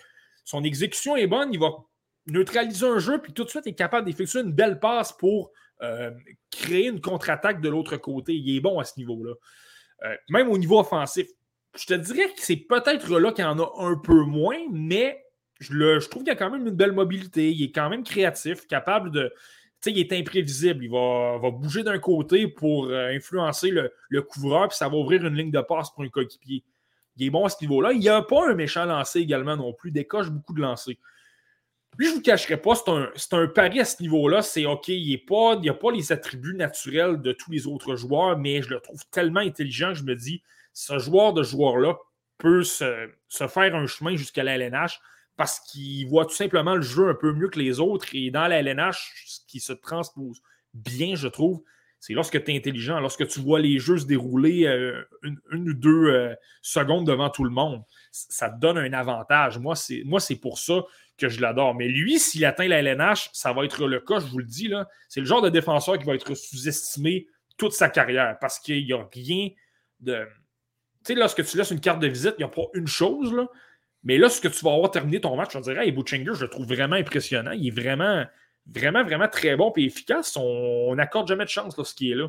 son 0.45 0.65
exécution 0.65 1.17
est 1.17 1.27
bonne. 1.27 1.53
Il 1.53 1.61
va 1.61 1.71
neutraliser 2.27 2.87
un 2.87 2.99
jeu, 2.99 3.21
puis 3.21 3.33
tout 3.33 3.45
de 3.45 3.51
suite, 3.51 3.65
il 3.67 3.71
est 3.71 3.75
capable 3.75 4.07
d'effectuer 4.07 4.41
une 4.41 4.53
belle 4.53 4.79
passe 4.79 5.13
pour 5.13 5.53
euh, 5.83 6.11
créer 6.51 6.87
une 6.87 7.01
contre-attaque 7.01 7.61
de 7.61 7.69
l'autre 7.69 7.97
côté. 7.97 8.35
Il 8.35 8.57
est 8.57 8.61
bon 8.61 8.79
à 8.79 8.85
ce 8.85 8.99
niveau-là. 8.99 9.35
Euh, 10.05 10.17
même 10.29 10.49
au 10.49 10.59
niveau 10.59 10.81
offensif, 10.81 11.27
je 11.77 11.87
te 11.87 11.95
dirais 11.95 12.29
que 12.35 12.41
c'est 12.41 12.57
peut-être 12.57 13.19
là 13.19 13.33
qu'il 13.33 13.45
y 13.45 13.49
en 13.49 13.59
a 13.59 13.73
un 13.79 13.97
peu 13.97 14.23
moins, 14.25 14.59
mais 14.71 15.25
je, 15.61 16.09
trouve 16.09 16.23
qu'il 16.23 16.33
y 16.33 16.37
a 16.37 16.37
quand 16.37 16.51
même 16.51 16.67
une 16.67 16.75
belle 16.75 16.93
mobilité. 16.93 17.51
Il 17.51 17.63
est 17.63 17.73
quand 17.73 17.89
même 17.89 18.05
créatif, 18.05 18.67
capable 18.67 19.11
de. 19.11 19.33
Tu 19.81 19.91
sais, 19.91 19.93
il 19.93 19.99
est 19.99 20.13
imprévisible. 20.13 20.85
Il 20.85 20.91
va, 20.91 21.39
bouger 21.51 21.83
d'un 21.83 21.99
côté 21.99 22.47
pour 22.49 22.87
euh, 22.87 23.15
influencer 23.15 23.71
le, 23.71 24.23
couvreur, 24.23 24.69
puis 24.69 24.77
ça 24.77 24.89
va 24.89 24.97
ouvrir 24.97 25.25
une 25.25 25.35
ligne 25.35 25.51
de 25.51 25.61
passe 25.61 25.91
pour 25.91 26.05
un 26.05 26.09
coéquipier. 26.09 26.63
Il 27.17 27.27
est 27.27 27.31
bon 27.31 27.45
à 27.45 27.49
ce 27.49 27.57
niveau-là. 27.61 27.93
Il 27.93 28.01
n'y 28.01 28.09
a 28.09 28.23
pas 28.23 28.49
un 28.49 28.55
méchant 28.55 28.85
lancé 28.85 29.21
également 29.21 29.57
non 29.57 29.73
plus. 29.73 29.91
Décoche 29.91 30.31
beaucoup 30.31 30.55
de 30.55 30.61
lancers. 30.61 30.97
Lui, 31.99 32.07
je 32.07 32.11
ne 32.13 32.17
vous 32.17 32.23
cacherai 32.23 32.57
pas, 32.57 32.75
c'est 32.75 32.91
un, 32.91 33.11
un, 33.33 33.47
pari 33.49 33.81
à 33.81 33.85
ce 33.85 34.03
niveau-là. 34.03 34.43
C'est 34.43 34.65
OK, 34.65 34.89
il 34.89 35.07
n'y 35.07 35.69
a 35.69 35.75
pas 35.75 35.93
les 35.93 36.13
attributs 36.13 36.55
naturels 36.55 37.21
de 37.21 37.33
tous 37.33 37.51
les 37.51 37.67
autres 37.67 37.97
joueurs, 37.97 38.39
mais 38.39 38.63
je 38.63 38.71
le 38.71 38.81
trouve 38.81 39.05
tellement 39.11 39.41
intelligent 39.41 39.93
je 39.93 40.05
me 40.05 40.15
dis, 40.15 40.43
ce 40.73 40.99
joueur 40.99 41.35
de 41.35 41.43
joueur-là 41.43 41.99
peut 42.39 42.63
se, 42.63 43.11
se, 43.29 43.47
faire 43.47 43.75
un 43.75 43.87
chemin 43.87 44.17
jusqu'à 44.17 44.43
la 44.43 44.57
LNH 44.57 45.01
parce 45.37 45.61
qu'il 45.61 46.07
voit 46.09 46.25
tout 46.25 46.35
simplement 46.35 46.75
le 46.75 46.83
jeu 46.83 47.09
un 47.09 47.15
peu 47.15 47.33
mieux 47.33 47.49
que 47.49 47.59
les 47.59 47.79
autres. 47.79 48.07
Et 48.15 48.31
dans 48.31 48.47
la 48.49 48.61
LNH, 48.63 49.25
ce 49.27 49.41
qui 49.47 49.61
se 49.61 49.73
transpose 49.73 50.41
bien, 50.75 51.15
je 51.15 51.29
trouve, 51.29 51.63
c'est 52.03 52.15
lorsque 52.15 52.43
tu 52.43 52.51
es 52.51 52.57
intelligent, 52.57 52.99
lorsque 52.99 53.29
tu 53.29 53.39
vois 53.39 53.61
les 53.61 53.79
jeux 53.79 53.97
se 53.97 54.07
dérouler 54.07 54.67
euh, 54.67 55.05
une, 55.23 55.39
ou 55.53 55.73
deux 55.73 56.07
euh, 56.09 56.35
secondes 56.61 57.07
devant 57.07 57.31
tout 57.31 57.45
le 57.45 57.51
monde. 57.51 57.85
Ça 58.11 58.51
te 58.51 58.59
donne 58.59 58.77
un 58.77 58.93
avantage. 58.93 59.61
Moi, 59.61 59.77
c'est 59.77 60.37
pour 60.41 60.59
ça 60.59 60.83
que 61.17 61.29
je 61.29 61.41
l'adore. 61.41 61.77
Mais 61.77 61.87
lui, 61.87 62.19
s'il 62.19 62.45
atteint 62.45 62.67
la 62.67 62.81
LNH, 62.81 63.31
ça 63.33 63.53
va 63.53 63.65
être 63.65 63.87
le 63.87 64.01
cas, 64.01 64.19
je 64.19 64.27
vous 64.27 64.41
le 64.41 64.45
dis. 64.45 64.69
C'est 65.09 65.21
le 65.21 65.27
genre 65.27 65.43
de 65.43 65.49
défenseur 65.49 65.97
qui 65.97 66.05
va 66.05 66.17
être 66.17 66.35
sous-estimé 66.35 67.29
toute 67.57 67.73
sa 67.73 67.89
carrière 67.89 68.37
parce 68.41 68.59
qu'il 68.59 68.85
n'y 68.85 68.93
a 68.93 69.09
rien 69.15 69.51
de. 70.01 70.27
Tu 71.05 71.13
sais, 71.13 71.15
lorsque 71.15 71.45
tu 71.45 71.57
laisses 71.57 71.71
une 71.71 71.79
carte 71.79 72.01
de 72.01 72.09
visite, 72.09 72.35
il 72.37 72.41
n'y 72.41 72.47
a 72.47 72.49
pas 72.49 72.67
une 72.75 72.89
chose. 72.89 73.33
Mais 74.03 74.19
là, 74.19 74.29
ce 74.29 74.41
que 74.41 74.49
tu 74.49 74.65
vas 74.65 74.73
avoir 74.73 74.91
terminé 74.91 75.21
ton 75.21 75.37
match, 75.37 75.53
je 75.55 75.61
dirais, 75.61 75.87
hey, 75.87 75.93
Butchinger, 75.93 76.35
je 76.35 76.47
le 76.47 76.49
trouve 76.49 76.67
vraiment 76.67 76.97
impressionnant. 76.97 77.53
Il 77.53 77.69
est 77.69 77.81
vraiment, 77.81 78.25
vraiment, 78.67 79.05
vraiment 79.05 79.29
très 79.29 79.57
bon 79.57 79.73
et 79.77 79.85
efficace. 79.85 80.37
On 80.37 80.95
n'accorde 80.95 81.29
jamais 81.29 81.45
de 81.45 81.51
chance 81.51 81.77
lorsqu'il 81.77 82.13
est 82.13 82.17
là. 82.17 82.29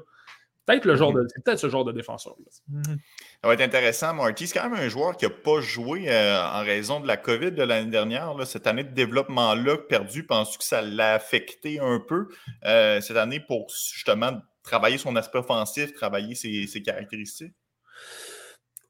Peut-être 0.65 0.85
le 0.85 0.95
genre 0.95 1.13
mhm. 1.13 1.23
de, 1.23 1.27
peut-être 1.43 1.59
ce 1.59 1.69
genre 1.69 1.83
de 1.83 1.91
défenseur. 1.91 2.35
Mhm. 2.69 2.83
Ça 2.85 3.47
va 3.47 3.53
être 3.53 3.61
intéressant, 3.61 4.13
Marty. 4.13 4.47
C'est 4.47 4.59
quand 4.59 4.69
même 4.69 4.79
un 4.79 4.87
joueur 4.87 5.17
qui 5.17 5.25
n'a 5.25 5.31
pas 5.31 5.59
joué 5.59 6.09
euh, 6.09 6.41
en 6.41 6.63
raison 6.63 7.01
de 7.01 7.07
la 7.07 7.17
COVID 7.17 7.51
de 7.51 7.63
l'année 7.63 7.91
dernière. 7.91 8.35
Cette 8.45 8.67
année 8.67 8.85
de 8.85 8.93
développement-là 8.93 9.77
perdu, 9.77 10.25
penses-tu 10.25 10.59
que 10.59 10.63
ça 10.63 10.81
l'a 10.81 11.15
affecté 11.15 11.79
un 11.79 11.99
peu 11.99 12.29
euh, 12.65 13.01
cette 13.01 13.17
année 13.17 13.41
pour 13.41 13.67
justement 13.69 14.41
travailler 14.63 14.97
son 14.97 15.17
aspect 15.17 15.39
offensif, 15.39 15.93
travailler 15.93 16.35
ses, 16.35 16.65
ses 16.67 16.81
caractéristiques? 16.81 17.53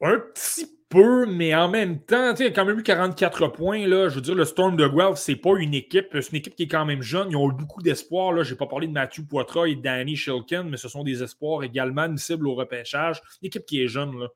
Un 0.02 0.20
petit 0.20 0.68
peu, 0.94 1.26
mais 1.26 1.56
en 1.56 1.70
même 1.70 2.00
temps, 2.00 2.36
il 2.36 2.46
a 2.46 2.52
quand 2.52 2.66
même 2.66 2.80
eu 2.80 2.84
44 2.84 3.48
points. 3.48 3.88
Là. 3.88 4.10
Je 4.10 4.16
veux 4.16 4.22
dire, 4.22 4.36
le 4.36 4.46
Storm 4.46 4.78
de 4.78 4.88
Guelph, 4.88 5.18
c'est 5.18 5.36
pas 5.36 5.58
une 5.58 5.74
équipe. 5.74 6.08
C'est 6.14 6.30
une 6.30 6.38
équipe 6.38 6.56
qui 6.56 6.64
est 6.64 6.68
quand 6.68 6.86
même 6.86 7.02
jeune. 7.02 7.32
Ils 7.32 7.36
ont 7.36 7.50
eu 7.50 7.54
beaucoup 7.54 7.82
d'espoir. 7.82 8.44
Je 8.44 8.52
n'ai 8.52 8.58
pas 8.58 8.68
parlé 8.68 8.86
de 8.88 8.92
Matthew 8.92 9.22
Poitras 9.28 9.66
et 9.66 9.76
de 9.76 9.82
Danny 9.82 10.16
Shilkin, 10.16 10.64
mais 10.64 10.78
ce 10.78 10.88
sont 10.88 11.04
des 11.04 11.24
espoirs 11.24 11.64
également 11.64 12.04
admissibles 12.04 12.48
au 12.48 12.54
repêchage. 12.54 13.22
Une 13.42 13.48
équipe 13.48 13.66
qui 13.66 13.82
est 13.82 13.88
jeune. 13.88 14.20
Là. 14.20 14.28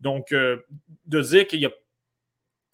Donc, 0.00 0.32
euh, 0.32 0.56
de 1.04 1.20
dire 1.20 1.46
qu'il 1.46 1.60
y 1.60 1.66
a 1.66 1.72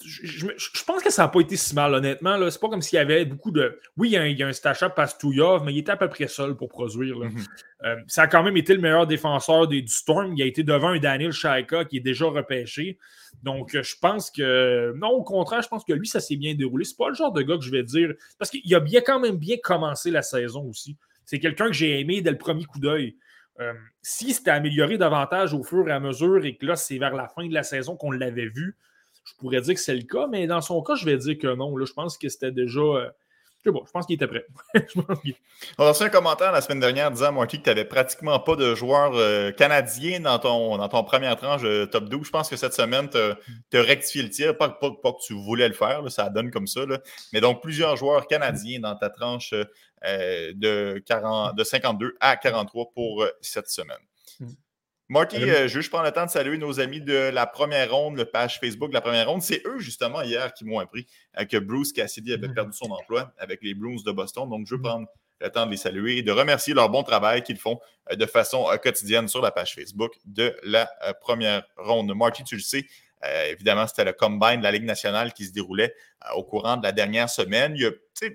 je, 0.04 0.84
pense 0.84 1.02
que 1.02 1.10
ça 1.10 1.22
n'a 1.22 1.28
pas 1.28 1.40
été 1.40 1.56
si 1.56 1.74
mal, 1.74 1.94
honnêtement. 1.94 2.38
C'est 2.50 2.60
pas 2.60 2.68
comme 2.68 2.82
s'il 2.82 2.96
y 2.96 3.00
avait 3.00 3.24
beaucoup 3.24 3.50
de. 3.50 3.80
Oui, 3.96 4.10
il 4.10 4.12
y 4.12 4.16
a 4.16 4.22
un, 4.22 4.26
il 4.26 4.38
y 4.38 4.42
a 4.42 4.46
un 4.46 5.64
mais 5.64 5.72
il 5.72 5.78
était 5.78 5.90
à 5.90 5.96
peu 5.96 6.08
près 6.08 6.28
seul 6.28 6.54
pour 6.54 6.68
produire. 6.68 7.18
Mhm. 7.18 7.44
Euh, 7.84 7.96
ça 8.06 8.22
a 8.22 8.26
quand 8.26 8.42
même 8.42 8.56
été 8.56 8.74
le 8.74 8.80
meilleur 8.80 9.06
défenseur 9.06 9.66
du 9.66 9.86
Storm. 9.88 10.34
Il 10.36 10.42
a 10.42 10.46
été 10.46 10.62
devant 10.62 10.88
un 10.88 10.98
Daniel 10.98 11.32
Shaika 11.32 11.84
qui 11.84 11.98
est 11.98 12.00
déjà 12.00 12.26
repêché. 12.26 12.98
Donc, 13.42 13.74
euh, 13.74 13.82
je 13.82 13.94
pense 14.00 14.30
que. 14.30 14.92
Non, 14.96 15.08
au 15.08 15.22
contraire, 15.22 15.62
je 15.62 15.68
pense 15.68 15.84
que 15.84 15.92
lui, 15.92 16.06
ça 16.06 16.20
s'est 16.20 16.36
bien 16.36 16.54
déroulé. 16.54 16.84
C'est 16.84 16.96
pas 16.96 17.08
le 17.08 17.14
genre 17.14 17.32
de 17.32 17.42
gars 17.42 17.56
que 17.56 17.64
je 17.64 17.70
vais 17.70 17.82
dire. 17.82 18.12
Parce 18.38 18.50
qu'il 18.50 18.74
a 18.74 18.80
bien 18.80 19.00
quand 19.00 19.20
même 19.20 19.36
bien 19.36 19.56
commencé 19.62 20.10
la 20.10 20.22
saison 20.22 20.64
aussi. 20.68 20.96
C'est 21.24 21.38
quelqu'un 21.38 21.66
que 21.66 21.72
j'ai 21.72 22.00
aimé 22.00 22.20
dès 22.20 22.30
le 22.30 22.38
premier 22.38 22.64
coup 22.64 22.78
d'œil. 22.78 23.16
Euh, 23.58 23.72
si 24.02 24.34
c'était 24.34 24.50
amélioré 24.50 24.98
davantage 24.98 25.54
au 25.54 25.62
fur 25.62 25.88
et 25.88 25.92
à 25.92 26.00
mesure 26.00 26.44
et 26.44 26.56
que 26.56 26.66
là, 26.66 26.76
c'est 26.76 26.98
vers 26.98 27.14
la 27.14 27.28
fin 27.28 27.46
de 27.46 27.54
la 27.54 27.62
saison 27.62 27.96
qu'on 27.96 28.10
l'avait 28.10 28.48
vu, 28.48 28.76
je 29.26 29.34
pourrais 29.38 29.60
dire 29.60 29.74
que 29.74 29.80
c'est 29.80 29.94
le 29.94 30.02
cas, 30.02 30.26
mais 30.28 30.46
dans 30.46 30.60
son 30.60 30.82
cas, 30.82 30.94
je 30.94 31.04
vais 31.04 31.16
dire 31.16 31.38
que 31.38 31.54
non. 31.54 31.76
Là, 31.76 31.84
je 31.84 31.92
pense 31.92 32.16
que 32.16 32.28
c'était 32.28 32.52
déjà. 32.52 32.80
Euh, 32.80 33.08
je 33.64 33.72
je 33.72 33.90
pense 33.90 34.06
qu'il 34.06 34.14
était 34.14 34.28
prêt. 34.28 34.46
On 35.78 35.84
a 35.84 35.88
reçu 35.88 36.04
un 36.04 36.08
commentaire 36.08 36.52
la 36.52 36.60
semaine 36.60 36.78
dernière 36.78 37.10
disant, 37.10 37.32
Marty, 37.32 37.58
que 37.58 37.64
tu 37.64 37.70
n'avais 37.70 37.84
pratiquement 37.84 38.38
pas 38.38 38.54
de 38.54 38.76
joueurs 38.76 39.10
euh, 39.14 39.50
canadiens 39.50 40.20
dans 40.20 40.38
ton, 40.38 40.78
dans 40.78 40.88
ton 40.88 41.02
première 41.02 41.36
tranche 41.36 41.62
de 41.62 41.84
top 41.84 42.08
12. 42.08 42.26
Je 42.26 42.30
pense 42.30 42.48
que 42.48 42.54
cette 42.54 42.74
semaine, 42.74 43.10
tu 43.10 43.18
as, 43.18 43.82
rectifié 43.82 44.22
le 44.22 44.30
tir. 44.30 44.56
Pas, 44.56 44.68
pas, 44.68 44.90
que 44.90 45.26
tu 45.26 45.34
voulais 45.34 45.66
le 45.66 45.74
faire, 45.74 46.08
ça 46.12 46.28
donne 46.28 46.52
comme 46.52 46.68
ça. 46.68 46.82
Mais 47.32 47.40
donc, 47.40 47.60
plusieurs 47.60 47.96
joueurs 47.96 48.28
canadiens 48.28 48.78
dans 48.78 48.94
ta 48.94 49.10
tranche 49.10 49.52
euh, 49.52 50.52
de, 50.54 51.02
40, 51.04 51.56
de 51.56 51.64
52 51.64 52.14
à 52.20 52.36
43 52.36 52.92
pour 52.94 53.26
cette 53.40 53.68
semaine. 53.68 53.96
Marty, 55.08 55.36
euh, 55.36 55.68
je 55.68 55.74
veux 55.74 55.80
juste 55.80 55.90
prendre 55.90 56.04
le 56.04 56.10
temps 56.10 56.26
de 56.26 56.30
saluer 56.30 56.58
nos 56.58 56.80
amis 56.80 57.00
de 57.00 57.14
la 57.14 57.46
première 57.46 57.92
ronde, 57.92 58.16
le 58.16 58.24
page 58.24 58.58
Facebook 58.58 58.88
de 58.88 58.94
la 58.94 59.00
première 59.00 59.28
ronde. 59.28 59.40
C'est 59.40 59.62
eux, 59.64 59.78
justement, 59.78 60.20
hier, 60.22 60.52
qui 60.52 60.64
m'ont 60.64 60.80
appris 60.80 61.06
euh, 61.38 61.44
que 61.44 61.58
Bruce 61.58 61.92
Cassidy 61.92 62.32
avait 62.32 62.48
perdu 62.48 62.72
son 62.72 62.90
emploi 62.90 63.32
avec 63.38 63.62
les 63.62 63.74
Blues 63.74 64.02
de 64.02 64.10
Boston. 64.10 64.48
Donc, 64.50 64.66
je 64.66 64.74
veux 64.74 64.82
prendre 64.82 65.06
le 65.40 65.50
temps 65.50 65.66
de 65.66 65.70
les 65.70 65.76
saluer 65.76 66.18
et 66.18 66.22
de 66.22 66.32
remercier 66.32 66.74
leur 66.74 66.88
bon 66.88 67.04
travail 67.04 67.44
qu'ils 67.44 67.58
font 67.58 67.78
euh, 68.10 68.16
de 68.16 68.26
façon 68.26 68.66
quotidienne 68.82 69.28
sur 69.28 69.40
la 69.42 69.52
page 69.52 69.74
Facebook 69.74 70.12
de 70.24 70.56
la 70.64 70.90
première 71.20 71.62
ronde. 71.76 72.12
Marty, 72.12 72.42
tu 72.42 72.56
le 72.56 72.62
sais, 72.62 72.84
euh, 73.24 73.46
évidemment, 73.50 73.86
c'était 73.86 74.04
le 74.04 74.12
combine 74.12 74.58
de 74.58 74.62
la 74.62 74.72
Ligue 74.72 74.84
nationale 74.84 75.32
qui 75.32 75.46
se 75.46 75.52
déroulait 75.52 75.94
euh, 76.24 76.34
au 76.34 76.44
courant 76.44 76.76
de 76.76 76.82
la 76.82 76.92
dernière 76.92 77.30
semaine. 77.30 77.76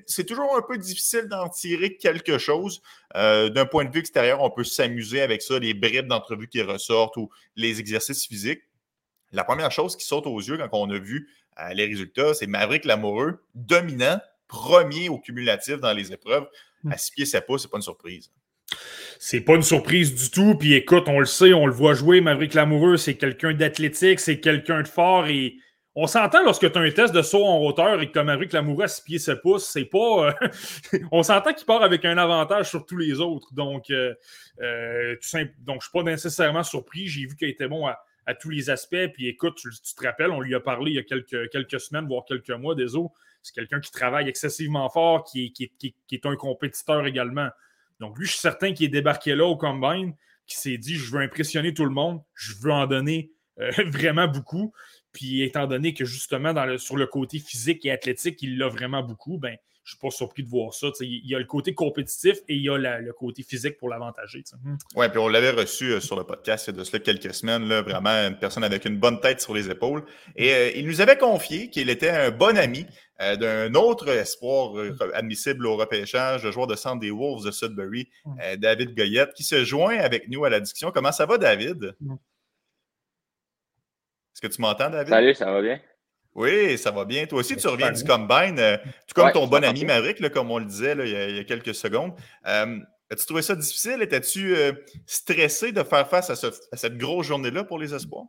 C'est 0.07 0.25
toujours 0.25 0.55
un 0.57 0.61
peu 0.61 0.77
difficile 0.77 1.27
d'en 1.27 1.49
tirer 1.49 1.97
quelque 1.97 2.37
chose. 2.37 2.81
Euh, 3.15 3.49
d'un 3.49 3.65
point 3.65 3.85
de 3.85 3.91
vue 3.91 3.99
extérieur, 3.99 4.41
on 4.41 4.49
peut 4.49 4.63
s'amuser 4.63 5.21
avec 5.21 5.41
ça, 5.41 5.59
les 5.59 5.73
bribes 5.73 6.07
d'entrevues 6.07 6.47
qui 6.47 6.61
ressortent 6.61 7.17
ou 7.17 7.29
les 7.55 7.79
exercices 7.79 8.25
physiques. 8.25 8.63
La 9.31 9.43
première 9.43 9.71
chose 9.71 9.95
qui 9.95 10.05
saute 10.05 10.27
aux 10.27 10.39
yeux 10.39 10.57
quand 10.57 10.69
on 10.73 10.89
a 10.89 10.99
vu 10.99 11.29
les 11.73 11.85
résultats, 11.85 12.33
c'est 12.33 12.47
Maverick 12.47 12.85
Lamoureux, 12.85 13.43
dominant, 13.55 14.19
premier 14.47 15.09
au 15.09 15.19
cumulatif 15.19 15.77
dans 15.77 15.93
les 15.93 16.11
épreuves. 16.11 16.47
À 16.89 16.97
6 16.97 17.11
pieds 17.11 17.25
7 17.25 17.45
pouces, 17.45 17.61
c'est 17.61 17.67
pas 17.69 17.77
une 17.77 17.83
surprise. 17.83 18.31
C'est 19.19 19.41
pas 19.41 19.53
une 19.53 19.61
surprise 19.61 20.15
du 20.15 20.31
tout. 20.31 20.55
Puis 20.55 20.73
écoute, 20.73 21.03
on 21.07 21.19
le 21.19 21.25
sait, 21.25 21.53
on 21.53 21.67
le 21.67 21.73
voit 21.73 21.93
jouer. 21.93 22.21
Maverick 22.21 22.53
Lamoureux, 22.55 22.97
c'est 22.97 23.15
quelqu'un 23.15 23.53
d'athlétique, 23.53 24.19
c'est 24.19 24.39
quelqu'un 24.39 24.81
de 24.81 24.87
fort. 24.87 25.27
Et 25.27 25.57
on 25.93 26.07
s'entend 26.07 26.43
lorsque 26.43 26.71
tu 26.71 26.77
as 26.77 26.81
un 26.81 26.89
test 26.89 27.13
de 27.13 27.21
saut 27.21 27.45
en 27.45 27.59
hauteur 27.59 28.01
et 28.01 28.07
que 28.07 28.13
tu 28.13 28.19
as 28.19 28.23
Maverick 28.23 28.53
Lamoureux 28.53 28.85
à 28.85 28.87
6 28.87 29.01
pieds 29.01 29.19
7 29.19 29.41
pouces, 29.41 29.67
c'est 29.67 29.85
pas. 29.85 30.29
Euh, 30.29 30.99
on 31.11 31.21
s'entend 31.21 31.53
qu'il 31.53 31.65
part 31.65 31.83
avec 31.83 32.05
un 32.05 32.17
avantage 32.17 32.69
sur 32.69 32.85
tous 32.85 32.97
les 32.97 33.19
autres. 33.19 33.53
Donc, 33.53 33.89
euh, 33.89 34.13
euh, 34.61 35.15
donc 35.59 35.81
je 35.81 35.89
suis 35.89 35.91
pas 35.93 36.03
nécessairement 36.03 36.63
surpris. 36.63 37.07
J'ai 37.07 37.25
vu 37.25 37.35
qu'il 37.35 37.49
était 37.49 37.67
bon 37.67 37.87
à, 37.87 37.99
tous 38.39 38.49
les 38.49 38.69
aspects. 38.69 39.07
Puis 39.13 39.27
écoute, 39.27 39.57
tu, 39.57 39.69
te 39.69 40.05
rappelles, 40.05 40.31
on 40.31 40.39
lui 40.39 40.55
a 40.55 40.61
parlé 40.61 40.91
il 40.91 40.95
y 40.95 40.99
a 40.99 41.03
quelques, 41.03 41.79
semaines, 41.81 42.07
voire 42.07 42.23
quelques 42.25 42.51
mois, 42.51 42.75
des 42.75 42.87
C'est 43.43 43.53
quelqu'un 43.53 43.81
qui 43.81 43.91
travaille 43.91 44.29
excessivement 44.29 44.89
fort, 44.89 45.25
qui, 45.25 45.51
qui, 45.51 45.95
est 46.11 46.25
un 46.25 46.37
compétiteur 46.37 47.05
également. 47.05 47.49
Donc, 48.01 48.17
lui, 48.17 48.25
je 48.25 48.31
suis 48.31 48.39
certain 48.39 48.73
qu'il 48.73 48.87
est 48.87 48.89
débarqué 48.89 49.35
là 49.35 49.45
au 49.45 49.55
Combine, 49.55 50.15
qui 50.47 50.57
s'est 50.57 50.77
dit 50.77 50.95
je 50.95 51.11
veux 51.11 51.21
impressionner 51.21 51.73
tout 51.73 51.85
le 51.85 51.91
monde, 51.91 52.19
je 52.33 52.53
veux 52.59 52.71
en 52.71 52.87
donner 52.87 53.31
euh, 53.59 53.71
vraiment 53.85 54.27
beaucoup. 54.27 54.73
Puis, 55.13 55.43
étant 55.43 55.67
donné 55.67 55.93
que 55.93 56.03
justement, 56.03 56.53
sur 56.77 56.97
le 56.97 57.05
côté 57.05 57.37
physique 57.37 57.85
et 57.85 57.91
athlétique, 57.91 58.41
il 58.41 58.57
l'a 58.57 58.69
vraiment 58.69 59.03
beaucoup, 59.03 59.37
ben, 59.37 59.55
je 59.83 59.95
ne 59.95 59.97
suis 59.97 59.99
pas 59.99 60.11
surpris 60.11 60.43
de 60.43 60.49
voir 60.49 60.73
ça. 60.73 60.87
il 60.99 61.27
y 61.27 61.33
a 61.33 61.39
le 61.39 61.45
côté 61.45 61.73
compétitif 61.73 62.37
et 62.47 62.55
il 62.55 62.61
y 62.61 62.69
a 62.69 62.77
le 62.77 63.13
côté 63.13 63.41
physique 63.41 63.77
pour 63.77 63.89
l'avantager. 63.89 64.43
Hmm. 64.63 64.75
Oui, 64.95 65.09
puis 65.09 65.17
on 65.17 65.27
l'avait 65.27 65.49
reçu 65.51 65.93
euh, 65.93 65.99
sur 65.99 66.15
le 66.15 66.23
podcast 66.23 66.67
il 66.67 66.71
y 66.71 66.73
a 66.75 66.79
de 66.79 66.83
cela 66.83 66.99
quelques 66.99 67.33
semaines, 67.33 67.67
là, 67.67 67.81
vraiment 67.81 68.09
une 68.09 68.37
personne 68.37 68.63
avec 68.63 68.85
une 68.85 68.97
bonne 68.97 69.19
tête 69.19 69.41
sur 69.41 69.55
les 69.55 69.71
épaules. 69.71 70.03
Et 70.35 70.53
euh, 70.53 70.71
il 70.75 70.85
nous 70.85 71.01
avait 71.01 71.17
confié 71.17 71.69
qu'il 71.69 71.89
était 71.89 72.11
un 72.11 72.29
bon 72.29 72.57
ami 72.57 72.85
euh, 73.21 73.35
d'un 73.35 73.73
autre 73.73 74.07
espoir 74.09 74.73
admissible 75.13 75.65
au 75.65 75.77
repêchage, 75.77 76.43
le 76.43 76.51
joueur 76.51 76.67
de 76.67 76.75
centre 76.75 76.99
des 76.99 77.11
Wolves 77.11 77.43
de 77.43 77.51
Sudbury, 77.51 78.07
hmm. 78.25 78.55
David 78.57 78.95
Goyette, 78.95 79.33
qui 79.33 79.43
se 79.43 79.63
joint 79.63 79.97
avec 79.97 80.29
nous 80.29 80.45
à 80.45 80.51
la 80.51 80.59
discussion. 80.59 80.91
Comment 80.91 81.11
ça 81.11 81.25
va, 81.25 81.39
David? 81.39 81.95
Hmm. 81.99 82.13
Est-ce 84.33 84.41
que 84.41 84.47
tu 84.47 84.61
m'entends, 84.61 84.91
David? 84.91 85.09
Salut, 85.09 85.33
ça 85.33 85.51
va 85.51 85.61
bien? 85.61 85.81
Oui, 86.33 86.77
ça 86.77 86.91
va 86.91 87.03
bien. 87.03 87.25
Toi 87.25 87.39
aussi, 87.39 87.57
tu 87.57 87.67
reviens 87.67 87.91
du 87.91 88.03
combine, 88.03 88.57
euh, 88.57 88.77
tout 89.07 89.13
comme 89.13 89.31
ton 89.31 89.47
bon 89.47 89.63
ami 89.63 89.83
Maverick, 89.83 90.29
comme 90.29 90.49
on 90.49 90.59
le 90.59 90.65
disait 90.65 90.93
il, 90.93 91.35
y 91.35 91.39
a, 91.39 91.43
quelques 91.43 91.75
secondes. 91.75 92.13
Euh, 92.47 92.79
as-tu 93.09 93.25
trouvé 93.25 93.41
ça 93.41 93.55
difficile? 93.55 94.01
Étais-tu 94.01 94.55
euh, 94.55 94.71
stressé 95.05 95.73
de 95.73 95.83
faire 95.83 96.07
face 96.07 96.29
à, 96.29 96.35
cette 96.35 96.97
grosse 96.97 97.27
journée-là 97.27 97.65
pour 97.65 97.79
les 97.79 97.93
espoirs? 97.93 98.27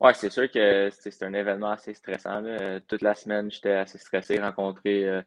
Oui, 0.00 0.10
c'est 0.16 0.30
sûr 0.30 0.50
que 0.50 0.90
c'est 0.90 1.22
un 1.22 1.32
événement 1.32 1.70
assez 1.70 1.94
stressant. 1.94 2.42
Toute 2.88 3.02
la 3.02 3.14
semaine, 3.14 3.50
j'étais 3.50 3.72
assez 3.72 3.98
stressé, 3.98 4.40
rencontrer 4.40 5.22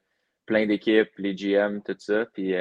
plein 0.46 0.68
d'équipes, 0.68 1.10
les 1.18 1.34
GM, 1.34 1.82
tout 1.82 1.96
ça. 1.98 2.26
Puis 2.34 2.54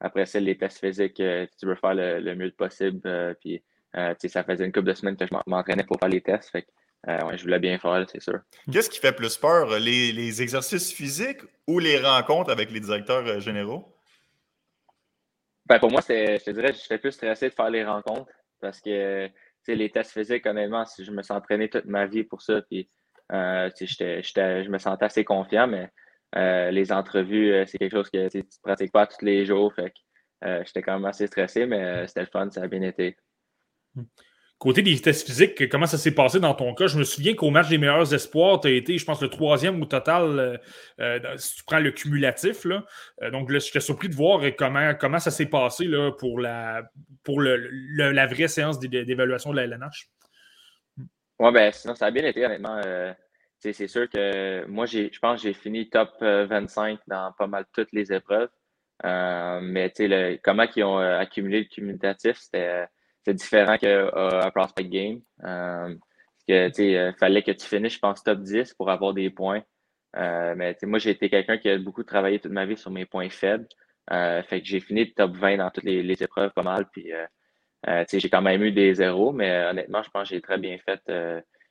après 0.00 0.24
ça, 0.24 0.40
les 0.40 0.56
tests 0.56 0.80
physiques, 0.80 1.16
tu 1.16 1.66
veux 1.66 1.74
faire 1.74 1.94
le, 1.94 2.34
mieux 2.34 2.50
possible. 2.52 3.36
puis, 3.40 3.62
ça 3.94 4.44
faisait 4.44 4.64
une 4.64 4.72
couple 4.72 4.88
de 4.88 4.94
semaines 4.94 5.16
que 5.16 5.26
je 5.26 5.34
m'entraînais 5.46 5.84
pour 5.84 5.98
faire 5.98 6.08
les 6.08 6.20
tests. 6.20 6.50
Fait 6.50 6.66
je 7.06 7.42
voulais 7.42 7.58
bien 7.58 7.78
faire, 7.78 8.04
c'est 8.10 8.22
sûr. 8.22 8.40
Qu'est-ce 8.70 8.88
qui 8.88 9.00
fait 9.00 9.12
plus 9.12 9.36
peur, 9.36 9.78
les, 9.78 10.12
les, 10.12 10.40
exercices 10.40 10.92
physiques 10.92 11.40
ou 11.66 11.78
les 11.78 11.98
rencontres 11.98 12.50
avec 12.50 12.70
les 12.70 12.80
directeurs 12.80 13.40
généraux? 13.40 13.96
Ben, 15.66 15.78
pour 15.78 15.90
moi, 15.90 16.00
je 16.00 16.42
te 16.42 16.50
dirais, 16.50 16.72
j'étais 16.72 16.98
plus 16.98 17.12
stressé 17.12 17.48
de 17.48 17.54
faire 17.54 17.70
les 17.70 17.84
rencontres 17.84 18.30
parce 18.60 18.80
que 18.80 19.28
les 19.68 19.90
tests 19.90 20.12
physiques, 20.12 20.46
honnêtement, 20.46 20.84
je 20.98 21.10
me 21.10 21.22
suis 21.22 21.32
entraîné 21.32 21.68
toute 21.68 21.84
ma 21.84 22.06
vie 22.06 22.24
pour 22.24 22.42
ça. 22.42 22.62
Puis, 22.62 22.88
euh, 23.32 23.70
je 23.78 24.68
me 24.68 24.78
sentais 24.78 25.04
assez 25.04 25.24
confiant, 25.24 25.66
mais 25.66 25.90
euh, 26.36 26.70
les 26.70 26.92
entrevues, 26.92 27.52
euh, 27.52 27.64
c'est 27.66 27.78
quelque 27.78 27.92
chose 27.92 28.10
que 28.10 28.28
tu 28.28 28.38
ne 28.38 28.42
pratiques 28.62 28.92
pas 28.92 29.06
tous 29.06 29.24
les 29.24 29.44
jours. 29.46 29.72
Fait 29.74 29.92
j'étais 30.64 30.82
quand 30.82 30.94
même 30.94 31.04
assez 31.04 31.28
stressé, 31.28 31.66
mais 31.66 32.06
c'était 32.08 32.22
le 32.22 32.26
fun, 32.26 32.50
ça 32.50 32.62
a 32.62 32.66
bien 32.66 32.82
été. 32.82 33.16
Hmm. 33.94 34.04
Côté 34.62 34.80
des 34.82 34.96
tests 35.00 35.26
physiques, 35.26 35.68
comment 35.68 35.86
ça 35.86 35.98
s'est 35.98 36.14
passé 36.14 36.38
dans 36.38 36.54
ton 36.54 36.72
cas? 36.72 36.86
Je 36.86 36.96
me 36.96 37.02
souviens 37.02 37.34
qu'au 37.34 37.50
match 37.50 37.68
des 37.68 37.78
meilleurs 37.78 38.14
espoirs, 38.14 38.60
tu 38.60 38.68
as 38.68 38.70
été, 38.70 38.96
je 38.96 39.04
pense, 39.04 39.20
le 39.20 39.26
troisième 39.26 39.82
au 39.82 39.86
total, 39.86 40.38
euh, 40.38 40.56
euh, 41.00 41.36
si 41.36 41.56
tu 41.56 41.64
prends 41.64 41.80
le 41.80 41.90
cumulatif. 41.90 42.64
Là. 42.64 42.84
Euh, 43.24 43.32
donc, 43.32 43.50
surpris 43.58 44.08
de 44.08 44.14
voir 44.14 44.40
comment, 44.56 45.18
ça 45.18 45.32
s'est 45.32 45.46
passé 45.46 45.90
pour, 46.16 46.38
la, 46.38 46.82
vraie 47.26 48.46
séance 48.46 48.78
d'évaluation 48.78 49.50
de 49.50 49.56
la 49.56 49.64
LNH. 49.64 50.08
Oui, 51.40 51.52
ben, 51.52 51.72
sinon, 51.72 51.96
ça 51.96 52.06
a 52.06 52.10
bien 52.12 52.24
été, 52.24 52.46
honnêtement. 52.46 52.80
c'est 53.58 53.88
sûr 53.88 54.08
que 54.08 54.64
moi, 54.66 54.86
je 54.86 55.18
pense 55.20 55.42
que 55.42 55.48
j'ai 55.48 55.54
fini 55.54 55.90
top 55.90 56.10
25 56.20 57.00
dans 57.08 57.32
pas 57.36 57.48
mal 57.48 57.64
toutes 57.72 57.90
les 57.90 58.12
épreuves. 58.12 58.50
mais 59.02 59.92
comment 60.40 60.66
ils 60.76 60.84
ont 60.84 60.98
accumulé 60.98 61.62
le 61.62 61.66
cumulatif, 61.66 62.36
c'était 62.38 62.86
c'est 63.24 63.34
différent 63.34 63.78
qu'un 63.78 64.10
euh, 64.14 64.50
prospect 64.50 64.84
game. 64.84 65.20
Euh, 65.44 65.94
parce 66.48 66.76
que, 66.76 66.82
euh, 66.82 67.12
fallait 67.18 67.42
que 67.42 67.52
tu 67.52 67.66
finisses, 67.66 67.94
je 67.94 67.98
pense, 67.98 68.22
top 68.22 68.40
10 68.40 68.74
pour 68.74 68.90
avoir 68.90 69.14
des 69.14 69.30
points. 69.30 69.62
mais 70.14 70.76
moi, 70.82 70.98
j'ai 70.98 71.10
été 71.10 71.30
quelqu'un 71.30 71.58
qui 71.58 71.68
a 71.68 71.78
beaucoup 71.78 72.02
travaillé 72.02 72.40
toute 72.40 72.52
ma 72.52 72.66
vie 72.66 72.76
sur 72.76 72.90
mes 72.90 73.06
points 73.06 73.30
faibles. 73.30 73.66
fait 74.10 74.60
que 74.60 74.66
j'ai 74.66 74.80
fini 74.80 75.12
top 75.12 75.36
20 75.36 75.58
dans 75.58 75.70
toutes 75.70 75.84
les, 75.84 76.22
épreuves 76.22 76.50
pas 76.50 76.62
mal. 76.62 76.88
Puis, 76.90 77.12
j'ai 78.12 78.30
quand 78.30 78.42
même 78.42 78.62
eu 78.62 78.72
des 78.72 78.94
zéros, 78.94 79.32
mais 79.32 79.66
honnêtement, 79.66 80.02
je 80.02 80.10
pense 80.10 80.28
que 80.28 80.34
j'ai 80.34 80.42
très 80.42 80.58
bien 80.58 80.76
fait. 80.78 81.00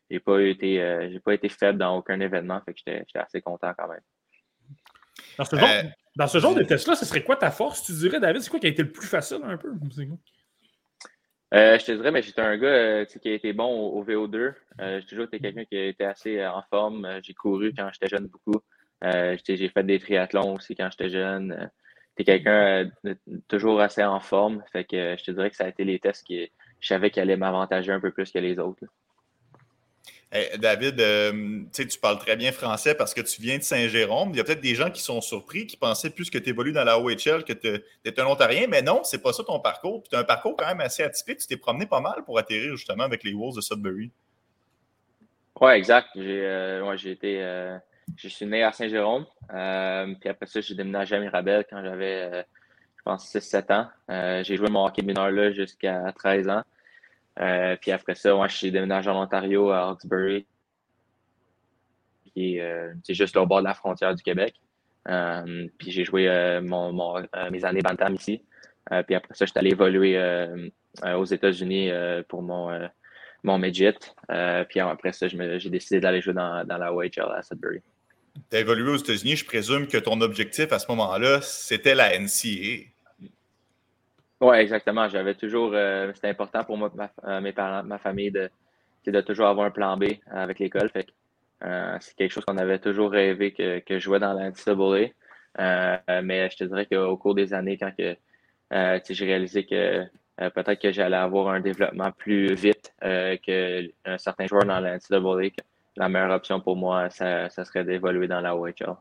j'ai 0.10 0.20
pas 0.20 0.42
été, 0.42 1.10
j'ai 1.12 1.20
pas 1.20 1.34
été 1.34 1.50
faible 1.50 1.78
dans 1.78 1.98
aucun 1.98 2.20
événement. 2.22 2.62
Fait 2.66 2.74
que 2.74 2.80
j'étais 2.86 3.20
assez 3.20 3.42
content 3.42 3.74
quand 3.78 3.90
même. 3.90 4.02
Dans 5.38 5.46
ce 5.46 5.56
genre, 5.56 5.70
dans 6.16 6.28
ce 6.28 6.38
genre 6.40 6.56
de 6.56 6.64
test-là, 6.64 6.96
ce 6.96 7.06
serait 7.06 7.24
quoi 7.24 7.36
ta 7.36 7.52
force, 7.52 7.84
tu 7.84 7.94
dirais, 7.94 8.20
David? 8.20 8.42
C'est 8.42 8.50
quoi 8.50 8.60
qui 8.60 8.68
a 8.68 8.70
été 8.70 8.84
le 8.84 8.92
plus 8.92 9.08
facile 9.08 9.42
un 9.44 9.58
peu? 9.58 9.74
Euh, 11.54 11.78
je 11.78 11.86
te 11.86 11.92
dirais, 11.92 12.12
mais 12.12 12.22
j'étais 12.22 12.42
un 12.42 12.58
gars 12.58 12.68
euh, 12.68 13.06
qui 13.06 13.28
a 13.28 13.34
été 13.34 13.52
bon 13.52 13.66
au, 13.68 14.04
VO2. 14.06 14.54
Euh, 14.80 15.00
j'ai 15.02 15.06
toujours 15.06 15.26
été 15.26 15.40
quelqu'un 15.40 15.66
qui 15.66 15.76
été 15.76 16.06
assez 16.06 16.46
en 16.46 16.62
forme. 16.70 17.20
J'ai 17.24 17.34
couru 17.34 17.74
quand 17.76 17.90
j'étais 17.94 18.08
jeune 18.08 18.28
beaucoup. 18.28 18.62
j'ai 19.02 19.70
fait 19.70 19.84
des 19.84 20.00
triathlons 20.00 20.56
aussi 20.56 20.76
quand 20.76 20.90
j'étais 20.92 21.10
jeune. 21.10 21.70
J'étais 22.18 22.32
quelqu'un 22.32 22.90
toujours 23.50 23.82
assez 23.82 24.04
en 24.04 24.20
forme. 24.22 24.64
Fait 24.72 24.86
que 24.86 25.16
je 25.18 25.24
te 25.24 25.32
dirais 25.32 25.50
que 25.50 25.58
ça 25.58 25.66
a 25.66 25.70
été 25.70 25.84
les 25.84 26.00
tests 26.00 26.26
qui 26.26 26.50
je 26.80 26.88
savais 26.88 27.12
qu'ils 27.12 27.22
allaient 27.22 27.38
m'avantager 27.38 27.92
un 27.92 28.00
peu 28.00 28.12
plus 28.12 28.32
que 28.32 28.40
les 28.40 28.58
autres. 28.58 28.86
David, 30.58 30.98
euh, 31.02 31.64
tu 31.74 32.00
parles 32.00 32.18
très 32.18 32.38
bien 32.38 32.54
français 32.54 32.96
parce 32.96 33.14
que 33.14 33.20
tu 33.20 33.42
viens 33.42 33.58
de 33.58 33.64
Saint-Jérôme. 33.64 34.30
Il 34.32 34.38
y 34.38 34.40
a 34.40 34.46
peut-être 34.46 34.62
des 34.62 34.76
gens 34.76 34.90
qui 34.90 35.02
sont 35.02 35.20
surpris, 35.20 35.68
qui 35.68 35.76
pensaient 35.76 36.10
plus 36.10 36.30
que 36.30 36.38
tu 36.38 36.50
évolues 36.50 36.72
dans 36.72 36.86
la 36.86 36.98
OHL, 37.00 37.44
que 37.44 37.52
tu 37.52 37.68
es, 38.06 38.20
un 38.20 38.26
Ontarien, 38.26 38.68
mais 38.70 38.82
non, 38.82 39.04
c'est 39.04 39.22
pas 39.22 39.34
ça 39.34 39.44
ton 39.44 39.60
parcours. 39.60 40.04
tu 40.10 40.16
as 40.16 40.20
un 40.20 40.24
parcours 40.24 40.56
quand 40.56 40.68
même 40.68 40.80
assez 40.80 41.04
atypique. 41.04 41.40
Tu 41.40 41.48
t'es 41.48 41.58
promené 41.58 41.86
pas 41.86 42.00
mal 42.00 42.24
pour 42.24 42.40
atterrir 42.40 42.78
justement 42.78 43.04
avec 43.04 43.26
les 43.26 43.34
Wolves 43.34 43.58
de 43.58 43.62
Sudbury. 43.62 44.10
Oui, 45.60 45.72
exact. 45.74 46.08
J'ai 46.16 46.46
euh, 46.46 46.96
été. 46.96 47.44
Euh, 47.44 47.78
je 48.16 48.30
suis 48.30 48.46
né 48.46 48.64
à 48.64 48.72
Saint-Jérôme. 48.72 49.26
puis 49.50 50.30
après 50.30 50.46
ça, 50.46 50.62
j'ai 50.62 50.76
déménagé 50.76 51.14
à 51.14 51.20
Mirabel 51.20 51.66
quand 51.70 51.84
j'avais, 51.84 52.46
je 52.98 53.04
pense, 53.04 53.36
6-7 53.36 53.74
ans. 53.74 54.44
j'ai 54.44 54.56
joué 54.56 54.70
mon 54.70 54.86
hockey 54.86 55.02
mineur 55.02 55.30
là 55.30 55.52
jusqu'à 55.52 56.14
13 56.14 56.48
ans. 56.48 56.64
Euh, 57.42 57.76
puis 57.80 57.92
après 57.92 58.16
ça, 58.16 58.34
moi, 58.34 58.48
je 58.48 58.56
suis 58.56 58.72
déménagé 58.72 59.10
en 59.10 59.22
Ontario, 59.22 59.72
à 59.72 59.90
Hawkesbury, 59.90 60.46
qui 62.26 62.58
est 62.58 62.62
euh, 62.62 62.94
juste 63.10 63.36
au 63.38 63.46
bord 63.46 63.60
de 63.60 63.66
la 63.66 63.74
frontière 63.74 64.14
du 64.16 64.24
Québec. 64.24 64.56
Euh, 65.08 65.68
puis 65.80 65.92
j'ai 65.92 66.06
joué 66.06 66.26
mes 66.62 67.66
années 67.66 67.82
Bantam 67.82 68.14
ici. 68.14 68.44
puis 69.08 69.16
après 69.16 69.34
ça, 69.34 69.46
je 69.46 69.52
suis 69.52 69.60
allé 69.60 69.72
évoluer 69.72 70.20
aux 71.04 71.26
États-Unis 71.26 71.90
pour 72.28 72.44
mon, 72.44 72.88
mon 73.44 73.58
midget. 73.58 73.98
puis 74.70 74.80
après 74.80 75.12
ça, 75.12 75.28
j'ai 75.28 75.70
décidé 75.70 76.00
d'aller 76.00 76.22
jouer 76.22 76.34
dans, 76.34 76.64
dans 76.66 76.78
la 76.78 76.94
OHL 76.94 77.32
à 77.36 77.42
Sudbury. 77.42 77.82
Tu 78.50 78.58
as 78.58 78.60
évolué 78.60 78.92
aux 78.92 78.98
États-Unis. 78.98 79.38
Je 79.38 79.46
présume 79.46 79.88
que 79.88 79.98
ton 79.98 80.22
objectif 80.22 80.72
à 80.72 80.78
ce 80.78 80.86
moment-là, 80.90 81.42
c'était 81.42 81.96
la 81.96 82.18
NCA. 82.18 82.92
Oui, 84.42 84.58
exactement. 84.58 85.08
J'avais 85.08 85.36
toujours, 85.36 85.72
euh, 85.74 86.12
c'était 86.16 86.30
important 86.30 86.64
pour 86.64 86.78
moi, 86.78 86.92
ma, 86.96 87.12
euh, 87.26 87.42
mes 87.42 87.54
parents, 87.54 87.84
ma 87.84 88.00
famille, 88.00 88.32
de, 88.32 88.50
de 89.06 89.22
toujours 89.22 89.48
avoir 89.48 89.68
un 89.68 89.72
plan 89.72 89.98
B 89.98 90.06
avec 90.32 90.58
l'école. 90.60 90.90
Euh, 91.64 91.98
c'est 92.00 92.16
quelque 92.16 92.32
chose 92.32 92.46
qu'on 92.46 92.58
avait 92.58 92.80
toujours 92.80 93.12
rêvé 93.12 93.54
que, 93.54 93.80
que 93.80 94.00
je 94.00 94.04
jouais 94.04 94.20
dans 94.20 94.34
la 94.34 94.52
Euh, 95.60 95.98
mais 96.24 96.50
je 96.50 96.58
te 96.58 96.64
dirais 96.64 96.88
qu'au 96.88 97.18
cours 97.18 97.36
des 97.36 97.54
années, 97.54 97.78
quand 97.78 97.92
que, 97.96 98.16
j'ai 99.14 99.26
réalisé 99.26 99.66
que 99.66 100.06
peut-être 100.38 100.82
que 100.82 100.92
j'allais 100.92 101.18
avoir 101.18 101.50
un 101.50 101.60
développement 101.60 102.12
plus 102.12 102.54
vite 102.56 102.94
qu'un 103.02 104.18
certain 104.18 104.48
joueur 104.48 104.66
dans 104.66 104.80
la 104.80 104.98
que 105.00 105.62
la 105.98 106.10
meilleure 106.10 106.32
option 106.32 106.62
pour 106.62 106.78
moi, 106.78 107.10
ça, 107.12 107.50
ça 107.50 107.66
serait 107.66 107.84
d'évoluer 107.84 108.28
dans 108.28 108.42
la 108.42 108.56
OHL. 108.56 108.96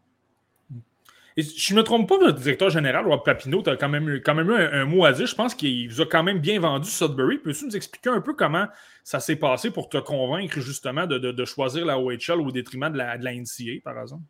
Et 1.36 1.42
je 1.42 1.74
ne 1.74 1.78
me 1.78 1.84
trompe 1.84 2.08
pas, 2.08 2.18
votre 2.18 2.38
directeur 2.38 2.70
général, 2.70 3.06
Rob 3.06 3.22
Papineau, 3.24 3.62
tu 3.62 3.70
as 3.70 3.76
quand 3.76 3.88
même, 3.88 4.20
quand 4.24 4.34
même 4.34 4.50
eu 4.50 4.54
un, 4.54 4.84
mot 4.84 5.04
à 5.04 5.12
dire. 5.12 5.26
Je 5.26 5.34
pense 5.34 5.54
qu'il 5.54 5.88
vous 5.88 6.00
a 6.00 6.06
quand 6.06 6.22
même 6.22 6.38
bien 6.38 6.60
vendu 6.60 6.88
Sudbury. 6.88 7.38
Peux-tu 7.38 7.66
nous 7.66 7.76
expliquer 7.76 8.10
un 8.10 8.20
peu 8.20 8.34
comment 8.34 8.66
ça 9.04 9.20
s'est 9.20 9.36
passé 9.36 9.70
pour 9.70 9.88
te 9.88 9.98
convaincre 9.98 10.60
justement 10.60 11.06
de, 11.06 11.44
choisir 11.44 11.86
la 11.86 11.98
OHL 11.98 12.40
au 12.40 12.50
détriment 12.50 12.90
de 12.90 12.98
la, 12.98 13.16
de 13.16 13.24
la 13.24 13.32
NCA, 13.34 13.80
par 13.84 14.00
exemple? 14.00 14.24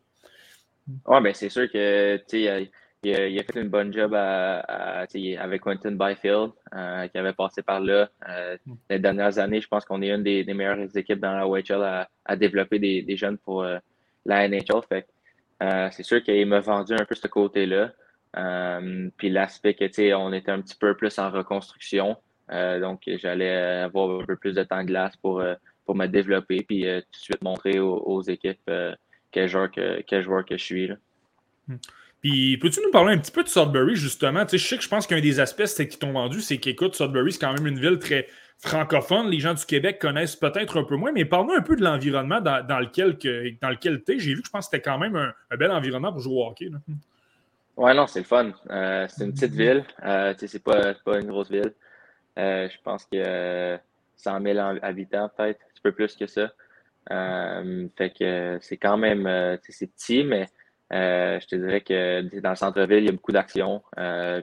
Oui, 1.05 1.21
bien 1.21 1.33
c'est 1.33 1.49
sûr 1.49 1.71
que 1.71 2.19
il 2.33 2.47
a, 2.47 2.59
il, 3.03 3.39
a, 3.39 3.43
fait 3.43 3.61
une 3.61 3.69
bonne 3.69 3.91
job 3.93 4.13
avec 4.13 5.61
Quentin 5.61 5.91
Byfield, 5.91 6.51
euh, 6.75 7.07
qui 7.07 7.17
avait 7.17 7.33
passé 7.33 7.61
par 7.63 7.79
là. 7.79 8.09
Euh, 8.29 8.57
les 8.89 8.99
dernières 8.99 9.39
années, 9.39 9.61
je 9.61 9.67
pense 9.67 9.85
qu'on 9.85 10.01
est 10.01 10.11
une 10.11 10.23
des, 10.23 10.43
meilleures 10.53 10.95
équipes 10.95 11.19
dans 11.19 11.33
la 11.33 11.47
OHL 11.47 12.07
à, 12.25 12.35
développer 12.35 12.79
des, 12.79 13.17
jeunes 13.17 13.37
pour 13.37 13.63
euh, 13.63 13.79
la 14.25 14.47
NHL. 14.47 14.81
Fait 14.87 15.07
euh, 15.61 15.89
c'est 15.91 16.03
sûr 16.03 16.23
qu'il 16.23 16.45
m'a 16.47 16.59
vendu 16.59 16.93
un 16.93 17.05
peu 17.05 17.15
ce 17.15 17.27
côté-là. 17.27 17.91
Euh, 18.37 19.09
puis 19.17 19.29
l'aspect 19.29 19.73
que, 19.73 19.85
tu 19.85 19.93
sais, 19.93 20.13
on 20.13 20.31
était 20.33 20.51
un 20.51 20.61
petit 20.61 20.75
peu 20.75 20.95
plus 20.95 21.17
en 21.19 21.29
reconstruction. 21.29 22.17
Euh, 22.51 22.79
donc, 22.79 23.03
j'allais 23.05 23.55
avoir 23.81 24.21
un 24.21 24.25
peu 24.25 24.35
plus 24.35 24.53
de 24.53 24.63
temps 24.63 24.81
de 24.81 24.87
glace 24.87 25.15
pour, 25.17 25.43
pour 25.85 25.95
me 25.95 26.07
développer, 26.07 26.63
puis 26.63 26.81
tout 26.83 26.87
de 26.87 27.05
suite 27.11 27.41
montrer 27.41 27.79
aux, 27.79 28.21
équipes 28.21 28.71
quel, 29.31 29.47
joueur 29.47 29.71
que, 29.71 30.01
quel 30.01 30.23
joueur 30.23 30.45
que 30.45 30.57
je 30.57 30.63
suis. 30.63 30.87
Là. 30.87 30.95
Hmm. 31.67 31.77
Puis, 32.21 32.57
peux-tu 32.57 32.81
nous 32.83 32.91
parler 32.91 33.15
un 33.15 33.17
petit 33.17 33.31
peu 33.31 33.43
de 33.43 33.49
Sudbury, 33.49 33.95
justement? 33.95 34.45
Tu 34.45 34.51
sais, 34.51 34.57
je 34.59 34.67
sais 34.67 34.77
que 34.77 34.83
je 34.83 34.89
pense 34.89 35.07
qu'un 35.07 35.21
des 35.21 35.39
aspects 35.39 35.65
qui 35.65 35.97
t'ont 35.97 36.13
vendu, 36.13 36.41
c'est 36.41 36.57
qu'écoute, 36.57 36.95
Sudbury, 36.95 37.31
c'est 37.31 37.39
quand 37.39 37.53
même 37.53 37.65
une 37.65 37.79
ville 37.79 37.97
très 37.97 38.27
francophone. 38.59 39.27
Les 39.29 39.39
gens 39.39 39.55
du 39.55 39.65
Québec 39.65 39.97
connaissent 39.99 40.35
peut-être 40.35 40.79
un 40.79 40.83
peu 40.83 40.95
moins, 40.95 41.11
mais 41.11 41.25
parle-nous 41.25 41.53
un 41.53 41.61
peu 41.61 41.75
de 41.75 41.83
l'environnement 41.83 42.39
dans, 42.39 42.79
lequel, 42.79 43.17
dans 43.59 43.69
lequel 43.69 44.03
tu 44.03 44.13
es. 44.13 44.19
J'ai 44.19 44.35
vu 44.35 44.41
que 44.41 44.47
je 44.47 44.51
pense 44.51 44.67
que 44.67 44.77
c'était 44.77 44.87
quand 44.87 44.99
même 44.99 45.15
un, 45.15 45.57
bel 45.57 45.71
environnement 45.71 46.11
pour 46.11 46.21
jouer 46.21 46.35
au 46.35 46.45
hockey. 46.45 46.69
Ouais, 47.75 47.93
non, 47.95 48.05
c'est 48.05 48.19
le 48.19 48.25
fun. 48.25 48.51
Euh, 48.69 49.07
c'est 49.09 49.25
une 49.25 49.33
petite 49.33 49.53
ville. 49.53 49.83
Euh, 50.03 50.35
c'est 50.37 50.63
pas, 50.63 50.93
pas 50.93 51.19
une 51.19 51.27
grosse 51.27 51.49
ville. 51.49 51.73
Euh, 52.37 52.69
je 52.69 52.77
pense 52.83 53.07
a 53.15 53.79
100 54.17 54.41
000 54.41 54.59
habitants, 54.83 55.31
peut-être, 55.35 55.59
un 55.59 55.73
petit 55.73 55.81
peu 55.81 55.91
plus 55.91 56.15
que 56.15 56.27
ça. 56.27 56.51
Fait 57.97 58.13
que 58.17 58.59
c'est 58.61 58.77
quand 58.77 58.97
même 58.97 59.57
c'est 59.67 59.87
petit, 59.87 60.23
mais 60.23 60.47
je 60.91 61.45
te 61.47 61.55
dirais 61.55 61.81
que 61.81 62.39
dans 62.39 62.51
le 62.51 62.55
centre-ville, 62.55 62.99
il 62.99 63.05
y 63.05 63.09
a 63.09 63.13
beaucoup 63.13 63.31
d'actions. 63.31 63.81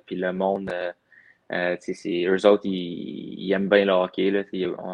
puis 0.06 0.16
le 0.16 0.32
monde 0.32 0.72
euh, 1.50 1.76
eux 2.06 2.46
autres, 2.46 2.66
ils, 2.66 3.52
aiment 3.52 3.68
bien 3.68 3.84
le 3.84 3.92
hockey. 3.92 4.30
Là, 4.30 4.42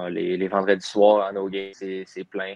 les, 0.09 0.37
les, 0.37 0.49
vendredis 0.49 0.87
soirs 0.87 1.33
en 1.35 1.49
games, 1.49 1.73
c'est 1.75 2.25
plein. 2.29 2.55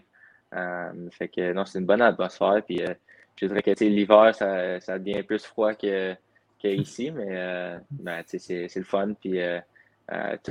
Euh, 0.55 1.11
fait 1.11 1.29
que 1.29 1.53
non, 1.53 1.65
c'est 1.65 1.79
une 1.79 1.87
bonne 1.87 2.03
atmosphère. 2.03 2.63
Puis, 2.65 2.83
euh, 2.83 2.95
je 3.37 3.47
dirais 3.47 3.63
que 3.63 3.85
l'hiver, 3.85 4.35
ça, 4.35 4.81
ça, 4.81 4.99
devient 4.99 5.23
plus 5.23 5.45
froid 5.45 5.75
qu'ici, 5.75 7.11
mais 7.15 7.29
euh, 7.31 7.79
ben, 7.91 8.23
c'est 8.27 8.75
le 8.75 8.85
fun. 8.85 9.15
Puis, 9.15 9.41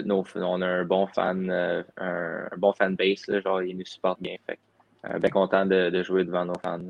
nos, 0.05 0.25
on 0.35 0.61
a 0.61 0.67
un 0.67 0.85
bon 0.85 1.07
fan, 1.07 1.49
un, 1.49 1.85
un, 1.97 2.57
bon 2.57 2.73
fan 2.73 2.95
base. 2.95 3.27
Là, 3.27 3.39
genre, 3.39 3.61
ils 3.61 3.77
nous 3.77 3.85
supportent 3.85 4.21
bien. 4.21 4.35
Fait 4.45 4.59
bien 5.19 5.29
content 5.29 5.65
de, 5.65 5.89
de, 5.89 6.03
jouer 6.03 6.25
devant 6.25 6.43
nos 6.43 6.59
fans. 6.59 6.81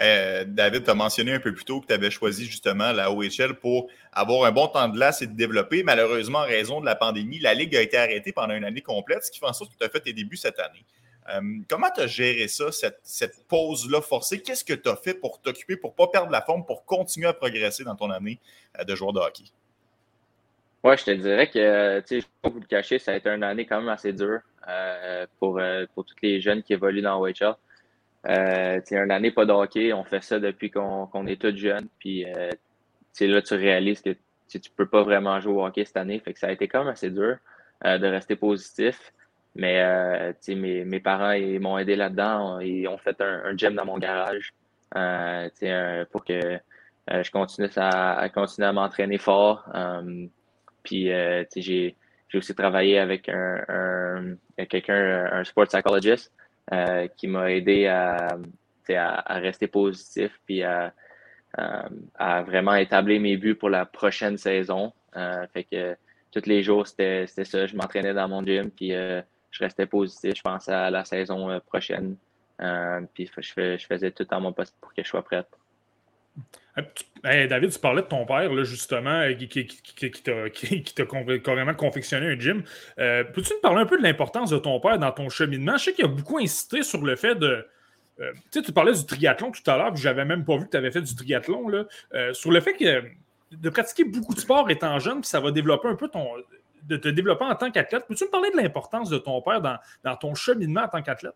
Euh, 0.00 0.44
David, 0.46 0.84
tu 0.84 0.90
as 0.90 0.94
mentionné 0.94 1.32
un 1.34 1.40
peu 1.40 1.52
plus 1.52 1.64
tôt 1.64 1.80
que 1.80 1.86
tu 1.86 1.92
avais 1.92 2.10
choisi 2.10 2.46
justement 2.46 2.92
la 2.92 3.12
OHL 3.12 3.54
pour 3.60 3.88
avoir 4.12 4.44
un 4.44 4.52
bon 4.52 4.66
temps 4.66 4.88
de 4.88 4.94
glace 4.94 5.20
et 5.20 5.26
de 5.26 5.36
développer. 5.36 5.82
Malheureusement, 5.82 6.38
en 6.38 6.46
raison 6.46 6.80
de 6.80 6.86
la 6.86 6.94
pandémie, 6.94 7.38
la 7.38 7.52
Ligue 7.52 7.76
a 7.76 7.82
été 7.82 7.98
arrêtée 7.98 8.32
pendant 8.32 8.54
une 8.54 8.64
année 8.64 8.80
complète, 8.80 9.24
ce 9.24 9.30
qui 9.30 9.38
fait 9.38 9.46
en 9.46 9.52
sorte 9.52 9.72
que 9.72 9.78
tu 9.78 9.84
as 9.84 9.90
fait 9.90 10.00
tes 10.00 10.12
débuts 10.14 10.36
cette 10.36 10.58
année. 10.58 10.84
Euh, 11.28 11.40
comment 11.68 11.88
tu 11.94 12.00
as 12.00 12.06
géré 12.06 12.48
ça, 12.48 12.70
cette, 12.72 13.46
pause-là 13.46 14.00
forcée? 14.00 14.40
Qu'est-ce 14.40 14.64
que 14.64 14.72
tu 14.72 14.88
as 14.88 14.96
fait 14.96 15.14
pour 15.14 15.40
t'occuper, 15.40 15.76
pour 15.76 15.90
ne 15.90 15.96
pas 15.96 16.08
perdre 16.08 16.32
la 16.32 16.40
forme, 16.40 16.64
pour 16.64 16.86
continuer 16.86 17.28
à 17.28 17.34
progresser 17.34 17.84
dans 17.84 17.94
ton 17.94 18.10
année 18.10 18.38
euh, 18.78 18.84
de 18.84 18.94
joueur 18.94 19.12
de 19.12 19.20
hockey? 19.20 19.44
Oui, 20.82 20.96
je 20.96 21.04
te 21.04 21.10
dirais 21.10 21.50
que, 21.50 22.00
tu 22.00 22.20
sais, 22.20 22.26
je 22.42 22.50
vous 22.50 22.58
le 22.58 22.64
cacher, 22.64 22.98
ça 22.98 23.12
a 23.12 23.16
été 23.16 23.28
une 23.28 23.42
année 23.42 23.66
quand 23.66 23.80
même 23.80 23.90
assez 23.90 24.14
dure 24.14 24.40
pour, 25.38 25.60
pour 25.94 26.04
tous 26.06 26.14
les 26.22 26.40
jeunes 26.40 26.62
qui 26.62 26.72
évoluent 26.72 27.02
dans 27.02 27.20
OHL. 27.20 27.54
Euh, 28.28 28.80
une 28.90 29.10
année 29.10 29.30
pas 29.30 29.46
de 29.46 29.52
hockey, 29.52 29.92
on 29.92 30.04
fait 30.04 30.22
ça 30.22 30.38
depuis 30.38 30.70
qu'on 30.70 31.26
est 31.26 31.40
tous 31.40 31.56
jeunes. 31.56 31.88
Puis 31.98 32.24
euh, 32.26 32.50
là, 33.20 33.42
tu 33.42 33.54
réalises 33.54 34.02
que 34.02 34.10
tu 34.48 34.58
ne 34.58 34.76
peux 34.76 34.86
pas 34.86 35.02
vraiment 35.02 35.40
jouer 35.40 35.54
au 35.54 35.64
hockey 35.64 35.84
cette 35.84 35.96
année. 35.96 36.20
Fait 36.20 36.32
que 36.32 36.38
ça 36.38 36.48
a 36.48 36.52
été 36.52 36.68
quand 36.68 36.80
même 36.80 36.92
assez 36.92 37.10
dur 37.10 37.36
euh, 37.86 37.98
de 37.98 38.06
rester 38.06 38.36
positif. 38.36 39.12
Mais 39.54 39.82
euh, 39.82 40.32
mes, 40.48 40.84
mes 40.84 41.00
parents 41.00 41.34
m'ont 41.60 41.78
aidé 41.78 41.96
là-dedans. 41.96 42.60
Ils 42.60 42.86
ont 42.88 42.98
fait 42.98 43.20
un, 43.20 43.56
gym 43.56 43.74
dans 43.74 43.84
mon 43.84 43.98
garage 43.98 44.52
euh, 44.96 46.04
pour 46.10 46.24
que 46.24 46.58
je 47.08 47.30
continue 47.30 47.68
à, 47.76 48.28
continuer 48.28 48.68
à 48.68 48.72
m'entraîner 48.72 49.18
fort. 49.18 49.68
puis 50.84 51.06
j'ai 51.56 51.96
aussi 52.34 52.54
travaillé 52.54 52.98
avec 52.98 53.28
un, 53.28 54.36
un 54.58 54.64
quelqu'un, 54.66 55.28
un 55.32 55.42
sport 55.42 55.66
psychologist. 55.66 56.32
Euh, 56.72 57.08
qui 57.16 57.26
m'a 57.26 57.50
aidé 57.50 57.86
à, 57.86 58.28
à, 58.88 59.38
rester 59.40 59.66
positif 59.66 60.40
puis 60.46 60.62
à, 60.62 60.94
à, 62.14 62.42
vraiment 62.42 62.76
établir 62.76 63.20
mes 63.20 63.36
buts 63.36 63.56
pour 63.56 63.70
la 63.70 63.84
prochaine 63.84 64.38
saison. 64.38 64.92
Euh, 65.16 65.46
fait 65.52 65.64
que 65.64 65.96
tous 66.30 66.46
les 66.46 66.62
jours, 66.62 66.86
c'était 66.86 67.26
ça. 67.26 67.66
Je 67.66 67.74
m'entraînais 67.74 68.14
dans 68.14 68.28
mon 68.28 68.44
gym 68.44 68.70
puis 68.70 68.94
euh, 68.94 69.20
je 69.50 69.64
restais 69.64 69.86
positif. 69.86 70.34
Je 70.36 70.42
pensais 70.42 70.72
à 70.72 70.90
la 70.90 71.04
saison 71.04 71.60
prochaine. 71.66 72.16
puis 73.14 73.28
je, 73.36 73.76
je, 73.76 73.86
faisais 73.86 74.12
tout 74.12 74.32
en 74.32 74.40
mon 74.40 74.52
poste 74.52 74.76
pour 74.80 74.94
que 74.94 75.02
je 75.02 75.08
sois 75.08 75.24
prête. 75.24 75.48
David, 77.22 77.70
tu 77.70 77.78
parlais 77.78 78.02
de 78.02 78.06
ton 78.06 78.24
père, 78.24 78.52
là, 78.52 78.62
justement, 78.64 79.26
qui, 79.34 79.66
qui, 79.66 80.22
t'a 80.22 81.04
carrément 81.44 81.74
confectionné 81.74 82.26
un 82.28 82.38
gym. 82.38 82.62
Euh, 82.98 83.24
peux-tu 83.24 83.52
nous 83.54 83.60
parler 83.60 83.82
un 83.82 83.86
peu 83.86 83.98
de 83.98 84.02
l'importance 84.02 84.50
de 84.50 84.58
ton 84.58 84.80
père 84.80 84.98
dans 84.98 85.12
ton 85.12 85.28
cheminement? 85.28 85.76
Je 85.76 85.84
sais 85.84 85.92
qu'il 85.92 86.04
a 86.04 86.08
beaucoup 86.08 86.38
insisté 86.38 86.82
sur 86.82 87.02
le 87.04 87.16
fait 87.16 87.34
de. 87.34 87.66
Euh, 88.20 88.32
tu 88.50 88.60
sais, 88.60 88.62
tu 88.62 88.72
parlais 88.72 88.92
du 88.92 89.04
triathlon 89.04 89.50
tout 89.50 89.68
à 89.70 89.76
l'heure, 89.76 89.92
puis 89.92 90.02
j'avais 90.02 90.24
même 90.24 90.44
pas 90.44 90.56
vu 90.56 90.66
que 90.66 90.70
tu 90.70 90.76
avais 90.76 90.90
fait 90.90 91.02
du 91.02 91.14
triathlon. 91.14 91.68
Là, 91.68 91.84
euh, 92.14 92.32
sur 92.32 92.50
le 92.50 92.60
fait 92.60 92.74
que 92.74 93.04
de 93.50 93.70
pratiquer 93.70 94.04
beaucoup 94.04 94.34
de 94.34 94.40
sport 94.40 94.70
étant 94.70 94.98
jeune, 94.98 95.20
puis 95.20 95.28
ça 95.28 95.40
va 95.40 95.50
développer 95.50 95.88
un 95.88 95.96
peu 95.96 96.08
ton. 96.08 96.26
de 96.84 96.96
te 96.96 97.08
développer 97.08 97.44
en 97.44 97.54
tant 97.54 97.70
qu'athlète. 97.70 98.06
Peux-tu 98.06 98.24
me 98.24 98.30
parler 98.30 98.50
de 98.50 98.56
l'importance 98.56 99.10
de 99.10 99.18
ton 99.18 99.42
père 99.42 99.60
dans, 99.60 99.78
dans 100.04 100.16
ton 100.16 100.34
cheminement 100.34 100.82
en 100.82 100.88
tant 100.88 101.02
qu'athlète? 101.02 101.34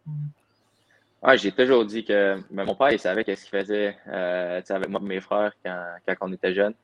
Ouais, 1.24 1.38
j'ai 1.38 1.52
toujours 1.52 1.86
dit 1.86 2.04
que 2.04 2.36
ben, 2.50 2.64
mon 2.66 2.74
père, 2.74 2.92
il 2.92 2.98
savait 2.98 3.24
qu'est-ce 3.24 3.48
qu'il 3.48 3.58
faisait 3.58 3.96
euh, 4.08 4.60
avec 4.68 4.88
moi 4.90 5.00
et 5.02 5.06
mes 5.06 5.20
frères 5.20 5.52
quand, 5.64 5.96
quand 6.06 6.14
on 6.20 6.32
était 6.34 6.52
jeunes. 6.52 6.74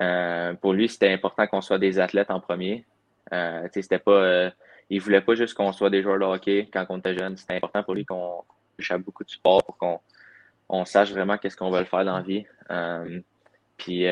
Euh, 0.00 0.54
pour 0.54 0.72
lui, 0.72 0.88
c'était 0.88 1.12
important 1.12 1.46
qu'on 1.46 1.60
soit 1.60 1.78
des 1.78 1.98
athlètes 1.98 2.30
en 2.30 2.40
premier. 2.40 2.86
Euh, 3.32 3.68
c'était 3.72 3.98
pas, 3.98 4.12
euh, 4.12 4.50
il 4.88 5.00
voulait 5.00 5.20
pas 5.20 5.34
juste 5.34 5.52
qu'on 5.54 5.72
soit 5.72 5.90
des 5.90 6.02
joueurs 6.02 6.18
de 6.18 6.24
hockey 6.24 6.68
quand 6.72 6.86
on 6.88 6.98
était 6.98 7.14
jeunes. 7.14 7.36
C'était 7.36 7.56
important 7.56 7.82
pour 7.82 7.94
lui 7.94 8.06
qu'on 8.06 8.42
touche 8.78 8.90
à 8.90 8.96
beaucoup 8.96 9.22
de 9.22 9.30
sport 9.30 9.62
pour 9.62 9.76
qu'on 9.76 10.00
on 10.70 10.86
sache 10.86 11.10
vraiment 11.10 11.36
qu'est-ce 11.36 11.56
qu'on 11.56 11.70
veut 11.70 11.84
faire 11.84 12.06
dans 12.06 12.16
la 12.16 12.22
vie. 12.22 12.46
Puis, 13.76 14.06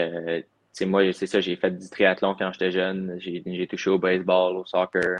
moi, 0.87 1.12
c'est 1.14 1.27
ça, 1.27 1.41
j'ai 1.41 1.57
fait 1.57 1.70
du 1.70 1.89
triathlon 1.89 2.35
quand 2.39 2.53
j'étais 2.53 2.73
jeune. 2.73 3.16
J'ai 3.18 3.66
touché 3.66 3.89
au 3.89 3.99
baseball, 3.99 4.57
au 4.57 4.66
soccer. 4.66 5.18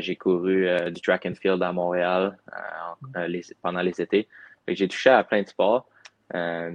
J'ai 0.00 0.16
couru 0.16 0.66
euh, 0.66 0.90
du 0.90 1.00
track 1.00 1.26
and 1.26 1.34
field 1.34 1.62
à 1.62 1.72
Montréal 1.72 2.36
euh, 3.16 3.40
pendant 3.62 3.80
les 3.80 4.00
étés. 4.00 4.28
J'ai 4.66 4.88
touché 4.88 5.10
à 5.10 5.24
plein 5.24 5.42
de 5.42 5.48
sports. 5.48 5.88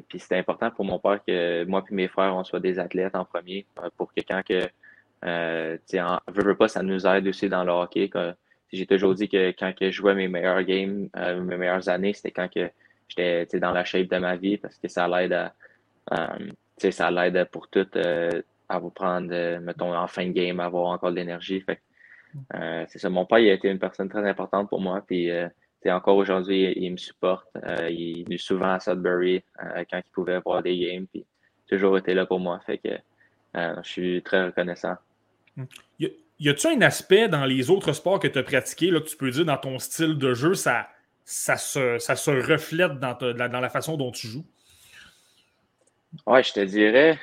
puis 0.07 0.19
c'était 0.19 0.37
important 0.37 0.71
pour 0.71 0.85
mon 0.85 0.99
père 0.99 1.19
que 1.25 1.63
moi 1.65 1.83
et 1.89 1.93
mes 1.93 2.07
frères, 2.07 2.35
on 2.35 2.43
soit 2.43 2.59
des 2.59 2.79
athlètes 2.79 3.15
en 3.15 3.25
premier 3.25 3.65
pour 3.97 4.13
que 4.13 4.21
quand 4.21 4.41
que, 4.43 4.67
euh, 5.25 5.77
veux, 6.27 6.43
veux 6.43 6.55
pas, 6.55 6.67
ça 6.67 6.81
nous 6.81 7.05
aide 7.05 7.27
aussi 7.27 7.49
dans 7.49 7.63
le 7.63 7.71
hockey. 7.71 8.09
J'ai 8.71 8.87
toujours 8.87 9.13
dit 9.13 9.29
que 9.29 9.51
quand 9.51 9.73
que 9.75 9.91
je 9.91 9.97
jouais 9.97 10.15
mes 10.15 10.27
meilleurs 10.27 10.63
games, 10.63 11.07
mes 11.15 11.57
meilleures 11.57 11.87
années, 11.89 12.13
c'était 12.13 12.31
quand 12.31 12.51
que 12.51 12.71
j'étais 13.07 13.59
dans 13.59 13.71
la 13.71 13.85
shape 13.85 14.07
de 14.07 14.17
ma 14.17 14.35
vie 14.35 14.57
parce 14.57 14.77
que 14.79 14.87
ça 14.87 15.07
l'aide 15.07 15.33
à, 15.33 15.53
ça 16.89 17.11
l'aide 17.11 17.47
pour 17.51 17.67
tout 17.67 17.87
à 18.69 18.79
vous 18.79 18.89
prendre, 18.89 19.59
mettons, 19.59 19.95
en 19.95 20.07
fin 20.07 20.25
de 20.25 20.31
game, 20.31 20.59
avoir 20.59 20.87
encore 20.87 21.11
de 21.11 21.17
l'énergie. 21.17 21.63
Euh, 22.55 22.85
c'est 22.87 22.99
ça. 22.99 23.09
Mon 23.09 23.25
père, 23.25 23.39
il 23.39 23.49
a 23.49 23.53
été 23.53 23.69
une 23.69 23.79
personne 23.79 24.09
très 24.09 24.27
importante 24.27 24.69
pour 24.69 24.81
moi. 24.81 25.03
Puis, 25.05 25.29
euh, 25.29 25.47
encore 25.87 26.17
aujourd'hui, 26.17 26.73
il, 26.75 26.91
me 26.91 26.97
supporte. 26.97 27.47
Euh, 27.63 27.89
il 27.89 28.31
est 28.31 28.37
souvent 28.37 28.73
à 28.73 28.79
Sudbury 28.79 29.43
quand 29.57 29.97
il 29.97 30.11
pouvait 30.11 30.39
voir 30.39 30.63
des 30.63 30.77
games. 30.77 31.07
Puis, 31.07 31.25
toujours 31.67 31.97
été 31.97 32.13
là 32.13 32.25
pour 32.25 32.39
moi. 32.39 32.59
Fait 32.65 32.77
que 32.77 32.89
je 33.55 33.89
suis 33.89 34.21
très 34.23 34.45
reconnaissant. 34.45 34.95
Y 35.97 36.49
a-tu 36.49 36.67
un 36.67 36.81
aspect 36.81 37.29
dans 37.29 37.45
les 37.45 37.69
autres 37.69 37.93
sports 37.93 38.19
que 38.19 38.27
tu 38.27 38.39
as 38.39 38.43
pratiqués, 38.43 38.91
là, 38.91 38.99
que 38.99 39.07
tu 39.07 39.17
peux 39.17 39.29
dire 39.29 39.45
dans 39.45 39.57
ton 39.57 39.79
style 39.79 40.17
de 40.17 40.33
jeu, 40.33 40.55
ça, 40.55 40.89
ça, 41.23 41.57
se, 41.57 41.99
ça 41.99 42.15
se 42.15 42.31
reflète 42.31 42.99
dans, 42.99 43.13
dans 43.13 43.59
la 43.59 43.69
façon 43.69 43.97
dont 43.97 44.11
tu 44.11 44.27
joues? 44.27 44.45
Ouais, 46.27 46.43
je 46.43 46.53
te 46.53 46.59
dirais, 46.59 47.19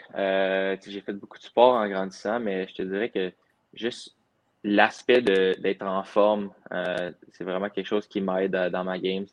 j'ai 0.87 1.01
fait 1.01 1.13
beaucoup 1.13 1.39
de 1.39 1.43
sport 1.43 1.75
en 1.75 1.89
grandissant, 1.89 2.41
mais 2.41 2.67
je 2.69 2.75
te 2.75 2.83
dirais 2.83 3.11
que 3.11 3.33
juste 3.75 4.17
l'aspect 4.63 5.23
d'être 5.23 5.83
en 5.83 6.03
forme, 6.03 6.53
euh, 6.73 7.13
c'est 7.33 7.45
vraiment 7.45 7.71
quelque 7.71 7.87
chose 7.87 8.07
qui 8.07 8.21
m'aide 8.21 8.55
euh, 8.55 8.71
dans 8.71 8.85
ma 8.85 8.99
game. 8.99 9.25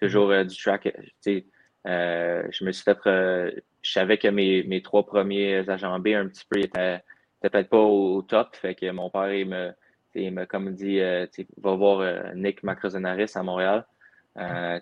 toujours 0.00 0.30
euh, 0.30 0.44
du 0.44 0.56
track. 0.56 0.92
je 1.24 2.64
me 2.64 2.72
suis 2.72 2.84
fait. 2.84 2.98
je 3.04 3.92
savais 3.92 4.18
que 4.18 4.28
mes, 4.28 4.62
mes 4.64 4.82
trois 4.82 5.06
premiers 5.06 5.68
agents 5.68 5.98
B, 5.98 6.08
un 6.08 6.28
petit 6.28 6.44
peu, 6.48 6.60
étaient 6.60 7.02
peut-être 7.40 7.68
pas 7.68 7.78
au, 7.78 8.22
top. 8.22 8.54
Fait 8.56 8.74
que 8.74 8.90
mon 8.90 9.10
père, 9.10 9.32
il 9.32 9.48
me, 9.48 9.72
il 10.14 10.32
me 10.32 10.44
comme 10.44 10.74
dit, 10.74 11.00
va 11.00 11.74
voir 11.74 12.34
Nick 12.34 12.62
Macrozenaris 12.62 13.32
à 13.34 13.42
Montréal. 13.42 13.86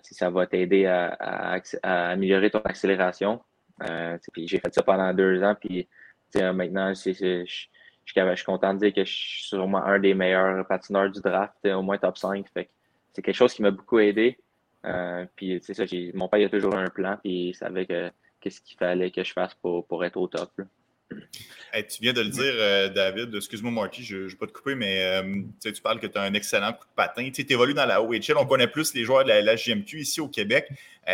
ça 0.01 0.29
va 0.29 0.47
t'aider 0.47 0.85
à, 0.85 1.15
à, 1.83 2.09
améliorer 2.09 2.49
ton 2.49 2.61
accélération. 2.61 3.41
puis 4.33 4.47
j'ai 4.47 4.59
fait 4.59 4.73
ça 4.73 4.83
pendant 4.83 5.13
deux 5.13 5.41
ans. 5.43 5.55
Puis 5.55 5.87
maintenant, 6.35 6.93
c'est 6.93 7.45
je 8.15 8.35
suis 8.35 8.45
content 8.45 8.73
de 8.73 8.79
dire 8.79 8.93
que 8.93 9.03
je 9.03 9.11
suis 9.11 9.43
sûrement 9.43 9.83
un 9.83 9.99
des 9.99 10.13
meilleurs 10.13 10.65
patineurs 10.67 11.11
du 11.11 11.21
draft, 11.21 11.53
au 11.65 11.81
moins 11.81 11.97
top 11.97 12.17
5. 12.17 12.45
c'est 12.53 13.21
quelque 13.21 13.35
chose 13.35 13.53
qui 13.53 13.61
m'a 13.61 13.71
beaucoup 13.71 13.99
aidé. 13.99 14.37
Euh, 14.85 15.25
ça, 15.61 15.83
mon 16.13 16.29
père 16.29 16.45
a 16.45 16.49
toujours 16.49 16.75
un 16.75 16.87
plan, 16.87 17.17
puis 17.21 17.49
il 17.49 17.53
savait 17.53 17.85
que 17.85 18.09
qu'est-ce 18.39 18.61
qu'il 18.61 18.77
fallait 18.77 19.11
que 19.11 19.23
je 19.23 19.33
fasse 19.33 19.53
pour, 19.55 19.85
pour 19.85 20.05
être 20.05 20.17
au 20.17 20.27
top. 20.27 20.51
tu 21.09 22.01
viens 22.01 22.13
de 22.13 22.21
le 22.21 22.29
dire, 22.29 22.53
euh, 22.53 22.89
David. 22.89 23.35
Excuse-moi, 23.35 23.71
Marky, 23.71 24.03
je 24.03 24.17
ne 24.17 24.27
vais 24.27 24.35
pas 24.35 24.47
te 24.47 24.53
couper, 24.53 24.75
mais 24.75 25.03
euh, 25.03 25.41
tu 25.61 25.81
parles 25.81 25.99
que 25.99 26.07
tu 26.07 26.17
as 26.17 26.21
un 26.21 26.33
excellent 26.33 26.71
coup 26.73 26.85
de 26.85 26.95
patin. 26.95 27.29
Tu 27.31 27.45
évolues 27.49 27.73
dans 27.73 27.85
la 27.85 28.01
OHL. 28.01 28.37
On 28.37 28.45
connaît 28.45 28.67
plus 28.67 28.93
les 28.93 29.03
joueurs 29.03 29.23
de 29.23 29.29
la, 29.29 29.41
LGMQ 29.53 29.99
ici 29.99 30.21
au 30.21 30.29
Québec. 30.29 30.69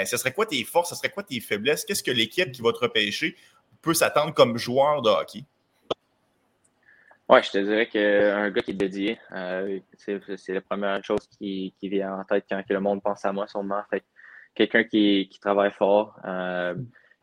ce 0.05 0.17
serait 0.17 0.33
quoi 0.33 0.45
tes 0.45 0.63
forces? 0.63 0.89
Ce 0.89 0.95
serait 0.95 1.09
quoi 1.09 1.23
tes 1.23 1.39
faiblesses? 1.39 1.85
Qu'est-ce 1.85 2.03
que 2.03 2.11
l'équipe 2.11 2.51
qui 2.51 2.61
va 2.61 2.71
te 2.73 2.79
repêcher 2.79 3.35
peut 3.81 3.93
s'attendre 3.93 4.33
comme 4.33 4.57
joueur 4.57 5.01
de 5.01 5.09
hockey? 5.09 5.45
Ouais, 7.29 7.41
je 7.41 7.51
te 7.51 7.57
dirais 7.57 7.87
qu'un 7.87 8.49
gars 8.49 8.61
qui 8.61 8.71
est 8.71 8.73
dédié, 8.73 9.17
euh, 9.31 9.79
c'est 9.95 10.53
la 10.53 10.61
première 10.61 11.01
chose 11.03 11.25
qui, 11.37 11.73
qui, 11.79 11.87
vient 11.87 12.17
en 12.19 12.23
tête 12.25 12.45
quand 12.49 12.61
le 12.69 12.79
monde 12.81 13.01
pense 13.01 13.23
à 13.23 13.31
moi, 13.31 13.47
sûrement. 13.47 13.81
Fait 13.89 14.03
quelqu'un 14.53 14.83
qui, 14.83 15.29
qui, 15.31 15.39
travaille 15.39 15.71
fort, 15.71 16.19
euh, 16.25 16.75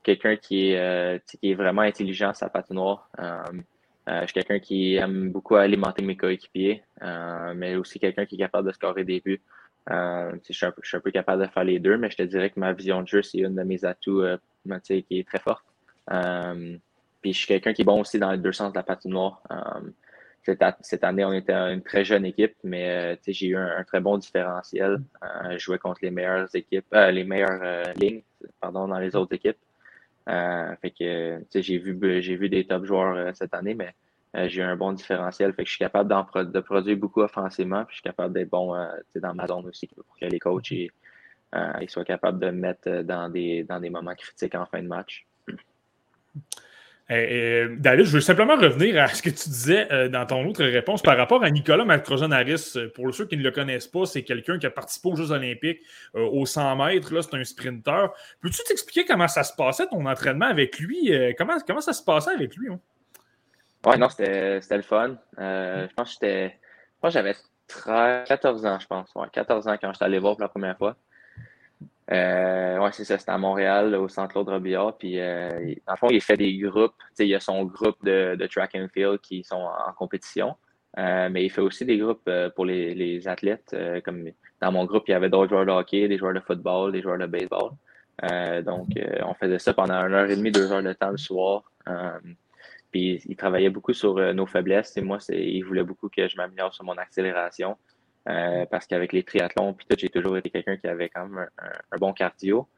quelqu'un 0.02 0.36
qui, 0.36 0.74
euh, 0.74 1.18
qui 1.26 1.50
est 1.50 1.54
vraiment 1.54 1.82
intelligent 1.82 2.32
sa 2.32 2.48
patinoire. 2.48 3.10
je 3.18 4.24
suis 4.24 4.32
quelqu'un 4.32 4.58
qui 4.58 4.96
aime 4.96 5.30
beaucoup 5.30 5.56
alimenter 5.56 6.02
mes 6.02 6.16
coéquipiers, 6.16 6.82
mais 7.54 7.76
aussi 7.76 8.00
quelqu'un 8.00 8.24
qui 8.24 8.36
est 8.36 8.38
capable 8.38 8.68
de 8.68 8.72
scorer 8.72 9.04
des 9.04 9.20
buts. 9.20 9.42
je, 9.86 10.38
suis 10.50 10.64
un, 10.66 10.72
un, 10.94 11.00
peu 11.00 11.10
capable 11.10 11.42
de 11.42 11.48
faire 11.48 11.64
les 11.64 11.78
deux, 11.78 11.98
mais 11.98 12.10
je 12.10 12.16
te 12.16 12.22
dirais 12.22 12.48
que 12.48 12.58
ma 12.58 12.72
vision 12.72 13.02
de 13.02 13.06
jeu, 13.06 13.22
c'est 13.22 13.38
une 13.38 13.54
de 13.54 13.62
mes 13.64 13.84
atouts 13.84 14.24
qui 14.88 15.18
est 15.18 15.28
très 15.28 15.40
forte. 15.40 15.64
Puis 17.20 17.32
je 17.32 17.38
suis 17.38 17.46
quelqu'un 17.46 17.72
qui 17.72 17.82
est 17.82 17.84
bon 17.84 18.00
aussi 18.00 18.18
dans 18.18 18.30
les 18.32 18.38
deux 18.38 18.52
sens 18.52 18.72
de 18.72 18.78
la 18.78 18.82
patinoire. 18.82 19.42
Um, 19.50 19.92
cette, 20.80 21.04
année, 21.04 21.24
on 21.24 21.32
était 21.32 21.52
une 21.52 21.82
très 21.82 22.04
jeune 22.04 22.24
équipe, 22.24 22.54
mais 22.64 23.14
euh, 23.14 23.16
j'ai 23.28 23.48
eu 23.48 23.56
un, 23.56 23.84
très 23.84 24.00
bon 24.00 24.16
différentiel. 24.16 25.02
Euh, 25.22 25.52
je 25.52 25.58
jouais 25.58 25.78
contre 25.78 26.00
les 26.02 26.10
meilleures 26.10 26.48
équipes, 26.54 26.86
les 26.92 27.24
meilleures 27.24 27.92
lignes, 27.94 28.22
pardon, 28.60 28.88
dans 28.88 28.98
les 28.98 29.14
autres 29.14 29.34
équipes. 29.34 29.58
j'ai 30.26 31.78
vu 31.78 32.48
des 32.48 32.66
top 32.66 32.84
joueurs 32.84 33.36
cette 33.36 33.52
année, 33.52 33.74
mais 33.74 33.94
j'ai 34.48 34.62
eu 34.62 34.64
un 34.64 34.76
bon 34.76 34.92
différentiel. 34.92 35.54
Je 35.58 35.64
suis 35.64 35.78
capable 35.78 36.10
de 36.10 36.60
produire 36.60 36.96
beaucoup 36.96 37.20
offensivement, 37.20 37.84
puis 37.84 37.96
je 37.96 38.00
suis 38.00 38.04
capable 38.04 38.32
d'être 38.32 38.50
bon 38.50 38.74
dans 39.16 39.34
ma 39.34 39.46
zone 39.46 39.66
aussi 39.66 39.86
pour 39.88 40.04
que 40.18 40.24
les 40.24 40.38
coachs 40.38 40.72
il 41.52 41.90
soit 41.90 42.04
capable 42.04 42.38
de 42.38 42.50
mettre 42.50 43.02
dans 43.02 43.28
des, 43.28 43.64
dans 43.64 43.80
des 43.80 43.90
moments 43.90 44.14
critiques 44.14 44.54
en 44.54 44.66
fin 44.66 44.82
de 44.82 44.88
match. 44.88 45.26
David, 47.10 48.04
je 48.04 48.12
veux 48.12 48.20
simplement 48.20 48.54
revenir 48.54 49.02
à 49.02 49.08
ce 49.08 49.20
que 49.20 49.30
tu 49.30 49.48
disais 49.48 49.92
euh, 49.92 50.08
dans 50.08 50.24
ton 50.26 50.46
autre 50.46 50.64
réponse 50.64 51.02
par 51.02 51.16
rapport 51.16 51.42
à 51.42 51.50
Nicolas 51.50 51.84
Matrojan-Harris. 51.84 52.76
Pour 52.94 53.12
ceux 53.12 53.26
qui 53.26 53.36
ne 53.36 53.42
le 53.42 53.50
connaissent 53.50 53.88
pas, 53.88 54.06
c'est 54.06 54.22
quelqu'un 54.22 54.60
qui 54.60 54.66
a 54.66 54.70
participé 54.70 55.08
aux 55.08 55.16
Jeux 55.16 55.32
Olympiques 55.32 55.80
euh, 56.14 56.20
aux 56.20 56.46
100 56.46 56.76
mètres. 56.76 57.20
C'est 57.20 57.34
un 57.34 57.42
sprinter. 57.42 58.12
Peux-tu 58.40 58.62
t'expliquer 58.62 59.04
comment 59.06 59.26
ça 59.26 59.42
se 59.42 59.52
passait, 59.52 59.88
ton 59.88 60.06
entraînement 60.06 60.46
avec 60.46 60.78
lui? 60.78 61.12
Euh, 61.12 61.32
comment, 61.36 61.56
comment 61.66 61.80
ça 61.80 61.92
se 61.92 62.04
passait 62.04 62.30
avec 62.30 62.54
lui? 62.54 62.70
Hein? 62.70 62.78
Oui, 63.86 63.98
non, 63.98 64.08
c'était 64.08 64.60
le 64.70 64.82
fun. 64.82 65.16
je 65.36 65.92
pense 65.96 66.16
que 66.16 66.50
j'avais 67.08 67.34
14 67.66 68.66
ans, 68.66 68.78
je 68.78 68.86
pense. 68.86 69.12
14 69.32 69.66
ans 69.66 69.76
quand 69.80 69.90
je 69.90 69.96
suis 69.96 70.04
allé 70.04 70.20
voir 70.20 70.34
pour 70.34 70.42
la 70.42 70.48
première 70.48 70.78
fois. 70.78 70.96
Euh, 72.12 72.78
ouais, 72.78 72.90
c'est 72.92 73.04
ça, 73.04 73.18
c'était 73.18 73.30
à 73.30 73.38
Montréal, 73.38 73.94
au 73.94 74.08
centre 74.08 74.32
Claude 74.32 74.48
Robillard. 74.48 74.96
Puis, 74.98 75.20
euh, 75.20 75.74
dans 75.86 75.92
le 75.92 75.96
fond, 75.96 76.08
il 76.10 76.20
fait 76.20 76.36
des 76.36 76.56
groupes. 76.58 76.94
Il 77.18 77.26
y 77.26 77.34
a 77.34 77.40
son 77.40 77.64
groupe 77.64 78.04
de, 78.04 78.34
de, 78.34 78.46
track 78.46 78.74
and 78.74 78.88
field 78.92 79.20
qui 79.20 79.44
sont 79.44 79.56
en, 79.56 79.92
compétition. 79.92 80.56
Euh, 80.98 81.28
mais 81.30 81.44
il 81.44 81.50
fait 81.50 81.60
aussi 81.60 81.84
des 81.84 81.98
groupes 81.98 82.26
euh, 82.28 82.50
pour 82.50 82.64
les, 82.64 82.94
les 82.94 83.28
athlètes. 83.28 83.70
Euh, 83.74 84.00
comme 84.00 84.30
dans 84.60 84.72
mon 84.72 84.84
groupe, 84.86 85.04
il 85.06 85.12
y 85.12 85.14
avait 85.14 85.28
d'autres 85.28 85.50
joueurs 85.50 85.66
de 85.66 85.70
hockey, 85.70 86.08
des 86.08 86.18
joueurs 86.18 86.34
de 86.34 86.40
football, 86.40 86.90
des 86.92 87.00
joueurs 87.00 87.18
de 87.18 87.26
baseball. 87.26 87.70
donc, 88.64 88.88
on 89.24 89.34
faisait 89.34 89.58
ça 89.58 89.72
pendant 89.72 89.94
une 89.94 90.14
heure 90.14 90.30
et 90.30 90.36
demie, 90.36 90.50
deux 90.50 90.70
heures 90.72 90.82
de 90.82 90.92
temps 90.92 91.10
le 91.10 91.16
soir. 91.16 91.62
puis, 92.90 93.22
il 93.24 93.36
travaillait 93.36 93.70
beaucoup 93.70 93.94
sur 93.94 94.16
nos 94.34 94.46
faiblesses. 94.46 94.96
Et 94.96 95.00
moi, 95.00 95.18
il 95.30 95.62
voulait 95.62 95.84
beaucoup 95.84 96.08
que 96.08 96.28
je 96.28 96.36
m'améliore 96.36 96.74
sur 96.74 96.84
mon 96.84 96.98
accélération. 96.98 97.76
Euh, 98.28 98.66
parce 98.66 98.86
qu'avec 98.86 99.12
les 99.12 99.22
triathlons, 99.22 99.72
puis 99.72 99.86
tout, 99.88 99.96
j'ai 99.98 100.08
toujours 100.08 100.36
été 100.36 100.50
quelqu'un 100.50 100.76
qui 100.76 100.86
avait 100.86 101.08
quand 101.08 101.26
même 101.26 101.48
un, 101.58 101.98
bon 101.98 102.12
cardio. 102.12 102.68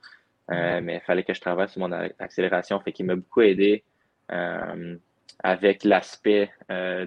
Euh, 0.51 0.81
mais 0.83 0.97
il 0.97 1.01
fallait 1.01 1.25
que 1.25 1.35
je 1.35 1.41
travaille 1.41 1.69
sur 1.69 1.81
mon 1.81 1.93
accélération. 2.19 2.79
Fait 2.81 2.93
qu'il 2.93 3.07
m'a 3.07 3.17
beaucoup 3.17 3.41
aidé 3.41 3.85
euh, 4.31 4.97
avec 5.43 5.85
l'aspect 5.85 6.51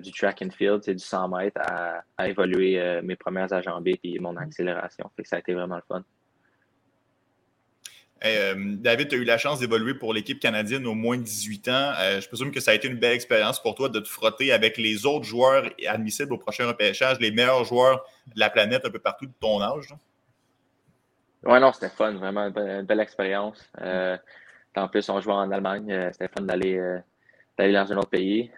du 0.01 0.11
track 0.11 0.41
and 0.41 0.51
field, 0.51 0.83
c'est 0.83 0.95
du 0.95 1.03
100 1.03 1.29
mètres, 1.29 1.61
à, 1.61 2.27
évoluer 2.27 3.01
mes 3.01 3.15
premières 3.15 3.51
ajambées 3.53 3.99
et 4.03 4.19
mon 4.19 4.35
accélération. 4.35 5.09
Fait 5.15 5.23
que 5.23 5.29
ça 5.29 5.37
a 5.37 5.39
été 5.39 5.53
vraiment 5.53 5.77
le 5.77 5.83
fun. 5.87 6.03
Euh, 8.23 8.53
David, 8.77 9.09
tu 9.09 9.15
as 9.15 9.17
eu 9.17 9.23
la 9.23 9.37
chance 9.37 9.59
d'évoluer 9.59 9.93
pour 9.93 10.13
l'équipe 10.13 10.39
canadienne 10.39 10.87
au 10.87 10.93
moins 10.93 11.17
18 11.17 11.67
ans. 11.67 11.91
Euh, 11.99 12.21
je 12.21 12.27
présume 12.27 12.51
que 12.51 12.61
ça 12.61 12.71
a 12.71 12.73
été 12.73 12.87
une 12.87 12.97
belle 12.97 13.13
expérience 13.13 13.61
pour 13.61 13.75
toi 13.75 13.89
de 13.89 13.99
te 13.99 14.07
frotter 14.07 14.53
avec 14.53 14.77
les 14.77 15.05
autres 15.05 15.25
joueurs 15.25 15.65
admissibles 15.87 16.33
au 16.33 16.37
prochain 16.37 16.65
repêchage, 16.67 17.19
les 17.19 17.31
meilleurs 17.31 17.65
joueurs 17.65 18.05
de 18.33 18.39
la 18.39 18.49
planète 18.49 18.85
un 18.85 18.89
peu 18.89 18.99
partout 18.99 19.25
de 19.25 19.33
ton 19.39 19.61
âge. 19.61 19.93
Oui, 21.43 21.59
non, 21.59 21.73
c'était 21.73 21.89
fun, 21.89 22.13
vraiment 22.13 22.47
une 22.47 22.85
belle, 22.85 22.99
expérience. 23.01 23.69
Euh, 23.81 24.17
en 24.75 24.87
plus, 24.87 25.07
on 25.09 25.19
jouait 25.19 25.33
en 25.33 25.51
Allemagne, 25.51 26.09
c'était 26.13 26.29
fun 26.29 26.43
d'aller 26.43 26.79
dans 27.57 27.93
un 27.93 27.97
autre 27.97 28.09
pays. 28.09 28.49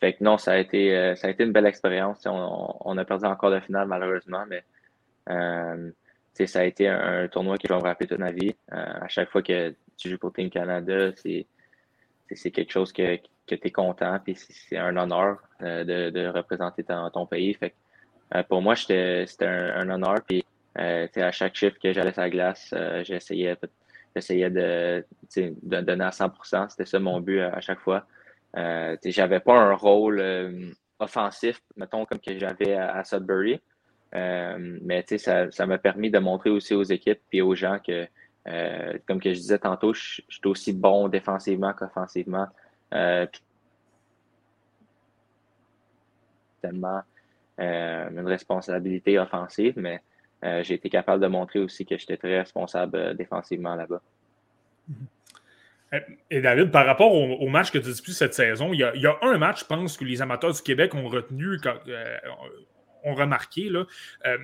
fait 0.00 0.14
que 0.14 0.24
non, 0.24 0.38
ça 0.38 0.52
a 0.52 0.56
été, 0.56 1.14
ça 1.16 1.28
a 1.28 1.30
été 1.30 1.44
une 1.44 1.52
belle 1.52 1.66
expérience. 1.66 2.26
On, 2.26 2.98
a 2.98 3.04
perdu 3.04 3.26
encore 3.26 3.52
de 3.52 3.60
finale, 3.60 3.86
malheureusement, 3.86 4.44
mais 4.48 4.64
ça 6.44 6.60
a 6.60 6.64
été 6.64 6.88
un, 6.88 7.28
tournoi 7.28 7.56
que 7.56 7.66
je 7.66 7.72
vais 7.72 7.78
me 7.78 7.84
rappeler 7.84 8.06
toute 8.06 8.18
ma 8.18 8.32
vie. 8.32 8.54
Euh, 8.72 8.76
à 9.00 9.08
chaque 9.08 9.30
fois 9.30 9.42
que 9.42 9.74
tu 9.96 10.10
joues 10.10 10.18
pour 10.18 10.32
Team 10.32 10.50
Canada, 10.50 11.10
c'est 11.16 12.50
quelque 12.50 12.70
chose 12.70 12.92
que, 12.92 13.16
que 13.46 13.54
tu 13.54 13.68
es 13.68 13.70
content, 13.70 14.18
puis 14.22 14.36
c'est 14.36 14.76
un 14.76 14.94
honneur 14.96 15.38
euh, 15.62 15.84
de, 15.84 16.10
de, 16.10 16.26
représenter 16.26 16.84
ton, 16.84 17.26
pays. 17.26 17.54
Fait 17.54 17.74
euh, 18.34 18.42
pour 18.42 18.60
moi, 18.60 18.76
c'était 18.76 19.26
un, 19.40 19.88
un, 19.88 19.90
honneur. 19.90 20.18
Puis 20.28 20.44
à 20.74 21.32
chaque 21.32 21.54
chiffre 21.54 21.78
que 21.82 21.92
j'allais 21.92 22.12
sur 22.12 22.20
la 22.20 22.30
glace, 22.30 22.74
j'essayais 23.04 23.56
j'essayais 24.14 24.50
de, 24.50 25.04
de 25.36 25.80
donner 25.80 26.04
à 26.04 26.10
100% 26.10 26.68
C'était 26.68 26.84
ça 26.84 26.98
mon 26.98 27.20
but 27.20 27.40
à, 27.40 27.60
chaque 27.60 27.80
fois. 27.80 28.04
j'avais 28.54 29.40
pas 29.40 29.54
un 29.54 29.74
rôle 29.74 30.22
offensif, 30.98 31.62
mettons, 31.76 32.04
comme 32.04 32.20
que 32.20 32.38
j'avais 32.38 32.74
à 32.74 33.02
Sudbury. 33.04 33.60
Euh, 34.16 34.78
mais 34.82 35.04
ça, 35.18 35.50
ça 35.50 35.66
m'a 35.66 35.78
permis 35.78 36.10
de 36.10 36.18
montrer 36.18 36.50
aussi 36.50 36.74
aux 36.74 36.82
équipes 36.82 37.20
et 37.32 37.42
aux 37.42 37.54
gens 37.54 37.78
que, 37.84 38.06
euh, 38.48 38.98
comme 39.06 39.20
que 39.20 39.32
je 39.32 39.38
disais 39.38 39.58
tantôt, 39.58 39.92
je, 39.92 40.22
suis 40.28 40.40
aussi 40.46 40.72
bon 40.72 41.08
défensivement 41.08 41.72
qu'offensivement. 41.74 42.48
Euh, 42.94 43.26
tellement 46.62 47.02
une 47.58 48.26
responsabilité 48.26 49.18
offensive, 49.18 49.74
mais 49.76 50.02
j'ai 50.62 50.74
été 50.74 50.90
capable 50.90 51.22
de 51.22 51.26
montrer 51.26 51.58
aussi 51.58 51.86
que 51.86 51.96
j'étais 51.96 52.18
très 52.18 52.38
responsable 52.38 53.16
défensivement 53.16 53.74
là-bas. 53.74 54.02
Et 56.30 56.42
David, 56.42 56.70
par 56.70 56.84
rapport 56.84 57.12
au, 57.14 57.48
match 57.48 57.70
que 57.70 57.78
tu 57.78 57.86
disputes 57.86 58.14
cette 58.14 58.34
saison, 58.34 58.74
il 58.74 58.80
y, 58.80 59.06
a, 59.06 59.18
un 59.22 59.38
match, 59.38 59.60
je 59.60 59.64
pense, 59.64 59.96
que 59.96 60.04
les 60.04 60.20
amateurs 60.20 60.52
du 60.52 60.60
Québec 60.60 60.94
ont 60.94 61.08
retenu 61.08 61.58
ont 63.04 63.14
remarqué. 63.14 63.70
Euh, 63.70 64.38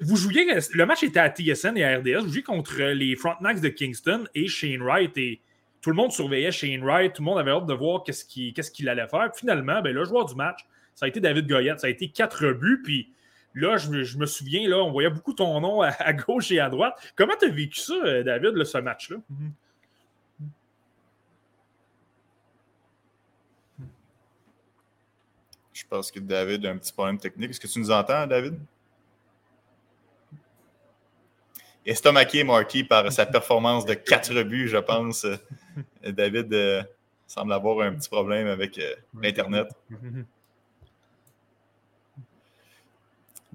vous 0.00 0.16
jouiez, 0.16 0.46
le 0.72 0.86
match 0.86 1.02
était 1.02 1.20
à 1.20 1.28
TSN 1.28 1.76
et 1.76 1.84
à 1.84 1.98
RDS, 1.98 2.24
vous 2.24 2.32
jouiez 2.32 2.42
contre 2.42 2.82
les 2.82 3.16
Frontenacs 3.16 3.60
de 3.60 3.68
Kingston 3.68 4.24
et 4.34 4.48
Shane 4.48 4.82
Wright. 4.82 5.16
Et 5.16 5.40
tout 5.80 5.90
le 5.90 5.96
monde 5.96 6.12
surveillait 6.12 6.52
Shane 6.52 6.82
Wright, 6.82 7.12
tout 7.12 7.22
le 7.22 7.26
monde 7.26 7.38
avait 7.38 7.50
hâte 7.50 7.66
de 7.66 7.74
voir 7.74 8.02
qu'est-ce 8.04 8.24
qu'il 8.24 8.88
allait 8.88 9.08
faire. 9.08 9.30
finalement, 9.34 9.82
ben, 9.82 9.94
le 9.94 10.04
joueur 10.04 10.24
du 10.24 10.34
match, 10.34 10.66
ça 10.94 11.04
a 11.06 11.08
été 11.08 11.20
David 11.20 11.46
Goyette. 11.46 11.80
Ça 11.80 11.86
a 11.86 11.90
été 11.90 12.08
quatre 12.08 12.52
buts. 12.52 12.80
Puis 12.82 13.12
là, 13.54 13.76
je, 13.76 14.18
me 14.18 14.26
souviens, 14.26 14.68
là, 14.68 14.78
on 14.78 14.90
voyait 14.90 15.10
beaucoup 15.10 15.34
ton 15.34 15.60
nom 15.60 15.82
à, 15.82 16.12
gauche 16.12 16.50
et 16.50 16.58
à 16.58 16.68
droite. 16.70 16.94
Comment 17.14 17.34
tu 17.38 17.46
as 17.46 17.50
vécu 17.50 17.78
ça, 17.78 17.94
euh, 17.94 18.22
David, 18.22 18.64
ce 18.64 18.78
match-là? 18.78 19.16
Mm-hmm. 19.16 19.50
Pense 25.88 26.10
que 26.10 26.20
David 26.20 26.66
a 26.66 26.70
un 26.70 26.78
petit 26.78 26.92
problème 26.92 27.18
technique. 27.18 27.50
Est-ce 27.50 27.60
que 27.60 27.66
tu 27.66 27.78
nous 27.78 27.90
entends, 27.90 28.26
David? 28.26 28.58
Estomaqué 31.84 32.42
Marquis 32.42 32.84
par 32.84 33.12
sa 33.12 33.26
performance 33.26 33.86
de 33.86 33.94
quatre 33.94 34.42
buts, 34.42 34.68
je 34.68 34.78
pense. 34.78 35.26
David 36.04 36.52
euh, 36.52 36.82
semble 37.26 37.52
avoir 37.52 37.86
un 37.86 37.94
petit 37.94 38.08
problème 38.08 38.48
avec 38.48 38.78
euh, 38.78 38.94
l'Internet. 39.20 39.68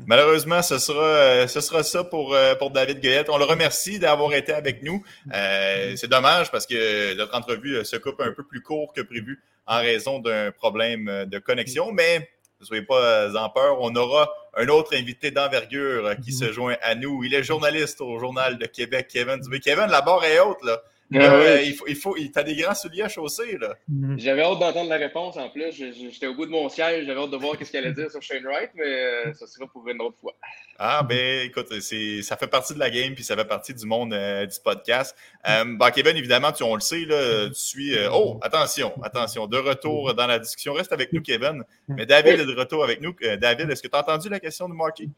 Malheureusement, 0.06 0.62
ce 0.62 0.78
sera, 0.78 1.04
euh, 1.04 1.48
ce 1.48 1.62
sera 1.62 1.84
ça 1.84 2.04
pour, 2.04 2.36
pour 2.60 2.72
David 2.72 3.02
Goyette. 3.02 3.30
On 3.30 3.38
le 3.38 3.46
remercie 3.46 4.00
d'avoir 4.00 4.34
été 4.34 4.54
avec 4.54 4.84
nous. 4.84 5.04
c'est 5.32 6.10
dommage 6.10 6.52
parce 6.52 6.66
que 6.66 7.14
notre 7.16 7.36
entrevue 7.36 7.84
se 7.86 7.96
coupe 7.96 8.20
un 8.22 8.32
peu 8.32 8.44
plus 8.44 8.62
court 8.62 8.94
que 8.94 9.02
prévu 9.02 9.42
en 9.68 9.78
raison 9.78 10.20
d'un 10.20 10.52
problème 10.52 11.26
de 11.26 11.40
connexion, 11.40 11.92
mais 11.92 12.30
ne 12.60 12.66
soyez 12.66 12.84
pas 12.84 13.34
en 13.36 13.50
peur, 13.50 13.78
on 13.82 13.96
aura 13.96 14.32
un 14.56 14.68
autre 14.68 14.96
invité 14.96 15.32
d'envergure 15.32 16.16
qui 16.24 16.32
se 16.32 16.52
joint 16.52 16.76
à 16.82 16.96
nous. 16.96 17.24
Il 17.24 17.34
est 17.34 17.44
journaliste 17.44 18.02
au 18.02 18.20
Journal 18.20 18.58
de 18.58 18.66
Québec, 18.66 19.08
Kevin 19.12 19.40
Dubé. 19.40 19.60
Kevin, 19.60 19.88
la 19.88 20.02
barre 20.02 20.24
est 20.26 20.40
haute, 20.40 20.64
là. 20.64 20.82
Ah 21.14 21.34
euh, 21.34 21.62
il 21.62 21.74
faut, 21.74 21.86
il 21.88 21.96
faut, 21.96 22.16
t'as 22.34 22.44
des 22.44 22.56
grands 22.56 22.74
souliers 22.74 23.02
à 23.02 23.10
chausser, 23.10 23.58
là. 23.58 23.76
Mhm. 23.90 24.18
J'avais 24.18 24.44
hâte 24.44 24.60
d'entendre 24.60 24.90
la 24.90 24.96
réponse 24.96 25.36
en 25.36 25.50
plus. 25.50 25.72
J'étais 25.72 26.28
au 26.28 26.36
bout 26.36 26.46
de 26.46 26.52
mon 26.52 26.70
siège, 26.70 27.06
j'avais 27.06 27.20
hâte 27.20 27.32
de 27.32 27.38
voir 27.38 27.56
ce 27.60 27.70
qu'il 27.70 27.78
allait 27.78 27.92
dire 27.92 28.10
sur 28.10 28.22
Shane 28.22 28.46
Wright, 28.46 28.70
mais 28.76 28.86
euh, 28.86 29.34
ça 29.34 29.46
sera 29.46 29.68
pour 29.68 29.88
une 29.90 30.02
autre 30.02 30.18
fois. 30.20 30.34
Ah, 30.80 31.04
ben, 31.04 31.46
écoute, 31.46 31.68
ça 31.82 32.38
fait 32.38 32.48
partie 32.48 32.74
de 32.74 32.80
la 32.80 32.90
game, 32.90 33.14
puis 33.14 33.26
ça 33.26 33.36
fait 33.36 33.46
partie 33.46 33.74
du 33.74 33.86
monde 33.86 34.14
euh, 34.14 34.46
du 34.46 34.58
podcast. 34.64 35.16
Bah, 35.44 35.92
Kevin, 35.92 36.16
évidemment, 36.16 36.54
tu, 36.54 36.64
on 36.64 36.76
le 36.76 36.82
sait, 36.82 37.04
là, 37.06 37.50
tu 37.50 37.56
suis. 37.56 37.94
oh, 38.12 38.40
attention, 38.42 38.94
attention, 39.04 39.48
de 39.48 39.58
retour 39.58 40.14
dans 40.14 40.28
la 40.28 40.40
discussion. 40.40 40.74
Reste 40.74 40.94
avec 40.94 41.12
nous, 41.12 41.22
Kevin. 41.22 41.64
Mais 41.90 42.06
David 42.06 42.40
est 42.40 42.46
de 42.46 42.56
retour 42.58 42.84
avec 42.84 43.02
nous. 43.02 43.14
David, 43.38 43.70
est-ce 43.70 43.82
que 43.84 43.90
tu 43.90 43.96
as 43.96 44.00
entendu 44.00 44.30
la 44.30 44.40
question 44.40 44.70
de 44.70 44.74
Marky? 44.74 45.10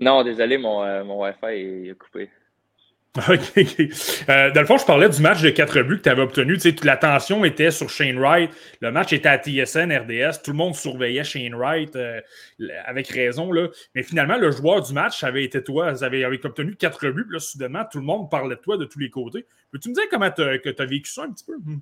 Non, 0.00 0.24
désolé, 0.24 0.58
mon, 0.58 1.04
mon 1.04 1.22
Wi-Fi 1.22 1.88
est 1.88 1.98
coupé. 1.98 2.30
Euh, 4.28 4.50
dans 4.50 4.60
le 4.60 4.66
fond, 4.66 4.76
je 4.76 4.84
parlais 4.84 5.08
du 5.08 5.20
match 5.22 5.40
de 5.40 5.50
4 5.50 5.82
buts 5.82 5.98
que 5.98 6.02
tu 6.02 6.08
avais 6.08 6.22
obtenu. 6.22 6.54
Tu 6.54 6.70
sais, 6.70 6.74
la 6.84 6.96
tension 6.96 7.44
était 7.44 7.70
sur 7.70 7.88
Shane 7.88 8.18
Wright. 8.18 8.50
Le 8.80 8.90
match 8.90 9.12
était 9.12 9.28
à 9.28 9.38
TSN, 9.38 9.92
RDS. 9.92 10.42
Tout 10.42 10.50
le 10.50 10.56
monde 10.56 10.74
surveillait 10.74 11.24
Shane 11.24 11.54
Wright 11.54 11.94
euh, 11.96 12.20
avec 12.84 13.08
raison. 13.08 13.52
Là. 13.52 13.68
Mais 13.94 14.02
finalement, 14.02 14.36
le 14.36 14.50
joueur 14.50 14.82
du 14.82 14.92
match, 14.92 15.22
avait 15.22 15.44
été 15.44 15.62
toi. 15.62 15.92
Vous 15.92 16.04
avez, 16.04 16.24
obtenu 16.24 16.76
4 16.76 17.08
buts. 17.10 17.26
là, 17.30 17.38
soudainement, 17.38 17.84
tout 17.90 17.98
le 17.98 18.04
monde 18.04 18.30
parlait 18.30 18.56
de 18.56 18.60
toi 18.60 18.76
de 18.76 18.84
tous 18.84 18.98
les 18.98 19.10
côtés. 19.10 19.46
Peux-tu 19.70 19.90
me 19.90 19.94
dire 19.94 20.04
comment 20.10 20.30
tu 20.30 20.42
as, 20.42 20.86
vécu 20.86 21.10
ça 21.10 21.24
un 21.24 21.32
petit 21.32 21.44
peu? 21.44 21.56
Hmm. 21.56 21.80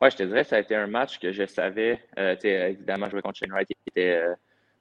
Oui, 0.00 0.08
je 0.10 0.16
te 0.16 0.22
dirais, 0.24 0.44
ça 0.44 0.56
a 0.56 0.60
été 0.60 0.74
un 0.74 0.86
match 0.86 1.18
que 1.18 1.32
je 1.32 1.46
savais. 1.46 2.00
Euh, 2.18 2.34
évidemment, 2.42 3.08
jouer 3.08 3.22
contre 3.22 3.38
Shane 3.38 3.52
Wright, 3.52 3.68
qui 3.68 3.74
était 3.88 4.24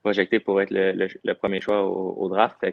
projecté 0.02 0.40
pour 0.40 0.62
être 0.62 0.72
le, 0.72 1.34
premier 1.34 1.62
choix 1.62 1.84
au, 1.84 2.28
draft. 2.30 2.66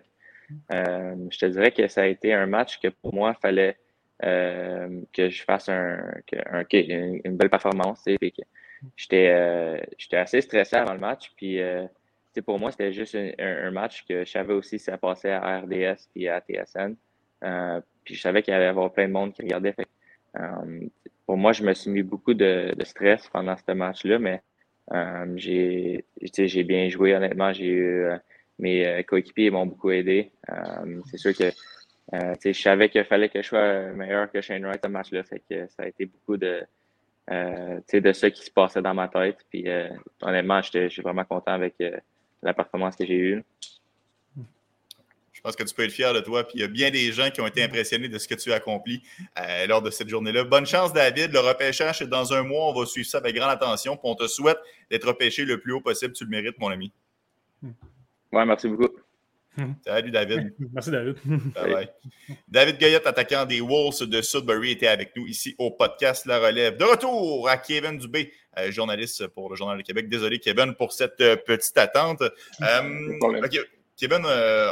Euh, 0.73 1.15
je 1.31 1.39
te 1.39 1.47
dirais 1.47 1.73
que 1.73 1.87
ça 1.89 2.03
a 2.03 2.07
été 2.07 2.33
un 2.33 2.47
match 2.47 2.81
que 2.81 2.89
pour 2.89 3.15
moi, 3.15 3.35
il 3.37 3.41
fallait 3.41 3.77
euh, 4.25 5.03
que 5.13 5.29
je 5.29 5.43
fasse 5.43 5.69
un, 5.69 5.99
une 6.55 7.37
belle 7.37 7.51
performance. 7.51 8.05
Euh, 8.09 9.81
j'étais 9.97 10.17
assez 10.17 10.41
stressé 10.41 10.77
avant 10.77 10.95
le 10.95 11.01
match. 11.01 11.33
Puis 11.37 11.61
pour 12.45 12.59
moi, 12.59 12.71
c'était 12.71 12.93
juste 12.93 13.17
un, 13.17 13.71
match 13.71 14.05
que 14.07 14.25
je 14.25 14.31
savais 14.31 14.55
aussi 14.55 14.79
si 14.79 14.85
ça 14.85 14.97
passait 14.97 15.33
à 15.33 15.61
RDS 15.61 16.09
et 16.15 16.29
à 16.29 16.41
TSN. 16.41 16.95
puis 18.05 18.15
je 18.15 18.21
savais 18.21 18.43
qu'il 18.43 18.53
y 18.53 18.57
allait 18.57 18.67
y 18.67 18.69
avoir 18.69 18.93
plein 18.93 19.09
de 19.09 19.13
monde 19.13 19.33
qui 19.33 19.43
regardait. 19.43 19.75
pour 21.27 21.37
moi, 21.37 21.53
je 21.53 21.63
me 21.63 21.75
suis 21.75 21.91
mis 21.91 22.03
beaucoup 22.03 22.35
de, 22.35 22.75
stress 22.85 23.29
pendant 23.29 23.57
ce 23.57 23.73
match-là, 23.73 24.19
mais 24.19 24.43
j'ai 25.37 26.05
bien 26.65 26.89
joué, 26.89 27.15
honnêtement. 27.15 27.53
J'ai 27.53 28.19
mes 28.59 29.05
coéquipiers 29.05 29.51
m'ont 29.51 29.67
beaucoup 29.67 29.91
aidé. 29.91 30.31
c'est 31.11 31.19
sûr 31.19 31.37
que 31.37 31.53
euh, 32.15 32.35
je 32.43 32.53
savais 32.53 32.89
qu'il 32.89 33.05
fallait 33.05 33.29
que 33.29 33.43
je 33.43 33.49
sois 33.49 33.93
meilleur 33.93 34.31
que 34.31 34.41
Shane 34.41 34.65
Wright 34.65 34.81
ce 34.83 34.89
match-là. 34.89 35.23
que 35.23 35.67
ça 35.69 35.83
a 35.83 35.87
été 35.87 36.07
beaucoup 36.07 36.37
de, 36.37 36.65
euh, 37.31 37.81
de 37.93 38.13
ça 38.13 38.31
qui 38.31 38.45
se 38.45 38.51
passait 38.51 38.81
dans 38.81 38.95
ma 38.95 39.09
tête. 39.09 39.39
Puis 39.51 39.69
euh, 39.69 39.89
honnêtement, 40.23 40.63
je 40.63 40.89
suis 40.89 41.03
vraiment 41.03 41.25
content 41.25 41.53
avec 41.53 41.75
la 42.43 42.55
performance 42.55 42.97
que 42.97 43.05
j'ai 43.05 43.19
eue. 43.19 43.45
Je 45.33 45.43
pense 45.43 45.55
que 45.55 45.63
tu 45.63 45.73
peux 45.73 45.85
être 45.85 45.93
fier 45.93 46.13
de 46.15 46.21
toi. 46.21 46.43
Puis 46.45 46.55
il 46.57 46.61
y 46.63 46.65
a 46.65 46.69
bien 46.69 46.91
des 46.91 47.13
gens 47.13 47.31
qui 47.31 47.41
ont 47.41 47.47
été 47.47 47.63
impressionnés 47.63 48.09
de 48.09 48.19
ce 48.19 48.27
que 48.27 48.35
tu 48.35 48.53
as 48.53 48.57
accompli 48.57 49.03
lors 49.69 49.83
de 49.83 49.91
cette 49.91 50.09
journée-là. 50.09 50.45
Bonne 50.45 50.67
chance, 50.67 50.93
David. 50.93 51.33
Le 51.33 51.39
repêchage, 51.39 51.99
c'est 51.99 52.09
dans 52.09 52.33
un 52.33 52.43
mois. 52.43 52.71
On 52.71 52.81
va 52.81 52.87
suivre 52.87 53.07
ça 53.07 53.19
avec 53.19 53.37
grande 53.37 53.51
attention. 53.51 53.97
Puis 53.97 54.11
on 54.11 54.17
te 54.17 54.27
souhaite 54.27 54.59
d'être 54.91 55.07
repêché 55.07 55.45
le 55.45 55.61
plus 55.61 55.73
haut 55.73 55.81
possible. 55.81 56.13
Tu 56.13 56.25
le 56.25 56.31
mérites, 56.31 56.59
mon 56.59 56.71
ami. 56.71 56.91
Ouais, 58.33 58.45
merci 58.45 58.69
beaucoup. 58.69 58.89
Salut, 59.85 60.11
David. 60.11 60.55
Merci, 60.73 60.91
David. 60.91 61.17
David 62.49 62.79
Goyette, 62.79 63.07
attaquant 63.07 63.45
des 63.45 63.61
Wolves 63.61 64.07
de 64.07 64.23
Sudbury, 64.23 64.73
était 64.73 64.89
avec 64.89 65.15
nous 65.17 65.27
ici 65.27 65.55
au 65.59 65.71
podcast 65.71 66.27
La 66.27 66.39
Relève. 66.39 66.77
De 66.77 66.85
retour 66.85 67.49
à 67.49 67.57
Kevin 67.57 67.99
Dubé, 67.99 68.33
euh, 68.59 68.71
journaliste 68.71 69.27
pour 69.29 69.51
le 69.51 69.57
Journal 69.57 69.79
de 69.79 69.83
Québec. 69.83 70.09
Désolé, 70.09 70.39
Kevin, 70.39 70.75
pour 70.75 70.93
cette 70.93 71.21
euh, 71.21 71.37
petite 71.37 71.77
attente. 71.79 72.23
Euh, 72.23 73.53
Kevin, 73.97 74.25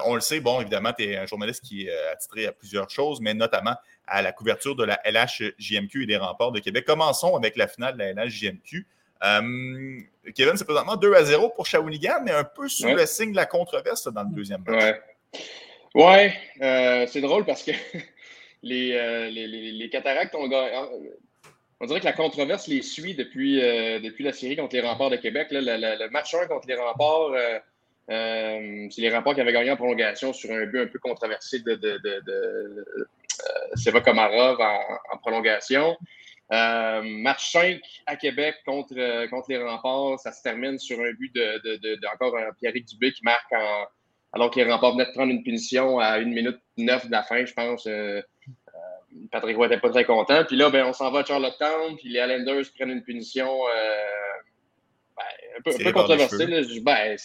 on 0.04 0.14
le 0.14 0.20
sait, 0.20 0.38
bon, 0.38 0.60
évidemment, 0.60 0.92
tu 0.96 1.04
es 1.04 1.16
un 1.16 1.26
journaliste 1.26 1.64
qui 1.64 1.88
est 1.88 2.06
attitré 2.12 2.46
à 2.46 2.52
plusieurs 2.52 2.88
choses, 2.88 3.20
mais 3.20 3.34
notamment 3.34 3.74
à 4.06 4.22
la 4.22 4.30
couverture 4.30 4.76
de 4.76 4.84
la 4.84 5.00
LHJMQ 5.04 6.04
et 6.04 6.06
des 6.06 6.16
remparts 6.16 6.52
de 6.52 6.60
Québec. 6.60 6.84
Commençons 6.84 7.34
avec 7.34 7.56
la 7.56 7.66
finale 7.66 7.94
de 7.94 7.98
la 7.98 8.12
LHJMQ. 8.12 8.86
Euh, 9.24 10.00
Kevin, 10.34 10.56
c'est 10.56 10.64
présentement 10.64 10.96
2 10.96 11.14
à 11.14 11.24
0 11.24 11.50
pour 11.50 11.66
Shawinigan, 11.66 12.22
mais 12.24 12.32
un 12.32 12.44
peu 12.44 12.68
sous 12.68 12.88
le 12.88 13.06
signe 13.06 13.32
de 13.32 13.36
la 13.36 13.46
controverse 13.46 14.06
dans 14.12 14.22
le 14.22 14.34
deuxième 14.34 14.62
match. 14.66 14.96
Ouais, 15.94 16.34
euh, 16.60 17.06
c'est 17.08 17.22
drôle 17.22 17.44
parce 17.44 17.62
que 17.62 17.70
les, 18.62 18.92
euh, 18.92 19.30
les, 19.30 19.46
les, 19.46 19.88
Cataractes 19.88 20.34
ont 20.34 20.50
On 21.80 21.86
dirait 21.86 22.00
que 22.00 22.04
la 22.04 22.12
controverse 22.12 22.66
les 22.68 22.82
suit 22.82 23.14
depuis, 23.14 23.56
depuis 23.56 24.24
la 24.24 24.32
série 24.32 24.56
contre 24.56 24.74
les 24.74 24.82
remparts 24.82 25.10
de 25.10 25.16
Québec. 25.16 25.48
le, 25.50 26.10
match 26.10 26.34
1 26.34 26.46
contre 26.46 26.68
les 26.68 26.74
remparts, 26.74 27.32
c'est 28.08 29.00
les 29.00 29.10
remparts 29.10 29.34
qui 29.34 29.40
avaient 29.40 29.52
gagné 29.52 29.70
en 29.70 29.76
prolongation 29.76 30.32
sur 30.32 30.50
un 30.50 30.66
but 30.66 30.80
un 30.80 30.86
peu 30.86 30.98
controversé 30.98 31.60
de, 31.60 31.74
de, 31.76 31.98
de, 32.02 32.86
Seva 33.76 34.00
Komarov 34.00 34.60
en 34.60 35.16
prolongation. 35.18 35.96
Euh, 36.52 37.02
match 37.02 37.50
5 37.50 37.80
à 38.06 38.14
Québec 38.14 38.56
contre, 38.64 38.94
euh, 38.96 39.26
contre 39.26 39.50
les 39.50 39.58
remparts, 39.58 40.20
ça 40.20 40.30
se 40.30 40.42
termine 40.42 40.78
sur 40.78 41.00
un 41.00 41.12
but 41.12 41.34
de, 41.34 41.60
de, 41.64 41.76
de, 41.76 41.94
de 41.96 42.06
encore 42.14 42.36
un 42.38 42.52
Pierrick 42.52 42.86
Dubé 42.86 43.12
qui 43.12 43.24
marque 43.24 43.52
en, 43.52 43.86
alors 44.32 44.50
que 44.50 44.60
les 44.60 44.70
remparts 44.70 44.92
venaient 44.92 45.06
de 45.06 45.12
prendre 45.12 45.32
une 45.32 45.42
punition 45.42 45.98
à 45.98 46.18
1 46.18 46.24
minute 46.26 46.58
9 46.76 47.06
de 47.06 47.10
la 47.10 47.24
fin, 47.24 47.44
je 47.44 47.52
pense. 47.52 47.86
Euh, 47.88 48.22
Patrick 49.32 49.56
Roy 49.56 49.68
n'était 49.68 49.80
pas 49.80 49.90
très 49.90 50.04
content. 50.04 50.44
Puis 50.44 50.56
là, 50.56 50.70
ben, 50.70 50.84
on 50.86 50.92
s'en 50.92 51.10
va 51.10 51.20
à 51.20 51.24
Charlottetown, 51.24 51.96
puis 51.96 52.10
les 52.10 52.20
Islanders 52.20 52.64
prennent 52.76 52.90
une 52.90 53.02
punition 53.02 53.48
ben, 55.16 55.24
un 55.58 55.62
peu, 55.62 55.70
un 55.70 55.84
peu 55.84 55.92
controversée. 55.92 56.46
Ben, 56.82 57.16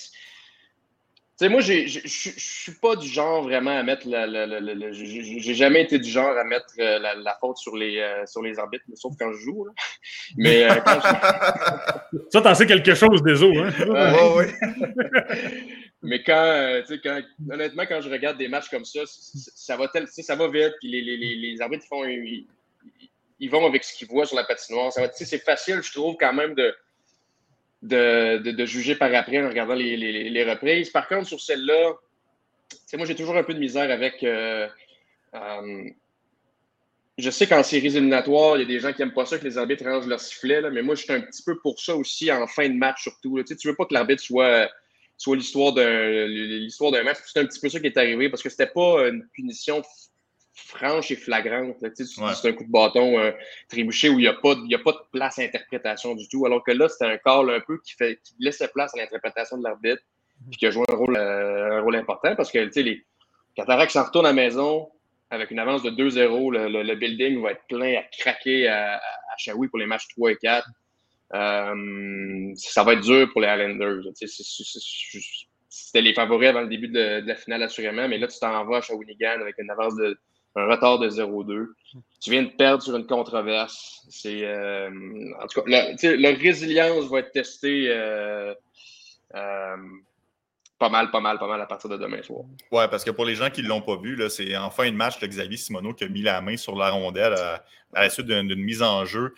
sais, 1.41 1.49
moi, 1.49 1.61
je 1.61 1.99
suis 2.07 2.71
pas 2.73 2.95
du 2.95 3.07
genre 3.07 3.43
vraiment 3.43 3.77
à 3.77 3.83
mettre 3.83 4.07
la. 4.07 4.91
J'ai 4.91 5.53
jamais 5.53 5.81
été 5.81 5.97
du 5.97 6.09
genre 6.09 6.37
à 6.37 6.43
mettre 6.43 6.73
euh, 6.79 6.99
la, 6.99 7.37
faute 7.39 7.57
sur 7.57 7.75
les, 7.75 7.97
euh, 7.97 8.25
sur 8.25 8.41
les 8.41 8.59
arbitres, 8.59 8.85
sauf 8.95 9.13
quand 9.17 9.31
je 9.33 9.39
joue. 9.39 9.67
Mais 10.37 10.63
euh, 10.63 10.75
quand 10.85 10.99
je... 11.01 12.19
Ça, 12.29 12.41
t'en 12.41 12.53
sais 12.53 12.65
quelque 12.65 12.93
chose 12.93 13.23
des 13.23 13.41
autres, 13.41 13.61
hein? 13.61 14.33
oui. 14.35 14.45
Mais 16.03 16.23
quand, 16.23 16.81
quand, 17.03 17.21
honnêtement, 17.51 17.83
quand 17.87 18.01
je 18.01 18.09
regarde 18.09 18.37
des 18.37 18.47
matchs 18.47 18.69
comme 18.69 18.85
ça, 18.85 19.01
ça 19.05 19.77
va, 19.77 19.87
tel, 19.87 20.07
ça 20.07 20.35
va 20.35 20.47
vite, 20.47 20.73
puis 20.79 20.89
les, 20.89 21.01
les, 21.01 21.35
les, 21.35 21.61
arbitres 21.61 21.85
font, 21.87 22.03
ils, 22.05 22.47
ils, 23.39 23.51
vont 23.51 23.67
avec 23.67 23.83
ce 23.83 23.93
qu'ils 23.93 24.07
voient 24.07 24.25
sur 24.25 24.35
la 24.35 24.43
patinoire. 24.43 24.91
C'est 24.91 25.43
facile, 25.43 25.81
je 25.83 25.91
trouve, 25.91 26.15
quand 26.19 26.33
même, 26.33 26.55
de 26.55 26.75
de, 27.81 28.37
de, 28.37 28.65
juger 28.65 28.95
par 28.95 29.13
après 29.13 29.43
en 29.43 29.49
regardant 29.49 29.73
les, 29.73 29.97
les, 29.97 30.43
reprises. 30.43 30.89
Par 30.89 31.07
contre, 31.07 31.27
sur 31.27 31.41
celle-là, 31.41 31.93
moi, 32.93 33.05
j'ai 33.05 33.15
toujours 33.15 33.37
un 33.37 33.43
peu 33.43 33.53
de 33.53 33.59
misère 33.59 33.89
avec. 33.89 34.23
Euh, 34.23 34.67
euh, 35.33 35.89
je 37.17 37.29
sais 37.29 37.47
qu'en 37.47 37.63
séries 37.63 37.95
éliminatoires, 37.97 38.57
il 38.57 38.61
y 38.61 38.63
a 38.63 38.67
des 38.67 38.79
gens 38.79 38.93
qui 38.93 39.01
n'aiment 39.01 39.13
pas 39.13 39.25
ça 39.25 39.37
que 39.37 39.43
les 39.43 39.57
arbitres 39.57 39.83
rangent 39.83 40.07
leur 40.07 40.19
sifflet, 40.19 40.61
là, 40.61 40.69
mais 40.69 40.81
moi, 40.81 40.95
je 40.95 41.03
suis 41.03 41.13
un 41.13 41.21
petit 41.21 41.43
peu 41.43 41.59
pour 41.59 41.79
ça 41.79 41.95
aussi 41.95 42.31
en 42.31 42.47
fin 42.47 42.67
de 42.69 42.75
match, 42.75 43.03
surtout. 43.03 43.41
Tu 43.43 43.53
ne 43.53 43.71
veux 43.71 43.75
pas 43.75 43.85
que 43.85 43.93
l'arbitre 43.93 44.21
soit, 44.21 44.69
soit 45.17 45.35
l'histoire 45.35 45.73
d'un 45.73 47.03
match. 47.03 47.17
C'est 47.25 47.39
un 47.39 47.45
petit 47.45 47.59
peu 47.59 47.69
ça 47.69 47.79
qui 47.79 47.87
est 47.87 47.97
arrivé 47.97 48.29
parce 48.29 48.41
que 48.41 48.49
c'était 48.49 48.67
pas 48.67 49.07
une 49.07 49.27
punition 49.33 49.81
franche 50.65 51.11
et 51.11 51.15
flagrante. 51.15 51.77
C'est 51.95 52.49
un 52.49 52.53
coup 52.53 52.63
de 52.63 52.71
bâton 52.71 53.19
euh, 53.19 53.31
trébuché 53.69 54.09
où 54.09 54.19
il 54.19 54.23
n'y 54.23 54.27
a, 54.27 54.33
pas, 54.33 54.51
a 54.53 54.77
pas 54.83 54.91
de 54.91 55.09
place 55.11 55.39
à 55.39 55.43
interprétation 55.43 56.15
du 56.15 56.27
tout. 56.27 56.45
Alors 56.45 56.63
que 56.63 56.71
là, 56.71 56.87
c'était 56.89 57.05
un 57.05 57.17
call 57.17 57.49
un 57.49 57.59
peu 57.59 57.79
qui, 57.79 57.93
fait, 57.93 58.19
qui 58.23 58.33
laissait 58.39 58.67
place 58.69 58.93
à 58.95 58.99
l'interprétation 58.99 59.57
de 59.57 59.63
l'arbitre 59.63 60.01
et 60.51 60.55
qui 60.55 60.65
a 60.65 60.71
joué 60.71 60.85
un 60.89 60.95
rôle, 60.95 61.17
euh, 61.17 61.79
un 61.79 61.81
rôle 61.81 61.95
important 61.95 62.35
parce 62.35 62.51
que 62.51 62.59
les 62.79 63.05
Cataractes 63.55 63.91
s'en 63.91 64.05
retournent 64.05 64.25
à 64.25 64.29
la 64.29 64.33
maison 64.33 64.89
avec 65.29 65.51
une 65.51 65.59
avance 65.59 65.83
de 65.83 65.89
2-0. 65.89 66.51
Le, 66.51 66.95
building 66.95 67.41
va 67.41 67.51
être 67.51 67.63
plein 67.67 67.97
à 67.97 68.03
craquer 68.03 68.67
à, 68.67 68.95
à, 68.97 69.53
pour 69.69 69.79
les 69.79 69.85
matchs 69.85 70.07
3 70.09 70.31
et 70.31 70.37
4. 70.37 70.67
Euh, 71.33 72.51
ça 72.55 72.83
va 72.83 72.93
être 72.93 73.01
dur 73.01 73.29
pour 73.31 73.41
les 73.41 73.47
Islanders. 73.47 74.01
C'était 75.69 76.01
les 76.01 76.13
favoris 76.13 76.49
avant 76.49 76.61
le 76.61 76.67
début 76.67 76.89
de, 76.89 77.23
la 77.25 77.35
finale, 77.35 77.63
assurément, 77.63 78.07
mais 78.09 78.17
là, 78.17 78.27
tu 78.27 78.37
t'en 78.39 78.65
vas 78.65 78.77
à 78.77 78.81
Shawinigan 78.81 79.39
avec 79.39 79.55
une 79.57 79.71
avance 79.71 79.95
de 79.95 80.19
un 80.55 80.67
retard 80.67 80.99
de 80.99 81.09
0-2. 81.09 81.67
Tu 82.19 82.31
viens 82.31 82.43
de 82.43 82.49
perdre 82.49 82.83
sur 82.83 82.95
une 82.95 83.05
controverse. 83.05 84.05
C'est, 84.09 84.43
euh, 84.43 84.89
en 85.41 85.47
tout 85.47 85.61
cas, 85.61 85.69
la, 85.69 86.31
résilience 86.31 87.05
va 87.09 87.19
être 87.19 87.31
testée 87.31 87.85
euh, 87.87 88.53
euh, 89.35 89.77
pas 90.77 90.89
mal, 90.89 91.11
pas 91.11 91.21
mal, 91.21 91.39
pas 91.39 91.47
mal 91.47 91.61
à 91.61 91.65
partir 91.65 91.89
de 91.89 91.97
demain 91.97 92.21
soir. 92.21 92.43
Ouais, 92.71 92.87
parce 92.89 93.03
que 93.03 93.11
pour 93.11 93.25
les 93.25 93.35
gens 93.35 93.49
qui 93.49 93.63
ne 93.63 93.67
l'ont 93.67 93.81
pas 93.81 93.97
vu, 93.97 94.21
c'est 94.29 94.57
en 94.57 94.69
fin 94.69 94.89
de 94.89 94.95
match 94.95 95.19
de 95.19 95.27
Xavier 95.27 95.57
Simoneau 95.57 95.93
qui 95.93 96.03
a 96.03 96.07
mis 96.09 96.21
la 96.21 96.41
main 96.41 96.57
sur 96.57 96.75
la 96.75 96.89
rondelle 96.89 97.33
à, 97.33 97.63
la 97.93 98.09
suite 98.09 98.27
d'une 98.27 98.55
mise 98.55 98.81
en 98.81 99.05
jeu. 99.05 99.33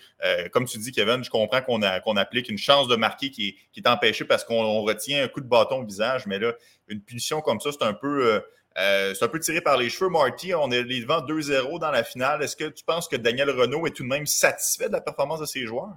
comme 0.51 0.65
tu 0.65 0.77
dis, 0.77 0.91
Kevin, 0.91 1.23
je 1.23 1.29
comprends 1.29 1.61
qu'on 1.61 2.17
applique 2.17 2.49
une 2.49 2.57
chance 2.57 2.87
de 2.87 2.95
marquer 2.95 3.29
qui 3.29 3.57
est, 3.75 3.87
empêchée 3.87 4.25
parce 4.25 4.43
qu'on 4.43 4.81
retient 4.81 5.23
un 5.23 5.27
coup 5.27 5.41
de 5.41 5.47
bâton 5.47 5.81
au 5.81 5.85
visage, 5.85 6.25
mais 6.27 6.39
là, 6.39 6.53
une 6.87 7.01
punition 7.01 7.41
comme 7.41 7.59
ça, 7.59 7.71
c'est 7.71 7.83
un 7.83 7.93
peu 7.93 8.41
c'est 8.75 9.23
un 9.23 9.27
peu 9.27 9.39
tiré 9.39 9.61
par 9.61 9.77
les 9.77 9.89
cheveux, 9.89 10.09
Marty. 10.09 10.53
On 10.55 10.71
est 10.71 10.83
devant 10.83 11.19
2-0 11.19 11.79
dans 11.79 11.91
la 11.91 12.03
finale. 12.03 12.41
Est-ce 12.41 12.55
que 12.55 12.69
tu 12.69 12.83
penses 12.83 13.07
que 13.07 13.15
Daniel 13.15 13.49
Renault 13.49 13.85
est 13.85 13.91
tout 13.91 14.03
de 14.03 14.07
même 14.07 14.25
satisfait 14.25 14.87
de 14.87 14.93
la 14.93 15.01
performance 15.01 15.39
de 15.39 15.45
ses 15.45 15.65
joueurs? 15.65 15.95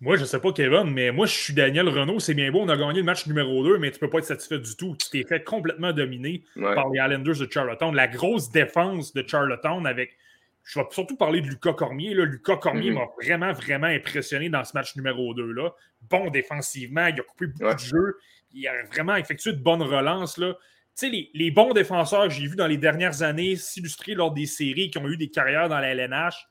Moi, 0.00 0.16
je 0.16 0.22
ne 0.22 0.26
sais 0.26 0.38
pas, 0.38 0.52
Kevin, 0.52 0.90
mais 0.90 1.10
moi, 1.10 1.26
je 1.26 1.32
suis 1.32 1.54
Daniel 1.54 1.88
Renault. 1.88 2.20
C'est 2.20 2.34
bien 2.34 2.50
beau, 2.52 2.60
on 2.60 2.68
a 2.68 2.76
gagné 2.76 3.00
le 3.00 3.04
match 3.04 3.26
numéro 3.26 3.64
2, 3.64 3.78
mais 3.78 3.90
tu 3.90 3.96
ne 3.96 4.00
peux 4.00 4.10
pas 4.10 4.18
être 4.18 4.26
satisfait 4.26 4.58
du 4.58 4.76
tout. 4.76 4.96
Tu 4.96 5.10
t'es 5.10 5.28
fait 5.28 5.42
complètement 5.42 5.92
dominer 5.92 6.44
par 6.56 6.88
les 6.90 7.00
Islanders 7.00 7.38
de 7.38 7.48
Charlottetown. 7.50 7.94
La 7.94 8.06
grosse 8.08 8.50
défense 8.50 9.12
de 9.12 9.26
Charlottetown 9.26 9.86
avec. 9.86 10.16
Je 10.64 10.78
vais 10.78 10.86
surtout 10.92 11.16
parler 11.16 11.40
de 11.40 11.48
Lucas 11.48 11.72
Cormier. 11.72 12.14
Là. 12.14 12.24
Lucas 12.24 12.56
Cormier 12.56 12.92
mm-hmm. 12.92 12.94
m'a 12.94 13.08
vraiment, 13.20 13.52
vraiment 13.52 13.88
impressionné 13.88 14.48
dans 14.48 14.62
ce 14.62 14.74
match 14.74 14.94
numéro 14.94 15.34
2. 15.34 15.50
Là. 15.50 15.70
Bon 16.08 16.30
défensivement, 16.30 17.08
il 17.08 17.18
a 17.18 17.24
coupé 17.24 17.48
beaucoup 17.48 17.74
de 17.74 17.80
jeux. 17.80 18.18
Il 18.54 18.68
a 18.68 18.84
vraiment 18.84 19.16
effectué 19.16 19.54
de 19.54 19.60
bonnes 19.60 19.82
relances. 19.82 20.38
Là 20.38 20.54
sais, 20.94 21.28
les, 21.34 21.50
bons 21.50 21.72
défenseurs 21.72 22.24
que 22.24 22.30
j'ai 22.30 22.46
vus 22.46 22.56
dans 22.56 22.66
les 22.66 22.76
dernières 22.76 23.22
années 23.22 23.56
s'illustrer 23.56 24.14
lors 24.14 24.32
des 24.32 24.46
séries 24.46 24.90
qui 24.90 24.98
ont 24.98 25.08
eu 25.08 25.16
des 25.16 25.28
carrières 25.28 25.68
dans 25.68 25.78
la 25.78 25.94
LNH, 25.94 26.48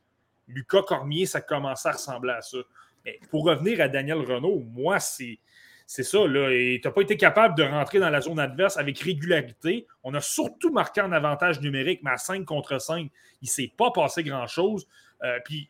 Lucas 0.48 0.84
Cormier, 0.84 1.26
ça 1.26 1.42
commençait 1.42 1.90
à 1.90 1.94
ressembler 1.94 2.34
à 2.34 2.42
ça. 2.42 2.58
Mais 3.06 3.20
pour 3.30 3.46
revenir 3.46 3.82
à 3.82 3.88
Daniel 3.88 4.20
Renault, 4.20 4.64
moi, 4.74 5.00
c'est. 5.00 5.40
C'est 5.88 6.04
ça, 6.04 6.26
là. 6.26 6.48
Tu 6.50 6.80
n'as 6.86 6.92
pas 6.92 7.02
été 7.02 7.18
capable 7.18 7.58
de 7.58 7.64
rentrer 7.64 8.00
dans 8.00 8.10
la 8.10 8.22
zone 8.22 8.40
adverse 8.40 8.78
avec 8.78 8.98
régularité. 9.00 9.88
On 10.06 10.14
a 10.14 10.22
surtout 10.22 10.72
marqué 10.72 11.02
en 11.02 11.12
avantage 11.12 11.60
numérique, 11.60 12.00
mais 12.02 12.12
à 12.12 12.18
5 12.18 12.46
contre 12.46 12.80
5, 12.80 13.12
il 13.42 13.46
ne 13.46 13.48
s'est 13.50 13.74
pas 13.76 13.92
passé 13.92 14.24
grand-chose. 14.24 14.88
Euh, 15.24 15.38
puis 15.44 15.68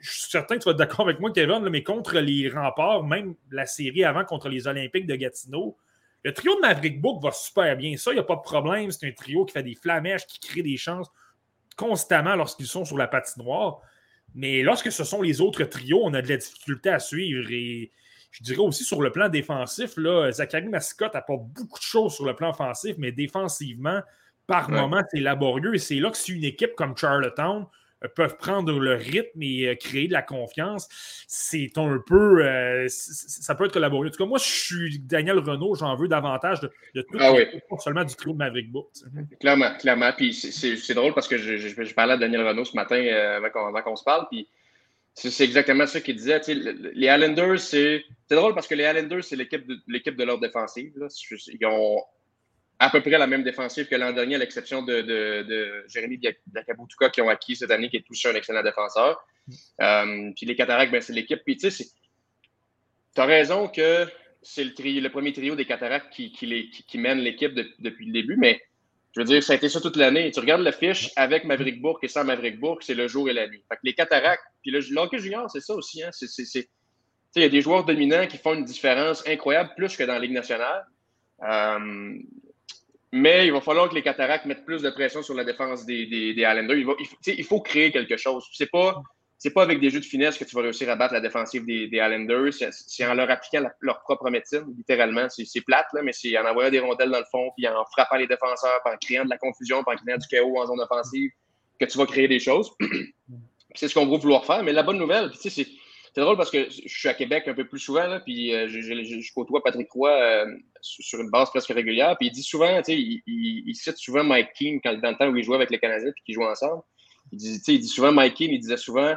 je 0.00 0.10
suis 0.10 0.30
certain 0.30 0.56
que 0.56 0.62
tu 0.62 0.64
vas 0.64 0.72
être 0.72 0.78
d'accord 0.78 1.02
avec 1.02 1.20
moi, 1.20 1.30
Kevin, 1.32 1.60
mais 1.68 1.84
contre 1.84 2.18
les 2.18 2.48
remparts, 2.48 3.04
même 3.04 3.36
la 3.52 3.64
série 3.64 4.02
avant 4.02 4.24
contre 4.24 4.48
les 4.48 4.66
Olympiques 4.66 5.06
de 5.06 5.14
Gatineau, 5.14 5.76
le 6.22 6.34
trio 6.34 6.54
de 6.56 6.60
Maverick 6.60 7.00
Book 7.00 7.22
va 7.22 7.32
super 7.32 7.76
bien. 7.76 7.96
Ça, 7.96 8.10
il 8.10 8.14
n'y 8.14 8.20
a 8.20 8.24
pas 8.24 8.36
de 8.36 8.42
problème. 8.42 8.90
C'est 8.90 9.06
un 9.08 9.12
trio 9.12 9.44
qui 9.44 9.52
fait 9.52 9.62
des 9.62 9.74
flamèches, 9.74 10.26
qui 10.26 10.38
crée 10.38 10.62
des 10.62 10.76
chances 10.76 11.10
constamment 11.76 12.36
lorsqu'ils 12.36 12.66
sont 12.66 12.84
sur 12.84 12.98
la 12.98 13.08
patinoire. 13.08 13.80
Mais 14.34 14.62
lorsque 14.62 14.92
ce 14.92 15.02
sont 15.02 15.22
les 15.22 15.40
autres 15.40 15.64
trios, 15.64 16.00
on 16.04 16.12
a 16.14 16.20
de 16.20 16.28
la 16.28 16.36
difficulté 16.36 16.90
à 16.90 16.98
suivre. 16.98 17.50
Et 17.50 17.90
je 18.30 18.44
dirais 18.44 18.58
aussi 18.58 18.84
sur 18.84 19.00
le 19.00 19.10
plan 19.10 19.28
défensif, 19.28 19.96
là, 19.96 20.30
Zachary 20.30 20.68
Mascotte 20.68 21.16
apporte 21.16 21.46
beaucoup 21.48 21.78
de 21.78 21.84
choses 21.84 22.14
sur 22.14 22.26
le 22.26 22.36
plan 22.36 22.50
offensif, 22.50 22.96
mais 22.98 23.12
défensivement, 23.12 24.00
par 24.46 24.70
moment, 24.70 25.02
c'est 25.10 25.20
laborieux. 25.20 25.74
Et 25.74 25.78
c'est 25.78 25.96
là 25.96 26.10
que 26.10 26.18
si 26.18 26.32
une 26.32 26.44
équipe 26.44 26.74
comme 26.76 26.96
Charlottetown 26.96 27.66
peuvent 28.08 28.36
prendre 28.36 28.78
le 28.78 28.94
rythme 28.94 29.42
et 29.42 29.68
euh, 29.68 29.74
créer 29.74 30.08
de 30.08 30.12
la 30.12 30.22
confiance, 30.22 30.88
c'est 31.26 31.72
un 31.76 32.02
peu. 32.06 32.44
Euh, 32.44 32.86
ça 32.88 33.54
peut 33.54 33.66
être 33.66 33.78
laborieux. 33.78 34.08
En 34.08 34.12
tout 34.12 34.22
cas, 34.22 34.28
moi, 34.28 34.38
je 34.38 34.44
suis 34.44 34.98
Daniel 34.98 35.38
Renault, 35.38 35.74
j'en 35.74 35.94
veux 35.96 36.08
davantage 36.08 36.60
de, 36.60 36.70
de 36.94 37.02
tout, 37.02 37.16
ah 37.20 37.32
oui. 37.32 37.46
pas 37.68 37.78
seulement 37.78 38.04
du 38.04 38.14
trio 38.14 38.32
de 38.32 38.38
Maverick 38.38 38.70
Book. 38.70 38.88
Clairement, 39.40 39.74
clairement. 39.78 40.12
Puis 40.16 40.32
c'est 40.32 40.94
drôle 40.94 41.14
parce 41.14 41.28
que 41.28 41.36
je, 41.36 41.56
je, 41.56 41.68
je, 41.68 41.94
parlais 41.94 42.14
à 42.14 42.16
Daniel 42.16 42.46
Renault 42.46 42.64
ce 42.64 42.76
matin 42.76 43.00
avant 43.36 43.82
qu'on 43.82 43.96
se 43.96 44.04
parle. 44.04 44.26
Puis 44.30 44.48
c'est 45.14 45.44
exactement 45.44 45.86
ça 45.86 46.00
qu'il 46.00 46.16
disait. 46.16 46.40
les 46.46 47.06
Islanders, 47.06 47.58
c'est 47.58 48.04
drôle 48.30 48.54
parce 48.54 48.66
que 48.66 48.74
les 48.74 48.84
Islanders, 48.84 49.24
c'est 49.24 49.36
l'équipe 49.36 49.66
de, 49.66 49.80
de 49.86 50.24
leur 50.24 50.38
défensive. 50.38 50.92
Là. 50.96 51.08
Ils 51.30 51.66
ont 51.66 52.00
à 52.82 52.88
peu 52.88 53.02
près 53.02 53.18
la 53.18 53.26
même 53.26 53.42
défensive 53.42 53.86
que 53.86 53.94
l'an 53.94 54.12
dernier, 54.12 54.36
à 54.36 54.38
l'exception 54.38 54.82
de, 54.82 55.02
de, 55.02 55.84
Jérémy 55.86 56.18
Dakabutuka 56.46 57.10
qui 57.10 57.20
ont 57.20 57.28
acquis 57.28 57.54
cette 57.54 57.70
année, 57.70 57.90
qui 57.90 57.98
est 57.98 58.06
touché 58.06 58.30
un 58.30 58.34
excellent 58.34 58.62
défenseur. 58.62 59.22
Euh, 59.82 60.30
puis 60.34 60.46
les 60.46 60.56
Cataractes, 60.56 60.90
ben, 60.90 61.02
c'est 61.02 61.12
l'équipe. 61.12 61.40
Puis 61.44 61.58
tu 61.58 61.70
sais, 61.70 61.84
tu 63.14 63.20
as 63.20 63.24
raison 63.26 63.68
que 63.68 64.06
c'est 64.40 64.64
le, 64.64 65.00
le 65.00 65.08
premier 65.10 65.34
trio 65.34 65.54
des 65.56 65.66
Cataractes 65.66 66.10
qui, 66.10 66.32
qui, 66.32 66.46
les, 66.46 66.70
qui, 66.70 66.96
mène 66.96 67.18
l'équipe 67.18 67.52
depuis 67.80 68.06
le 68.06 68.12
début, 68.12 68.36
mais 68.38 68.62
je 69.12 69.20
veux 69.20 69.26
dire, 69.26 69.42
ça 69.42 69.52
a 69.52 69.56
été 69.56 69.68
ça 69.68 69.82
toute 69.82 69.96
l'année. 69.96 70.30
Tu 70.30 70.40
regardes 70.40 70.62
la 70.62 70.72
fiche 70.72 71.10
avec 71.16 71.44
Maverick 71.44 71.82
Bourque 71.82 72.02
et 72.04 72.08
sans 72.08 72.24
Maverick 72.24 72.58
Bourque, 72.58 72.82
c'est 72.82 72.94
le 72.94 73.08
jour 73.08 73.28
et 73.28 73.34
la 73.34 73.46
nuit. 73.46 73.62
Fait 73.68 73.74
que 73.74 73.80
les 73.84 73.94
Cataractes, 73.94 74.42
puis 74.62 74.70
le, 74.70 74.78
le 74.78 75.18
junior, 75.18 75.50
c'est 75.50 75.60
ça 75.60 75.74
aussi. 75.74 76.02
Hein? 76.02 76.10
Il 77.36 77.42
y 77.42 77.44
a 77.44 77.48
des 77.50 77.60
joueurs 77.60 77.84
dominants 77.84 78.26
qui 78.26 78.38
font 78.38 78.54
une 78.54 78.64
différence 78.64 79.26
incroyable, 79.26 79.70
plus 79.76 79.96
que 79.98 80.04
dans 80.04 80.14
la 80.14 80.20
Ligue 80.20 80.32
nationale. 80.32 80.86
Euh, 81.42 82.18
mais 83.12 83.46
il 83.46 83.52
va 83.52 83.60
falloir 83.60 83.88
que 83.88 83.94
les 83.94 84.02
Cataractes 84.02 84.46
mettent 84.46 84.64
plus 84.64 84.82
de 84.82 84.90
pression 84.90 85.22
sur 85.22 85.34
la 85.34 85.44
défense 85.44 85.84
des, 85.84 86.06
des, 86.06 86.34
des 86.34 86.42
Islanders. 86.42 86.76
Il, 86.76 86.86
il, 87.26 87.34
il, 87.38 87.44
faut 87.44 87.60
créer 87.60 87.90
quelque 87.90 88.16
chose. 88.16 88.46
C'est 88.52 88.70
pas, 88.70 89.02
c'est 89.36 89.52
pas 89.52 89.62
avec 89.62 89.80
des 89.80 89.90
jeux 89.90 90.00
de 90.00 90.04
finesse 90.04 90.38
que 90.38 90.44
tu 90.44 90.54
vas 90.54 90.62
réussir 90.62 90.88
à 90.90 90.96
battre 90.96 91.14
la 91.14 91.20
défensive 91.20 91.64
des, 91.64 91.88
des 91.88 91.96
Islanders. 91.96 92.52
C'est 92.70 93.06
en 93.06 93.14
leur 93.14 93.28
appliquant 93.30 93.68
leur 93.80 94.00
propre 94.02 94.30
médecine, 94.30 94.64
littéralement. 94.76 95.26
C'est 95.28 95.60
plate, 95.62 95.86
là, 95.92 96.02
mais 96.02 96.12
c'est 96.12 96.36
en 96.38 96.44
envoyant 96.44 96.70
des 96.70 96.78
rondelles 96.78 97.10
dans 97.10 97.18
le 97.18 97.24
fond, 97.30 97.50
puis 97.56 97.66
en 97.66 97.84
frappant 97.86 98.16
les 98.16 98.28
défenseurs, 98.28 98.80
en 98.84 98.96
créant 98.96 99.24
de 99.24 99.30
la 99.30 99.38
confusion, 99.38 99.78
en 99.78 99.82
créant 99.96 100.18
du 100.18 100.28
chaos 100.28 100.58
en 100.58 100.66
zone 100.66 100.80
offensive, 100.80 101.30
que 101.80 101.86
tu 101.86 101.98
vas 101.98 102.06
créer 102.06 102.28
des 102.28 102.38
choses. 102.38 102.70
c'est 103.74 103.88
ce 103.88 103.94
qu'on 103.94 104.06
va 104.06 104.18
vouloir 104.18 104.44
faire. 104.44 104.62
Mais 104.62 104.72
la 104.72 104.82
bonne 104.82 104.98
nouvelle, 104.98 105.30
tu 105.32 105.38
sais, 105.38 105.50
c'est 105.50 105.66
c'est 106.12 106.20
drôle 106.20 106.36
parce 106.36 106.50
que 106.50 106.68
je 106.68 106.88
suis 106.88 107.08
à 107.08 107.14
Québec 107.14 107.44
un 107.46 107.54
peu 107.54 107.66
plus 107.66 107.78
souvent, 107.78 108.06
là, 108.06 108.20
puis 108.20 108.52
euh, 108.52 108.66
je, 108.68 109.32
côtoie 109.32 109.62
Patrick 109.62 109.90
Roy 109.92 110.10
euh, 110.10 110.46
sur 110.80 111.20
une 111.20 111.30
base 111.30 111.50
presque 111.50 111.68
régulière, 111.68 112.16
puis 112.18 112.28
il 112.28 112.32
dit 112.32 112.42
souvent, 112.42 112.76
tu 112.78 112.92
sais, 112.92 113.20
il, 113.26 113.74
cite 113.74 113.96
souvent 113.96 114.24
Mike 114.24 114.52
Keane 114.54 114.80
quand, 114.82 114.98
dans 115.00 115.10
le 115.10 115.16
temps 115.16 115.28
où 115.28 115.36
il 115.36 115.44
jouait 115.44 115.56
avec 115.56 115.70
les 115.70 115.78
Canadiens 115.78 116.10
puis 116.12 116.22
qu'ils 116.24 116.34
jouaient 116.34 116.48
ensemble. 116.48 116.82
Il 117.32 117.38
dit, 117.38 117.60
il 117.68 117.80
dit 117.80 117.88
souvent 117.88 118.12
Mike 118.12 118.34
Keane, 118.34 118.50
il 118.50 118.58
disait 118.58 118.76
souvent, 118.76 119.14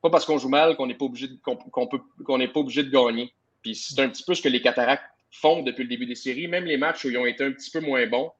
pas 0.00 0.10
parce 0.10 0.24
qu'on 0.24 0.38
joue 0.38 0.48
mal 0.48 0.76
qu'on 0.76 0.86
n'est 0.86 0.94
pas 0.94 1.04
obligé 1.04 1.28
de, 1.28 1.36
qu'on, 1.42 2.38
n'est 2.38 2.48
pas 2.48 2.60
obligé 2.60 2.84
de 2.84 2.90
gagner. 2.90 3.32
Puis 3.62 3.74
c'est 3.74 4.00
un 4.00 4.08
petit 4.08 4.22
peu 4.22 4.34
ce 4.34 4.40
que 4.40 4.48
les 4.48 4.62
Cataractes 4.62 5.04
font 5.30 5.62
depuis 5.62 5.82
le 5.82 5.88
début 5.88 6.06
des 6.06 6.14
séries, 6.14 6.46
même 6.46 6.64
les 6.64 6.76
matchs 6.76 7.04
où 7.04 7.10
ils 7.10 7.18
ont 7.18 7.26
été 7.26 7.44
un 7.44 7.52
petit 7.52 7.70
peu 7.70 7.80
moins 7.80 8.06
bons. 8.06 8.30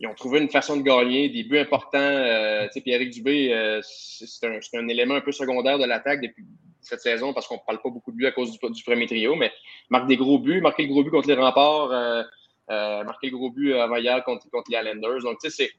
Ils 0.00 0.08
ont 0.08 0.14
trouvé 0.14 0.40
une 0.40 0.50
façon 0.50 0.76
de 0.76 0.82
gagner, 0.82 1.28
des 1.28 1.44
buts 1.44 1.58
importants. 1.58 1.98
Euh, 2.00 2.66
sais, 2.70 2.80
Pierre-Éric 2.80 3.10
Dubé, 3.14 3.52
euh, 3.52 3.80
c'est, 3.82 4.46
un, 4.46 4.58
c'est 4.60 4.76
un 4.76 4.88
élément 4.88 5.14
un 5.14 5.20
peu 5.20 5.30
secondaire 5.30 5.78
de 5.78 5.84
l'attaque 5.84 6.20
depuis, 6.20 6.44
cette 6.84 7.00
saison 7.00 7.32
parce 7.32 7.46
qu'on 7.46 7.56
ne 7.56 7.60
parle 7.66 7.80
pas 7.80 7.90
beaucoup 7.90 8.12
de 8.12 8.16
buts 8.16 8.26
à 8.26 8.32
cause 8.32 8.50
du, 8.52 8.84
premier 8.84 9.06
trio, 9.06 9.34
mais 9.34 9.52
marque 9.90 10.06
des 10.06 10.16
gros 10.16 10.38
buts, 10.38 10.60
marquer 10.60 10.84
le 10.84 10.88
gros 10.88 11.02
but 11.02 11.10
contre 11.10 11.28
les 11.28 11.34
remparts, 11.34 11.90
euh, 11.90 12.22
euh, 12.70 13.04
marquer 13.04 13.30
le 13.30 13.36
gros 13.36 13.50
but 13.50 13.74
avant 13.74 13.96
hier 13.96 14.22
contre, 14.24 14.48
contre 14.50 14.70
les 14.70 14.78
Islanders. 14.78 15.22
Donc, 15.22 15.38
tu 15.42 15.50
sais, 15.50 15.70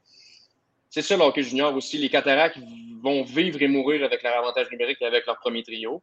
c'est 0.88 1.02
ça 1.02 1.16
le 1.16 1.42
junior 1.42 1.74
aussi. 1.74 1.98
Les 1.98 2.08
Cataractes 2.08 2.58
vont 3.02 3.22
vivre 3.24 3.60
et 3.60 3.68
mourir 3.68 4.04
avec 4.04 4.22
leur 4.22 4.36
avantage 4.38 4.70
numérique 4.70 4.98
et 5.00 5.06
avec 5.06 5.26
leur 5.26 5.38
premier 5.38 5.62
trio. 5.62 6.02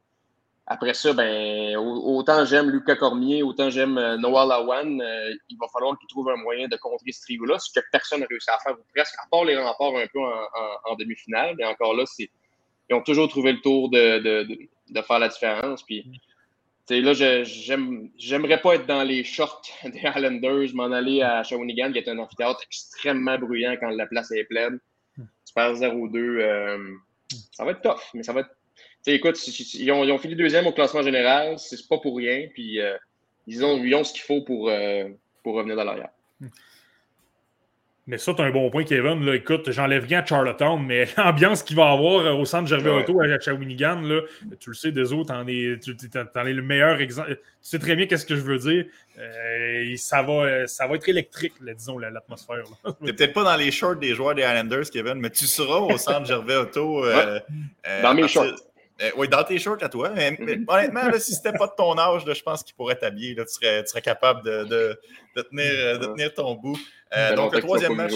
Après 0.66 0.94
ça, 0.94 1.12
ben, 1.12 1.76
autant 1.76 2.46
j'aime 2.46 2.70
Lucas 2.70 2.96
Cormier, 2.96 3.44
autant 3.44 3.70
j'aime 3.70 3.98
euh, 3.98 4.16
Noah 4.18 4.46
Lawan, 4.46 5.02
euh, 5.02 5.34
il 5.50 5.58
va 5.58 5.68
falloir 5.68 6.00
qu'ils 6.00 6.08
trouvent 6.08 6.30
un 6.30 6.38
moyen 6.38 6.70
de 6.70 6.78
contrer 6.78 7.12
ce 7.12 7.22
trio-là, 7.24 7.60
ce 7.60 7.78
que 7.78 7.86
personne 7.92 8.22
n'a 8.22 8.28
réussi 8.30 8.50
à 8.50 8.58
faire, 8.60 8.78
presque, 8.96 9.16
à 9.22 9.28
part 9.30 9.44
les 9.44 9.58
remparts 9.58 9.98
un 9.98 10.08
peu 10.08 10.20
en, 10.20 10.96
demi-finale. 10.96 11.56
Mais 11.58 11.66
encore 11.66 11.94
là, 11.94 12.06
ils 12.18 12.96
ont 12.96 13.02
toujours 13.02 13.28
trouvé 13.28 13.52
le 13.52 13.60
tour 13.60 13.90
de, 13.90 14.58
de 14.94 15.02
faire 15.02 15.20
la 15.20 15.28
différence. 15.28 15.84
Puis, 15.84 16.06
là, 16.90 17.14
j'aimerais 18.18 18.62
pas 18.62 18.76
être 18.76 18.86
dans 18.86 19.04
les 19.04 19.24
shorts 19.24 19.62
des 19.84 20.06
Highlanders, 20.06 20.74
m'en 20.74 20.92
aller 20.92 21.22
à 21.22 21.44
Shawinigan, 21.44 21.92
qui 21.92 22.00
est 22.00 22.10
un 22.10 22.20
amphithéâtre 22.20 22.62
extrêmement 22.66 23.38
bruyant 23.38 23.76
quand 23.80 23.90
la 23.90 24.06
place 24.06 24.32
est 24.32 24.46
pleine. 24.46 24.80
Tu 25.18 25.54
perds 25.54 25.76
0-2. 25.76 26.18
Euh, 26.18 26.78
ça 27.52 27.66
va 27.66 27.72
être 27.72 27.82
tough, 27.82 28.02
mais 28.14 28.24
ça 28.24 28.34
va 28.34 28.42
être. 28.42 28.56
écoute, 29.06 29.40
ils 29.48 29.92
ont, 29.92 30.04
ils 30.04 30.12
ont, 30.12 30.18
fini 30.18 30.36
deuxième 30.36 30.68
au 30.68 30.72
classement 30.72 31.02
général, 31.02 31.60
c'est 31.60 31.88
pas 31.88 31.98
pour 31.98 32.18
rien. 32.18 32.48
Puis, 32.54 32.80
euh, 32.80 32.98
ils, 33.48 33.64
ont, 33.64 33.84
ils, 33.84 33.94
ont, 33.96 34.04
ce 34.04 34.14
qu'il 34.14 34.24
faut 34.24 34.42
pour, 34.42 34.70
euh, 34.70 35.10
pour 35.44 35.56
revenir 35.56 35.76
dans 35.76 35.84
l'arrière. 35.84 36.10
Mais 38.06 38.18
ça, 38.18 38.34
tu 38.34 38.42
as 38.42 38.46
un 38.46 38.52
bon 38.52 38.70
point, 38.70 38.84
Kevin. 38.84 39.26
Là, 39.26 39.36
écoute, 39.36 39.72
j'enlève 39.72 40.06
rien 40.06 40.20
à 40.20 40.26
Charlottetown, 40.26 40.86
mais 40.86 41.08
l'ambiance 41.18 41.64
qu'il 41.64 41.78
va 41.78 41.92
avoir 41.92 42.26
euh, 42.26 42.34
au 42.34 42.44
centre 42.44 42.68
Gervais 42.68 42.90
ouais. 42.90 43.04
Auto 43.04 43.22
à 43.22 43.40
Shawinigan, 43.40 44.02
là, 44.02 44.22
tu 44.60 44.72
le 44.72 44.76
sais, 44.76 44.92
des 44.92 45.14
autres, 45.14 45.34
t'en 45.34 45.48
es, 45.48 45.80
tu 45.80 45.96
en 46.36 46.46
es 46.46 46.54
le 46.54 46.62
meilleur 46.62 47.00
exemple. 47.00 47.36
Tu 47.36 47.40
sais 47.62 47.80
très 47.80 47.96
bien 47.96 48.06
qu'est-ce 48.06 48.26
que 48.26 48.36
je 48.36 48.42
veux 48.42 48.58
dire. 48.58 48.86
Euh, 49.18 49.96
ça, 49.96 50.22
va, 50.22 50.68
ça 50.68 50.86
va 50.86 50.96
être 50.96 51.08
électrique, 51.08 51.54
là, 51.62 51.74
disons, 51.74 51.98
l'atmosphère. 51.98 52.64
Tu 53.06 53.14
peut-être 53.14 53.34
pas 53.34 53.44
dans 53.44 53.56
les 53.56 53.72
shorts 53.72 53.96
des 53.96 54.14
joueurs 54.14 54.36
des 54.36 54.42
Islanders, 54.42 54.90
Kevin, 54.92 55.16
mais 55.16 55.30
tu 55.30 55.46
seras 55.46 55.80
au 55.80 55.98
centre 55.98 56.26
Gervais 56.26 56.58
Auto. 56.58 57.06
Euh, 57.06 57.40
ouais. 57.86 58.02
dans 58.02 58.14
mes 58.14 58.28
shorts. 58.28 58.56
Euh, 59.02 59.12
oui, 59.18 59.28
dans 59.28 59.44
tes 59.44 59.58
shorts 59.58 59.82
à 59.82 59.90
toi. 59.90 60.10
Mais, 60.10 60.32
mm 60.32 60.36
-hmm. 60.36 60.46
mais 60.46 60.60
honnêtement, 60.68 61.08
là, 61.10 61.20
si 61.20 61.34
c'était 61.34 61.58
pas 61.58 61.68
de 61.68 61.74
ton 61.76 61.98
âge, 61.98 62.26
là, 62.26 62.34
je 62.34 62.44
pense 62.44 62.64
qu'il 62.64 62.76
pourrait 62.76 62.96
t'habiller. 62.96 63.36
Tu 63.36 63.44
serais, 63.48 63.84
tu 63.84 63.90
serais 63.90 64.02
capable 64.02 64.44
de, 64.44 64.64
de, 64.66 65.00
de, 65.36 65.42
tenir, 65.42 66.00
de 66.00 66.06
tenir 66.06 66.34
ton 66.34 66.56
bout. 66.56 66.78
Euh, 67.16 67.36
donc, 67.36 67.56
le 67.56 67.62
troisième, 67.62 67.96
match, 67.96 68.14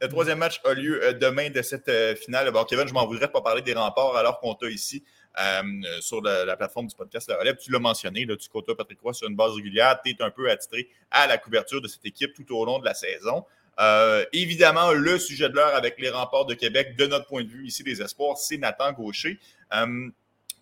le 0.00 0.08
troisième 0.08 0.38
match 0.38 0.60
a 0.64 0.74
lieu 0.74 1.02
euh, 1.02 1.12
demain 1.12 1.50
de 1.50 1.62
cette 1.62 1.88
euh, 1.88 2.14
finale. 2.14 2.50
Bon, 2.52 2.64
Kevin, 2.64 2.86
je 2.86 2.94
m'en 2.94 3.06
voudrais 3.06 3.26
de 3.26 3.32
pas 3.32 3.40
parler 3.40 3.62
des 3.62 3.74
remparts 3.74 4.16
alors 4.16 4.38
qu'on 4.40 4.54
t'a 4.54 4.68
ici 4.68 5.02
euh, 5.40 5.62
sur 6.00 6.22
la, 6.22 6.44
la, 6.44 6.56
plateforme 6.56 6.86
du 6.86 6.94
podcast 6.94 7.28
La 7.28 7.36
Relève. 7.36 7.56
Tu 7.56 7.72
l'as 7.72 7.78
mentionné, 7.78 8.24
là, 8.24 8.36
tu 8.36 8.48
côtoies 8.48 8.76
Patrick 8.76 9.00
Roy 9.00 9.12
sur 9.12 9.28
une 9.28 9.36
base 9.36 9.52
régulière. 9.54 9.98
Tu 10.04 10.10
es 10.12 10.22
un 10.22 10.30
peu 10.30 10.50
attitré 10.50 10.88
à 11.10 11.26
la 11.26 11.38
couverture 11.38 11.80
de 11.80 11.88
cette 11.88 12.04
équipe 12.04 12.32
tout 12.34 12.56
au 12.56 12.64
long 12.64 12.78
de 12.78 12.84
la 12.84 12.94
saison. 12.94 13.44
Euh, 13.80 14.24
évidemment, 14.32 14.92
le 14.92 15.18
sujet 15.18 15.48
de 15.48 15.54
l'heure 15.54 15.74
avec 15.74 16.00
les 16.00 16.10
remparts 16.10 16.46
de 16.46 16.54
Québec, 16.54 16.96
de 16.96 17.06
notre 17.06 17.26
point 17.26 17.44
de 17.44 17.48
vue 17.48 17.66
ici 17.66 17.82
des 17.82 18.02
espoirs, 18.02 18.36
c'est 18.36 18.56
Nathan 18.56 18.92
Gaucher. 18.92 19.38
Euh, 19.72 20.08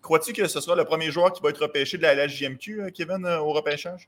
Crois-tu 0.01 0.31
que 0.31 0.47
ce 0.47 0.61
sera 0.61 0.75
le 0.75 0.85
premier 0.85 1.11
joueur 1.11 1.33
qui 1.33 1.41
va 1.41 1.49
être 1.49 1.61
repêché 1.61 1.97
de 1.97 2.03
la 2.03 2.15
LHJMQ, 2.15 2.91
Kevin, 2.93 3.25
au 3.25 3.51
repêchage? 3.51 4.07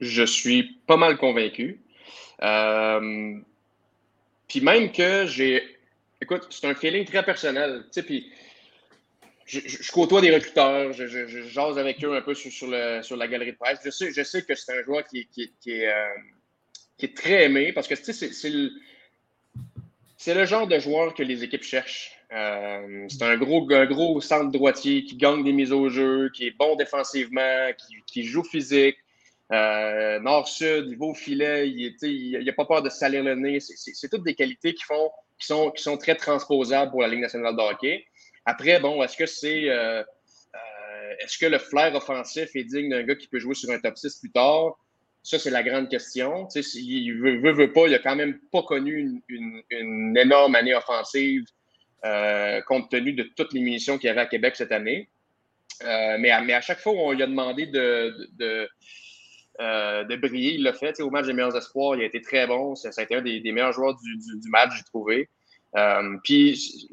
Je 0.00 0.22
suis 0.22 0.78
pas 0.86 0.96
mal 0.96 1.16
convaincu. 1.16 1.80
Euh, 2.42 3.38
puis 4.48 4.60
même 4.60 4.92
que 4.92 5.26
j'ai. 5.26 5.78
Écoute, 6.20 6.46
c'est 6.50 6.66
un 6.66 6.74
feeling 6.74 7.04
très 7.04 7.24
personnel. 7.24 7.84
Tu 7.86 7.88
sais, 7.92 8.02
puis 8.02 8.32
je, 9.46 9.90
côtoie 9.90 10.20
des 10.20 10.32
recruteurs, 10.32 10.92
je, 10.92 11.06
jase 11.48 11.78
avec 11.78 12.04
eux 12.04 12.14
un 12.14 12.22
peu 12.22 12.34
sur, 12.34 12.68
la 12.68 13.28
galerie 13.28 13.52
de 13.52 13.56
presse. 13.56 13.80
Je 13.84 13.90
sais, 13.90 14.12
je 14.12 14.22
sais 14.22 14.42
que 14.42 14.54
c'est 14.54 14.78
un 14.78 14.82
joueur 14.84 15.04
qui, 15.06 15.28
est, 15.36 15.88
euh, 15.88 16.08
qui 17.00 17.06
est 17.06 17.16
très 17.16 17.44
aimé 17.44 17.72
parce 17.72 17.88
que 17.88 17.94
c'est 17.96 18.50
le, 20.34 20.44
genre 20.44 20.66
de 20.66 20.78
joueur 20.78 21.14
que 21.14 21.22
les 21.22 21.42
équipes 21.42 21.62
cherchent. 21.62 22.12
Euh, 22.32 23.06
c'est 23.08 23.22
un 23.22 23.36
gros, 23.36 24.20
centre 24.20 24.52
droitier 24.52 25.04
qui 25.04 25.16
gagne 25.16 25.42
des 25.42 25.52
mises 25.52 25.72
au 25.72 25.88
jeu, 25.88 26.30
qui 26.32 26.46
est 26.46 26.56
bon 26.56 26.76
défensivement, 26.76 27.70
qui, 28.06 28.24
joue 28.24 28.44
physique. 28.44 28.98
Euh, 29.52 30.20
Nord-Sud, 30.20 30.86
il 30.88 30.96
va 30.96 31.06
au 31.06 31.14
filet, 31.14 31.68
il 31.68 32.44
n'a 32.44 32.52
pas 32.52 32.66
peur 32.66 32.82
de 32.82 32.90
salir 32.90 33.24
le 33.24 33.34
nez. 33.34 33.58
C'est 33.58 34.08
toutes 34.08 34.22
des 34.22 34.34
qualités 34.34 34.74
qui, 34.74 34.84
sont, 35.40 35.98
très 35.98 36.14
transposables 36.14 36.92
pour 36.92 37.02
la 37.02 37.08
Ligue 37.08 37.22
nationale 37.22 37.56
de 37.56 37.62
hockey. 37.62 38.04
Après, 38.44 38.78
bon, 38.78 39.02
est-ce 39.02 39.16
que 39.16 39.26
c'est. 39.26 39.68
Euh, 39.68 40.04
est-ce 41.20 41.36
que 41.38 41.46
le 41.46 41.58
flair 41.58 41.94
offensif 41.94 42.54
est 42.54 42.64
digne 42.64 42.88
d'un 42.90 43.02
gars 43.02 43.14
qui 43.14 43.26
peut 43.26 43.38
jouer 43.38 43.54
sur 43.54 43.70
un 43.70 43.78
top 43.78 43.96
6 43.96 44.20
plus 44.20 44.30
tard? 44.30 44.78
Ça, 45.22 45.38
c'est 45.38 45.50
la 45.50 45.62
grande 45.62 45.88
question. 45.88 46.46
Tu 46.46 46.62
sais, 46.62 46.78
il 46.80 47.12
veut, 47.12 47.52
veut, 47.52 47.72
pas, 47.72 47.86
il 47.86 47.94
a 47.94 47.98
quand 47.98 48.16
même 48.16 48.38
pas 48.50 48.62
connu 48.62 49.22
une, 49.28 50.16
énorme 50.16 50.54
année 50.54 50.74
offensive 50.74 51.44
euh, 52.04 52.62
compte 52.62 52.90
tenu 52.90 53.12
de 53.12 53.24
toutes 53.36 53.52
les 53.52 53.60
munitions 53.60 53.98
qu'il 53.98 54.08
y 54.08 54.10
avait 54.10 54.22
à 54.22 54.26
Québec 54.26 54.56
cette 54.56 54.72
année. 54.72 55.10
Euh, 55.84 56.16
mais, 56.18 56.30
à, 56.30 56.60
chaque 56.60 56.80
fois, 56.80 56.92
on 56.92 57.12
lui 57.12 57.22
a 57.22 57.26
demandé 57.26 57.66
de, 57.66 58.68
euh, 59.60 60.16
briller. 60.16 60.54
Il 60.54 60.62
l'a 60.62 60.72
fait 60.72 60.98
au 61.00 61.10
match 61.10 61.26
des 61.26 61.34
meilleurs 61.34 61.56
espoirs. 61.56 61.96
Il 61.96 62.02
a 62.02 62.06
été 62.06 62.22
très 62.22 62.46
bon. 62.46 62.74
Ça, 62.74 62.88
un 62.98 63.20
des, 63.22 63.52
meilleurs 63.52 63.72
joueurs 63.72 63.96
du 63.96 64.50
match, 64.50 64.72
j'ai 64.76 64.84
trouvé. 64.84 65.28
Euh, 65.76 66.16
puis, 66.24 66.88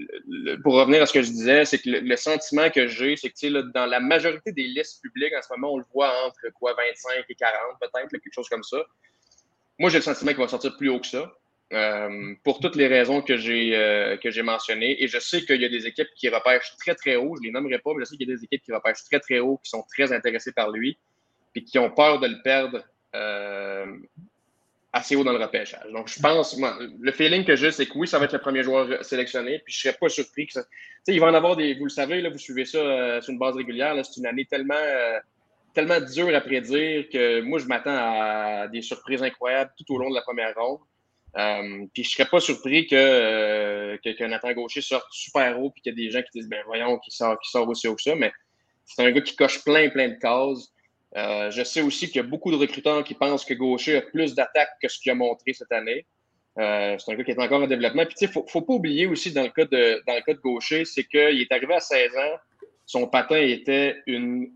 pour 0.63 0.75
revenir 0.75 1.01
à 1.01 1.05
ce 1.05 1.13
que 1.13 1.23
je 1.23 1.29
disais, 1.29 1.65
c'est 1.65 1.79
que 1.79 1.89
le, 1.89 2.15
sentiment 2.15 2.69
que 2.69 2.87
j'ai, 2.87 3.15
c'est 3.15 3.29
que 3.29 3.61
dans 3.71 3.87
la 3.87 3.99
majorité 3.99 4.51
des 4.51 4.63
listes 4.63 5.01
publiques 5.01 5.33
en 5.35 5.41
ce 5.41 5.47
moment, 5.53 5.73
on 5.73 5.77
le 5.77 5.85
voit 5.93 6.13
entre 6.25 6.41
quoi, 6.53 6.75
25 6.75 7.25
et 7.27 7.35
40 7.35 7.53
peut-être, 7.79 8.09
quelque 8.09 8.33
chose 8.33 8.49
comme 8.49 8.63
ça. 8.63 8.77
Moi, 9.79 9.89
j'ai 9.89 9.97
le 9.97 10.03
sentiment 10.03 10.31
qu'il 10.31 10.41
va 10.41 10.47
sortir 10.47 10.75
plus 10.77 10.89
haut 10.89 10.99
que 10.99 11.07
ça. 11.07 11.31
Euh, 11.73 12.33
pour 12.45 12.61
toutes 12.61 12.77
les 12.77 12.87
raisons 12.87 13.21
que 13.21 13.35
j'ai 13.35 13.75
euh, 13.75 14.15
que 14.15 14.31
j'ai 14.31 14.41
mentionnées. 14.41 15.03
Et 15.03 15.07
je 15.09 15.19
sais 15.19 15.43
qu'il 15.43 15.61
y 15.61 15.65
a 15.65 15.69
des 15.69 15.85
équipes 15.85 16.07
qui 16.15 16.29
repêchent 16.29 16.73
très, 16.77 16.95
très 16.95 17.17
haut. 17.17 17.35
Je 17.35 17.41
ne 17.41 17.47
les 17.47 17.51
nommerai 17.51 17.79
pas, 17.79 17.91
mais 17.93 18.05
je 18.05 18.05
sais 18.05 18.15
qu'il 18.15 18.29
y 18.29 18.31
a 18.31 18.35
des 18.35 18.43
équipes 18.43 18.63
qui 18.63 18.71
repêchent 18.71 19.03
très, 19.03 19.19
très 19.19 19.39
haut, 19.39 19.59
qui 19.61 19.69
sont 19.69 19.83
très 19.83 20.13
intéressées 20.13 20.53
par 20.53 20.71
lui, 20.71 20.97
puis 21.51 21.65
qui 21.65 21.77
ont 21.77 21.89
peur 21.89 22.19
de 22.19 22.27
le 22.27 22.41
perdre 22.41 22.85
assez 24.97 25.15
haut 25.15 25.23
dans 25.23 25.33
le 25.33 25.43
repêchage. 25.43 25.91
Donc, 25.91 26.07
je 26.07 26.19
pense, 26.19 26.57
le 26.99 27.11
feeling 27.11 27.45
que 27.45 27.55
j'ai, 27.55 27.71
c'est 27.71 27.85
que 27.85 27.97
oui, 27.97 28.07
ça 28.07 28.19
va 28.19 28.25
être 28.25 28.33
le 28.33 28.39
premier 28.39 28.63
joueur 28.63 29.03
sélectionné, 29.03 29.59
puis 29.59 29.73
je 29.73 29.79
ne 29.79 29.91
serais 29.91 29.99
pas 29.99 30.09
surpris 30.09 30.47
que 30.47 30.53
ça. 30.53 30.63
Tu 30.63 30.69
sais, 31.05 31.13
il 31.13 31.19
va 31.19 31.27
en 31.27 31.33
avoir 31.33 31.55
des. 31.55 31.75
Vous 31.75 31.85
le 31.85 31.89
savez, 31.89 32.21
là, 32.21 32.29
vous 32.29 32.37
suivez 32.37 32.65
ça 32.65 33.21
sur 33.21 33.31
une 33.31 33.39
base 33.39 33.55
régulière. 33.55 33.95
C'est 34.05 34.19
une 34.19 34.27
année 34.27 34.45
tellement 34.45 34.75
tellement 35.77 36.01
dur 36.01 36.35
à 36.35 36.41
prédire 36.41 37.07
que 37.07 37.41
moi, 37.41 37.59
je 37.59 37.65
m'attends 37.65 37.95
à 37.95 38.67
des 38.67 38.81
surprises 38.81 39.21
incroyables 39.21 39.71
tout 39.77 39.93
au 39.93 39.99
long 39.99 40.09
de 40.09 40.15
la 40.15 40.23
première 40.23 40.55
ronde. 40.55 40.79
Euh, 41.37 41.85
puis 41.93 42.03
je 42.03 42.09
serais 42.09 42.27
pas 42.27 42.39
surpris 42.39 42.87
que, 42.87 42.95
euh, 42.95 43.97
que, 44.03 44.23
Nathan 44.23 44.53
Gaucher 44.53 44.81
sorte 44.81 45.05
super 45.11 45.59
haut 45.59 45.69
puis 45.69 45.83
qu'il 45.83 45.93
y 45.93 45.95
a 45.95 46.05
des 46.05 46.09
gens 46.09 46.23
qui 46.23 46.39
disent 46.39 46.49
ben 46.49 46.63
voyons 46.65 46.97
qu'il 46.97 47.13
sort, 47.13 47.37
sort 47.43 47.69
aussi 47.69 47.87
haut 47.87 47.95
que 47.95 48.01
ça, 48.01 48.15
mais 48.15 48.31
c'est 48.85 49.05
un 49.05 49.11
gars 49.11 49.21
qui 49.21 49.35
coche 49.35 49.63
plein, 49.63 49.89
plein 49.89 50.07
de 50.07 50.15
cases. 50.15 50.73
Euh, 51.17 51.51
je 51.51 51.63
sais 51.63 51.81
aussi 51.81 52.07
qu'il 52.07 52.17
y 52.17 52.19
a 52.19 52.27
beaucoup 52.27 52.51
de 52.51 52.55
recruteurs 52.55 53.03
qui 53.03 53.13
pensent 53.13 53.43
que 53.43 53.53
Gaucher 53.53 53.97
a 53.97 54.01
plus 54.01 54.35
d'attaques 54.35 54.69
que 54.81 54.87
ce 54.87 54.99
qu'il 54.99 55.11
a 55.11 55.15
montré 55.15 55.53
cette 55.53 55.71
année. 55.71 56.05
Euh, 56.59 56.97
c'est 56.97 57.11
un 57.11 57.15
gars 57.15 57.23
qui 57.23 57.31
est 57.31 57.39
encore 57.39 57.61
en 57.61 57.67
développement. 57.67 58.05
Puis, 58.05 58.15
il 58.21 58.27
ne 58.27 58.31
faut, 58.31 58.61
pas 58.61 58.73
oublier 58.73 59.07
aussi 59.07 59.31
dans 59.31 59.43
le 59.43 59.49
cas 59.49 59.65
de, 59.65 60.33
Gaucher, 60.41 60.85
c'est 60.85 61.03
qu'il 61.03 61.41
est 61.41 61.51
arrivé 61.51 61.73
à 61.73 61.79
16 61.79 62.15
ans, 62.15 62.37
son 62.85 63.07
patin 63.07 63.37
était 63.37 63.95
une 64.05 64.51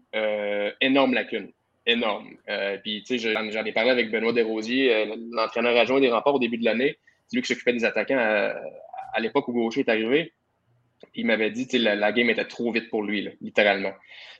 énorme 0.81 1.13
lacune 1.13 1.51
énorme. 1.85 2.29
Euh, 2.49 2.77
puis, 2.77 3.03
tu 3.03 3.19
sais, 3.19 3.33
j'en 3.33 3.65
ai 3.65 3.71
parlé 3.71 3.89
avec 3.89 4.11
Benoît 4.11 4.33
Desrosiers, 4.33 4.93
euh, 4.93 5.15
l'entraîneur 5.31 5.75
adjoint 5.77 5.99
des 5.99 6.09
remparts 6.09 6.35
au 6.35 6.39
début 6.39 6.57
de 6.57 6.65
l'année. 6.65 6.97
C'est 7.27 7.37
lui 7.37 7.41
qui 7.41 7.47
s'occupait 7.47 7.73
des 7.73 7.85
attaquants 7.85 8.17
à, 8.17 9.19
l'époque 9.19 9.47
où 9.47 9.53
Gaucher 9.53 9.81
est 9.81 9.89
arrivé. 9.89 10.33
Il 11.15 11.25
m'avait 11.25 11.51
dit 11.51 11.67
que 11.67 11.77
la, 11.77 12.11
game 12.11 12.29
était 12.29 12.45
trop 12.45 12.71
vite 12.71 12.89
pour 12.89 13.03
lui, 13.03 13.29
littéralement. 13.41 13.93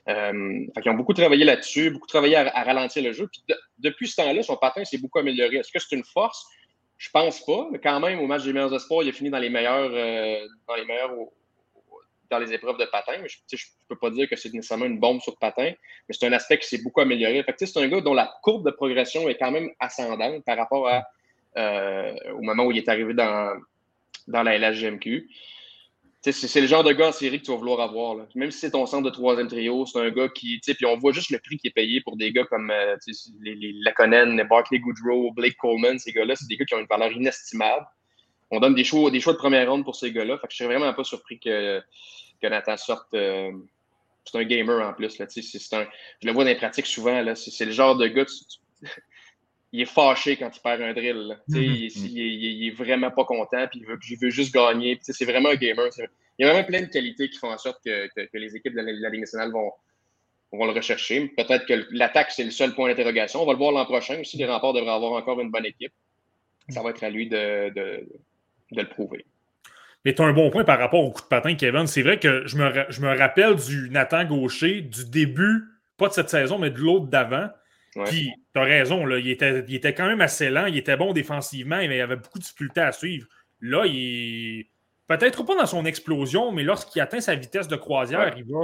Euh, 0.08 0.66
ils 0.84 0.90
ont 0.90 0.94
beaucoup 0.94 1.14
travaillé 1.14 1.44
là-dessus, 1.44 1.90
beaucoup 1.90 2.06
travaillé 2.06 2.36
à, 2.36 2.62
ralentir 2.62 3.02
le 3.02 3.12
jeu. 3.12 3.28
Puis 3.28 3.42
depuis 3.78 4.08
ce 4.08 4.16
temps-là, 4.16 4.42
son 4.42 4.56
patin 4.56 4.84
s'est 4.84 4.98
beaucoup 4.98 5.18
amélioré. 5.18 5.56
Est-ce 5.56 5.72
que 5.72 5.78
c'est 5.78 5.96
une 5.96 6.04
force? 6.04 6.46
Je 6.98 7.10
pense 7.10 7.44
pas, 7.44 7.68
mais 7.72 7.78
quand 7.78 7.98
même, 8.00 8.20
au 8.20 8.26
match 8.26 8.44
des 8.44 8.52
meilleurs 8.52 8.74
espoirs, 8.74 9.02
il 9.02 9.08
a 9.08 9.12
fini 9.12 9.30
dans 9.30 9.38
les 9.38 9.50
meilleurs, 9.50 9.90
euh, 9.92 10.46
dans 10.68 10.74
les 10.76 10.86
dans 12.30 12.38
les 12.38 12.52
épreuves 12.52 12.78
de 12.78 12.86
patin. 12.86 13.12
Je 13.26 13.56
ne 13.56 13.58
peux 13.88 13.96
pas 13.96 14.10
dire 14.10 14.28
que 14.28 14.36
c'est 14.36 14.52
nécessairement 14.52 14.86
une 14.86 14.98
bombe 14.98 15.20
sur 15.20 15.32
le 15.32 15.38
patin, 15.38 15.70
mais 16.08 16.14
c'est 16.18 16.26
un 16.26 16.32
aspect 16.32 16.58
qui 16.58 16.66
s'est 16.66 16.82
beaucoup 16.82 17.00
amélioré. 17.00 17.44
c'est 17.58 17.76
un 17.76 17.88
gars 17.88 18.00
dont 18.00 18.14
la 18.14 18.32
courbe 18.42 18.64
de 18.64 18.70
progression 18.70 19.28
est 19.28 19.36
quand 19.36 19.50
même 19.50 19.70
ascendante 19.78 20.42
par 20.44 20.56
rapport 20.56 20.88
euh, 21.56 22.14
au 22.34 22.40
moment 22.40 22.64
où 22.64 22.70
il 22.70 22.78
est 22.78 22.88
arrivé 22.88 23.12
dans, 23.12 23.60
dans 24.28 24.42
la 24.42 24.56
LHGMQ. 24.58 25.28
C'est 26.24 26.60
le 26.60 26.68
genre 26.68 26.84
de 26.84 26.92
gars 26.92 27.08
en 27.08 27.12
série 27.12 27.40
que 27.40 27.46
tu 27.46 27.50
vas 27.50 27.56
vouloir 27.56 27.80
avoir. 27.80 28.16
Même 28.36 28.52
si 28.52 28.60
c'est 28.60 28.70
ton 28.70 28.86
centre 28.86 29.02
de 29.02 29.10
troisième 29.10 29.48
trio, 29.48 29.84
c'est 29.86 29.98
un 29.98 30.10
gars 30.10 30.28
qui. 30.28 30.60
Puis 30.60 30.86
on 30.86 30.96
voit 30.96 31.12
juste 31.12 31.30
le 31.30 31.40
prix 31.40 31.56
qui 31.56 31.66
est 31.66 31.72
payé 31.72 32.00
pour 32.00 32.16
des 32.16 32.30
gars 32.30 32.44
comme 32.44 32.70
euh, 32.70 32.96
les, 33.40 33.56
les 33.56 33.72
Laconen, 33.84 34.40
Barclay 34.48 34.78
Goodrow, 34.78 35.32
Blake 35.32 35.56
Coleman. 35.56 35.98
Ces 35.98 36.12
gars-là, 36.12 36.36
c'est 36.36 36.46
des 36.46 36.56
gars 36.56 36.64
qui 36.64 36.74
ont 36.74 36.78
une 36.78 36.86
valeur 36.86 37.10
inestimable. 37.10 37.84
On 38.52 38.60
donne 38.60 38.76
des 38.76 38.84
choix, 38.84 39.10
des 39.10 39.18
choix 39.18 39.32
de 39.32 39.38
première 39.38 39.68
ronde 39.68 39.82
pour 39.84 39.96
ces 39.96 40.12
gars-là. 40.12 40.38
Fait 40.38 40.46
que 40.46 40.52
je 40.52 40.56
suis 40.56 40.64
vraiment 40.64 40.92
pas 40.94 41.02
surpris 41.02 41.40
que, 41.40 41.82
que 42.40 42.46
Nathan 42.46 42.76
sorte. 42.76 43.12
Euh, 43.14 43.50
c'est 44.24 44.38
un 44.38 44.44
gamer 44.44 44.86
en 44.86 44.92
plus. 44.92 45.18
Là, 45.18 45.26
un, 45.26 45.86
je 46.20 46.26
le 46.26 46.32
vois 46.32 46.44
dans 46.44 46.50
les 46.50 46.56
pratiques 46.56 46.86
souvent. 46.86 47.34
C'est, 47.34 47.64
le 47.64 47.72
genre 47.72 47.96
de 47.96 48.06
gars. 48.06 48.26
Il 49.72 49.80
est 49.80 49.86
fâché 49.86 50.36
quand 50.36 50.50
il 50.54 50.60
perd 50.60 50.82
un 50.82 50.92
drill. 50.92 51.38
Mm-hmm. 51.48 51.60
il, 51.60 52.68
est 52.68 52.70
vraiment 52.70 53.10
pas 53.10 53.24
content, 53.24 53.66
puis 53.68 53.80
il 53.80 53.86
veut, 53.86 53.98
veut 54.20 54.30
juste 54.30 54.52
gagner. 54.52 54.98
C'est 55.02 55.24
vraiment 55.24 55.50
un 55.50 55.56
gamer. 55.56 55.88
Il 56.38 56.46
y 56.46 56.48
a 56.48 56.52
vraiment 56.52 56.66
plein 56.66 56.82
de 56.82 56.86
qualités 56.86 57.30
qui 57.30 57.38
font 57.38 57.50
en 57.50 57.58
sorte 57.58 57.82
que, 57.84 58.08
les 58.34 58.56
équipes 58.56 58.74
de 58.74 58.80
la, 58.80 59.08
Ligue 59.10 59.20
nationale 59.20 59.50
vont, 59.50 59.72
vont 60.52 60.66
le 60.66 60.72
rechercher. 60.72 61.28
Peut-être 61.36 61.66
que 61.66 61.86
l'attaque, 61.90 62.30
c'est 62.30 62.44
le 62.44 62.50
seul 62.50 62.74
point 62.74 62.88
d'interrogation. 62.88 63.42
On 63.42 63.46
va 63.46 63.52
le 63.52 63.58
voir 63.58 63.72
l'an 63.72 63.86
prochain 63.86 64.20
aussi. 64.20 64.36
Les 64.36 64.46
remparts 64.46 64.74
devraient 64.74 64.92
avoir 64.92 65.12
encore 65.12 65.40
une 65.40 65.50
bonne 65.50 65.66
équipe. 65.66 65.92
Ça 66.68 66.82
va 66.82 66.90
être 66.90 67.02
à 67.02 67.10
lui 67.10 67.28
de, 67.28 67.70
de 67.70 68.06
le 68.70 68.88
prouver. 68.88 69.24
Mais 70.04 70.14
tu 70.14 70.22
as 70.22 70.26
un 70.26 70.32
bon 70.32 70.50
point 70.50 70.64
par 70.64 70.78
rapport 70.78 71.00
au 71.00 71.12
coup 71.12 71.22
de 71.22 71.26
patin, 71.26 71.54
Kevin. 71.54 71.86
C'est 71.86 72.02
vrai 72.02 72.18
que 72.18 72.46
je 72.46 72.56
me, 72.56 72.84
je 72.88 73.00
me 73.00 73.16
rappelle 73.16 73.56
du 73.56 73.88
Nathan 73.90 74.24
Gaucher 74.24 74.80
du 74.80 75.04
début, 75.04 75.64
pas 75.96 76.08
de 76.08 76.12
cette 76.12 76.28
saison, 76.28 76.58
mais 76.58 76.70
de 76.70 76.78
l'autre 76.78 77.06
d'avant. 77.06 77.48
Puis, 78.06 78.32
tu 78.54 78.60
as 78.60 78.64
raison, 78.64 79.04
là, 79.04 79.18
il, 79.18 79.28
était, 79.30 79.64
il 79.68 79.74
était 79.74 79.94
quand 79.94 80.06
même 80.06 80.20
assez 80.20 80.48
lent, 80.48 80.66
il 80.66 80.78
était 80.78 80.96
bon 80.96 81.12
défensivement, 81.12 81.76
mais 81.76 81.98
il 81.98 82.00
avait 82.00 82.16
beaucoup 82.16 82.38
de 82.38 82.42
difficultés 82.42 82.80
à 82.80 82.92
suivre. 82.92 83.26
Là, 83.60 83.84
il 83.86 84.60
est 84.60 84.66
peut-être 85.06 85.44
pas 85.44 85.54
dans 85.54 85.66
son 85.66 85.84
explosion, 85.84 86.52
mais 86.52 86.62
lorsqu'il 86.62 87.02
atteint 87.02 87.20
sa 87.20 87.34
vitesse 87.34 87.68
de 87.68 87.76
croisière, 87.76 88.34
il 88.36 88.44
va 88.44 88.60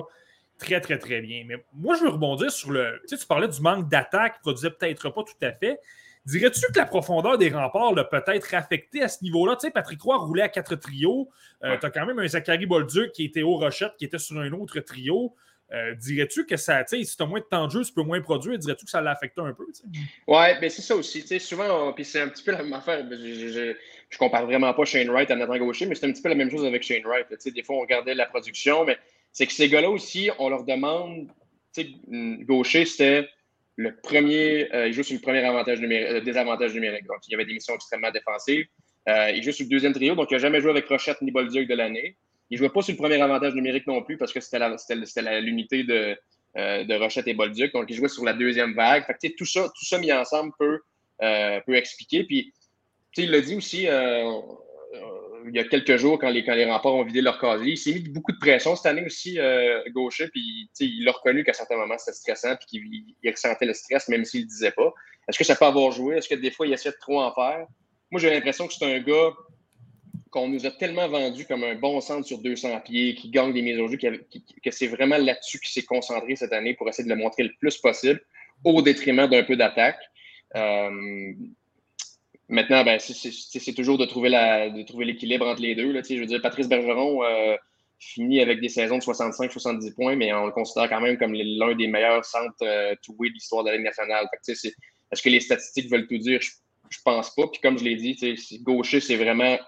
très, 0.59 0.81
très, 0.81 0.99
très 0.99 1.21
bien. 1.21 1.45
Mais 1.47 1.65
moi, 1.75 1.97
je 1.97 2.05
veux 2.05 2.11
rebondir 2.11 2.51
sur 2.51 2.71
le. 2.71 3.01
Tu 3.03 3.17
sais, 3.17 3.17
tu 3.19 3.27
parlais 3.27 3.49
du 3.49 3.61
manque 3.61 3.89
d'attaque, 3.89 4.37
il 4.39 4.41
produisait 4.41 4.71
peut-être 4.71 5.11
pas 5.11 5.23
tout 5.23 5.45
à 5.45 5.53
fait. 5.53 5.79
Dirais-tu 6.25 6.61
que 6.73 6.79
la 6.79 6.85
profondeur 6.85 7.39
des 7.39 7.49
remparts 7.49 7.95
l'a 7.95 8.05
peut-être 8.05 8.53
affecté 8.55 9.03
à 9.03 9.09
ce 9.09 9.23
niveau-là? 9.23 9.57
Tu 9.57 9.67
sais, 9.67 9.71
Patrick 9.71 10.01
Roy 10.03 10.17
roulait 10.19 10.43
à 10.43 10.49
quatre 10.49 10.75
trios. 10.75 11.31
Euh, 11.65 11.77
tu 11.79 11.87
as 11.87 11.91
quand 11.91 12.05
même 12.05 12.19
un 12.19 12.29
Zachary 12.29 12.67
Bolduc 12.67 13.13
qui 13.13 13.25
était 13.25 13.43
au 13.43 13.57
Rochette, 13.57 13.93
qui 13.99 14.05
était 14.05 14.19
sur 14.19 14.39
un 14.39 14.53
autre 14.53 14.81
trio. 14.81 15.35
Euh, 15.73 15.95
dirais-tu 15.95 16.47
que 16.47 16.57
ça, 16.57 16.83
si 16.87 17.05
tu 17.05 17.23
as 17.23 17.27
moins 17.27 17.41
de 17.41 17.45
temps 17.45 17.67
de 17.67 17.73
jeu, 17.73 17.85
tu 17.85 17.93
peux 17.93 18.03
moins 18.03 18.21
produire, 18.23 18.59
dirais-tu 18.59 18.87
que 18.87 18.91
ça 18.91 19.03
l'a 19.03 19.11
affecté 19.11 19.41
un 19.43 19.53
peu? 19.53 19.67
Oui, 20.27 20.47
mais 20.61 20.71
c'est 20.71 20.83
ça 20.83 20.97
aussi. 20.97 21.23
Souvent, 21.39 21.93
puis 21.93 22.05
c'est 22.05 22.21
un 22.23 22.29
petit 22.29 22.43
peu 22.43 22.53
la 22.53 22.63
même 22.63 22.73
affaire. 22.73 23.07
Je, 23.11 23.17
je, 23.17 23.75
je, 24.09 24.19
compare 24.19 24.47
vraiment 24.47 24.73
pas 24.73 24.85
Shane 24.87 25.11
Wright 25.11 25.31
à 25.31 25.37
Nathan 25.37 25.59
Gaucher, 25.59 25.87
mais 25.87 25.95
c'est 25.95 26.07
un 26.07 26.13
petit 26.13 26.23
peu 26.23 26.31
la 26.31 26.35
même 26.35 26.51
chose 26.51 26.65
avec 26.65 26.83
Shane 26.83 27.05
Wright. 27.05 27.27
Des 27.55 27.63
fois, 27.63 27.77
on 27.77 27.81
regardait 27.81 28.15
la 28.15 28.27
production, 28.27 28.85
mais 28.87 28.97
c'est 29.33 29.47
que 29.47 29.53
ces 29.53 29.69
gars-là 29.69 29.91
aussi, 29.91 30.31
on 30.39 30.49
leur 30.49 30.65
demande. 30.65 31.29
Gaucher, 32.47 32.87
c'était 32.87 33.29
le 33.79 33.95
premier, 33.95 34.75
euh, 34.75 34.89
il 34.89 34.93
joue 34.93 35.05
sur 35.05 35.15
le 35.15 35.21
premier 35.21 35.45
avantage 35.45 35.81
numérique, 35.81 36.09
euh, 36.09 36.21
désavantage 36.21 36.75
numérique. 36.75 37.07
Donc, 37.07 37.19
il 37.29 37.33
y 37.33 37.35
avait 37.37 37.45
des 37.45 37.55
missions 37.55 37.75
extrêmement 37.75 38.11
défensives. 38.11 38.67
Euh, 39.09 39.31
il 39.31 39.43
joue 39.43 39.53
sur 39.53 39.65
le 39.65 39.71
deuxième 39.71 39.93
trio, 39.93 40.17
donc 40.17 40.31
il 40.31 40.35
n'a 40.35 40.39
jamais 40.39 40.61
joué 40.61 40.71
avec 40.71 40.89
Rochette 40.89 41.23
ni 41.23 41.31
Bolduc 41.31 41.69
de 41.69 41.75
l'année. 41.75 42.17
Il 42.51 42.55
ne 42.55 42.59
jouait 42.59 42.71
pas 42.71 42.83
sur 42.83 42.93
le 42.93 42.99
premier 42.99 43.21
avantage 43.21 43.55
numérique 43.55 43.87
non 43.87 44.03
plus 44.03 44.17
parce 44.17 44.33
que 44.33 44.41
c'était 44.41 45.41
l'unité 45.41 45.85
de, 45.85 46.17
de 46.57 46.95
Rochette 46.99 47.29
et 47.29 47.35
Bolduc. 47.35 47.73
Donc, 47.73 47.87
il 47.89 47.97
jouait 47.97 48.09
sur 48.09 48.25
la 48.25 48.33
deuxième 48.33 48.75
vague. 48.75 49.05
Fait 49.05 49.31
tout, 49.31 49.45
ça, 49.45 49.65
tout 49.65 49.85
ça 49.85 49.99
mis 49.99 50.13
ensemble 50.13 50.53
peut, 50.59 50.81
peut 51.21 51.75
expliquer. 51.75 52.25
Puis, 52.25 52.53
il 53.17 53.31
l'a 53.31 53.41
dit 53.41 53.57
aussi, 53.57 53.87
il 55.47 55.55
y 55.55 55.59
a 55.59 55.65
quelques 55.65 55.97
jours, 55.97 56.19
quand 56.19 56.31
les, 56.31 56.45
quand 56.45 56.55
les 56.55 56.65
remparts 56.65 56.95
ont 56.95 57.05
vidé 57.05 57.21
leur 57.21 57.39
casier. 57.39 57.73
Il 57.73 57.77
s'est 57.77 57.93
mis 57.93 58.09
beaucoup 58.09 58.33
de 58.33 58.39
pression 58.39 58.77
cette 58.77 58.87
année 58.87 59.05
aussi, 59.05 59.39
euh, 59.39 59.83
Gaucher, 59.91 60.29
puis 60.29 60.71
il 60.81 61.09
a 61.09 61.13
reconnu 61.13 61.45
qu'à 61.45 61.53
certains 61.53 61.77
moments, 61.77 61.99
c'était 61.99 62.17
stressant, 62.17 62.57
puis 62.57 62.67
qu'il 63.23 63.31
ressentait 63.31 63.67
le 63.67 63.75
stress, 63.75 64.09
même 64.09 64.25
s'il 64.25 64.41
ne 64.41 64.45
le 64.45 64.49
disait 64.49 64.73
pas. 64.73 64.93
Est-ce 65.29 65.39
que 65.39 65.45
ça 65.45 65.57
peut 65.57 65.65
avoir 65.65 65.93
joué? 65.93 66.17
Est-ce 66.17 66.29
que 66.29 66.35
des 66.35 66.51
fois, 66.51 66.67
il 66.67 66.73
essaie 66.73 66.91
de 66.91 66.97
trop 67.01 67.21
en 67.21 67.33
faire? 67.35 67.67
Moi, 68.11 68.21
j'ai 68.21 68.31
l'impression 68.31 68.67
que 68.67 68.73
c'est 68.73 68.85
un 68.85 68.99
gars 69.01 69.31
qu'on 70.31 70.49
nous 70.49 70.67
a 70.67 70.71
tellement 70.71 71.09
vendu 71.09 71.45
comme 71.47 71.65
un 71.65 71.75
bon 71.75 72.01
centre 72.01 72.27
sur 72.27 72.39
200 72.39 72.81
pieds, 72.81 73.15
qui 73.15 73.31
gagne 73.31 73.53
des 73.53 73.63
mises 73.63 73.79
au 73.79 73.89
jeu, 73.89 73.97
que 73.97 74.71
c'est 74.71 74.87
vraiment 74.87 75.19
là-dessus 75.19 75.59
qu'il 75.61 75.71
s'est 75.71 75.87
concentré 75.87 76.37
cette 76.37 76.53
année 76.53 76.75
pour 76.75 76.89
essayer 76.89 77.09
de 77.09 77.15
le 77.15 77.21
montrer 77.21 77.45
le 77.45 77.53
plus 77.59 77.79
possible, 77.79 78.21
au 78.65 78.83
détriment 78.83 79.27
d'un 79.27 79.43
peu 79.43 79.57
d'attaque. 79.57 80.01
Euh, 80.57 81.33
Maintenant, 82.49 82.83
ben, 82.83 82.99
c'est 82.99 83.75
toujours 83.75 83.99
de 83.99 84.07
trouver 84.07 84.31
l'équilibre 85.05 85.47
entre 85.47 85.61
les 85.61 85.75
deux. 85.75 85.93
Là. 85.93 86.01
Je 86.09 86.15
veux 86.15 86.27
dire, 86.27 86.41
Patrice 86.41 86.67
Bergeron 86.67 87.23
euh, 87.23 87.57
finit 87.99 88.41
avec 88.41 88.61
des 88.61 88.71
saisons 88.71 88.97
de 88.97 89.03
65-70 89.03 89.95
points, 89.95 90.17
mais 90.17 90.33
on 90.33 90.47
le 90.47 90.53
considère 90.53 90.89
quand 90.89 91.03
même 91.03 91.19
comme 91.19 91.35
l'un 91.35 91.75
des 91.75 91.89
meilleurs 91.89 92.25
centres 92.25 92.55
euh, 92.63 92.95
de 92.95 93.29
l'histoire 93.35 93.65
de 93.65 93.71
la 93.71 93.77
Ligue 93.77 93.85
nationale. 93.85 94.27
Est-ce 94.49 95.23
que 95.23 95.29
les 95.29 95.41
statistiques 95.41 95.91
veulent 95.91 96.07
tout 96.07 96.17
dire? 96.17 96.41
Je, 96.41 96.53
je 96.89 96.99
pense 97.05 97.35
pas. 97.35 97.49
Puis 97.49 97.61
comme 97.61 97.79
je 97.79 97.85
l'ai 97.85 97.97
dit, 97.97 98.17
gaucher, 98.63 99.01
c'est 99.01 99.17
vraiment 99.17 99.59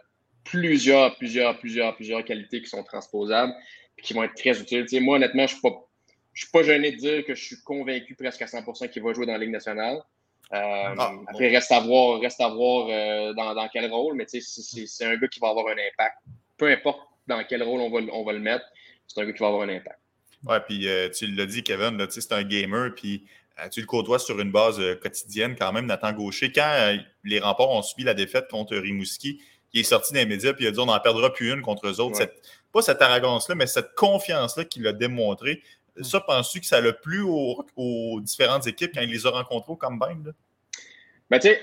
plusieurs, 0.44 1.16
plusieurs, 1.16 1.58
plusieurs, 1.58 1.94
plusieurs 1.96 2.24
qualités 2.24 2.62
qui 2.62 2.68
sont 2.68 2.82
transposables 2.82 3.52
et 3.98 4.02
qui 4.02 4.14
vont 4.14 4.22
être 4.22 4.34
très 4.34 4.60
utiles. 4.60 4.86
moi, 5.02 5.16
honnêtement, 5.16 5.46
je 5.46 5.54
ne 5.54 5.70
suis 6.34 6.50
pas 6.52 6.62
gêné 6.62 6.92
de 6.92 6.96
dire 6.96 7.24
que 7.24 7.34
je 7.34 7.44
suis 7.44 7.62
convaincu 7.62 8.14
presque 8.14 8.42
à 8.42 8.46
100% 8.46 8.90
qu'il 8.90 9.02
va 9.02 9.12
jouer 9.12 9.26
dans 9.26 9.32
la 9.32 9.38
Ligue 9.38 9.50
nationale. 9.50 10.00
Euh, 10.52 10.56
ah, 10.98 11.12
après, 11.28 11.48
reste 11.48 11.70
à 11.70 11.80
voir, 11.80 12.20
reste 12.20 12.40
à 12.40 12.48
voir 12.48 12.88
euh, 12.90 13.32
dans, 13.34 13.54
dans, 13.54 13.68
quel 13.68 13.90
rôle, 13.90 14.16
mais 14.16 14.26
c'est 14.26 15.04
un 15.04 15.16
gars 15.16 15.28
qui 15.28 15.38
va 15.38 15.48
avoir 15.48 15.68
un 15.68 15.72
impact. 15.72 16.16
Peu 16.56 16.68
importe 16.68 17.00
dans 17.28 17.44
quel 17.48 17.62
rôle 17.62 17.80
on 17.80 17.90
va, 17.90 18.00
on 18.12 18.24
va 18.24 18.32
le 18.32 18.40
mettre, 18.40 18.64
c'est 19.06 19.20
un 19.20 19.26
gars 19.26 19.32
qui 19.32 19.38
va 19.38 19.48
avoir 19.48 19.62
un 19.62 19.68
impact. 19.68 20.00
Ouais, 20.44 20.58
puis 20.60 20.88
euh, 20.88 21.08
tu 21.10 21.28
l'as 21.28 21.46
dit, 21.46 21.62
Kevin, 21.62 22.04
c'est 22.08 22.32
un 22.32 22.42
gamer, 22.42 22.94
puis 22.96 23.26
tu 23.70 23.80
le 23.80 23.86
côtoies 23.86 24.18
sur 24.18 24.40
une 24.40 24.50
base 24.50 24.80
quotidienne 25.02 25.54
quand 25.54 25.70
même, 25.70 25.84
Nathan 25.84 26.12
Gaucher. 26.12 26.50
Quand 26.50 26.96
les 27.24 27.38
remports 27.38 27.70
ont 27.70 27.82
subi 27.82 28.04
la 28.04 28.14
défaite 28.14 28.48
contre 28.48 28.74
Rimouski, 28.74 29.40
qui 29.70 29.80
est 29.80 29.84
sorti 29.84 30.12
dans 30.12 30.20
les 30.20 30.26
médias, 30.26 30.52
puis 30.52 30.64
il 30.64 30.68
a 30.68 30.70
dit 30.70 30.78
on 30.80 30.86
n'en 30.86 30.98
perdra 31.00 31.32
plus 31.32 31.52
une 31.52 31.62
contre 31.62 31.86
eux 31.86 32.00
autres. 32.00 32.18
pas 32.72 32.82
cette 32.82 33.00
arrogance-là, 33.00 33.54
mais 33.54 33.66
cette 33.66 33.94
confiance-là 33.94 34.64
qu'il 34.64 34.86
a 34.86 34.92
démontré. 34.92 35.62
Ça, 36.02 36.20
penses-tu 36.20 36.60
que 36.60 36.66
ça 36.66 36.80
l'a 36.80 36.92
plu 36.92 37.22
aux, 37.22 38.20
différentes 38.20 38.66
équipes 38.66 38.92
quand 38.94 39.02
il 39.02 39.10
les 39.10 39.26
a 39.26 39.30
rencontrés 39.30 39.72
au 39.72 39.76
Combine? 39.76 40.24
Là? 40.24 40.32
Ben, 41.28 41.38
tu 41.38 41.48
sais, 41.48 41.60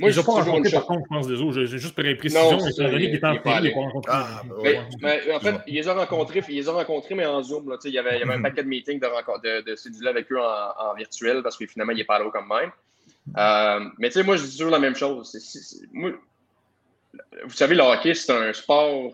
moi, 0.00 0.10
je 0.10 0.18
n'ai 0.18 0.24
pas 0.24 0.32
rencontré, 0.32 0.70
par 0.70 0.86
contre, 0.86 1.02
je 1.04 1.14
pense, 1.14 1.28
des 1.28 1.40
autres. 1.40 1.64
J'ai 1.64 1.78
juste 1.78 1.94
pris 1.94 2.14
précision, 2.14 2.56
mais 2.56 2.72
c'est 2.72 2.82
donné 2.82 3.06
qu'il 3.06 3.14
était 3.16 3.26
en 3.26 3.32
il 3.34 3.62
n'est 3.62 3.74
pas 3.74 3.80
rencontré. 3.80 4.12
Ah, 4.14 4.42
mais, 4.62 4.80
mais, 5.00 5.32
en 5.34 5.40
fait, 5.40 5.56
il 5.66 5.74
les 5.74 5.88
a 5.88 5.94
rencontrés, 5.94 6.42
il 6.48 6.56
les 6.56 6.68
a 6.68 6.72
rencontrés 6.72 7.14
mais 7.14 7.26
en 7.26 7.42
Zoom. 7.42 7.68
Là, 7.68 7.76
il, 7.84 7.90
y 7.90 7.98
avait, 7.98 8.16
il 8.16 8.20
y 8.20 8.22
avait 8.22 8.32
un 8.32 8.38
mm-hmm. 8.38 8.42
paquet 8.42 8.62
de 8.62 8.68
meetings 8.68 8.98
de, 8.98 9.06
de, 9.62 10.08
avec 10.08 10.32
eux 10.32 10.40
en, 10.40 10.90
en, 10.90 10.94
virtuel 10.94 11.42
parce 11.42 11.56
que 11.58 11.66
finalement, 11.66 11.92
il 11.92 12.00
est 12.00 12.04
pas 12.04 12.18
là 12.18 12.30
comme 12.30 12.48
même. 12.48 12.70
Euh, 13.36 13.90
mais 13.98 14.08
tu 14.08 14.14
sais, 14.14 14.22
moi, 14.22 14.36
je 14.36 14.44
dis 14.44 14.56
toujours 14.56 14.72
la 14.72 14.78
même 14.78 14.96
chose. 14.96 15.36
moi, 15.92 16.12
vous 17.44 17.54
savez, 17.54 17.74
le 17.74 17.82
hockey, 17.82 18.14
c'est 18.14 18.32
un 18.32 18.52
sport 18.52 19.12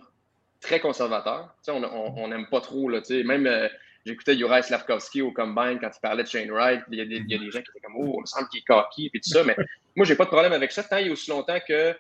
très 0.60 0.81
conservateur. 0.81 1.55
on 1.68 2.28
n'aime 2.28 2.47
pas 2.48 2.60
trop. 2.60 2.89
Là, 2.89 3.01
même 3.24 3.47
euh, 3.47 3.68
j'écoutais 4.05 4.36
Juraj 4.36 4.64
Slavkovski 4.64 5.23
au 5.23 5.32
Combine 5.32 5.78
quand 5.81 5.90
il 5.94 6.01
parlait 6.01 6.23
de 6.23 6.28
Shane 6.28 6.51
Wright. 6.51 6.82
Il 6.90 6.98
y, 6.98 7.01
a 7.01 7.05
des, 7.05 7.16
il 7.16 7.31
y 7.31 7.35
a 7.35 7.39
des 7.39 7.51
gens 7.51 7.60
qui 7.60 7.70
étaient 7.70 7.81
comme 7.81 7.97
Oh, 7.97 8.14
il 8.18 8.20
me 8.20 8.27
semble 8.27 8.48
qu'il 8.48 8.60
est 8.60 8.64
cocky 8.64 9.10
et 9.12 9.20
tout 9.20 9.31
ça. 9.31 9.44
Mais 9.44 9.56
moi, 9.94 10.06
j'ai 10.06 10.16
pas 10.16 10.24
de 10.24 10.31
problème 10.31 10.52
avec 10.52 10.73
ça 10.73 10.82
tant 10.82 10.97
a 10.97 11.10
aussi 11.10 11.31
longtemps 11.31 11.59
que 11.66 11.94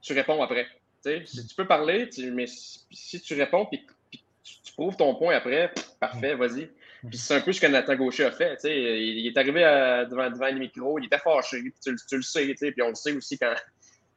tu 0.00 0.12
réponds 0.12 0.42
après. 0.42 0.66
Si 1.02 1.46
tu 1.46 1.54
peux 1.54 1.66
parler, 1.66 2.08
mais 2.32 2.46
si 2.46 3.20
tu 3.20 3.34
réponds 3.34 3.68
et 3.72 3.82
tu, 4.42 4.72
prouves 4.72 4.96
ton 4.96 5.14
point 5.14 5.36
après, 5.36 5.72
parfait, 6.00 6.34
vas-y. 6.34 6.70
Puis 7.08 7.18
c'est 7.18 7.34
un 7.34 7.40
peu 7.42 7.52
ce 7.52 7.60
que 7.60 7.66
Nathan 7.66 7.94
Gaucher 7.96 8.24
a 8.24 8.32
fait. 8.32 8.58
Il, 8.64 9.18
il 9.18 9.26
est 9.26 9.36
arrivé 9.36 9.60
devant, 10.10 10.30
devant 10.30 10.46
le 10.46 10.58
micro, 10.58 10.98
il 10.98 11.04
était 11.04 11.18
fâché, 11.18 11.62
tu, 11.84 11.94
tu 12.08 12.16
le 12.16 12.22
sais, 12.22 12.54
puis 12.54 12.82
on 12.82 12.88
le 12.88 12.94
sait 12.94 13.12
aussi 13.12 13.38
quand, 13.38 13.54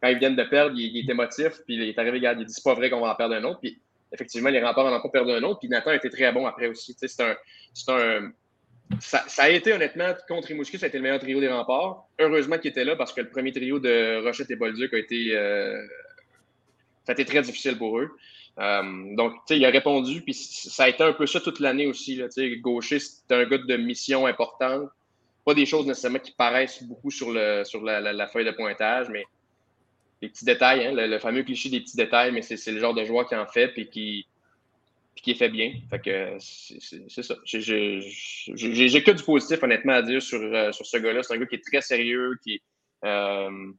quand 0.01 0.09
ils 0.09 0.19
viennent 0.19 0.35
de 0.35 0.43
perdre, 0.43 0.75
il, 0.77 0.97
est 0.97 1.09
émotif, 1.09 1.61
puis 1.65 1.75
il 1.75 1.81
est 1.83 1.97
arrivé, 1.97 2.17
regarde, 2.17 2.39
il 2.39 2.45
dit 2.45 2.53
c'est 2.53 2.63
pas 2.63 2.75
vrai 2.75 2.89
qu'on 2.89 3.01
va 3.01 3.11
en 3.11 3.15
perdre 3.15 3.35
un 3.35 3.43
autre. 3.43 3.59
Puis 3.61 3.79
effectivement, 4.11 4.49
les 4.49 4.63
remparts 4.63 4.85
n'en 4.85 4.97
ont 4.97 5.01
pas 5.01 5.09
perdu 5.09 5.31
un 5.31 5.43
autre. 5.43 5.59
Puis 5.59 5.69
Nathan 5.69 5.91
été 5.91 6.09
très 6.09 6.31
bon 6.31 6.45
après 6.45 6.67
aussi. 6.67 6.95
C'est 6.99 7.21
un, 7.21 7.35
un 7.89 8.31
ça, 8.99 9.25
a 9.37 9.49
été 9.49 9.73
honnêtement, 9.73 10.13
contre 10.27 10.47
Rimouski, 10.47 10.77
ça 10.77 10.85
a 10.85 10.89
été 10.89 10.97
le 10.97 11.03
meilleur 11.03 11.19
trio 11.19 11.39
des 11.39 11.49
remparts. 11.49 12.07
Heureusement 12.19 12.57
qu'il 12.57 12.71
était 12.71 12.85
là 12.85 12.95
parce 12.95 13.13
que 13.13 13.21
le 13.21 13.29
premier 13.29 13.51
trio 13.51 13.79
de 13.79 14.23
Rochette 14.23 14.49
et 14.51 14.55
Bolduc 14.55 14.93
a 14.93 14.97
été. 14.97 15.35
Euh, 15.35 15.85
ça 17.05 17.11
a 17.11 17.13
été 17.13 17.25
très 17.25 17.41
difficile 17.41 17.77
pour 17.77 17.99
eux. 17.99 18.09
Euh, 18.59 19.15
donc, 19.15 19.33
tu 19.33 19.53
sais, 19.53 19.57
il 19.57 19.65
a 19.65 19.69
répondu, 19.69 20.21
puis 20.21 20.33
ça 20.33 20.85
a 20.85 20.89
été 20.89 21.03
un 21.03 21.13
peu 21.13 21.27
ça 21.27 21.39
toute 21.39 21.59
l'année 21.59 21.85
aussi. 21.85 22.15
Là, 22.15 22.27
Gaucher, 22.59 22.99
c'est 22.99 23.31
un 23.31 23.45
gars 23.45 23.59
de 23.59 23.77
mission 23.77 24.25
importante. 24.25 24.89
Pas 25.45 25.53
des 25.53 25.65
choses 25.65 25.85
nécessairement 25.85 26.19
qui 26.19 26.31
paraissent 26.31 26.83
beaucoup 26.83 27.11
sur, 27.11 27.31
le, 27.31 27.63
sur 27.63 27.81
la 27.83 28.27
feuille 28.27 28.45
de 28.45 28.51
pointage, 28.51 29.07
mais 29.09 29.25
les 30.21 30.29
petits 30.29 30.45
détails, 30.45 30.87
hein, 30.87 30.91
le, 30.93 31.19
fameux 31.19 31.43
cliché 31.43 31.69
des 31.69 31.81
petits 31.81 31.97
détails, 31.97 32.31
mais 32.31 32.41
c'est 32.41 32.71
le 32.71 32.79
genre 32.79 32.93
de 32.93 33.03
joueur 33.03 33.27
qui 33.27 33.35
en 33.35 33.45
fait 33.45 33.73
et 33.77 33.87
qui, 33.87 34.25
qui 35.15 35.31
est 35.31 35.35
fait 35.35 35.49
bien. 35.49 35.73
Fait 35.89 35.99
que 35.99 36.37
c'est 36.39 37.23
ça. 37.23 37.35
J'ai 37.43 39.03
que 39.03 39.11
du 39.11 39.23
positif, 39.23 39.61
honnêtement, 39.61 39.93
à 39.93 40.01
dire 40.01 40.21
sur, 40.21 40.41
euh, 40.41 40.71
sur 40.71 40.85
ce 40.85 40.97
gars-là. 40.97 41.23
C'est 41.23 41.33
un 41.33 41.37
gars 41.37 41.45
qui 41.45 41.55
est 41.55 41.63
très 41.63 41.81
sérieux, 41.81 42.37
qui 42.43 42.61
euh, 43.03 43.71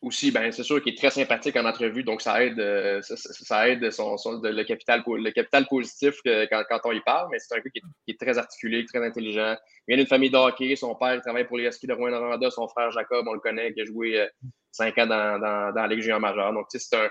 aussi, 0.00 0.30
ben, 0.30 0.52
c'est 0.52 0.62
sûr 0.62 0.80
qu'il 0.80 0.94
est 0.94 0.96
très 0.96 1.10
sympathique 1.10 1.56
en 1.56 1.64
entrevue, 1.64 2.04
donc 2.04 2.22
ça 2.22 2.42
aide, 2.44 2.60
euh, 2.60 3.00
ça, 3.02 3.68
aide 3.68 3.90
son, 3.90 4.16
le, 4.42 4.62
capital, 4.62 5.02
le 5.06 5.30
capital 5.32 5.66
positif 5.66 6.14
quand, 6.24 6.62
quand, 6.68 6.80
on 6.84 6.92
y 6.92 7.00
parle, 7.00 7.28
mais 7.32 7.38
c'est 7.40 7.54
un 7.54 7.58
gars 7.58 7.70
qui 7.70 7.82
est, 8.12 8.20
très 8.20 8.38
articulé, 8.38 8.84
très 8.86 9.04
intelligent. 9.04 9.56
Il 9.86 9.94
vient 9.94 9.96
d'une 9.96 10.06
famille 10.06 10.30
de 10.30 10.36
hockey, 10.36 10.76
son 10.76 10.94
père 10.94 11.20
travaille 11.20 11.46
pour 11.46 11.58
les 11.58 11.66
Huskies 11.66 11.88
de 11.88 11.94
Rouen-Noranda, 11.94 12.50
son 12.50 12.68
frère 12.68 12.92
Jacob, 12.92 13.26
on 13.28 13.34
le 13.34 13.40
connaît, 13.40 13.72
qui 13.72 13.80
a 13.80 13.84
joué 13.84 14.20
euh, 14.20 14.26
cinq 14.70 14.96
ans 14.98 15.06
dans, 15.06 15.38
dans, 15.40 15.72
dans 15.74 15.82
la 15.82 15.88
Ligue 15.88 16.00
junior 16.00 16.20
majeure. 16.20 16.52
Donc, 16.52 16.66
c'est 16.68 16.96
un, 16.96 17.08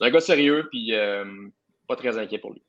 un 0.00 0.10
gars 0.10 0.20
sérieux, 0.20 0.66
puis 0.70 0.94
euh, 0.94 1.24
pas 1.86 1.94
très 1.94 2.18
inquiet 2.18 2.38
pour 2.38 2.52
lui. 2.52 2.62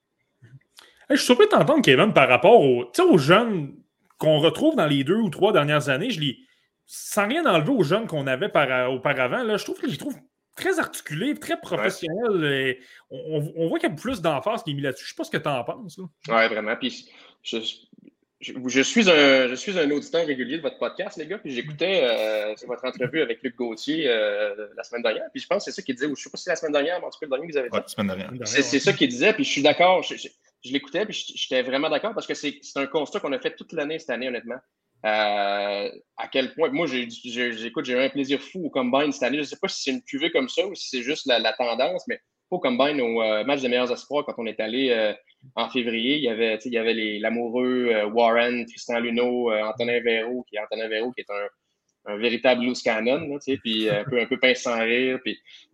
je 1.09 1.15
suis 1.15 1.25
surpris 1.25 1.47
d'entendre, 1.47 1.81
Kevin, 1.81 2.13
par 2.13 2.29
rapport 2.29 2.61
aux, 2.61 2.85
aux 2.85 3.17
jeunes 3.17 3.75
qu'on 4.19 4.39
retrouve 4.39 4.75
dans 4.75 4.87
les 4.87 5.03
deux 5.03 5.17
ou 5.17 5.29
trois 5.29 5.51
dernières 5.51 5.89
années. 5.89 6.11
Je 6.11 6.19
lis 6.19 6.46
sans 6.87 7.27
rien 7.27 7.45
enlever 7.45 7.71
aux 7.71 7.83
jeunes 7.83 8.07
qu'on 8.07 8.25
avait 8.27 8.47
auparavant, 8.47 9.43
là, 9.43 9.57
je 9.57 9.63
trouve 9.63 9.79
que 9.79 9.89
je 9.89 9.97
trouve 9.97 10.15
très 10.55 10.79
articulé, 10.79 11.35
très 11.35 11.59
professionnel. 11.59 12.79
on, 13.11 13.67
voit 13.67 13.77
qu'il 13.77 13.89
y 13.89 13.91
a 13.91 13.95
plus 13.95 14.21
d'emphase 14.21 14.63
qui 14.63 14.71
est 14.71 14.73
mis 14.73 14.81
là-dessus. 14.81 15.05
Je 15.05 15.09
ne 15.09 15.13
sais 15.13 15.17
pas 15.17 15.23
ce 15.25 15.31
que 15.31 15.37
tu 15.37 15.49
en 15.49 15.63
penses. 15.63 15.97
Oui, 15.97 16.47
vraiment. 16.47 16.75
Puis 16.77 17.09
je, 17.43 17.57
je, 18.39 18.81
suis 18.81 19.09
un, 19.09 19.47
je 19.47 19.55
suis 19.55 19.77
un 19.77 19.91
auditeur 19.91 20.25
régulier 20.25 20.57
de 20.57 20.61
votre 20.61 20.79
podcast, 20.79 21.17
les 21.17 21.27
gars. 21.27 21.37
Puis 21.39 21.51
j'écoutais 21.51 22.01
euh, 22.03 22.55
votre 22.67 22.85
entrevue 22.85 23.21
avec 23.21 23.43
Luc 23.43 23.55
Gauthier 23.57 24.07
euh, 24.07 24.67
la 24.75 24.83
semaine 24.83 25.03
dernière. 25.03 25.29
Puis 25.33 25.41
je 25.41 25.47
pense 25.47 25.65
que 25.65 25.71
c'est 25.71 25.75
ça 25.75 25.83
qu'il 25.83 25.95
disait. 25.95 26.07
Je 26.07 26.11
ne 26.11 26.15
sais 26.15 26.29
pas 26.29 26.37
si 26.37 26.45
c'est 26.45 26.51
la 26.51 26.55
semaine 26.55 26.73
dernière, 26.73 26.99
mais 26.99 27.05
en 27.05 27.09
tout 27.09 27.19
cas, 27.19 27.25
le 27.25 27.31
dernier 27.31 27.47
que 27.47 27.51
vous 27.51 27.57
avez 27.57 27.69
dit. 27.69 27.77
la 27.77 27.87
semaine 27.87 28.07
dernière. 28.07 28.47
C'est 28.47 28.79
ça 28.79 28.93
qu'il 28.93 29.09
disait. 29.09 29.33
Puis 29.33 29.43
je 29.43 29.51
suis 29.51 29.61
d'accord. 29.61 30.03
Je, 30.03 30.15
je 30.15 30.71
l'écoutais. 30.71 31.05
Puis 31.05 31.33
j'étais 31.35 31.61
vraiment 31.63 31.89
d'accord 31.89 32.13
parce 32.13 32.25
que 32.25 32.33
c'est 32.33 32.61
un 32.75 32.87
constat 32.87 33.19
qu'on 33.19 33.33
a 33.33 33.39
fait 33.39 33.55
toute 33.55 33.73
l'année 33.73 33.99
cette 33.99 34.09
année, 34.09 34.29
honnêtement. 34.29 34.59
Euh, 35.05 35.89
à 36.17 36.27
quel 36.31 36.53
point. 36.53 36.69
Moi, 36.69 36.87
j'écoute, 36.87 37.85
j'ai 37.85 37.93
eu 37.93 37.99
un 37.99 38.09
plaisir 38.09 38.41
fou 38.41 38.65
au 38.65 38.69
Combine 38.69 39.11
cette 39.11 39.23
année. 39.23 39.37
Je 39.37 39.41
ne 39.41 39.47
sais 39.47 39.57
pas 39.61 39.67
si 39.67 39.83
c'est 39.83 39.91
une 39.91 40.01
cuvée 40.01 40.31
comme 40.31 40.49
ça 40.49 40.65
ou 40.65 40.73
si 40.75 40.89
c'est 40.89 41.03
juste 41.03 41.27
la, 41.27 41.53
tendance, 41.53 42.03
mais 42.07 42.19
au 42.49 42.59
Combine, 42.59 42.99
au 43.01 43.21
euh, 43.21 43.43
match 43.43 43.61
des 43.61 43.69
meilleurs 43.69 43.91
espoirs, 43.91 44.25
quand 44.25 44.33
on 44.37 44.47
est 44.47 44.59
allé 44.59 44.89
euh, 44.89 45.13
en 45.55 45.69
février, 45.69 46.17
il 46.17 46.23
y 46.23 46.29
avait, 46.29 46.57
il 46.65 46.73
y 46.73 46.77
avait 46.77 47.19
l'amoureux 47.19 48.05
Warren, 48.05 48.65
Tristan 48.65 48.99
Luneau, 48.99 49.51
Antonin 49.51 49.99
Véro, 50.01 50.43
qui 50.49 50.55
est 50.55 50.59
Antonin 50.59 50.87
Véro, 50.87 51.11
qui 51.11 51.21
est 51.21 51.29
un, 51.29 51.47
véritable 52.17 52.63
loose 52.63 52.81
cannon, 52.81 53.37
puis 53.61 53.89
un 53.89 54.05
peu, 54.05 54.21
un 54.21 54.25
peu 54.25 54.39
pince 54.39 54.59
sans 54.59 54.79
rire. 54.79 55.19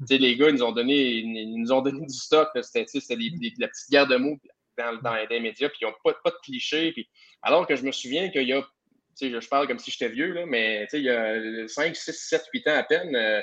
Les 0.10 0.36
gars, 0.36 0.50
ils 0.50 0.56
nous 0.56 0.64
ont 0.64 0.72
donné, 0.72 0.96
ils 0.96 1.56
nous 1.56 1.72
ont 1.72 1.82
donné 1.82 2.06
du 2.08 2.14
stock. 2.14 2.50
C'était 2.62 2.86
la 3.60 3.68
petite 3.68 3.92
guerre 3.92 4.08
de 4.08 4.16
mots 4.16 4.40
dans, 4.78 5.00
dans 5.02 5.16
les 5.30 5.40
médias, 5.40 5.70
puis 5.70 5.80
ils 5.82 5.86
n'ont 5.86 5.94
pas, 6.04 6.14
pas 6.24 6.32
de 6.32 6.36
clichés. 6.44 6.94
Alors 7.44 7.68
que 7.68 7.76
je 7.76 7.84
me 7.84 7.92
souviens 7.92 8.30
qu'il 8.30 8.48
y 8.48 8.54
a 8.54 8.64
je, 9.22 9.50
parle 9.50 9.68
comme 9.68 9.80
si 9.80 9.92
j'étais 9.92 10.10
vieux, 10.10 10.34
là, 10.34 10.46
mais 10.46 10.88
il 10.94 11.04
y 11.04 11.10
a 11.10 11.68
5, 11.68 11.96
6, 11.96 12.14
7, 12.14 12.44
8 12.54 12.68
ans 12.68 12.76
à 12.76 12.84
peine. 12.84 13.16
Euh, 13.16 13.42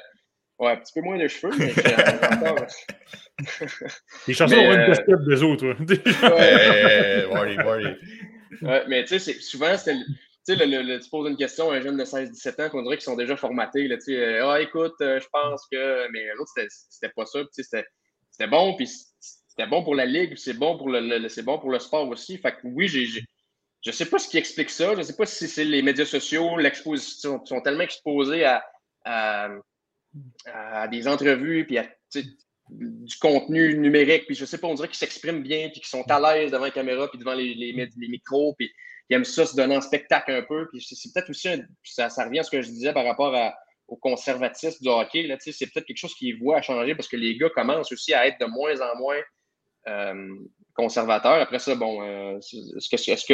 ouais, 0.59 0.73
un 0.73 0.77
petit 0.77 0.93
peu 0.95 1.01
moins 1.01 1.19
de 1.19 1.29
cheveux, 1.29 1.53
mais 1.59 1.73
encore. 2.33 2.67
Les 4.27 4.35
chansons 4.35 4.57
ont 4.57 4.73
une 4.73 4.87
casquette 4.87 5.25
des 5.27 5.43
autres. 5.43 5.67
ouais, 5.67 7.25
worry, 7.27 7.57
worry. 7.59 7.97
Ouais, 8.63 8.85
mais 8.89 9.05
tu 9.05 9.19
sais, 9.19 9.35
souvent. 9.35 9.75
Tu 9.77 10.57
sais, 10.57 10.67
le, 10.67 10.99
tu 10.99 11.11
poses 11.11 11.31
une 11.31 11.37
question 11.37 11.71
à 11.71 11.77
un 11.77 11.81
jeune 11.81 11.97
de 11.97 12.05
16-17 12.05 12.63
ans 12.63 12.71
qu'on 12.71 12.83
dirait 12.83 12.97
qu'ils 12.97 13.05
sont 13.05 13.17
déjà 13.17 13.37
formatés. 13.37 13.89
Là, 13.89 13.97
euh, 14.09 14.51
ah, 14.51 14.61
écoute, 14.61 14.95
euh, 15.01 15.21
je 15.21 15.27
pense 15.33 15.67
que. 15.71 16.11
Mais 16.13 16.27
l'autre, 16.37 16.51
c'était 16.89 17.13
pas 17.15 17.27
ça. 17.27 17.41
C'était 17.53 18.51
bon, 18.51 18.75
puis 18.75 18.89
c'était 19.61 19.69
bon 19.69 19.85
pour 19.85 19.95
la 19.95 20.07
ligue, 20.07 20.37
c'est 20.37 20.55
bon, 20.55 20.79
pour 20.79 20.89
le, 20.89 21.29
c'est 21.29 21.43
bon 21.43 21.59
pour 21.59 21.71
le 21.71 21.79
sport 21.79 22.09
aussi. 22.09 22.39
Fait 22.39 22.53
que 22.53 22.59
oui, 22.65 22.89
j'ai 22.89 23.25
je 23.83 23.91
ne 23.91 23.95
sais 23.95 24.07
pas 24.07 24.19
ce 24.19 24.29
qui 24.29 24.39
explique 24.39 24.71
ça. 24.71 24.93
Je 24.93 24.99
ne 24.99 25.03
sais 25.03 25.17
pas 25.17 25.27
si 25.27 25.49
c'est 25.49 25.65
les 25.65 25.83
médias 25.83 26.05
sociaux, 26.05 26.59
l'exposition, 26.59 27.45
sont 27.45 27.61
tellement 27.63 27.83
exposés 27.83 28.45
à, 28.45 28.63
à, 29.05 29.49
des 30.89 31.09
entrevues, 31.09 31.67
puis 31.67 31.79
à 31.79 31.87
du 32.71 33.17
contenu 33.21 33.77
numérique, 33.77 34.27
puis 34.27 34.35
je 34.35 34.45
sais 34.45 34.59
pas, 34.59 34.69
on 34.69 34.75
dirait 34.75 34.89
qu'ils 34.89 34.97
s'expriment 34.97 35.43
bien, 35.43 35.71
puis 35.71 35.81
qu'ils 35.81 35.89
sont 35.89 36.09
à 36.09 36.21
l'aise 36.21 36.53
devant 36.53 36.65
la 36.65 36.71
caméra, 36.71 37.09
puis 37.09 37.19
devant 37.19 37.35
les, 37.35 37.73
micros, 37.97 38.55
puis 38.57 38.71
ils 39.09 39.17
aiment 39.17 39.25
ça 39.25 39.45
se 39.45 39.57
donner 39.57 39.77
en 39.77 39.81
spectacle 39.81 40.31
un 40.31 40.43
peu. 40.43 40.69
Puis 40.69 40.81
c'est 40.81 41.13
peut-être 41.13 41.31
aussi, 41.31 41.49
ça, 41.83 42.09
revient 42.25 42.41
à 42.41 42.43
ce 42.45 42.51
que 42.51 42.63
je 42.63 42.69
disais 42.69 42.93
par 42.93 43.05
rapport 43.05 43.35
au 43.89 43.97
conservatisme 43.97 44.83
du 44.83 44.89
hockey. 44.89 45.37
C'est 45.41 45.67
peut-être 45.67 45.87
quelque 45.87 45.97
chose 45.97 46.15
qui 46.15 46.33
voit 46.35 46.59
à 46.59 46.63
changer 46.63 46.95
parce 46.95 47.09
que 47.09 47.17
les 47.17 47.37
gars 47.37 47.51
commencent 47.51 47.91
aussi 47.91 48.15
à 48.15 48.27
être 48.27 48.39
de 48.39 48.47
moins 48.47 48.81
en 48.81 48.97
moins 48.99 49.21
euh, 49.89 50.29
conservateurs. 50.81 51.41
Après 51.41 51.59
ça, 51.59 51.75
bon, 51.75 52.03
euh, 52.03 52.39
est-ce 52.39 53.27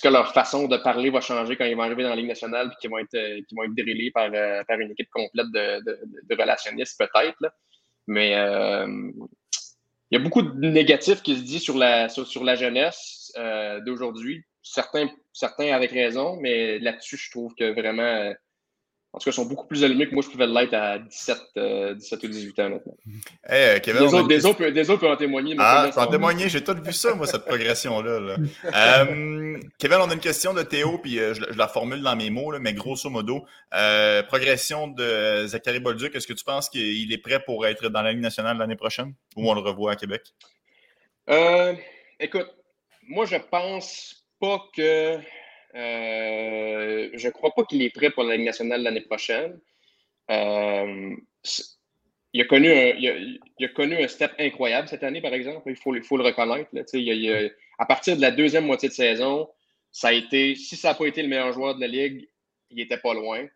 que, 0.00 0.08
leur 0.08 0.32
façon 0.32 0.68
de 0.68 0.76
parler 0.76 1.10
va 1.10 1.20
changer 1.20 1.56
quand 1.56 1.64
ils 1.64 1.76
vont 1.76 1.82
arriver 1.82 2.02
dans 2.02 2.10
la 2.10 2.16
Ligue 2.16 2.28
nationale 2.28 2.70
et 2.72 2.76
qu'ils 2.80 2.90
vont 2.90 2.98
être, 2.98 3.14
euh, 3.14 3.38
être 3.38 3.74
drillés 3.74 4.10
par, 4.10 4.30
par 4.66 4.78
une 4.78 4.90
équipe 4.92 5.08
complète 5.10 5.46
de, 5.52 6.36
relationnistes, 6.38 6.98
peut-être. 6.98 7.52
Mais 8.06 8.30
il 8.30 10.14
y 10.14 10.16
a 10.16 10.20
beaucoup 10.20 10.42
de 10.42 10.68
négatifs 10.68 11.22
qui 11.22 11.36
se 11.36 11.42
disent 11.42 11.62
sur 11.62 11.76
la, 11.76 12.08
jeunesse 12.56 13.32
d'aujourd'hui. 13.86 14.44
Certains 14.62 15.72
avec 15.72 15.92
raison, 15.92 16.36
mais 16.40 16.78
là-dessus, 16.78 17.16
je 17.16 17.30
trouve 17.30 17.54
que 17.54 17.72
vraiment 17.72 18.34
en 19.18 19.20
tout 19.20 19.24
cas, 19.24 19.32
ils 19.32 19.34
sont 19.34 19.46
beaucoup 19.46 19.66
plus 19.66 19.82
allumés 19.82 20.08
que 20.08 20.14
moi, 20.14 20.22
je 20.24 20.30
pouvais 20.30 20.46
l'être 20.46 20.74
à 20.74 21.00
17, 21.00 21.38
17 21.56 21.56
euh, 21.56 21.94
ou 21.96 22.30
18 22.30 22.58
ans, 22.60 22.70
maintenant. 22.70 22.96
Hey, 23.44 23.80
Kevin, 23.80 24.06
des, 24.06 24.14
autres, 24.14 24.28
des, 24.28 24.46
autres, 24.46 24.66
des, 24.68 24.90
autres, 24.90 25.00
peuvent 25.00 25.10
en 25.10 25.16
témoigner. 25.16 25.56
Ah, 25.58 25.90
peux 25.92 26.00
en 26.00 26.06
témoigner, 26.06 26.48
j'ai 26.48 26.62
tout 26.62 26.76
vu 26.80 26.92
ça, 26.92 27.14
moi, 27.14 27.26
cette 27.26 27.44
progression-là. 27.44 28.36
euh, 28.64 29.58
Kevin, 29.76 29.98
on 30.02 30.08
a 30.08 30.14
une 30.14 30.20
question 30.20 30.54
de 30.54 30.62
Théo, 30.62 30.98
puis 30.98 31.18
euh, 31.18 31.34
je, 31.34 31.58
la 31.58 31.66
formule 31.66 32.00
dans 32.00 32.14
mes 32.14 32.30
mots, 32.30 32.52
là, 32.52 32.60
mais 32.60 32.74
grosso 32.74 33.10
modo, 33.10 33.44
euh, 33.74 34.22
progression 34.22 34.86
de 34.86 35.46
Zachary 35.48 35.80
Bolduc, 35.80 36.14
est-ce 36.14 36.28
que 36.28 36.32
tu 36.32 36.44
penses 36.44 36.68
qu'il 36.68 37.12
est 37.12 37.18
prêt 37.18 37.42
pour 37.44 37.66
être 37.66 37.88
dans 37.88 38.02
la 38.02 38.12
Ligue 38.12 38.22
nationale 38.22 38.56
l'année 38.56 38.76
prochaine 38.76 39.14
ou 39.34 39.50
on 39.50 39.54
le 39.54 39.60
revoit 39.60 39.92
à 39.92 39.96
Québec? 39.96 40.22
écoute, 42.20 42.46
moi, 43.08 43.26
je 43.26 43.36
pense 43.36 44.24
pas 44.40 44.62
que 44.76 45.18
euh, 45.74 47.10
je 47.12 47.26
ne 47.26 47.32
crois 47.32 47.50
pas 47.54 47.64
qu'il 47.64 47.82
est 47.82 47.90
prêt 47.90 48.10
pour 48.10 48.24
la 48.24 48.36
Ligue 48.36 48.46
nationale 48.46 48.82
l'année 48.82 49.02
prochaine. 49.02 49.58
Euh, 50.30 51.14
il 52.32 52.42
a, 52.42 52.44
connu 52.44 52.70
un, 52.70 52.94
il, 52.96 53.40
a, 53.64 53.68
connu 53.68 53.96
un 53.96 54.08
step 54.08 54.32
incroyable 54.38 54.88
cette 54.88 55.02
année, 55.02 55.20
par 55.20 55.32
exemple. 55.32 55.70
Il 55.70 55.76
faut, 55.76 55.92
le 55.92 56.24
reconnaître. 56.24 56.70
À 57.78 57.86
partir 57.86 58.16
de 58.16 58.20
la 58.20 58.30
deuxième 58.30 58.66
moitié 58.66 58.88
de 58.88 58.94
saison, 58.94 59.48
ça 59.90 60.08
a 60.08 60.12
été, 60.12 60.54
si 60.54 60.76
ça 60.76 60.88
n'a 60.88 60.94
pas 60.94 61.06
été 61.06 61.22
le 61.22 61.28
meilleur 61.28 61.52
joueur 61.52 61.74
de 61.74 61.80
la 61.80 61.86
Ligue, 61.86 62.28
il 62.70 62.76
n'était 62.76 62.98
pas 62.98 63.14
loin. 63.14 63.46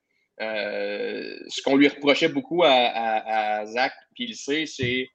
Euh, 0.40 1.39
ce 1.48 1.62
qu'on 1.62 1.76
lui 1.76 1.89
reprochait 1.89 2.28
beaucoup 2.28 2.62
à, 2.64 3.64
Zach, 3.66 3.93
puis 4.14 4.24
il 4.24 4.30
le 4.30 4.34
sait, 4.34 4.66
c'est 4.66 5.09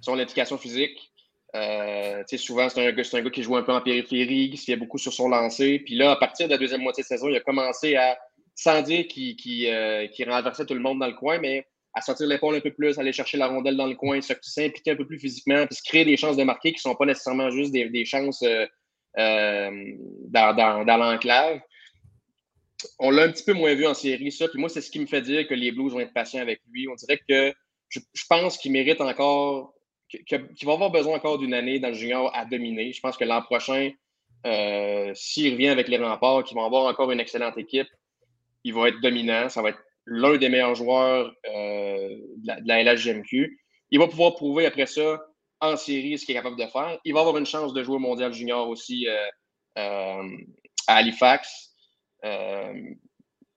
son 0.00 0.18
éducation 0.18 0.58
physique. 0.58 1.11
Euh, 1.54 2.22
souvent, 2.36 2.68
c'est 2.68 2.86
un, 2.86 2.92
gars 2.92 3.30
qui 3.30 3.42
joue 3.42 3.56
un 3.56 3.62
peu 3.62 3.72
en 3.72 3.80
périphérie, 3.80 4.50
qui 4.50 4.56
se 4.56 4.64
fait 4.64 4.76
beaucoup 4.76 4.98
sur 4.98 5.12
son 5.12 5.28
lancer. 5.28 5.80
Puis 5.80 5.94
là, 5.94 6.12
à 6.12 6.16
partir 6.16 6.46
de 6.46 6.52
la 6.52 6.58
deuxième 6.58 6.80
moitié 6.80 7.02
de 7.02 7.06
saison, 7.06 7.28
il 7.28 7.36
a 7.36 7.40
commencé 7.40 7.96
à, 7.96 8.18
sans 8.54 8.80
dire 8.82 9.06
qu'il 9.06 9.66
euh, 9.68 10.06
renversait 10.26 10.64
tout 10.64 10.74
le 10.74 10.80
monde 10.80 10.98
dans 10.98 11.08
le 11.08 11.14
coin, 11.14 11.38
mais 11.38 11.66
à 11.94 12.00
sortir 12.00 12.26
l'épaule 12.26 12.56
un 12.56 12.60
peu 12.60 12.72
plus, 12.72 12.98
aller 12.98 13.12
chercher 13.12 13.36
la 13.36 13.48
rondelle 13.48 13.76
dans 13.76 13.86
le 13.86 13.94
coin, 13.94 14.20
s'impliquer 14.22 14.92
un 14.92 14.96
peu 14.96 15.06
plus 15.06 15.18
physiquement, 15.18 15.66
puis 15.66 15.76
se 15.76 15.82
créer 15.82 16.06
des 16.06 16.16
chances 16.16 16.38
de 16.38 16.44
marquer 16.44 16.70
qui 16.70 16.78
ne 16.78 16.90
sont 16.90 16.94
pas 16.94 17.04
nécessairement 17.04 17.50
juste 17.50 17.70
des, 17.70 18.04
chances 18.06 18.42
euh, 18.42 18.66
dans, 20.30 20.84
dans 20.86 20.96
l'enclave 20.96 21.60
on 22.98 23.10
l'a 23.10 23.24
un 23.24 23.32
petit 23.32 23.44
peu 23.44 23.52
moins 23.52 23.74
vu 23.74 23.86
en 23.86 23.94
série, 23.94 24.32
ça. 24.32 24.48
Puis 24.48 24.58
moi, 24.58 24.68
c'est 24.68 24.80
ce 24.80 24.90
qui 24.90 25.00
me 25.00 25.06
fait 25.06 25.22
dire 25.22 25.46
que 25.46 25.54
les 25.54 25.72
Blues 25.72 25.92
vont 25.92 26.00
être 26.00 26.12
patients 26.12 26.40
avec 26.40 26.60
lui. 26.70 26.88
On 26.88 26.94
dirait 26.94 27.20
que 27.28 27.54
je, 27.88 28.00
pense 28.28 28.56
qu'il 28.56 28.72
mérite 28.72 29.00
encore, 29.00 29.74
qu'il 30.26 30.66
va 30.66 30.72
avoir 30.72 30.90
besoin 30.90 31.16
encore 31.16 31.38
d'une 31.38 31.54
année 31.54 31.78
dans 31.78 31.88
le 31.88 31.94
junior 31.94 32.30
à 32.34 32.44
dominer. 32.44 32.92
Je 32.92 33.00
pense 33.00 33.16
que 33.16 33.24
l'an 33.24 33.42
prochain, 33.42 33.90
euh, 34.46 35.12
s'il 35.14 35.52
revient 35.52 35.68
avec 35.68 35.88
les 35.88 35.98
remparts, 35.98 36.44
qu'il 36.44 36.56
va 36.56 36.64
avoir 36.64 36.86
encore 36.86 37.10
une 37.10 37.20
excellente 37.20 37.56
équipe, 37.58 37.88
il 38.64 38.74
va 38.74 38.88
être 38.88 39.00
dominant. 39.00 39.48
Ça 39.48 39.62
va 39.62 39.70
être 39.70 39.82
l'un 40.06 40.36
des 40.36 40.48
meilleurs 40.48 40.74
joueurs 40.74 41.32
euh, 41.46 42.08
de, 42.36 42.66
la, 42.66 42.82
LHGMQ. 42.82 43.58
Il 43.90 43.98
va 43.98 44.08
pouvoir 44.08 44.34
prouver 44.34 44.66
après 44.66 44.86
ça 44.86 45.24
en 45.60 45.76
série 45.76 46.18
ce 46.18 46.26
qu'il 46.26 46.34
est 46.34 46.38
capable 46.38 46.58
de 46.58 46.66
faire. 46.66 46.98
Il 47.04 47.14
va 47.14 47.20
avoir 47.20 47.38
une 47.38 47.46
chance 47.46 47.72
de 47.72 47.82
jouer 47.82 47.96
au 47.96 48.00
mondial 48.00 48.32
junior 48.32 48.68
aussi 48.68 49.06
euh, 49.78 50.28
à 50.86 50.96
Halifax. 50.96 51.74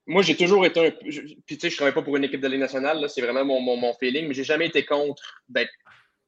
Moi, 0.08 0.22
j'ai 0.22 0.36
toujours 0.36 0.64
été 0.64 0.86
un. 0.86 0.90
Puis, 0.90 1.58
tu 1.58 1.58
sais, 1.58 1.68
je 1.68 1.74
ne 1.74 1.76
travaille 1.76 1.94
pas 1.94 2.02
pour 2.02 2.16
une 2.16 2.24
équipe 2.24 2.40
de 2.40 2.46
l'année 2.46 2.58
nationale, 2.58 3.04
c'est 3.08 3.22
vraiment 3.22 3.44
mon, 3.44 3.76
mon, 3.76 3.92
feeling, 3.94 4.28
mais 4.28 4.34
j'ai 4.34 4.44
jamais 4.44 4.66
été 4.66 4.84
contre 4.84 5.42
d'être 5.48 5.72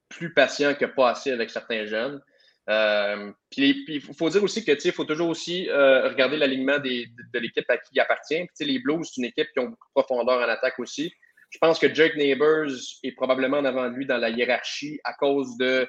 plus 0.09 0.33
patient 0.33 0.75
que 0.75 0.85
pas 0.85 1.11
assez 1.11 1.31
avec 1.31 1.51
certains 1.51 1.87
jeunes. 1.87 2.21
Euh, 2.69 3.33
puis 3.51 3.85
il 3.89 4.01
faut 4.01 4.29
dire 4.29 4.43
aussi 4.43 4.63
que 4.63 4.73
il 4.73 4.93
faut 4.93 5.05
toujours 5.05 5.31
aussi 5.31 5.71
euh, 5.71 6.09
regarder 6.09 6.37
l'alignement 6.37 6.79
de, 6.79 7.39
l'équipe 7.39 7.69
à 7.71 7.79
qui 7.79 7.91
il 7.95 8.01
appartient. 8.01 8.47
Les 8.61 8.79
Blues, 8.79 9.09
c'est 9.11 9.21
une 9.21 9.27
équipe 9.27 9.49
qui 9.53 9.61
ont 9.61 9.69
beaucoup 9.71 9.89
de 9.89 10.03
profondeur 10.03 10.39
en 10.39 10.49
attaque 10.49 10.79
aussi. 10.79 11.11
Je 11.51 11.59
pense 11.59 11.79
que 11.79 11.93
Jake 11.93 12.17
Neighbors 12.17 12.71
est 13.03 13.13
probablement 13.13 13.59
en 13.59 13.65
avant 13.65 13.89
de 13.89 13.95
lui 13.95 14.05
dans 14.05 14.19
la 14.19 14.29
hiérarchie 14.29 15.01
à 15.05 15.15
cause 15.15 15.57
de 15.57 15.89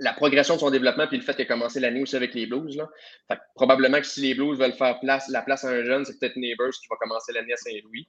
la 0.00 0.12
progression 0.12 0.54
de 0.54 0.60
son 0.60 0.70
développement 0.70 1.06
puis 1.06 1.16
le 1.16 1.22
fait 1.22 1.34
qu'il 1.34 1.42
a 1.42 1.46
commencé 1.46 1.80
l'année 1.80 2.02
aussi 2.02 2.16
avec 2.16 2.34
les 2.34 2.46
Blues. 2.46 2.76
Là. 2.76 2.88
probablement 3.54 3.98
que 3.98 4.06
si 4.06 4.20
les 4.20 4.34
Blues 4.34 4.58
veulent 4.58 4.72
faire 4.72 5.00
place, 5.00 5.28
la 5.28 5.42
place 5.42 5.64
à 5.64 5.68
un 5.68 5.84
jeune, 5.84 6.04
c'est 6.04 6.18
peut-être 6.18 6.36
Neighbors 6.36 6.70
qui 6.70 6.86
va 6.90 6.96
commencer 6.96 7.32
l'année 7.32 7.52
à 7.52 7.56
Saint-Louis. 7.56 8.08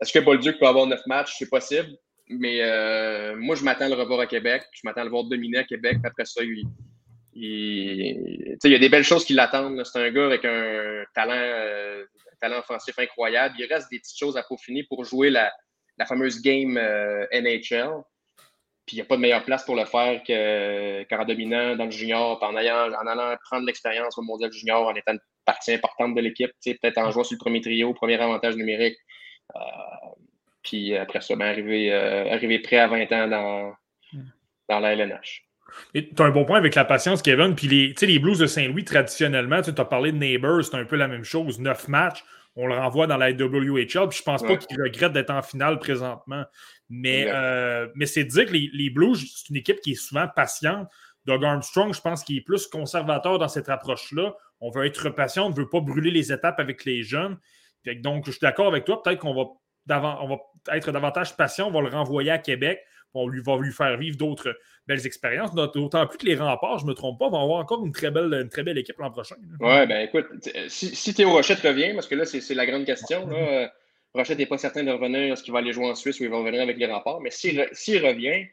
Est-ce 0.00 0.12
que 0.12 0.18
Bolduc 0.18 0.58
peut 0.58 0.66
avoir 0.66 0.86
neuf 0.86 1.00
matchs? 1.06 1.36
C'est 1.38 1.48
possible. 1.48 1.96
Mais 2.28 2.58
euh, 2.60 3.36
moi, 3.36 3.54
je 3.54 3.64
m'attends 3.64 3.86
à 3.86 3.88
le 3.88 3.94
revoir 3.94 4.20
à 4.20 4.26
Québec. 4.26 4.64
Je 4.72 4.80
m'attends 4.84 5.02
à 5.02 5.04
le 5.04 5.10
voir 5.10 5.24
dominer 5.24 5.58
à 5.58 5.64
Québec. 5.64 5.98
Après 6.04 6.24
ça, 6.24 6.42
il, 6.42 6.64
il, 7.34 8.56
il 8.62 8.70
y 8.70 8.74
a 8.74 8.78
des 8.78 8.88
belles 8.88 9.04
choses 9.04 9.24
qui 9.24 9.32
l'attendent. 9.32 9.82
C'est 9.84 9.98
un 9.98 10.10
gars 10.10 10.26
avec 10.26 10.44
un 10.44 11.04
talent, 11.14 11.34
euh, 11.34 12.04
talent 12.40 12.58
offensif 12.58 12.98
incroyable. 12.98 13.54
Il 13.58 13.66
reste 13.66 13.90
des 13.90 13.98
petites 13.98 14.18
choses 14.18 14.36
à 14.36 14.42
peaufiner 14.42 14.84
pour 14.84 15.04
jouer 15.04 15.30
la, 15.30 15.52
la 15.98 16.06
fameuse 16.06 16.42
game 16.42 16.76
euh, 16.76 17.26
NHL. 17.32 18.02
Puis 18.86 18.96
il 18.96 19.00
n'y 19.00 19.02
a 19.02 19.04
pas 19.04 19.16
de 19.16 19.20
meilleure 19.20 19.44
place 19.44 19.64
pour 19.64 19.74
le 19.74 19.84
faire 19.84 20.22
qu'en 21.08 21.24
dominant 21.24 21.74
dans 21.74 21.86
le 21.86 21.90
junior, 21.90 22.40
en, 22.42 22.54
en 22.54 22.56
allant 22.56 23.36
prendre 23.44 23.66
l'expérience 23.66 24.16
au 24.16 24.22
mondial 24.22 24.52
junior, 24.52 24.86
en 24.86 24.94
étant 24.94 25.12
une 25.12 25.20
partie 25.44 25.72
importante 25.72 26.14
de 26.14 26.20
l'équipe, 26.20 26.50
peut-être 26.64 26.98
en 26.98 27.10
jouant 27.10 27.24
sur 27.24 27.34
le 27.34 27.38
premier 27.38 27.60
trio, 27.60 27.92
premier 27.94 28.20
avantage 28.20 28.56
numérique. 28.56 28.96
Euh, 29.54 29.60
puis 30.66 30.96
après 30.96 31.20
ça, 31.20 31.36
ben, 31.36 31.46
arriver, 31.46 31.92
euh, 31.92 32.32
arriver 32.32 32.58
prêt 32.58 32.78
à 32.78 32.88
20 32.88 33.12
ans 33.12 33.28
dans, 33.28 33.72
dans 34.68 34.80
la 34.80 34.92
LNH. 34.94 35.44
Tu 35.94 36.08
as 36.18 36.24
un 36.24 36.30
bon 36.30 36.44
point 36.44 36.58
avec 36.58 36.74
la 36.74 36.84
patience, 36.84 37.22
Kevin. 37.22 37.54
Puis 37.54 37.68
les, 37.68 37.94
les 38.00 38.18
Blues 38.18 38.38
de 38.38 38.46
Saint-Louis, 38.46 38.84
traditionnellement, 38.84 39.62
tu 39.62 39.70
as 39.70 39.84
parlé 39.84 40.12
de 40.12 40.16
Neighbors, 40.16 40.64
c'est 40.64 40.76
un 40.76 40.84
peu 40.84 40.96
la 40.96 41.08
même 41.08 41.24
chose. 41.24 41.60
Neuf 41.60 41.88
matchs, 41.88 42.24
on 42.56 42.66
le 42.66 42.74
renvoie 42.74 43.06
dans 43.06 43.16
la 43.16 43.30
WHL. 43.30 44.08
Puis 44.08 44.18
je 44.18 44.22
pense 44.22 44.42
pas 44.42 44.56
qu'il 44.56 44.80
regrette 44.80 45.12
d'être 45.12 45.30
en 45.30 45.42
finale 45.42 45.78
présentement. 45.78 46.44
Mais, 46.88 47.26
euh, 47.28 47.88
mais 47.94 48.06
c'est 48.06 48.24
dire 48.24 48.46
que 48.46 48.52
les, 48.52 48.90
Blues, 48.90 49.32
c'est 49.34 49.50
une 49.50 49.56
équipe 49.56 49.80
qui 49.80 49.92
est 49.92 49.94
souvent 49.94 50.26
patiente. 50.28 50.88
Doug 51.26 51.44
Armstrong, 51.44 51.92
je 51.92 52.00
pense 52.00 52.22
qu'il 52.22 52.36
est 52.36 52.42
plus 52.42 52.66
conservateur 52.66 53.38
dans 53.38 53.48
cette 53.48 53.68
approche-là. 53.68 54.34
On 54.60 54.70
veut 54.70 54.86
être 54.86 55.10
patient, 55.10 55.46
on 55.46 55.50
ne 55.50 55.54
veut 55.54 55.68
pas 55.68 55.80
brûler 55.80 56.10
les 56.10 56.32
étapes 56.32 56.60
avec 56.60 56.84
les 56.84 57.02
jeunes. 57.02 57.36
donc, 57.98 58.26
je 58.26 58.30
suis 58.30 58.40
d'accord 58.40 58.68
avec 58.68 58.84
toi. 58.84 59.02
Peut-être 59.02 59.18
qu'on 59.18 59.34
va, 59.34 59.44
on 59.88 60.28
va 60.28 60.36
être 60.76 60.92
davantage 60.92 61.36
patient, 61.36 61.68
on 61.68 61.70
va 61.70 61.80
le 61.80 61.88
renvoyer 61.88 62.30
à 62.30 62.38
Québec. 62.38 62.80
On 63.14 63.28
lui, 63.28 63.40
va 63.40 63.56
lui 63.56 63.72
faire 63.72 63.96
vivre 63.96 64.18
d'autres 64.18 64.54
belles 64.86 65.06
expériences. 65.06 65.54
D'autant 65.54 66.06
plus 66.06 66.18
que 66.18 66.26
les 66.26 66.36
remparts, 66.36 66.78
je 66.78 66.84
ne 66.84 66.90
me 66.90 66.94
trompe 66.94 67.18
pas, 67.18 67.30
vont 67.30 67.42
avoir 67.42 67.60
encore 67.60 67.84
une 67.84 67.92
très 67.92 68.10
belle, 68.10 68.32
une 68.34 68.50
très 68.50 68.62
belle 68.62 68.76
équipe 68.76 68.98
l'an 68.98 69.10
prochain. 69.10 69.36
Oui, 69.60 69.86
ben 69.86 70.06
écoute, 70.06 70.26
si, 70.68 70.94
si 70.94 71.14
Théo 71.14 71.30
Rochette 71.30 71.60
revient, 71.60 71.94
parce 71.94 72.06
que 72.06 72.14
là, 72.14 72.26
c'est 72.26 72.54
la 72.54 72.66
grande 72.66 72.84
question, 72.84 73.26
là, 73.26 73.72
Rochette 74.16 74.38
n'est 74.38 74.46
pas 74.46 74.58
certain 74.58 74.82
de 74.82 74.90
revenir, 74.90 75.32
est-ce 75.32 75.42
qu'il 75.42 75.52
va 75.52 75.60
aller 75.60 75.72
jouer 75.72 75.86
en 75.86 75.94
Suisse 75.94 76.20
ou 76.20 76.24
il 76.24 76.30
va 76.30 76.38
revenir 76.38 76.62
avec 76.62 76.76
les 76.76 76.86
remparts. 76.86 77.20
Mais 77.20 77.30
s'il 77.30 77.60
revient, 77.60 78.46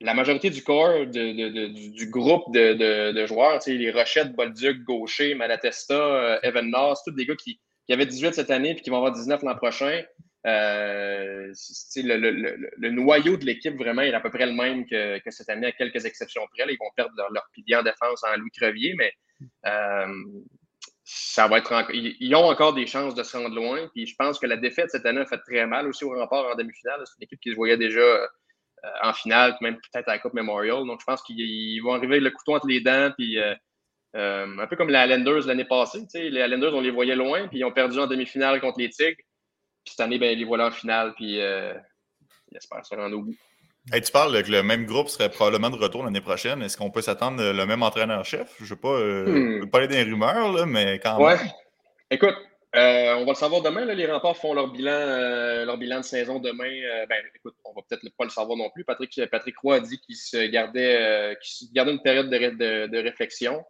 la 0.00 0.14
majorité 0.14 0.50
du 0.50 0.62
corps, 0.62 1.06
du, 1.06 2.08
groupe 2.10 2.52
de, 2.52 3.26
joueurs, 3.26 3.60
les 3.66 3.90
Rochette, 3.90 4.34
Bolduc, 4.34 4.82
Gaucher, 4.82 5.34
Malatesta, 5.34 5.94
euh, 5.94 6.38
Evan 6.42 6.68
Noss, 6.68 7.02
tous 7.04 7.12
des 7.12 7.26
gars 7.26 7.36
qui, 7.36 7.60
avaient 7.90 8.06
18 8.06 8.34
cette 8.34 8.50
année 8.50 8.70
et 8.70 8.74
qui 8.76 8.88
vont 8.88 8.96
avoir 8.96 9.12
19 9.12 9.42
l'an 9.42 9.54
prochain. 9.54 10.02
Euh, 10.44 11.52
le, 11.96 12.90
noyau 12.90 13.36
de 13.36 13.44
l'équipe 13.44 13.76
vraiment 13.76 14.02
est 14.02 14.12
à 14.12 14.20
peu 14.20 14.30
près 14.30 14.46
le 14.46 14.52
même 14.52 14.86
que, 14.86 15.20
cette 15.30 15.48
année, 15.48 15.68
à 15.68 15.72
quelques 15.72 16.04
exceptions 16.04 16.42
près. 16.52 16.64
ils 16.68 16.78
vont 16.78 16.90
perdre 16.96 17.14
leur, 17.30 17.46
pilier 17.52 17.76
en 17.76 17.82
défense 17.82 18.24
en 18.24 18.36
Louis 18.36 18.50
Crevier, 18.50 18.94
mais 18.96 19.12
euh, 19.66 20.12
ça 21.04 21.46
va 21.46 21.58
être 21.58 21.90
ils, 21.92 22.34
ont 22.34 22.46
encore 22.46 22.74
des 22.74 22.86
chances 22.86 23.14
de 23.14 23.22
se 23.22 23.36
rendre 23.36 23.54
loin. 23.54 23.88
Puis 23.94 24.06
je 24.06 24.16
pense 24.16 24.40
que 24.40 24.46
la 24.46 24.56
défaite 24.56 24.90
cette 24.90 25.06
année 25.06 25.20
a 25.20 25.26
fait 25.26 25.38
très 25.38 25.64
mal 25.66 25.86
aussi 25.86 26.04
au 26.04 26.10
rempart 26.10 26.46
en 26.46 26.56
demi-finale. 26.56 27.00
C'est 27.04 27.14
une 27.18 27.24
équipe 27.24 27.40
qui 27.40 27.50
se 27.50 27.56
voyait 27.56 27.76
déjà 27.76 28.00
euh, 28.00 28.26
en 29.02 29.12
finale, 29.12 29.56
même 29.60 29.76
peut-être 29.76 30.08
à 30.08 30.14
la 30.14 30.18
Coupe 30.18 30.34
Memorial. 30.34 30.84
Donc 30.86 31.00
je 31.00 31.04
pense 31.04 31.22
qu'ils 31.22 31.80
vont 31.84 31.94
arriver 31.94 32.14
avec 32.14 32.24
le 32.24 32.30
couteau 32.30 32.56
entre 32.56 32.66
les 32.66 32.80
dents. 32.80 33.12
Puis 33.16 33.38
un 34.14 34.66
peu 34.68 34.74
comme 34.74 34.90
les 34.90 34.98
Islanders 34.98 35.46
l'année 35.46 35.64
passée. 35.64 36.04
Les 36.14 36.40
Islanders, 36.40 36.74
on 36.74 36.80
les 36.80 36.90
voyait 36.90 37.14
loin, 37.14 37.46
puis 37.46 37.60
ils 37.60 37.64
ont 37.64 37.72
perdu 37.72 38.00
en 38.00 38.08
demi-finale 38.08 38.60
contre 38.60 38.80
les 38.80 38.90
Tigres. 38.90 39.22
Puis 39.84 39.94
cette 39.94 40.00
année, 40.00 40.18
ben, 40.18 40.36
les 40.36 40.44
voilà 40.44 40.68
en 40.68 40.70
finale, 40.70 41.14
puis 41.14 41.36
ils 41.36 42.56
espèrent 42.56 42.84
se 42.84 42.94
rendre 42.94 43.16
au 43.16 43.22
bout 43.22 43.36
tu 43.90 44.12
parles 44.12 44.42
que 44.42 44.50
le 44.50 44.62
même 44.62 44.86
groupe 44.86 45.08
serait 45.08 45.30
probablement 45.30 45.70
de 45.70 45.76
retour 45.76 46.04
l'année 46.04 46.20
prochaine. 46.20 46.62
Est-ce 46.62 46.76
qu'on 46.76 46.90
peut 46.90 47.02
s'attendre 47.02 47.42
le 47.42 47.66
même 47.66 47.82
entraîneur-chef? 47.82 48.54
Je 48.58 48.64
ne 48.64 48.68
veux 48.68 48.76
pas, 48.76 48.88
euh, 48.88 49.60
hmm. 49.60 49.70
parler 49.70 49.88
des 49.88 50.02
rumeurs, 50.02 50.66
mais 50.66 50.98
quand 51.00 51.18
même. 51.18 51.26
Ouais. 51.26 51.36
Écoute, 52.10 52.36
euh, 52.76 53.14
on 53.16 53.24
va 53.24 53.32
le 53.32 53.36
savoir 53.36 53.62
demain. 53.62 53.84
les 53.84 54.10
remparts 54.10 54.36
font 54.36 54.54
leur 54.54 54.68
bilan, 54.70 54.92
euh, 54.92 55.64
leur 55.64 55.78
bilan 55.78 55.98
de 55.98 56.04
saison 56.04 56.38
demain. 56.38 56.70
ben, 57.08 57.22
écoute, 57.34 57.54
on 57.64 57.72
va 57.74 57.82
peut-être 57.88 58.02
pas 58.16 58.24
le 58.24 58.30
savoir 58.30 58.56
non 58.56 58.70
plus. 58.70 58.84
Patrick, 58.84 59.20
Patrick 59.30 59.58
Roy 59.58 59.76
a 59.76 59.80
dit 59.80 59.98
qu'il 59.98 60.16
se 60.16 60.46
gardait, 60.46 61.36
gardait 61.72 61.92
une 61.92 62.02
période 62.02 62.30
de, 62.30 62.86
de 62.86 62.98
réflexion. 62.98 63.64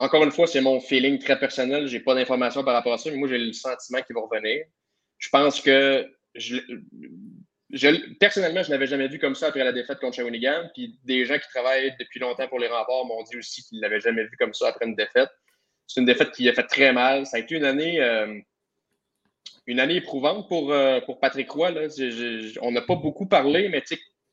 Encore 0.00 0.22
une 0.24 0.30
fois, 0.30 0.46
c'est 0.46 0.60
mon 0.60 0.80
feeling 0.80 1.18
très 1.18 1.38
personnel. 1.38 1.86
Je 1.86 1.96
n'ai 1.96 2.02
pas 2.02 2.14
d'informations 2.14 2.64
par 2.64 2.74
rapport 2.74 2.92
à 2.92 2.98
ça, 2.98 3.10
mais 3.10 3.16
moi, 3.16 3.28
j'ai 3.28 3.38
le 3.38 3.52
sentiment 3.52 4.00
qu'il 4.02 4.14
va 4.14 4.22
revenir. 4.22 4.64
Je 5.18 5.28
pense 5.30 5.60
que 5.60 6.08
je, 6.34 6.58
personnellement, 8.20 8.62
je 8.62 8.70
n'avais 8.70 8.86
jamais 8.86 9.08
vu 9.08 9.18
comme 9.18 9.34
ça 9.34 9.48
après 9.48 9.64
la 9.64 9.72
défaite 9.72 9.98
contre 9.98 10.16
Shawinigan. 10.16 10.70
Puis 10.74 10.98
des 11.04 11.24
gens 11.24 11.38
qui 11.38 11.48
travaillent 11.48 11.94
depuis 11.98 12.20
longtemps 12.20 12.48
pour 12.48 12.58
les 12.58 12.68
remparts 12.68 13.04
m'ont 13.06 13.22
dit 13.24 13.36
aussi 13.36 13.62
qu'ils 13.64 13.78
ne 13.78 13.82
l'avaient 13.82 14.00
jamais 14.00 14.24
vu 14.24 14.36
comme 14.38 14.54
ça 14.54 14.68
après 14.68 14.86
une 14.86 14.94
défaite. 14.94 15.30
C'est 15.86 16.00
une 16.00 16.06
défaite 16.06 16.32
qui 16.32 16.48
a 16.48 16.52
fait 16.52 16.66
très 16.66 16.92
mal. 16.92 17.26
Ça 17.26 17.38
a 17.38 17.40
été 17.40 17.56
une 17.56 17.64
année, 17.64 18.00
euh, 18.00 18.38
une 19.66 19.80
année 19.80 19.96
éprouvante 19.96 20.48
pour, 20.48 20.72
euh, 20.72 21.00
pour 21.00 21.18
Patrick 21.18 21.50
Roy. 21.50 21.72
on 22.62 22.70
n'a 22.70 22.82
pas 22.82 22.96
beaucoup 22.96 23.26
parlé, 23.26 23.68
mais 23.68 23.82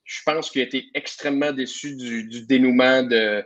je 0.03 0.21
pense 0.23 0.51
qu'il 0.51 0.61
a 0.61 0.65
été 0.65 0.85
extrêmement 0.93 1.51
déçu 1.51 1.95
du, 1.95 2.45
dénouement 2.45 3.03
de, 3.03 3.43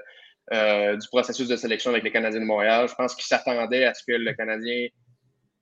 euh, 0.51 0.97
du 0.97 1.07
processus 1.09 1.47
de 1.47 1.55
sélection 1.55 1.91
avec 1.91 2.03
les 2.03 2.11
Canadiens 2.11 2.39
de 2.39 2.45
Montréal. 2.45 2.87
Je 2.89 2.95
pense 2.95 3.13
qu'il 3.13 3.25
s'attendait 3.25 3.85
à 3.85 3.93
ce 3.93 4.03
que 4.03 4.13
le 4.13 4.33
Canadien 4.33 4.87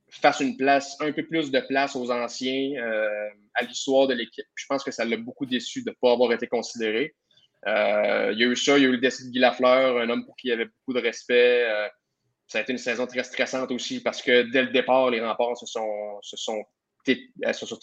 fasse 0.10 0.40
une 0.40 0.56
place, 0.56 0.96
un 1.02 1.12
peu 1.12 1.24
plus 1.24 1.52
de 1.52 1.60
place 1.60 1.94
aux 1.98 2.10
anciens 2.10 2.72
euh, 2.82 3.30
à 3.56 3.64
l'histoire 3.64 4.08
de 4.08 4.14
l'équipe. 4.14 4.46
Je 4.56 4.66
pense 4.70 4.86
que 4.86 4.92
ça 4.92 5.04
l'a 5.04 5.18
beaucoup 5.18 5.46
déçu 5.46 5.84
de 5.84 5.90
ne 5.90 5.96
pas 6.02 6.14
avoir 6.14 6.32
été 6.32 6.48
considéré. 6.48 7.14
Euh, 7.68 8.30
il 8.32 8.40
y 8.40 8.44
a 8.46 8.48
eu 8.48 8.56
ça, 8.56 8.78
il 8.78 8.84
y 8.84 8.86
a 8.86 8.90
eu 8.90 8.94
le 8.94 9.00
décès 9.00 9.26
de 9.26 9.30
Guy 9.30 9.40
Lafleur, 9.40 9.98
un 9.98 10.10
homme 10.10 10.26
pour 10.26 10.38
qui 10.38 10.48
il 10.48 10.52
y 10.52 10.54
avait 10.54 10.68
beaucoup 10.68 10.94
de 10.94 11.02
respect. 11.02 11.68
Ça 12.48 12.60
a 12.60 12.62
été 12.62 12.72
une 12.72 12.78
saison 12.78 13.06
très 13.08 13.26
stressante 13.26 13.72
aussi 13.72 14.02
parce 14.02 14.22
que 14.22 14.50
dès 14.54 14.62
le 14.62 14.70
départ, 14.70 15.10
les 15.10 15.20
remparts 15.20 15.58
se 15.58 15.66
sont, 15.66 16.64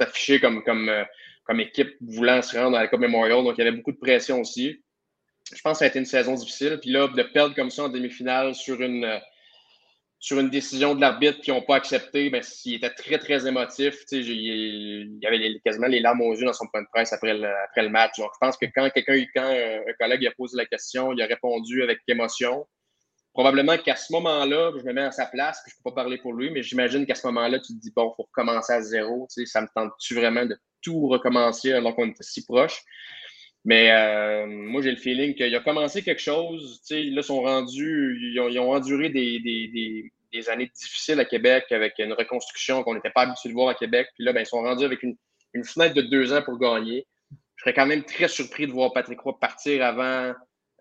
affichées 0.01 0.40
comme, 0.40 0.62
comme, 0.62 1.60
équipe 1.60 1.97
voulant 2.01 2.40
se 2.40 2.56
rendre 2.56 2.70
dans 2.70 2.81
la 2.81 2.89
Coupe 2.89 3.01
Memorial. 3.01 3.44
Donc, 3.44 3.56
il 3.59 3.64
y 3.64 3.68
avait 3.68 3.76
beaucoup 3.76 3.93
de 3.93 3.98
pression 3.98 4.40
aussi. 4.40 4.82
Je 5.53 5.61
pense 5.62 5.73
que 5.73 5.79
ça 5.79 5.85
a 5.85 5.89
été 5.89 5.99
une 5.99 6.05
saison 6.05 6.35
difficile. 6.35 6.79
Puis 6.81 6.91
là, 6.91 7.09
de 7.09 7.23
perdre 7.23 7.55
comme 7.55 7.71
ça 7.71 7.85
en 7.85 7.89
demi-finale 7.89 8.55
sur 8.55 8.81
une, 8.81 9.05
euh, 9.05 9.19
sur 10.19 10.41
une 10.41 10.49
décision 10.49 10.95
de 10.95 11.01
l'arbitre 11.01 11.41
qu'ils 11.41 11.53
n'ont 11.53 11.62
pas 11.62 11.77
accepté, 11.77 12.31
ben, 12.31 12.43
il 12.65 12.75
était 12.75 12.91
très, 12.91 13.19
très 13.19 13.47
émotif. 13.47 14.05
Il 14.12 15.19
y 15.23 15.27
avait 15.27 15.61
quasiment 15.65 15.87
les 15.87 16.01
larmes 16.01 16.23
aux 16.23 16.35
yeux 16.35 16.47
dans 16.47 16.53
son 16.53 16.66
point 16.69 16.83
de 16.83 16.89
presse 16.93 17.12
après 17.12 17.35
le, 17.35 17.49
après 17.65 17.83
le 17.83 17.91
match. 17.91 18.19
Donc, 18.19 18.31
je 18.35 18.39
pense 18.41 18.57
que 18.57 18.66
quand 18.75 18.89
quelqu'un, 18.91 19.23
quand 19.35 19.49
un 19.49 19.93
collègue 20.01 20.27
a 20.27 20.31
posé 20.33 20.57
la 20.57 20.66
question, 20.66 21.12
il 21.12 21.21
a 21.21 21.27
répondu 21.27 21.83
avec 21.83 21.99
émotion 22.09 22.66
probablement 23.35 23.77
qu'à 23.77 23.97
ce 23.97 24.12
moment-là, 24.12 24.71
je 24.79 24.85
me 24.85 24.93
mets 24.93 25.03
à 25.03 25.11
sa 25.11 25.27
place, 25.27 25.61
puis 25.62 25.73
je 25.73 25.77
ne 25.77 25.83
peux 25.83 25.91
pas 25.91 26.03
parler 26.03 26.19
pour 26.19 26.33
lui, 26.33 26.51
mais 26.51 26.62
j'imagine 26.62 27.05
qu'à 27.05 27.16
ce 27.16 27.27
moment-là, 27.27 27.59
tu 27.59 27.75
te 27.75 27.81
dis, 27.81 27.93
bon, 27.95 28.12
il 28.12 28.15
faut 28.16 28.23
recommencer 28.23 28.73
à 28.73 28.81
zéro. 28.81 29.27
Tu 29.29 29.45
sais, 29.45 29.51
ça 29.51 29.61
me 29.61 29.66
tente-tu 29.75 30.15
vraiment 30.15 30.47
de 30.47 30.57
tout 30.81 31.09
recommencer 31.09 31.73
alors 31.73 31.97
qu'on 31.97 32.09
était 32.09 32.23
si 32.23 32.45
proche? 32.45 32.81
Mais 33.65 33.91
euh, 33.91 34.47
moi, 34.47 34.82
j'ai 34.82 34.91
le 34.91 34.97
feeling 34.97 35.35
qu'il 35.35 35.55
a 35.55 35.61
commencé 35.61 36.03
quelque 36.03 36.20
chose. 36.20 36.82
Là, 36.91 37.23
sont 37.23 37.43
rendus, 37.43 38.19
ils 38.20 38.39
ont, 38.41 38.49
ils 38.49 38.59
ont 38.59 38.70
enduré 38.73 39.09
des, 39.09 39.41
des, 39.41 39.69
des, 39.69 40.12
des, 40.32 40.49
années 40.51 40.70
difficiles 40.74 41.19
à 41.19 41.24
Québec 41.24 41.65
avec 41.70 41.95
une 41.99 42.12
reconstruction 42.12 42.82
qu'on 42.82 42.95
n'était 42.95 43.11
pas 43.11 43.23
habitué 43.23 43.49
de 43.49 43.55
voir 43.55 43.69
à 43.69 43.74
Québec. 43.74 44.09
Puis 44.15 44.24
là, 44.24 44.32
ben, 44.35 44.41
ils 44.41 44.47
sont 44.47 44.61
rendus 44.61 44.85
avec 44.85 45.03
une, 45.03 45.16
une 45.55 45.65
fenêtre 45.65 45.95
de 45.95 46.03
deux 46.03 46.32
ans 46.35 46.43
pour 46.43 46.59
gagner. 46.59 47.07
Je 47.57 47.62
serais 47.62 47.73
quand 47.73 47.86
même 47.86 48.05
très 48.05 48.28
surpris 48.28 48.66
de 48.66 48.73
voir 48.73 48.93
Patrick 48.93 49.20
Roy 49.20 49.39
partir 49.41 49.82
avant 49.82 50.35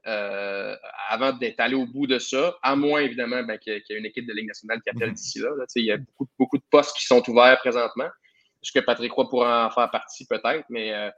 euh, 0.05 0.76
avant 1.07 1.31
d'être 1.31 1.61
allé 1.61 1.76
au 1.76 1.85
bout 1.85 2.07
de 2.07 2.19
ça, 2.19 2.57
à 2.61 2.76
moins 2.76 2.99
évidemment 2.99 3.41
ben, 3.43 3.57
qu'il 3.57 3.72
y 3.72 3.93
ait 3.93 3.97
une 3.97 4.05
équipe 4.05 4.27
de 4.27 4.34
Ligue 4.34 4.47
nationale 4.47 4.81
qui 4.81 4.89
appelle 4.89 5.14
d'ici 5.14 5.39
là. 5.39 5.49
Il 5.76 5.85
y 5.85 5.93
a 5.93 5.97
beaucoup, 5.97 6.27
beaucoup, 6.38 6.57
de 6.57 6.64
postes 6.69 6.97
qui 6.97 7.05
sont 7.05 7.23
ouverts 7.30 7.57
présentement. 7.60 8.10
Est-ce 8.61 8.73
que 8.73 8.84
Patrick 8.84 9.14
Roy 9.14 9.30
pourra 9.30 9.68
en 9.68 9.69
faire 9.69 9.89
partie 9.91 10.26
peut-être, 10.26 10.65
mais 10.69 10.93
euh, 10.93 11.10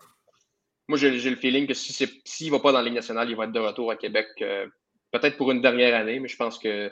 moi 0.88 0.98
j'ai 0.98 1.12
le 1.12 1.36
feeling 1.36 1.68
que 1.68 1.74
s'il 1.74 2.10
si 2.24 2.46
ne 2.46 2.52
va 2.52 2.60
pas 2.60 2.72
dans 2.72 2.80
la 2.80 2.86
Ligue 2.86 2.96
nationale, 2.96 3.30
il 3.30 3.36
va 3.36 3.46
être 3.46 3.52
de 3.52 3.60
retour 3.60 3.92
à 3.92 3.96
Québec, 3.96 4.28
euh, 4.42 4.68
peut-être 5.12 5.38
pour 5.38 5.52
une 5.52 5.62
dernière 5.62 5.96
année, 5.96 6.20
mais 6.20 6.28
je 6.28 6.36
pense 6.36 6.60
que 6.60 6.92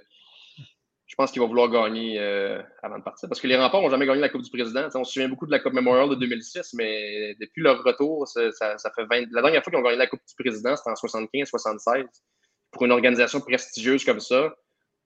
je 1.14 1.16
pense 1.16 1.32
qu'il 1.32 1.42
va 1.44 1.48
vouloir 1.48 1.70
gagner 1.70 2.20
euh, 2.20 2.60
avant 2.82 2.98
de 2.98 3.04
partir. 3.04 3.30
Parce 3.30 3.40
que 3.40 3.46
les 3.46 3.56
remparts 3.56 3.84
n'ont 3.84 3.90
jamais 3.92 4.08
gagné 4.08 4.20
la 4.20 4.30
Coupe 4.30 4.42
du 4.42 4.50
Président. 4.50 4.88
on 4.96 5.04
se 5.04 5.14
souvient 5.14 5.30
beaucoup 5.30 5.46
de 5.46 5.52
la 5.52 5.60
Coupe 5.60 5.74
Memorial 5.74 6.10
de 6.10 6.16
2006, 6.16 6.74
mais 6.74 7.36
depuis 7.40 7.62
leur 7.62 7.84
retour, 7.84 8.28
ça, 8.28 8.50
fait 8.50 9.06
20... 9.06 9.28
La 9.32 9.44
dernière 9.44 9.64
fois 9.64 9.70
qu'ils 9.70 9.80
ont 9.80 9.84
gagné 9.84 9.98
la 9.98 10.08
Coupe 10.08 10.22
du 10.28 10.34
Président, 10.36 10.76
c'était 10.76 10.90
en 10.90 10.94
75-76. 10.94 12.08
Pour 12.72 12.86
une 12.86 12.92
organisation 12.92 13.42
prestigieuse 13.42 14.04
comme 14.04 14.20
ça, 14.20 14.56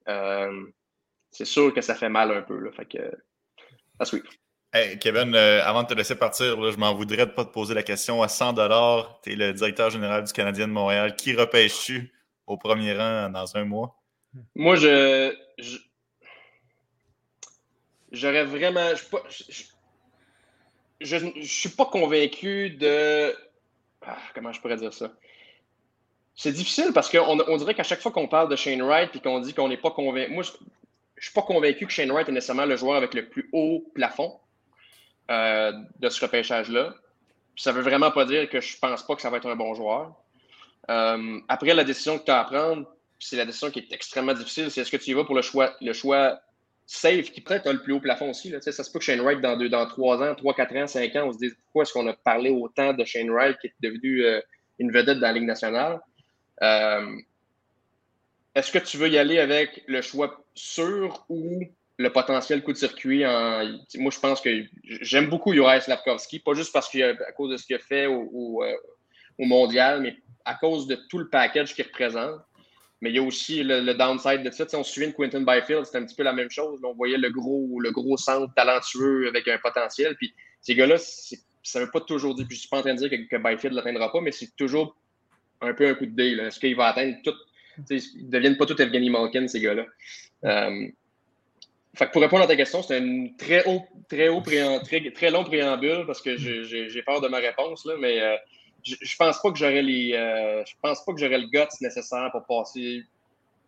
euh, 0.07 0.65
c'est 1.31 1.43
sûr 1.43 1.73
que 1.73 1.81
ça 1.81 1.93
fait 1.93 2.07
mal 2.07 2.31
un 2.31 2.41
peu. 2.41 2.57
Là. 2.57 2.71
Fait 2.71 2.85
que, 2.85 3.11
à 3.99 4.05
suivre. 4.05 4.29
Kevin, 4.99 5.33
euh, 5.33 5.63
avant 5.63 5.83
de 5.83 5.87
te 5.87 5.93
laisser 5.93 6.15
partir, 6.15 6.71
je 6.71 6.77
m'en 6.77 6.93
voudrais 6.93 7.25
de 7.25 7.31
pas 7.31 7.45
te 7.45 7.51
poser 7.51 7.73
la 7.73 7.83
question 7.83 8.21
à 8.21 8.27
100 8.27 8.53
Tu 9.23 9.31
es 9.31 9.35
le 9.35 9.53
directeur 9.53 9.89
général 9.89 10.23
du 10.23 10.33
Canadien 10.33 10.67
de 10.67 10.73
Montréal. 10.73 11.15
Qui 11.15 11.35
repêches-tu 11.35 12.13
au 12.45 12.57
premier 12.57 12.93
rang 12.93 13.29
dans 13.29 13.55
un 13.55 13.65
mois? 13.65 13.95
Moi, 14.55 14.75
je, 14.75 15.33
j'aurais 18.11 18.43
vraiment. 18.43 18.91
Je 20.99 21.15
ne 21.15 21.43
suis 21.43 21.69
pas 21.69 21.85
convaincu 21.85 22.71
de. 22.71 23.33
Ah, 24.05 24.17
comment 24.35 24.51
je 24.51 24.61
pourrais 24.61 24.77
dire 24.77 24.93
ça? 24.93 25.11
C'est 26.35 26.51
difficile 26.51 26.91
parce 26.93 27.09
qu'on 27.09 27.39
on 27.47 27.57
dirait 27.57 27.73
qu'à 27.73 27.83
chaque 27.83 28.01
fois 28.01 28.11
qu'on 28.11 28.27
parle 28.27 28.49
de 28.49 28.55
Shane 28.55 28.81
Wright 28.81 29.15
et 29.15 29.19
qu'on 29.19 29.39
dit 29.39 29.53
qu'on 29.53 29.69
n'est 29.69 29.77
pas 29.77 29.91
convaincu. 29.91 30.31
Moi, 30.31 30.43
je 30.43 30.51
ne 30.51 31.21
suis 31.21 31.33
pas 31.33 31.41
convaincu 31.41 31.87
que 31.87 31.91
Shane 31.91 32.11
Wright 32.11 32.29
est 32.29 32.31
nécessairement 32.31 32.65
le 32.65 32.75
joueur 32.75 32.95
avec 32.95 33.13
le 33.15 33.27
plus 33.27 33.49
haut 33.53 33.83
plafond 33.95 34.39
euh, 35.29 35.71
de 35.99 36.09
ce 36.09 36.23
repêchage-là. 36.23 36.93
Ça 37.55 37.71
ne 37.71 37.77
veut 37.77 37.83
vraiment 37.83 38.11
pas 38.11 38.25
dire 38.25 38.49
que 38.49 38.61
je 38.61 38.77
pense 38.79 39.05
pas 39.05 39.15
que 39.15 39.21
ça 39.21 39.29
va 39.29 39.37
être 39.37 39.49
un 39.49 39.55
bon 39.55 39.73
joueur. 39.73 40.15
Euh, 40.89 41.39
après, 41.47 41.73
la 41.73 41.83
décision 41.83 42.17
que 42.17 42.25
tu 42.25 42.31
as 42.31 42.39
à 42.39 42.45
prendre, 42.45 42.87
c'est 43.19 43.35
la 43.35 43.45
décision 43.45 43.71
qui 43.71 43.79
est 43.79 43.91
extrêmement 43.91 44.33
difficile, 44.33 44.71
c'est 44.71 44.81
est-ce 44.81 44.91
que 44.91 44.97
tu 44.97 45.11
y 45.11 45.13
vas 45.13 45.25
pour 45.25 45.35
le 45.35 45.41
choix, 45.41 45.75
le 45.81 45.91
choix 45.93 46.39
safe 46.85 47.31
qui 47.31 47.41
peut-être 47.41 47.67
a 47.67 47.73
le 47.73 47.81
plus 47.81 47.93
haut 47.93 47.99
plafond 47.99 48.29
aussi. 48.29 48.53
Ça 48.61 48.71
se 48.71 48.91
peut 48.91 48.99
que 48.99 49.05
Shane 49.05 49.19
Wright, 49.19 49.41
dans, 49.41 49.57
deux, 49.57 49.69
dans 49.69 49.85
3 49.85 50.23
ans, 50.23 50.35
3, 50.35 50.53
4 50.53 50.75
ans, 50.77 50.87
5 50.87 51.15
ans, 51.17 51.27
on 51.27 51.33
se 51.33 51.39
dise 51.39 51.55
pourquoi 51.65 51.83
est-ce 51.83 51.91
qu'on 51.91 52.07
a 52.07 52.13
parlé 52.13 52.49
autant 52.49 52.93
de 52.93 53.03
Shane 53.03 53.29
Wright 53.29 53.57
qui 53.59 53.67
est 53.67 53.73
devenu 53.81 54.23
euh, 54.23 54.39
une 54.79 54.91
vedette 54.91 55.19
dans 55.19 55.27
la 55.27 55.33
Ligue 55.33 55.47
nationale. 55.47 55.99
Est-ce 58.57 58.71
que 58.71 58.79
tu 58.79 58.97
veux 58.97 59.09
y 59.09 59.19
aller 59.19 59.37
avec 59.37 59.83
le 59.87 60.01
choix 60.01 60.43
sûr 60.55 61.25
ou 61.29 61.61
le 61.97 62.11
potentiel 62.11 62.61
coup 62.61 62.71
de 62.71 62.77
circuit 62.77 63.25
en... 63.25 63.63
Moi, 63.95 64.11
je 64.11 64.19
pense 64.19 64.39
que 64.39 64.49
j'aime 64.83 65.27
beaucoup 65.27 65.53
Juraj 65.53 65.83
Slavkovski, 65.83 66.39
pas 66.39 66.53
juste 66.53 66.71
parce 66.71 66.89
qu'à 66.89 67.31
cause 67.35 67.51
de 67.51 67.57
ce 67.57 67.65
qu'il 67.65 67.75
a 67.75 67.79
fait 67.79 68.05
au, 68.05 68.63
euh, 68.63 68.73
au, 69.39 69.45
mondial, 69.45 70.01
mais 70.01 70.15
à 70.45 70.53
cause 70.55 70.87
de 70.87 70.97
tout 71.09 71.17
le 71.17 71.29
package 71.29 71.73
qu'il 71.73 71.85
représente. 71.85 72.39
Mais 73.01 73.11
il 73.11 73.15
y 73.15 73.19
a 73.19 73.23
aussi 73.23 73.63
le, 73.63 73.93
downside 73.93 74.43
de 74.43 74.49
ça. 74.51 74.65
on 74.73 74.83
se 74.83 74.93
souvient 74.93 75.09
de 75.09 75.13
Quentin 75.13 75.41
Byfield, 75.41 75.85
c'était 75.85 75.99
un 75.99 76.05
petit 76.05 76.15
peu 76.15 76.23
la 76.23 76.33
même 76.33 76.49
chose. 76.49 76.79
on 76.83 76.93
voyait 76.93 77.17
le 77.17 77.29
gros, 77.29 77.79
le 77.79 77.91
gros 77.91 78.17
centre 78.17 78.51
talentueux 78.55 79.27
avec 79.27 79.47
un 79.47 79.57
potentiel. 79.59 80.15
Puis 80.15 80.33
ces 80.61 80.73
gars-là, 80.75 80.97
ça 80.97 81.79
ne 81.79 81.85
veut 81.85 81.91
pas 81.91 82.01
toujours 82.01 82.33
dire, 82.33 82.45
je 82.49 82.55
ne 82.55 82.59
suis 82.59 82.69
pas 82.69 82.79
en 82.79 82.81
train 82.81 82.93
de 82.93 82.99
dire 82.99 83.09
que, 83.09 83.37
Byfield 83.37 83.73
ne 83.73 83.77
l'atteindra 83.77 84.11
pas, 84.11 84.21
mais 84.21 84.31
c'est 84.31 84.55
toujours 84.55 84.95
un 85.61 85.73
peu 85.73 85.87
un 85.87 85.93
coup 85.95 86.05
de 86.05 86.11
dé. 86.11 86.37
Est-ce 86.39 86.59
qu'il 86.59 86.75
va 86.75 86.87
atteindre 86.87 87.17
tout? 87.23 87.33
Ils 87.89 88.25
ne 88.25 88.31
deviennent 88.31 88.57
pas 88.57 88.65
tout 88.65 88.79
Evgeny 88.81 89.09
Malkin, 89.09 89.47
ces 89.47 89.61
gars-là. 89.61 89.85
Euh, 90.45 90.87
pour 92.05 92.21
répondre 92.21 92.43
à 92.43 92.47
ta 92.47 92.55
question, 92.55 92.81
c'est 92.83 92.97
un 92.97 93.27
très 93.37 93.65
haut, 93.65 93.81
très 94.07 94.29
haut 94.29 94.41
très, 94.41 95.31
long 95.31 95.43
préambule 95.43 96.05
parce 96.05 96.21
que 96.21 96.37
j'ai 96.37 97.01
peur 97.03 97.21
de 97.21 97.27
ma 97.27 97.37
réponse, 97.37 97.85
là, 97.85 97.95
mais 97.99 98.21
euh, 98.21 98.35
je, 98.83 99.15
pense 99.17 99.41
pas 99.41 99.51
que 99.51 99.57
j'aurais 99.57 99.81
les. 99.81 100.13
Euh, 100.13 100.63
je 100.65 100.73
pense 100.81 101.03
pas 101.03 101.13
que 101.13 101.19
j'aurais 101.19 101.39
le 101.39 101.47
guts 101.47 101.75
nécessaire 101.81 102.29
pour 102.31 102.45
passer 102.45 103.03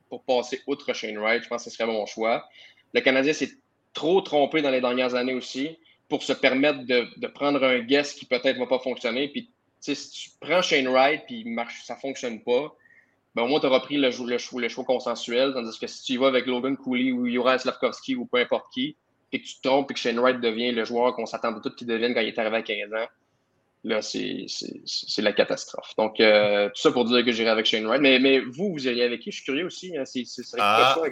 pour 0.10 0.24
passer 0.24 0.62
outre 0.68 0.94
Shane 0.94 1.18
Wright. 1.18 1.44
Je 1.44 1.50
pense 1.50 1.64
que 1.64 1.70
ce 1.70 1.76
serait 1.76 1.88
mon 1.88 2.06
choix. 2.06 2.48
Le 2.94 3.02
Canadien 3.02 3.34
s'est 3.34 3.52
trop 3.94 4.22
trompé 4.22 4.62
dans 4.62 4.72
les 4.72 4.82
dernières 4.82 5.16
années 5.16 5.34
aussi 5.34 5.78
pour 6.08 6.24
se 6.24 6.34
permettre 6.34 6.86
de, 6.86 7.28
prendre 7.28 7.64
un 7.64 7.80
guest 7.80 8.18
qui 8.18 8.26
peut-être 8.26 8.56
ne 8.56 8.60
va 8.60 8.68
pas 8.68 8.80
fonctionner. 8.80 9.28
Puis, 9.28 9.52
si 9.80 10.10
tu 10.10 10.30
prends 10.40 10.62
Shane 10.62 10.88
Wright 10.88 11.24
puis 11.26 11.46
marche, 11.46 11.84
ça 11.84 11.96
ne 11.96 12.00
fonctionne 12.00 12.42
pas, 12.42 12.76
ben, 13.36 13.44
au 13.44 13.48
moins, 13.48 13.60
tu 13.60 13.68
auras 13.68 13.80
pris 13.80 13.98
le, 13.98 14.10
le, 14.10 14.38
choix, 14.38 14.62
le 14.62 14.70
choix 14.70 14.84
consensuel. 14.84 15.54
Tandis 15.54 15.78
que 15.80 15.88
si 15.88 16.04
tu 16.04 16.14
y 16.14 16.18
vas 16.18 16.28
avec 16.28 16.46
Logan 16.46 16.76
Cooley 16.78 17.12
ou 17.12 17.28
Juraj 17.28 17.62
Slavkovski 17.62 18.16
ou 18.16 18.26
peu 18.26 18.40
importe 18.40 18.66
qui, 18.74 18.96
puis 19.30 19.42
que 19.42 19.48
tu 19.48 19.56
te 19.56 19.68
trompes 19.68 19.92
et 19.92 19.94
que 19.94 20.00
Shane 20.00 20.20
Wright 20.20 20.40
devient 20.42 20.72
le 20.72 20.84
joueur 20.86 21.16
qu'on 21.16 21.26
s'attendait 21.26 21.62
tout 21.62 21.74
qu'il 21.76 21.88
devienne 21.88 22.14
quand 22.14 22.22
il 22.22 22.30
est 22.30 22.40
arrivé 22.40 22.58
à 22.58 22.62
15 22.64 22.94
ans, 22.94 23.08
là, 23.84 24.02
c'est 24.02 25.22
la 25.22 25.32
catastrophe. 25.32 25.94
Donc, 25.98 26.20
euh, 26.20 26.68
tout 26.70 26.82
ça 26.82 26.92
pour 26.92 27.06
dire 27.06 27.24
que 27.24 27.32
j'irai 27.32 27.50
avec 27.50 27.66
Shane 27.66 27.86
Wright. 27.86 28.02
Mais, 28.02 28.20
mais, 28.20 28.40
vous, 28.40 28.74
vous 28.74 28.88
iriez 28.88 29.04
avec 29.04 29.22
qui? 29.22 29.32
Je 29.32 29.38
suis 29.38 29.46
curieux 29.46 29.66
aussi. 29.66 29.96
Hein. 29.96 30.04
Ah, 30.58 30.96
faut, 30.96 31.06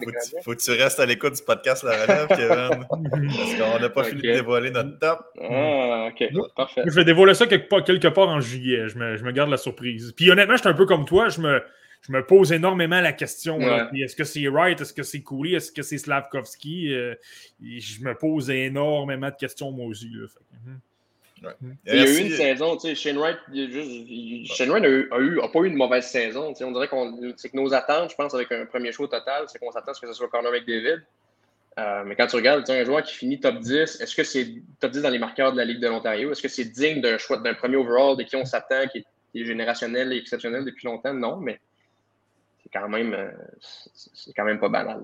faut, 0.44 0.56
que 0.56 0.62
tu 0.62 0.72
restes 0.72 1.00
à 1.00 1.06
l'écoute 1.06 1.36
du 1.36 1.44
podcast 1.44 1.84
La 1.84 1.92
Relève, 1.92 2.28
Kevin. 2.30 2.86
parce 3.38 3.56
qu'on 3.56 3.80
n'a 3.80 3.90
pas 3.90 4.04
fini 4.04 4.22
de 4.22 4.34
dévoiler 4.34 4.72
notre 4.72 4.98
top. 5.00 5.20
Ah, 5.42 6.10
OK. 6.10 6.24
Parfait. 6.56 6.82
Je 6.86 6.96
vais 6.96 7.06
dévoiler 7.06 7.36
ça 7.36 7.46
quelque 7.46 7.70
part, 7.70 7.84
quelque 7.84 8.08
part 8.08 8.30
en 8.30 8.42
juillet. 8.42 8.90
Je 8.90 8.98
me, 8.98 9.16
je 9.16 9.24
me, 9.24 9.32
garde 9.32 9.50
la 9.50 9.58
surprise. 9.58 10.14
Puis 10.16 10.32
honnêtement, 10.32 10.56
je 10.56 10.62
suis 10.62 10.70
un 10.70 10.74
peu 10.74 10.86
comme 10.86 11.06
toi. 11.06 11.30
Je 11.30 11.40
me, 11.40 11.62
je 12.02 12.12
me 12.12 12.26
pose 12.26 12.52
énormément 12.52 13.02
la 13.02 13.14
question. 13.14 13.60
Est-ce 13.94 14.16
que 14.16 14.24
c'est 14.24 14.48
Wright? 14.48 14.80
Est-ce 14.80 14.94
que 14.94 15.04
c'est 15.04 15.22
Cooley? 15.22 15.54
Est-ce 15.54 15.72
que 15.72 15.82
c'est 15.82 15.98
Slavkovski? 15.98 16.94
Euh, 16.94 17.16
je 17.62 18.04
me 18.04 18.14
pose 18.16 18.50
énormément 18.50 19.30
de 19.30 19.36
questions 19.36 19.72
moi 19.72 19.86
aussi. 19.86 20.10
Là. 20.10 20.28
Mhm. 20.66 20.80
Il 21.86 21.96
y 21.96 22.00
a 22.00 22.10
eu 22.10 22.18
une 22.18 22.32
saison, 22.32 22.78
tu 22.78 22.88
sais, 22.88 22.96
Shane 22.96 23.18
Wright, 23.18 23.38
Shane 24.46 24.70
Wright 24.70 24.84
a, 24.84 25.20
eu, 25.20 25.40
a, 25.40 25.48
pas 25.50 25.60
eu 25.60 25.68
une 25.68 25.76
mauvaise 25.76 26.06
saison. 26.06 26.54
On 26.62 26.72
dirait 26.72 26.88
qu'on, 26.88 27.12
que 27.12 27.56
nos 27.56 27.74
attentes, 27.74 28.12
je 28.12 28.16
pense, 28.16 28.34
avec 28.34 28.52
un 28.52 28.66
premier 28.66 28.92
choix 28.92 29.08
total, 29.08 29.46
c'est 29.48 29.60
qu'on 29.60 29.72
s'attend 29.72 29.92
à 29.92 29.94
ce 29.94 30.02
que 30.02 30.08
ce 30.08 30.14
soit 30.14 30.30
Connor 30.30 30.52
McDavid. 30.52 31.04
Euh, 31.80 32.04
mais 32.06 32.16
quand 32.16 32.26
tu 32.26 32.36
regardes 32.36 32.68
un 32.70 32.84
joueur 32.84 33.04
qui 33.04 33.14
finit 33.14 33.40
top 33.40 33.60
10, 33.60 34.02
est-ce 34.02 34.16
que 34.16 34.24
c'est 34.24 34.48
top 34.80 34.92
10 34.92 35.04
dans 35.04 35.10
les 35.10 35.20
marqueurs 35.20 35.52
de 35.52 35.58
la 35.58 35.66
Ligue 35.66 35.80
de 35.80 35.88
l'Ontario? 35.88 36.32
Est-ce 36.32 36.42
que 36.42 36.48
c'est 36.48 36.66
digne 36.66 37.02
d'un 37.02 37.20
choix 37.20 37.38
d'un 37.38 37.54
premier 37.54 37.76
overall 37.76 38.18
de 38.18 38.24
qui 38.24 38.36
on 38.36 38.46
s'attend, 38.46 38.88
qui, 38.88 39.06
est 39.36 39.46
générationnel 39.46 40.12
et 40.12 40.18
exceptionnel 40.18 40.66
depuis 40.66 40.88
longtemps? 40.88 41.14
Non, 41.14 41.38
mais 41.38 41.60
c'est 42.68 42.80
quand 42.80 42.90
même 42.90 43.14
euh, 43.14 43.32
c'est 43.94 44.34
quand 44.34 44.46
même 44.46 44.60
pas 44.60 44.70
banal. 44.70 45.02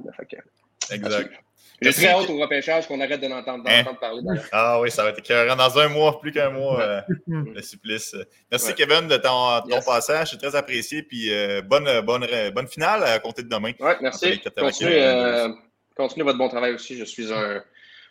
exact. 0.91 1.33
J'ai 1.81 1.91
très 1.91 2.07
hâte 2.07 2.29
au 2.29 2.37
repêchage 2.37 2.87
qu'on 2.87 2.99
arrête 3.01 3.21
de 3.21 3.27
l'entendre 3.27 3.63
hein? 3.67 3.83
parler. 3.99 4.21
Ah 4.51 4.79
oui, 4.79 4.91
ça 4.91 5.03
va 5.03 5.09
être 5.09 5.19
écœurant. 5.19 5.55
Dans 5.55 5.79
un 5.79 5.89
mois, 5.89 6.19
plus 6.19 6.31
qu'un 6.31 6.49
mois, 6.49 6.81
euh, 6.81 7.01
le 7.27 7.61
supplice. 7.61 8.15
Merci 8.51 8.73
Kevin 8.73 9.07
de 9.07 9.17
ton, 9.17 9.61
ton 9.61 9.81
passage. 9.81 10.31
C'est 10.31 10.37
très 10.37 10.55
apprécié. 10.55 11.03
Puis 11.03 11.33
euh, 11.33 11.61
bonne, 11.61 12.01
bonne, 12.01 12.25
bonne 12.53 12.67
finale 12.67 13.03
à 13.03 13.19
compter 13.19 13.43
de 13.43 13.49
demain. 13.49 13.73
Oui, 13.79 13.91
merci. 14.01 14.41
Continuez, 14.57 15.03
euh, 15.03 15.49
continuez, 15.95 16.23
votre 16.23 16.37
bon 16.37 16.49
travail 16.49 16.73
aussi. 16.73 16.97
Je 16.97 17.05
suis 17.05 17.33
un, 17.33 17.61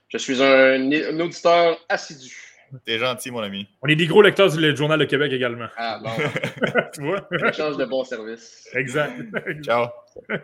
je 0.08 0.18
suis 0.18 0.42
un, 0.42 1.20
auditeur 1.20 1.78
assidu. 1.88 2.36
T'es 2.84 2.98
gentil, 2.98 3.30
mon 3.30 3.40
ami. 3.40 3.68
On 3.82 3.88
est 3.88 3.96
des 3.96 4.06
gros 4.06 4.22
lecteurs 4.22 4.50
du 4.50 4.76
Journal 4.76 4.98
de 4.98 5.04
Québec 5.04 5.32
également. 5.32 5.66
Ah 5.76 6.00
bon. 6.02 6.10
tu 6.94 7.02
vois? 7.02 7.28
Échange 7.48 7.76
de 7.76 7.84
bons 7.84 8.04
services. 8.04 8.68
Exact. 8.74 9.14
Ciao. 9.62 9.88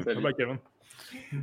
Salut. 0.05 0.23
Bye, 0.23 0.35
Kevin. 0.35 0.59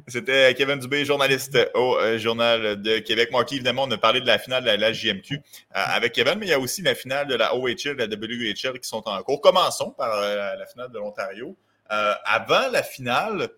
C'était 0.07 0.53
Kevin 0.53 0.77
Dubé, 0.77 1.05
journaliste 1.05 1.57
au 1.73 1.97
euh, 1.97 2.19
Journal 2.19 2.79
de 2.81 2.99
Québec. 2.99 3.31
Marty, 3.31 3.55
évidemment, 3.55 3.83
on 3.83 3.91
a 3.91 3.97
parlé 3.97 4.21
de 4.21 4.27
la 4.27 4.37
finale 4.37 4.63
de 4.63 4.69
la, 4.69 4.93
JMQ 4.93 5.33
euh, 5.33 5.39
avec 5.71 6.13
Kevin, 6.13 6.35
mais 6.37 6.45
il 6.45 6.49
y 6.49 6.53
a 6.53 6.59
aussi 6.59 6.83
la 6.83 6.93
finale 6.93 7.27
de 7.27 7.35
la 7.35 7.55
OHL, 7.55 7.95
de 7.95 8.03
la 8.03 8.05
WHL 8.05 8.79
qui 8.79 8.87
sont 8.87 9.01
en 9.07 9.23
cours. 9.23 9.41
Commençons 9.41 9.89
par 9.91 10.21
la 10.21 10.65
finale 10.67 10.91
de 10.91 10.99
l'Ontario. 10.99 11.57
avant 11.89 12.69
la 12.71 12.83
finale, 12.83 13.49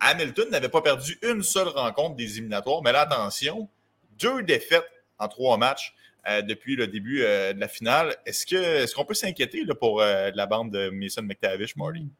Hamilton 0.00 0.50
n'avait 0.50 0.68
pas 0.68 0.82
perdu 0.82 1.18
une 1.22 1.42
seule 1.42 1.68
rencontre 1.68 2.14
des 2.14 2.38
éliminatoires, 2.38 2.82
mais 2.82 2.92
là, 2.92 3.00
attention, 3.00 3.68
deux 4.18 4.42
défaites 4.42 4.86
en 5.18 5.28
trois 5.28 5.56
matchs. 5.56 5.94
Euh, 6.28 6.42
depuis 6.42 6.74
le 6.74 6.88
début 6.88 7.20
euh, 7.22 7.52
de 7.52 7.60
la 7.60 7.68
finale. 7.68 8.16
Est-ce 8.26 8.44
qu'on 8.46 9.02
est 9.02 9.06
peut 9.06 9.14
s'inquiéter 9.14 9.64
pour 9.78 10.02
euh, 10.02 10.32
la 10.34 10.46
bande 10.46 10.72
de 10.72 10.90
Mason 10.90 11.22
McTavish, 11.22 11.76
Marty? 11.76 12.10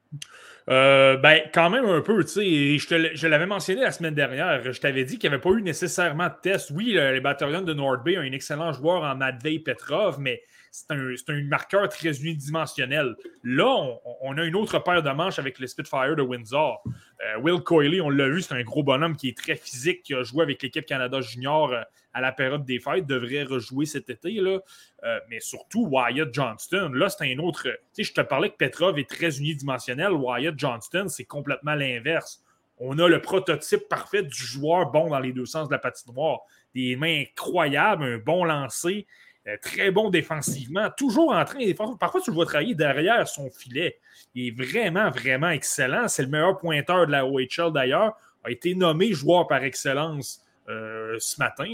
ben, 0.68 1.40
quand 1.52 1.70
même 1.70 1.86
un 1.86 2.00
peu, 2.02 2.22
tu 2.24 2.78
sais. 2.78 2.78
Je, 2.78 3.26
l'avais 3.26 3.46
mentionné 3.46 3.80
la 3.80 3.90
semaine 3.90 4.14
dernière. 4.14 4.72
Je 4.72 4.80
t'avais 4.80 5.04
dit 5.04 5.18
qu'il 5.18 5.28
n'y 5.28 5.34
avait 5.34 5.42
pas 5.42 5.50
eu 5.50 5.62
nécessairement 5.62 6.28
de 6.28 6.34
test. 6.40 6.70
Oui, 6.72 6.92
les 6.92 7.20
bataillons 7.20 7.62
de 7.62 7.74
North 7.74 8.04
Bay 8.04 8.16
ont 8.16 8.20
un 8.20 8.30
excellent 8.30 8.72
joueur 8.72 9.02
en 9.02 9.16
Matvey 9.16 9.58
Petrov, 9.58 10.20
mais 10.20 10.40
c'est 10.88 11.30
un, 11.30 11.42
marqueur 11.44 11.88
très 11.88 12.20
unidimensionnel. 12.20 13.14
Là, 13.42 13.66
on, 14.22 14.36
a 14.36 14.44
une 14.44 14.56
autre 14.56 14.78
paire 14.78 15.02
de 15.02 15.10
manches 15.10 15.38
avec 15.38 15.58
le 15.58 15.66
Spitfire 15.66 16.16
de 16.16 16.22
Windsor. 16.22 16.82
Will 17.42 17.60
Coyley, 17.60 18.00
on 18.00 18.10
l'a 18.10 18.28
vu, 18.28 18.42
c'est 18.42 18.54
un 18.54 18.62
gros 18.62 18.82
bonhomme 18.82 19.16
qui 19.16 19.28
est 19.28 19.36
très 19.36 19.56
physique, 19.56 20.02
qui 20.02 20.14
a 20.14 20.22
joué 20.22 20.42
avec 20.42 20.62
l'équipe 20.62 20.84
Canada 20.84 21.20
Junior 21.20 21.72
à 22.16 22.22
la 22.22 22.32
période 22.32 22.64
des 22.64 22.80
fêtes, 22.80 23.06
devrait 23.06 23.42
rejouer 23.42 23.84
cet 23.84 24.08
été. 24.08 24.32
Là. 24.32 24.60
Euh, 25.04 25.20
mais 25.28 25.38
surtout, 25.38 25.86
Wyatt 25.86 26.32
Johnston, 26.32 26.90
là, 26.94 27.10
c'est 27.10 27.30
un 27.30 27.38
autre. 27.40 27.64
Tu 27.64 27.76
sais, 27.92 28.04
je 28.04 28.14
te 28.14 28.22
parlais 28.22 28.48
que 28.48 28.56
Petrov 28.56 28.98
est 28.98 29.08
très 29.08 29.38
unidimensionnel. 29.38 30.12
Wyatt 30.12 30.58
Johnston, 30.58 31.08
c'est 31.08 31.26
complètement 31.26 31.74
l'inverse. 31.74 32.42
On 32.78 32.98
a 32.98 33.06
le 33.06 33.20
prototype 33.20 33.86
parfait 33.90 34.22
du 34.22 34.34
joueur 34.34 34.90
bon 34.90 35.10
dans 35.10 35.18
les 35.18 35.34
deux 35.34 35.44
sens 35.44 35.68
de 35.68 35.72
la 35.74 35.78
patinoire. 35.78 36.40
Des 36.74 36.96
mains 36.96 37.20
incroyables, 37.20 38.04
un 38.04 38.16
bon 38.16 38.44
lancer, 38.44 39.06
euh, 39.06 39.25
très 39.62 39.90
bon 39.90 40.10
défensivement, 40.10 40.88
toujours 40.96 41.32
en 41.32 41.44
train. 41.44 41.58
Parfois, 41.98 42.20
tu 42.20 42.30
le 42.30 42.34
vois 42.34 42.46
travailler 42.46 42.74
derrière 42.74 43.26
son 43.28 43.50
filet. 43.50 43.98
Il 44.34 44.48
est 44.48 44.50
vraiment, 44.50 45.10
vraiment 45.10 45.50
excellent. 45.50 46.08
C'est 46.08 46.22
le 46.22 46.28
meilleur 46.28 46.58
pointeur 46.58 47.06
de 47.06 47.12
la 47.12 47.26
OHL 47.26 47.72
d'ailleurs. 47.72 48.16
A 48.44 48.50
été 48.50 48.74
nommé 48.74 49.12
joueur 49.12 49.46
par 49.46 49.62
excellence 49.64 50.40
euh, 50.68 51.16
ce 51.18 51.40
matin. 51.40 51.66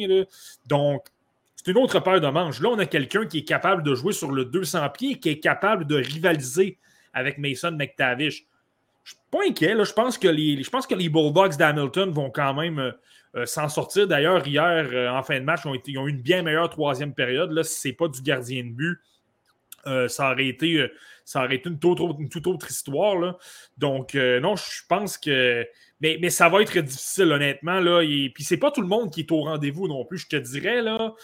Donc, 0.67 1.07
c'est 1.57 1.71
une 1.71 1.79
autre 1.79 2.01
paire 2.01 2.21
de 2.21 2.29
manches. 2.29 2.61
Là, 2.61 2.71
on 2.71 2.79
a 2.79 2.87
quelqu'un 2.87 3.27
qui 3.27 3.39
est 3.39 3.45
capable 3.45 3.83
de 3.83 3.95
jouer 3.95 4.13
sur 4.13 4.33
le 4.33 4.45
200 4.45 4.89
pieds, 4.91 5.19
qui 5.19 5.31
est 5.31 5.39
capable 5.39 5.87
de 5.87 5.97
rivaliser 5.97 6.79
avec 7.13 7.39
Mason 7.39 7.73
McTavish. 7.73 8.47
Je 9.05 9.13
ne 9.13 9.17
suis 9.17 9.17
pas 9.31 9.39
inquiet. 9.49 9.85
Je, 9.85 9.93
pense 9.93 10.19
que 10.19 10.29
les, 10.29 10.63
je 10.63 10.71
pense 10.71 10.87
que 10.87 10.95
les 10.95 11.09
Bulldogs 11.09 11.57
d'Hamilton 11.57 12.11
vont 12.11 12.31
quand 12.31 12.55
même 12.55 12.93
euh, 13.35 13.41
euh, 13.41 13.47
s'en 13.47 13.69
sortir. 13.69 14.07
D'ailleurs, 14.07 14.47
hier, 14.47 15.13
en 15.13 15.23
fin 15.23 15.39
de 15.39 15.45
match, 15.45 15.63
ils 15.87 15.99
ont, 15.99 16.07
eu 16.07 16.11
une 16.11 16.21
bien 16.21 16.43
meilleure 16.43 16.71
troisième 16.71 17.15
période. 17.15 17.53
Là, 17.53 17.65
si 17.65 17.81
ce 17.81 17.89
n'est 17.89 17.95
pas 17.95 18.09
du 18.09 18.23
gardien 18.23 18.65
de 18.65 18.71
but, 18.71 19.01
ça, 20.09 20.31
aurait 20.31 20.47
été, 20.47 20.87
ça 21.25 21.45
aurait 21.45 21.57
été 21.57 21.69
une 21.69 21.79
toute 21.79 22.01
autre, 22.01 22.19
toute 22.31 22.47
autre 22.47 22.71
histoire. 22.71 23.39
Donc, 23.79 24.15
non, 24.15 24.55
je 24.57 24.83
pense 24.89 25.19
que 25.19 25.67
mais, 26.03 26.31
ça 26.31 26.49
va 26.49 26.63
être 26.63 26.77
difficile, 26.79 27.31
honnêtement. 27.31 27.79
Là. 27.79 28.03
Et, 28.03 28.31
puis, 28.35 28.43
c'est 28.43 28.57
pas 28.57 28.73
tout 28.73 28.81
le 28.81 28.89
monde 28.89 29.13
qui 29.13 29.21
est 29.21 29.31
au 29.31 29.43
rendez-vous 29.43 29.87
non 29.87 30.05
plus. 30.05 30.19
Je 30.19 30.29
te 30.29 30.37
dirais, 30.37 30.83
là, 30.83 31.15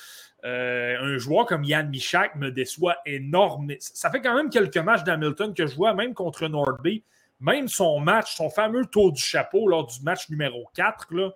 euh, 0.44 0.96
un 1.00 1.18
joueur 1.18 1.46
comme 1.46 1.64
Yann 1.64 1.88
Michak 1.88 2.36
me 2.36 2.52
déçoit 2.52 2.98
énormément. 3.04 3.78
Ça 3.80 4.08
fait 4.10 4.20
quand 4.20 4.36
même 4.36 4.50
quelques 4.50 4.78
matchs 4.78 5.02
d'Hamilton 5.02 5.52
que 5.52 5.66
je 5.66 5.74
vois, 5.74 5.94
même 5.94 6.14
contre 6.14 6.46
Nord 6.46 6.78
Bay. 6.82 7.02
Même 7.40 7.66
son 7.66 7.98
match, 7.98 8.36
son 8.36 8.50
fameux 8.50 8.86
tour 8.86 9.12
du 9.12 9.20
chapeau 9.20 9.68
lors 9.68 9.86
du 9.86 10.00
match 10.02 10.28
numéro 10.28 10.64
4, 10.74 11.14
là, 11.14 11.30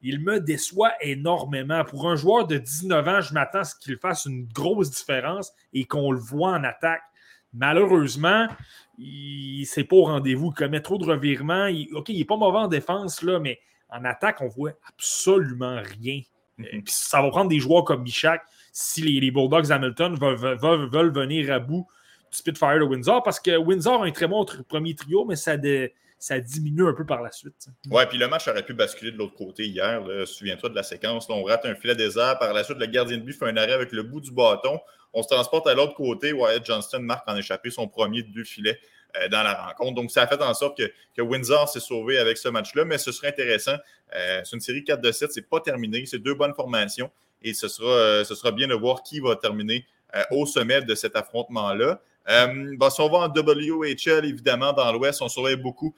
il 0.00 0.20
me 0.20 0.40
déçoit 0.40 0.92
énormément. 1.00 1.84
Pour 1.84 2.08
un 2.08 2.16
joueur 2.16 2.46
de 2.46 2.58
19 2.58 3.08
ans, 3.08 3.20
je 3.20 3.34
m'attends 3.34 3.60
à 3.60 3.64
ce 3.64 3.74
qu'il 3.76 3.96
fasse 3.96 4.26
une 4.26 4.46
grosse 4.46 4.90
différence 4.90 5.52
et 5.72 5.84
qu'on 5.84 6.12
le 6.12 6.18
voit 6.18 6.52
en 6.52 6.64
attaque. 6.64 7.02
Malheureusement, 7.52 8.46
il 8.98 9.64
c'est 9.66 9.84
pas 9.84 9.96
au 9.96 10.04
rendez-vous. 10.04 10.52
Il 10.54 10.58
commet 10.58 10.80
trop 10.80 10.98
de 10.98 11.04
revirements. 11.04 11.68
OK, 11.92 12.10
il 12.10 12.18
n'est 12.18 12.24
pas 12.24 12.36
mauvais 12.36 12.58
en 12.58 12.68
défense, 12.68 13.22
là, 13.22 13.38
mais 13.38 13.58
en 13.88 14.04
attaque, 14.04 14.40
on 14.40 14.48
voit 14.48 14.72
absolument 14.88 15.80
rien. 16.00 16.20
Mhm. 16.58 16.84
ça 16.86 17.20
va 17.20 17.28
prendre 17.28 17.50
des 17.50 17.58
joueurs 17.58 17.84
comme 17.84 18.02
Michak 18.02 18.42
si 18.72 19.02
les, 19.02 19.30
Bulldogs 19.30 19.70
Hamilton 19.70 20.14
veulent, 20.14 21.12
venir 21.12 21.52
à 21.52 21.58
bout 21.58 21.86
du 22.30 22.38
Spitfire 22.38 22.78
de 22.78 22.84
Windsor 22.84 23.22
parce 23.22 23.40
que 23.40 23.56
Windsor 23.58 24.02
a 24.02 24.06
un 24.06 24.10
très 24.10 24.26
bon 24.26 24.46
premier 24.68 24.94
trio, 24.94 25.24
mais 25.26 25.36
ça, 25.36 25.56
ça 26.18 26.40
diminue 26.40 26.86
un 26.86 26.94
peu 26.94 27.04
par 27.04 27.22
la 27.22 27.30
suite. 27.30 27.68
Ouais, 27.90 28.06
puis 28.06 28.18
le 28.18 28.28
match 28.28 28.48
aurait 28.48 28.64
pu 28.64 28.74
basculer 28.74 29.12
de 29.12 29.18
l'autre 29.18 29.34
côté 29.34 29.66
hier. 29.66 30.02
Souviens-toi 30.24 30.70
de 30.70 30.74
la 30.74 30.82
séquence. 30.82 31.28
on 31.28 31.42
rate 31.44 31.66
un 31.66 31.74
filet 31.74 31.94
désert. 31.94 32.38
Par 32.38 32.52
la 32.52 32.64
suite, 32.64 32.78
le 32.78 32.86
gardien 32.86 33.18
de 33.18 33.22
but 33.22 33.34
fait 33.34 33.46
un 33.46 33.56
arrêt 33.56 33.72
avec 33.72 33.92
le 33.92 34.02
bout 34.02 34.20
du 34.20 34.30
bâton. 34.30 34.80
On 35.12 35.22
se 35.22 35.28
transporte 35.28 35.66
à 35.66 35.74
l'autre 35.74 35.94
côté. 35.94 36.32
Wyatt 36.32 36.64
Johnston 36.64 37.00
marque 37.00 37.28
en 37.28 37.36
échappé 37.36 37.70
son 37.70 37.88
premier 37.88 38.22
de 38.22 38.32
deux 38.32 38.44
filets 38.44 38.78
euh, 39.16 39.28
dans 39.28 39.42
la 39.42 39.54
rencontre. 39.54 39.94
Donc, 39.94 40.10
ça 40.10 40.22
a 40.22 40.26
fait 40.26 40.42
en 40.42 40.52
sorte 40.54 40.78
que, 40.78 41.22
Windsor 41.22 41.68
s'est 41.68 41.80
sauvé 41.80 42.18
avec 42.18 42.36
ce 42.36 42.48
match-là, 42.48 42.84
mais 42.84 42.98
ce 42.98 43.12
serait 43.12 43.28
intéressant. 43.28 43.76
Euh, 44.14 44.40
c'est 44.44 44.56
une 44.56 44.60
série 44.60 44.84
4 44.84 45.00
de 45.00 45.12
7, 45.12 45.32
c'est 45.32 45.48
pas 45.48 45.60
terminé. 45.60 46.04
C'est 46.06 46.18
deux 46.18 46.34
bonnes 46.34 46.54
formations 46.54 47.10
et 47.42 47.54
ce 47.54 47.68
sera, 47.68 47.88
euh, 47.88 48.24
ce 48.24 48.34
sera 48.34 48.52
bien 48.52 48.66
de 48.66 48.74
voir 48.74 49.02
qui 49.02 49.20
va 49.20 49.36
terminer 49.36 49.86
au 50.30 50.46
sommet 50.46 50.80
de 50.80 50.94
cet 50.94 51.14
affrontement-là. 51.14 52.00
si 52.26 53.00
on 53.00 53.08
va 53.08 53.18
en 53.18 53.28
WHL, 53.28 54.24
évidemment, 54.24 54.72
dans 54.72 54.90
l'Ouest, 54.92 55.20
on 55.20 55.28
surveille 55.28 55.56
beaucoup 55.56 55.94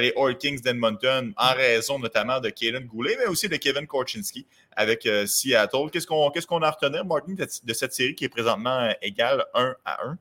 les 0.00 0.12
Oil 0.16 0.36
Kings 0.38 0.60
d'Edmonton 0.62 1.32
en 1.36 1.52
raison 1.54 1.98
notamment 1.98 2.40
de 2.40 2.48
Kaden 2.48 2.86
Goulet, 2.86 3.16
mais 3.18 3.26
aussi 3.26 3.48
de 3.48 3.56
Kevin 3.56 3.86
Korchinski 3.86 4.46
avec 4.72 5.08
Seattle. 5.26 5.90
Qu'est-ce 5.92 6.06
qu'on 6.06 6.30
qu'est-ce 6.30 6.46
qu'on 6.46 6.62
a 6.62 6.68
à 6.68 6.70
retenir, 6.70 7.04
Martin, 7.04 7.34
de, 7.34 7.72
cette 7.74 7.92
série 7.92 8.14
qui 8.14 8.24
est 8.24 8.28
présentement 8.28 8.88
égale 9.02 9.44
1 9.54 9.74
à 9.84 10.06
1? 10.06 10.18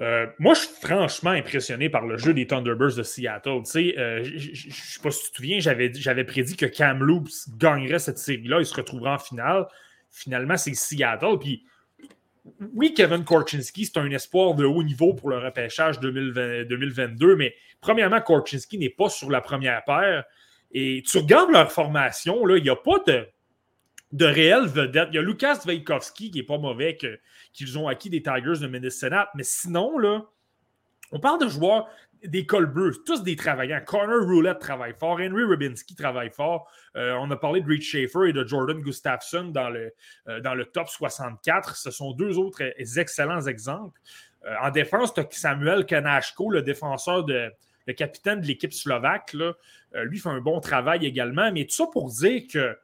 Euh, 0.00 0.26
moi, 0.40 0.54
je 0.54 0.60
suis 0.60 0.74
franchement 0.82 1.30
impressionné 1.30 1.88
par 1.88 2.04
le 2.04 2.16
jeu 2.18 2.34
des 2.34 2.46
Thunderbirds 2.46 2.96
de 2.96 3.02
Seattle. 3.04 3.62
Euh, 3.76 4.24
je 4.24 4.68
ne 4.68 4.72
sais 4.72 5.00
pas 5.00 5.10
si 5.10 5.24
tu 5.24 5.30
te 5.30 5.36
souviens, 5.36 5.60
j'avais 5.60 6.24
prédit 6.24 6.56
que 6.56 6.66
Cam 6.66 7.02
Loops 7.02 7.50
gagnerait 7.56 8.00
cette 8.00 8.18
série-là, 8.18 8.58
il 8.58 8.66
se 8.66 8.74
retrouverait 8.74 9.10
en 9.10 9.18
finale. 9.18 9.66
Finalement, 10.10 10.56
c'est 10.56 10.74
Seattle. 10.74 11.38
Puis, 11.40 11.64
oui, 12.74 12.92
Kevin 12.92 13.24
Korchinski, 13.24 13.86
c'est 13.86 13.98
un 13.98 14.10
espoir 14.10 14.54
de 14.54 14.64
haut 14.64 14.82
niveau 14.82 15.14
pour 15.14 15.30
le 15.30 15.38
repêchage 15.38 15.98
2022, 16.00 17.36
mais 17.36 17.54
premièrement, 17.80 18.20
Korchinski 18.20 18.78
n'est 18.78 18.90
pas 18.90 19.08
sur 19.08 19.30
la 19.30 19.40
première 19.40 19.82
paire. 19.84 20.24
Et 20.72 21.02
tu 21.06 21.18
regardes 21.18 21.50
leur 21.50 21.72
formation, 21.72 22.46
il 22.48 22.62
n'y 22.62 22.70
a 22.70 22.76
pas 22.76 22.98
de 23.06 23.26
de 24.14 24.26
réelles 24.26 24.66
vedettes. 24.66 25.08
Il 25.10 25.16
y 25.16 25.18
a 25.18 25.22
Lucas 25.22 25.60
Vejkovski 25.66 26.30
qui 26.30 26.38
n'est 26.38 26.44
pas 26.44 26.56
mauvais, 26.56 26.96
qu'ils 27.52 27.78
ont 27.78 27.88
acquis 27.88 28.10
des 28.10 28.22
Tigers 28.22 28.60
de 28.60 28.68
Minnesota. 28.68 29.28
Mais 29.34 29.42
sinon, 29.42 29.98
là, 29.98 30.24
on 31.14 31.20
parle 31.20 31.40
de 31.40 31.48
joueurs 31.48 31.88
des 32.24 32.44
Colbeux, 32.44 32.92
tous 33.06 33.22
des 33.22 33.36
travaillants. 33.36 33.80
Connor 33.86 34.26
Roulette 34.26 34.58
travaille 34.58 34.94
fort, 34.94 35.20
Henry 35.20 35.44
Rubinski 35.44 35.94
travaille 35.94 36.30
fort. 36.30 36.68
Euh, 36.96 37.12
on 37.20 37.30
a 37.30 37.36
parlé 37.36 37.60
de 37.60 37.68
Reed 37.68 37.82
Schaefer 37.82 38.28
et 38.28 38.32
de 38.32 38.44
Jordan 38.44 38.80
Gustafsson 38.80 39.44
dans 39.44 39.70
le, 39.70 39.92
euh, 40.28 40.40
dans 40.40 40.54
le 40.54 40.64
top 40.64 40.88
64. 40.88 41.76
Ce 41.76 41.90
sont 41.90 42.12
deux 42.12 42.38
autres 42.38 42.62
excellents 42.98 43.46
exemples. 43.46 44.00
Euh, 44.44 44.54
en 44.62 44.70
défense, 44.70 45.14
tu 45.14 45.20
as 45.20 45.26
Samuel 45.30 45.86
Kanashko, 45.86 46.50
le 46.50 46.62
défenseur 46.62 47.24
de, 47.24 47.52
le 47.86 47.92
capitaine 47.92 48.40
de 48.40 48.46
l'équipe 48.46 48.72
slovaque. 48.72 49.36
Lui 49.92 50.18
fait 50.18 50.30
un 50.30 50.40
bon 50.40 50.58
travail 50.60 51.06
également. 51.06 51.52
Mais 51.52 51.64
tout 51.64 51.74
ça 51.74 51.86
pour 51.86 52.10
dire 52.10 52.42
que 52.52 52.76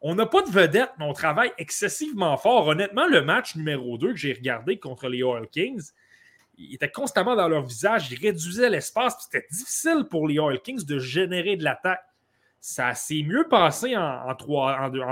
on 0.00 0.14
n'a 0.14 0.26
pas 0.26 0.42
de 0.42 0.50
vedette, 0.50 0.90
mais 0.98 1.06
on 1.06 1.14
travaille 1.14 1.50
excessivement 1.58 2.36
fort. 2.36 2.68
Honnêtement, 2.68 3.06
le 3.06 3.22
match 3.22 3.56
numéro 3.56 3.96
2 3.98 4.12
que 4.12 4.18
j'ai 4.18 4.34
regardé 4.34 4.78
contre 4.78 5.08
les 5.08 5.22
Oil 5.22 5.48
Kings, 5.48 5.92
il 6.56 6.74
était 6.74 6.90
constamment 6.90 7.36
dans 7.36 7.48
leur 7.48 7.62
visage, 7.62 8.10
ils 8.10 8.18
réduisaient 8.18 8.70
l'espace, 8.70 9.16
c'était 9.20 9.46
difficile 9.50 10.06
pour 10.10 10.28
les 10.28 10.38
Oil 10.38 10.60
Kings 10.60 10.84
de 10.84 10.98
générer 10.98 11.56
de 11.56 11.64
l'attaque. 11.64 12.04
Ça 12.60 12.94
s'est 12.94 13.22
mieux 13.22 13.46
passé 13.48 13.94
en, 13.96 14.34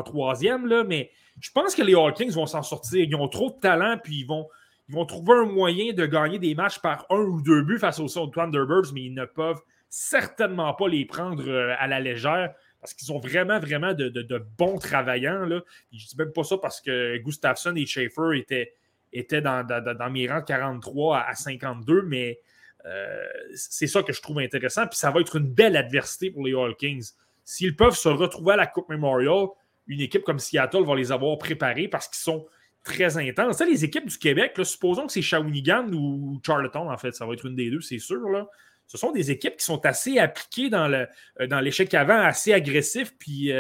troisième, 0.05 0.67
là, 0.67 0.85
mais 0.85 1.11
je 1.41 1.51
pense 1.51 1.75
que 1.75 1.83
les 1.83 1.95
All 1.95 2.15
Kings 2.15 2.33
vont 2.33 2.47
s'en 2.47 2.63
sortir. 2.63 3.05
Ils 3.05 3.15
ont 3.15 3.29
trop 3.29 3.51
de 3.51 3.61
talent, 3.61 3.99
puis 4.03 4.21
ils 4.21 4.27
vont, 4.27 4.49
ils 4.89 4.95
vont 4.95 5.05
trouver 5.05 5.35
un 5.35 5.45
moyen 5.45 5.93
de 5.93 6.07
gagner 6.07 6.39
des 6.39 6.55
matchs 6.55 6.79
par 6.79 7.05
un 7.11 7.21
ou 7.21 7.43
deux 7.43 7.63
buts 7.63 7.79
face 7.79 8.01
aux 8.01 8.09
Thunderbirds, 8.09 8.93
mais 8.95 9.03
ils 9.03 9.15
ne 9.15 9.27
peuvent 9.27 9.61
certainement 9.91 10.73
pas 10.73 10.89
les 10.89 11.05
prendre 11.05 11.47
euh, 11.47 11.75
à 11.79 11.87
la 11.87 12.01
légère 12.01 12.55
parce 12.81 12.95
qu'ils 12.95 13.13
ont 13.13 13.21
vraiment, 13.21 13.61
vraiment 13.61 13.95
de, 13.95 14.45
bons 14.59 14.79
travaillants. 14.79 15.45
Là. 15.45 15.61
Je 15.93 16.05
ne 16.05 16.09
dis 16.09 16.17
même 16.19 16.33
pas 16.33 16.43
ça 16.43 16.59
parce 16.59 16.81
que 16.81 17.17
Gustafsson 17.19 17.77
et 17.77 17.87
Schaefer 17.87 18.37
étaient, 18.37 18.75
étaient 19.13 19.41
dans, 19.41 20.11
mes 20.11 20.29
rangs 20.29 20.43
43 20.43 21.19
à, 21.19 21.35
52, 21.35 22.03
mais 22.03 22.41
euh, 22.85 23.25
c'est 23.55 23.87
ça 23.87 24.03
que 24.03 24.13
je 24.13 24.21
trouve 24.21 24.39
intéressant. 24.39 24.87
Puis 24.87 24.99
ça 24.99 25.11
va 25.11 25.21
être 25.21 25.37
une 25.37 25.49
belle 25.49 25.77
adversité 25.77 26.31
pour 26.31 26.45
les 26.45 26.55
All 26.55 26.75
Kings. 26.77 27.11
S'ils 27.45 27.77
peuvent 27.77 27.97
se 27.97 28.09
retrouver 28.09 28.55
à 28.55 28.57
la 28.57 28.67
Coupe 28.67 28.89
Memorial, 28.89 29.47
une 29.87 30.01
équipe 30.01 30.23
comme 30.23 30.39
Seattle 30.39 30.85
va 30.85 30.95
les 30.95 31.13
avoir 31.13 31.37
préparés 31.39 31.89
parce 31.89 32.09
qu'ils 32.09 32.23
sont 32.23 32.47
très 32.85 33.17
intenses. 33.17 33.61
les 33.61 33.85
équipes 33.85 34.07
du 34.07 34.19
Québec, 34.19 34.59
supposons 34.65 35.07
que 35.07 35.13
c'est 35.13 35.23
Shawinigan 35.23 35.93
ou 35.93 36.41
Charlottetown, 36.45 36.89
en 36.89 36.97
fait, 36.97 37.13
ça 37.13 37.27
va 37.27 37.35
être 37.35 37.47
une 37.47 37.55
des 37.55 37.71
deux, 37.71 37.81
c'est 37.81 37.99
sûr. 37.99 38.29
Là 38.29 38.49
ce 38.89 38.99
sont 38.99 39.11
des 39.11 39.31
équipes 39.31 39.57
qui 39.57 39.65
sont 39.65 39.87
assez 39.87 40.19
appliquées 40.19 40.69
dans, 40.69 40.87
le, 40.87 41.09
dans 41.47 41.61
l'échec 41.61 41.95
avant, 41.95 42.19
assez 42.19 42.53
agressifs, 42.53 43.17
puis 43.19 43.51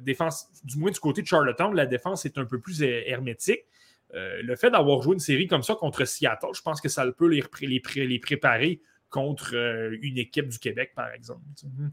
défense, 0.00 0.48
du 0.64 0.78
moins 0.78 0.90
du 0.90 1.00
côté 1.00 1.22
de 1.22 1.26
Charlottetown, 1.26 1.74
la 1.74 1.86
défense 1.86 2.26
est 2.26 2.36
un 2.36 2.44
peu 2.44 2.60
plus 2.60 2.82
hermétique. 2.82 3.64
Le 4.14 4.56
fait 4.56 4.70
d'avoir 4.70 5.02
joué 5.02 5.14
une 5.14 5.20
série 5.20 5.46
comme 5.46 5.62
ça 5.62 5.74
contre 5.74 6.04
Seattle, 6.04 6.48
je 6.54 6.62
pense 6.62 6.80
que 6.80 6.88
ça 6.88 7.04
peut 7.12 7.28
les, 7.28 7.42
les, 7.60 8.06
les 8.06 8.18
préparer 8.18 8.80
contre 9.10 9.54
euh, 9.54 9.96
une 10.02 10.18
équipe 10.18 10.48
du 10.48 10.58
Québec, 10.58 10.92
par 10.94 11.10
exemple. 11.12 11.40
Mhm. 11.64 11.90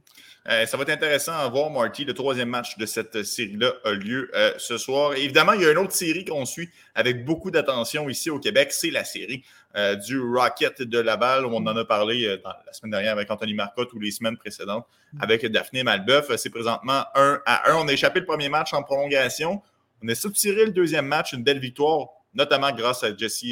Euh, 0.50 0.66
ça 0.66 0.78
va 0.78 0.84
être 0.84 0.90
intéressant 0.90 1.34
à 1.34 1.48
voir, 1.48 1.70
Marty. 1.70 2.04
Le 2.04 2.14
troisième 2.14 2.50
match 2.50 2.78
de 2.78 2.86
cette 2.86 3.24
série-là 3.24 3.74
a 3.84 3.92
lieu 3.92 4.30
euh, 4.36 4.52
ce 4.58 4.78
soir. 4.78 5.14
évidemment, 5.14 5.54
il 5.54 5.62
y 5.62 5.66
a 5.66 5.72
une 5.72 5.78
autre 5.78 5.94
série 5.94 6.26
qu'on 6.26 6.46
suit 6.46 6.70
avec 6.94 7.24
beaucoup 7.24 7.52
d'attention 7.52 8.10
ici 8.10 8.30
au 8.30 8.40
Québec. 8.40 8.72
C'est 8.72 8.92
la 8.92 9.04
série 9.04 9.44
du 10.08 10.18
Rocket 10.22 10.84
de 10.84 11.00
Laval. 11.00 11.46
On 11.46 11.58
en 11.58 11.76
a 11.76 11.84
parlé 11.84 12.40
la 12.46 12.72
semaine 12.72 12.92
dernière 12.92 13.12
avec 13.12 13.30
Anthony 13.30 13.54
Marcotte 13.54 13.92
ou 13.92 14.00
les 14.00 14.12
semaines 14.12 14.38
précédentes 14.38 14.88
mhm. 15.12 15.22
avec 15.22 15.46
Daphné 15.48 15.84
Malbeuf. 15.84 16.34
C'est 16.38 16.50
présentement 16.50 17.04
1 17.14 17.42
à 17.46 17.72
1. 17.72 17.76
On 17.76 17.88
a 17.90 17.92
échappé 17.92 18.22
le 18.22 18.26
premier 18.26 18.48
match 18.48 18.74
en 18.74 18.84
prolongation. 18.84 19.62
On 20.06 20.08
a 20.10 20.16
subtiré 20.16 20.66
le 20.66 20.72
deuxième 20.72 21.08
match, 21.08 21.34
une 21.34 21.44
belle 21.44 21.60
victoire, 21.60 22.10
notamment 22.34 22.72
grâce 22.72 23.04
à 23.04 23.16
Jesse 23.16 23.46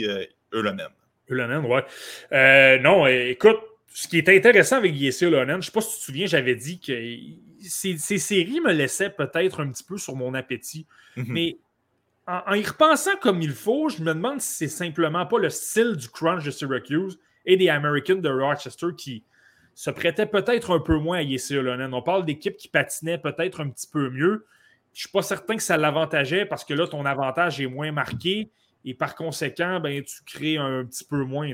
Eulonen. 0.53 0.89
Ulonen, 1.27 1.65
ouais. 1.65 1.83
Euh, 2.31 2.77
non, 2.79 3.07
écoute, 3.07 3.57
ce 3.93 4.07
qui 4.07 4.19
est 4.19 4.29
intéressant 4.29 4.77
avec 4.77 4.95
Yessi 4.95 5.25
Ulonen, 5.25 5.53
je 5.53 5.55
ne 5.55 5.61
sais 5.61 5.71
pas 5.71 5.81
si 5.81 5.93
tu 5.93 5.99
te 5.99 6.03
souviens, 6.05 6.25
j'avais 6.27 6.55
dit 6.55 6.79
que 6.79 6.93
ces, 7.67 7.97
séries 7.97 8.59
me 8.59 8.71
laissaient 8.71 9.09
peut-être 9.09 9.61
un 9.61 9.69
petit 9.69 9.83
peu 9.83 9.97
sur 9.97 10.15
mon 10.15 10.33
appétit. 10.35 10.85
Mhm. 11.15 11.25
Mais 11.29 11.57
en, 12.27 12.53
y 12.53 12.63
repensant 12.63 13.15
comme 13.21 13.41
il 13.41 13.51
faut, 13.51 13.89
je 13.89 14.01
me 14.01 14.13
demande 14.13 14.41
si 14.41 14.53
c'est 14.55 14.67
simplement 14.67 15.25
pas 15.25 15.39
le 15.39 15.49
style 15.49 15.95
du 15.95 16.07
crunch 16.09 16.43
de 16.43 16.51
Syracuse 16.51 17.19
et 17.45 17.57
des 17.57 17.69
Americans 17.69 18.21
de 18.21 18.29
Rochester 18.29 18.87
qui 18.95 19.23
se 19.73 19.89
prêtaient 19.89 20.27
peut-être 20.27 20.71
un 20.71 20.79
peu 20.79 20.97
moins 20.97 21.17
à 21.17 21.21
Yessi 21.21 21.55
Ulonen. 21.55 21.93
On 21.93 22.01
parle 22.01 22.25
d'équipes 22.25 22.57
qui 22.57 22.67
patinaient 22.67 23.17
peut-être 23.17 23.61
un 23.61 23.69
petit 23.69 23.87
peu 23.91 24.09
mieux. 24.11 24.45
Je 24.93 24.99
ne 24.99 25.01
suis 25.01 25.09
pas 25.09 25.21
certain 25.21 25.55
que 25.55 25.63
ça 25.63 25.77
l'avantageait 25.77 26.45
parce 26.45 26.63
que 26.63 26.73
là, 26.73 26.87
ton 26.87 27.05
avantage 27.05 27.59
est 27.59 27.67
moins 27.67 27.91
marqué 27.91 28.51
et 28.85 28.93
par 28.93 29.15
conséquent, 29.15 29.79
ben, 29.79 30.03
tu 30.03 30.23
crées 30.25 30.57
un 30.57 30.85
petit 30.85 31.05
peu 31.05 31.23
moins. 31.23 31.49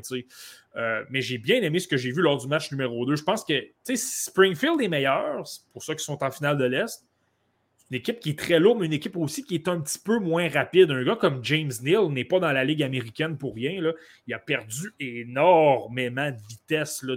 Euh, 0.76 1.04
mais 1.10 1.22
j'ai 1.22 1.38
bien 1.38 1.62
aimé 1.62 1.80
ce 1.80 1.88
que 1.88 1.98
j'ai 1.98 2.12
vu 2.12 2.22
lors 2.22 2.38
du 2.38 2.48
match 2.48 2.72
numéro 2.72 3.06
2. 3.06 3.16
Je 3.16 3.24
pense 3.24 3.44
que 3.44 3.54
Springfield 3.94 4.82
est 4.82 4.88
meilleur, 4.88 5.44
pour 5.72 5.84
ceux 5.84 5.96
qui 5.96 6.04
sont 6.04 6.24
en 6.24 6.32
finale 6.32 6.58
de 6.58 6.66
l'Est. 6.66 7.06
C'est 7.78 7.86
une 7.92 7.98
équipe 7.98 8.20
qui 8.20 8.32
est 8.32 8.40
très 8.40 8.60
lourde, 8.60 8.80
mais 8.80 8.88
une 8.88 8.94
équipe 8.94 9.16
aussi 9.16 9.44
qui 9.44 9.56
est 9.56 9.68
un 9.68 9.80
petit 9.80 10.00
peu 10.00 10.20
moins 10.20 10.50
rapide. 10.50 10.92
Un 10.92 11.04
gars 11.04 11.16
comme 11.16 11.44
James 11.44 11.72
Neal 11.82 12.08
n'est 12.10 12.26
pas 12.26 12.40
dans 12.40 12.52
la 12.52 12.64
Ligue 12.64 12.84
américaine 12.84 13.38
pour 13.38 13.56
rien. 13.56 13.94
Il 14.28 14.34
a 14.34 14.40
perdu 14.40 14.94
énormément 15.00 16.32
de 16.32 16.38
vitesse 16.50 17.04
euh, 17.04 17.16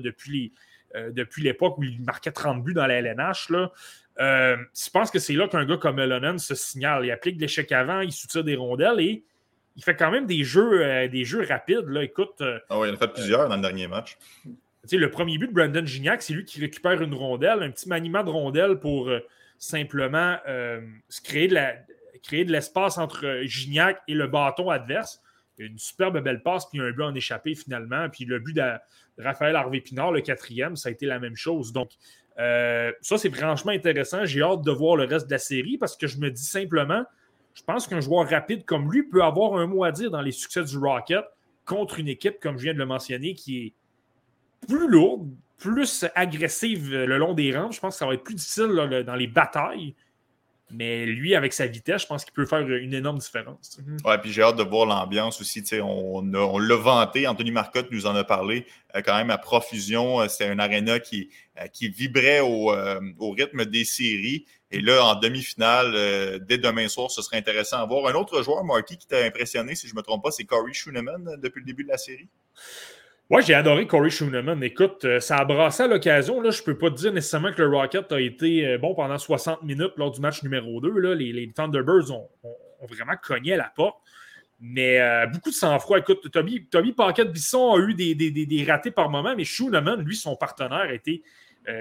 depuis 1.11 1.43
l'époque 1.43 1.79
où 1.79 1.85
il 1.85 2.03
marquait 2.03 2.33
30 2.33 2.63
buts 2.63 2.75
dans 2.75 2.87
la 2.87 3.01
LNH. 3.01 3.51
Euh, 4.21 4.57
je 4.75 4.91
pense 4.91 5.11
que 5.11 5.19
c'est 5.19 5.33
là 5.35 5.49
qu'un 5.49 5.65
gars 5.65 5.77
comme 5.77 5.99
Elonen 5.99 6.39
se 6.39 6.55
signale. 6.55 7.05
Il 7.05 7.11
applique 7.11 7.41
l'échec 7.41 7.71
avant, 7.73 8.01
il 8.01 8.13
soutient 8.13 8.43
des 8.43 8.57
rondelles 8.57 9.01
et 9.01 9.25
il 9.77 9.83
fait 9.83 9.97
quand 9.97 10.11
même 10.11 10.27
des 10.27 10.45
jeux, 10.45 10.85
euh, 10.85 11.09
des 11.09 11.25
jeux 11.25 11.45
rapides. 11.47 11.89
Là. 11.89 12.03
Écoute. 12.03 12.41
Euh, 12.41 12.59
ah 12.69 12.79
oui, 12.79 12.89
il 12.89 12.93
en 12.93 12.95
a 12.95 12.99
fait 12.99 13.13
plusieurs 13.13 13.49
dans 13.49 13.57
le 13.57 13.63
dernier 13.63 13.89
match. 13.89 14.19
le 14.91 15.11
premier 15.11 15.39
but 15.39 15.49
de 15.49 15.55
Brandon 15.55 15.87
Gignac, 15.87 16.23
c'est 16.23 16.35
lui 16.35 16.45
qui 16.45 16.61
récupère 16.61 17.01
une 17.01 17.15
rondelle, 17.15 17.63
un 17.63 17.71
petit 17.71 17.89
maniement 17.89 18.23
de 18.23 18.31
rondelle 18.31 18.79
pour 18.79 19.11
simplement 19.59 20.37
se 20.47 21.21
créer 21.23 21.49
de, 21.49 21.55
la, 21.55 21.75
créer 22.23 22.45
de 22.45 22.53
l'espace 22.53 22.99
entre 22.99 23.43
Gignac 23.45 24.03
et 24.09 24.15
le 24.15 24.27
bâton 24.27 24.69
adverse. 24.71 25.23
Une 25.59 25.79
superbe 25.79 26.19
belle 26.21 26.43
passe, 26.43 26.67
puis 26.69 26.81
un 26.81 26.91
but 26.91 27.03
en 27.03 27.15
échappé 27.15 27.55
finalement. 27.55 28.09
Puis 28.11 28.25
le 28.25 28.41
but 28.41 28.55
de 28.55 28.73
Raphaël 29.19 29.55
Harvey-Pinard, 29.55 30.11
le 30.11 30.21
quatrième, 30.21 30.77
ça 30.77 30.89
a 30.89 30.93
été 30.93 31.07
la 31.07 31.19
même 31.19 31.37
chose. 31.37 31.73
Donc, 31.73 31.91
ça, 32.37 33.19
c'est 33.19 33.31
franchement 33.35 33.73
intéressant. 33.73 34.25
J'ai 34.25 34.43
hâte 34.43 34.63
de 34.63 34.73
voir 34.73 34.97
le 34.97 35.05
reste 35.05 35.27
de 35.27 35.33
la 35.33 35.39
série 35.39 35.79
parce 35.79 35.97
que 35.97 36.07
je 36.07 36.19
me 36.19 36.31
dis 36.31 36.45
simplement, 36.45 37.05
je 37.55 37.63
pense 37.63 37.87
qu'un 37.87 38.01
joueur 38.01 38.29
rapide 38.29 38.65
comme 38.65 38.91
lui 38.91 39.03
peut 39.03 39.23
avoir 39.23 39.55
un 39.55 39.67
mot 39.67 39.85
à 39.85 39.93
dire 39.93 40.11
dans 40.11 40.23
les 40.23 40.33
succès 40.33 40.65
du 40.65 40.79
Rocket 40.79 41.25
contre 41.67 41.99
une 41.99 42.09
équipe, 42.09 42.41
comme 42.41 42.57
je 42.57 42.65
viens 42.65 42.75
de 42.75 42.79
le 42.79 42.87
mentionner, 42.87 43.35
qui 43.35 43.67
est 43.67 43.75
plus 44.67 44.89
lourde, 44.89 45.29
plus 45.59 46.07
agressive 46.15 46.93
le 46.93 47.19
long 47.19 47.35
des 47.35 47.57
rangs. 47.57 47.71
Je 47.71 47.79
pense 47.79 47.95
que 47.95 47.99
ça 47.99 48.07
va 48.07 48.15
être 48.15 48.25
plus 48.25 48.35
difficile 48.35 49.05
dans 49.07 49.15
les 49.15 49.27
batailles. 49.27 49.95
Mais 50.73 51.05
lui, 51.07 51.35
avec 51.35 51.53
sa 51.53 51.67
vitesse, 51.67 52.03
je 52.03 52.07
pense 52.07 52.25
qu'il 52.25 52.33
peut 52.33 52.47
faire 52.47 52.61
une 52.61 52.95
énorme 52.95 53.19
différence. 53.19 53.79
Mhm. 53.79 53.99
Ouais, 54.05 54.19
puis 54.19 54.33
j'ai 54.33 54.43
hâte 54.43 54.57
de 54.57 54.63
voir 54.63 54.87
l'ambiance 54.87 55.41
aussi. 55.41 55.63
On, 55.81 56.35
on 56.35 56.59
l'a 56.59 56.77
vanté, 56.77 57.27
Anthony 57.27 57.51
Marcotte 57.51 57.91
nous 57.91 58.07
en 58.07 58.15
a 58.15 58.25
parlé 58.25 58.67
euh, 58.97 59.03
quand 59.03 59.17
même 59.17 59.31
à 59.31 59.39
profusion. 59.39 60.21
Euh, 60.21 60.29
c'était 60.29 60.47
un 60.47 60.59
aréna 60.59 60.99
qui, 60.99 61.31
euh, 61.61 61.67
qui 61.67 61.89
vibrait 61.89 62.41
au, 62.41 62.73
au, 63.19 63.31
rythme 63.31 63.65
des 63.65 63.85
séries. 63.85 64.47
Et 64.71 64.81
là, 64.81 65.05
en 65.05 65.15
demi-finale, 65.17 66.41
dès 66.47 66.57
demain 66.57 66.89
soir, 66.89 67.11
ce 67.11 67.21
serait 67.21 67.37
intéressant 67.37 67.77
à 67.77 67.85
voir. 67.85 68.07
Un 68.07 68.15
autre 68.15 68.43
joueur, 68.43 68.65
Marty, 68.65 68.97
qui 68.97 69.07
t'a 69.07 69.23
impressionné, 69.23 69.75
si 69.75 69.87
je 69.87 69.93
ne 69.93 69.99
me 69.99 70.03
trompe 70.03 70.23
pas, 70.23 70.31
c'est 70.31 70.45
Corey 70.45 70.73
Schooneman 70.73 71.37
depuis 71.37 71.61
le 71.61 71.67
début 71.67 71.85
de 71.85 71.91
la 71.91 71.99
série? 71.99 72.29
Moi, 73.33 73.41
j'ai 73.41 73.55
adoré 73.55 73.87
Corey 73.87 74.11
Schooneman. 74.11 74.63
Écoute, 74.63 75.07
euh, 75.07 75.19
ça 75.19 75.39
a 75.39 75.47
brassé 75.47 75.85
à 75.85 75.87
l'occasion. 75.87 76.43
Je 76.51 76.61
ne 76.61 76.65
peux 76.67 76.77
pas 76.77 76.91
te 76.91 76.97
dire 76.97 77.15
nécessairement 77.15 77.51
que 77.51 77.63
le 77.63 77.75
Rocket 77.75 78.13
a 78.13 78.21
été 78.21 78.67
euh, 78.67 78.77
bon 78.77 78.95
pendant 78.95 79.17
60 79.17 79.63
minutes 79.63 79.95
lors 79.97 80.11
du 80.11 80.21
match 80.21 80.43
numéro 80.43 80.83
2. 80.83 80.99
Là. 80.99 81.15
Les, 81.15 81.51
Thunderbirds 81.51 82.11
ont, 82.11 82.29
vraiment 82.83 83.15
cogné 83.17 83.57
la 83.57 83.73
porte. 83.75 83.97
Mais 84.61 85.01
euh, 85.01 85.27
beaucoup 85.29 85.49
de 85.49 85.55
sang-froid. 85.55 85.99
Écoute, 85.99 86.31
Toby, 86.31 86.67
Toby 86.67 86.93
Paquette-Bisson 86.93 87.73
a 87.73 87.79
eu 87.79 87.95
des, 87.95 88.65
ratés 88.69 88.91
par 88.91 89.09
moment, 89.09 89.35
mais 89.35 89.45
Schooneman, 89.45 90.03
lui, 90.03 90.15
son 90.15 90.37
partenaire, 90.37 90.91
a 90.91 90.93
été 90.93 91.23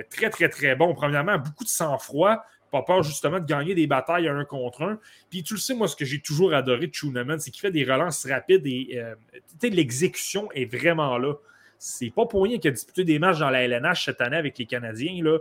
très, 0.09 0.29
très, 0.29 0.47
très 0.47 0.77
bon. 0.77 0.93
Premièrement, 0.93 1.37
beaucoup 1.37 1.65
de 1.65 1.69
sang-froid 1.69 2.45
pas 2.71 2.81
peur 2.81 3.03
justement 3.03 3.39
de 3.39 3.45
gagner 3.45 3.75
des 3.75 3.85
batailles 3.85 4.27
un 4.27 4.45
contre 4.45 4.83
un. 4.83 4.99
Puis 5.29 5.43
tu 5.43 5.53
le 5.53 5.59
sais, 5.59 5.73
moi, 5.73 5.87
ce 5.87 5.95
que 5.95 6.05
j'ai 6.05 6.21
toujours 6.21 6.53
adoré 6.53 6.87
de 6.87 6.93
Schooneman, 6.93 7.39
c'est 7.39 7.51
qu'il 7.51 7.61
fait 7.61 7.71
des 7.71 7.83
relances 7.83 8.25
rapides 8.25 8.65
et 8.65 8.91
euh, 8.95 9.15
l'exécution 9.61 10.49
est 10.53 10.65
vraiment 10.65 11.17
là. 11.17 11.35
C'est 11.77 12.11
pas 12.11 12.25
pour 12.25 12.43
rien 12.43 12.59
qu'il 12.59 12.69
a 12.69 12.71
disputé 12.73 13.03
des 13.03 13.17
matchs 13.17 13.39
dans 13.39 13.49
la 13.49 13.63
LNH 13.63 14.05
cette 14.05 14.21
année 14.21 14.37
avec 14.37 14.57
les 14.57 14.67
Canadiens. 14.67 15.23
Là. 15.23 15.39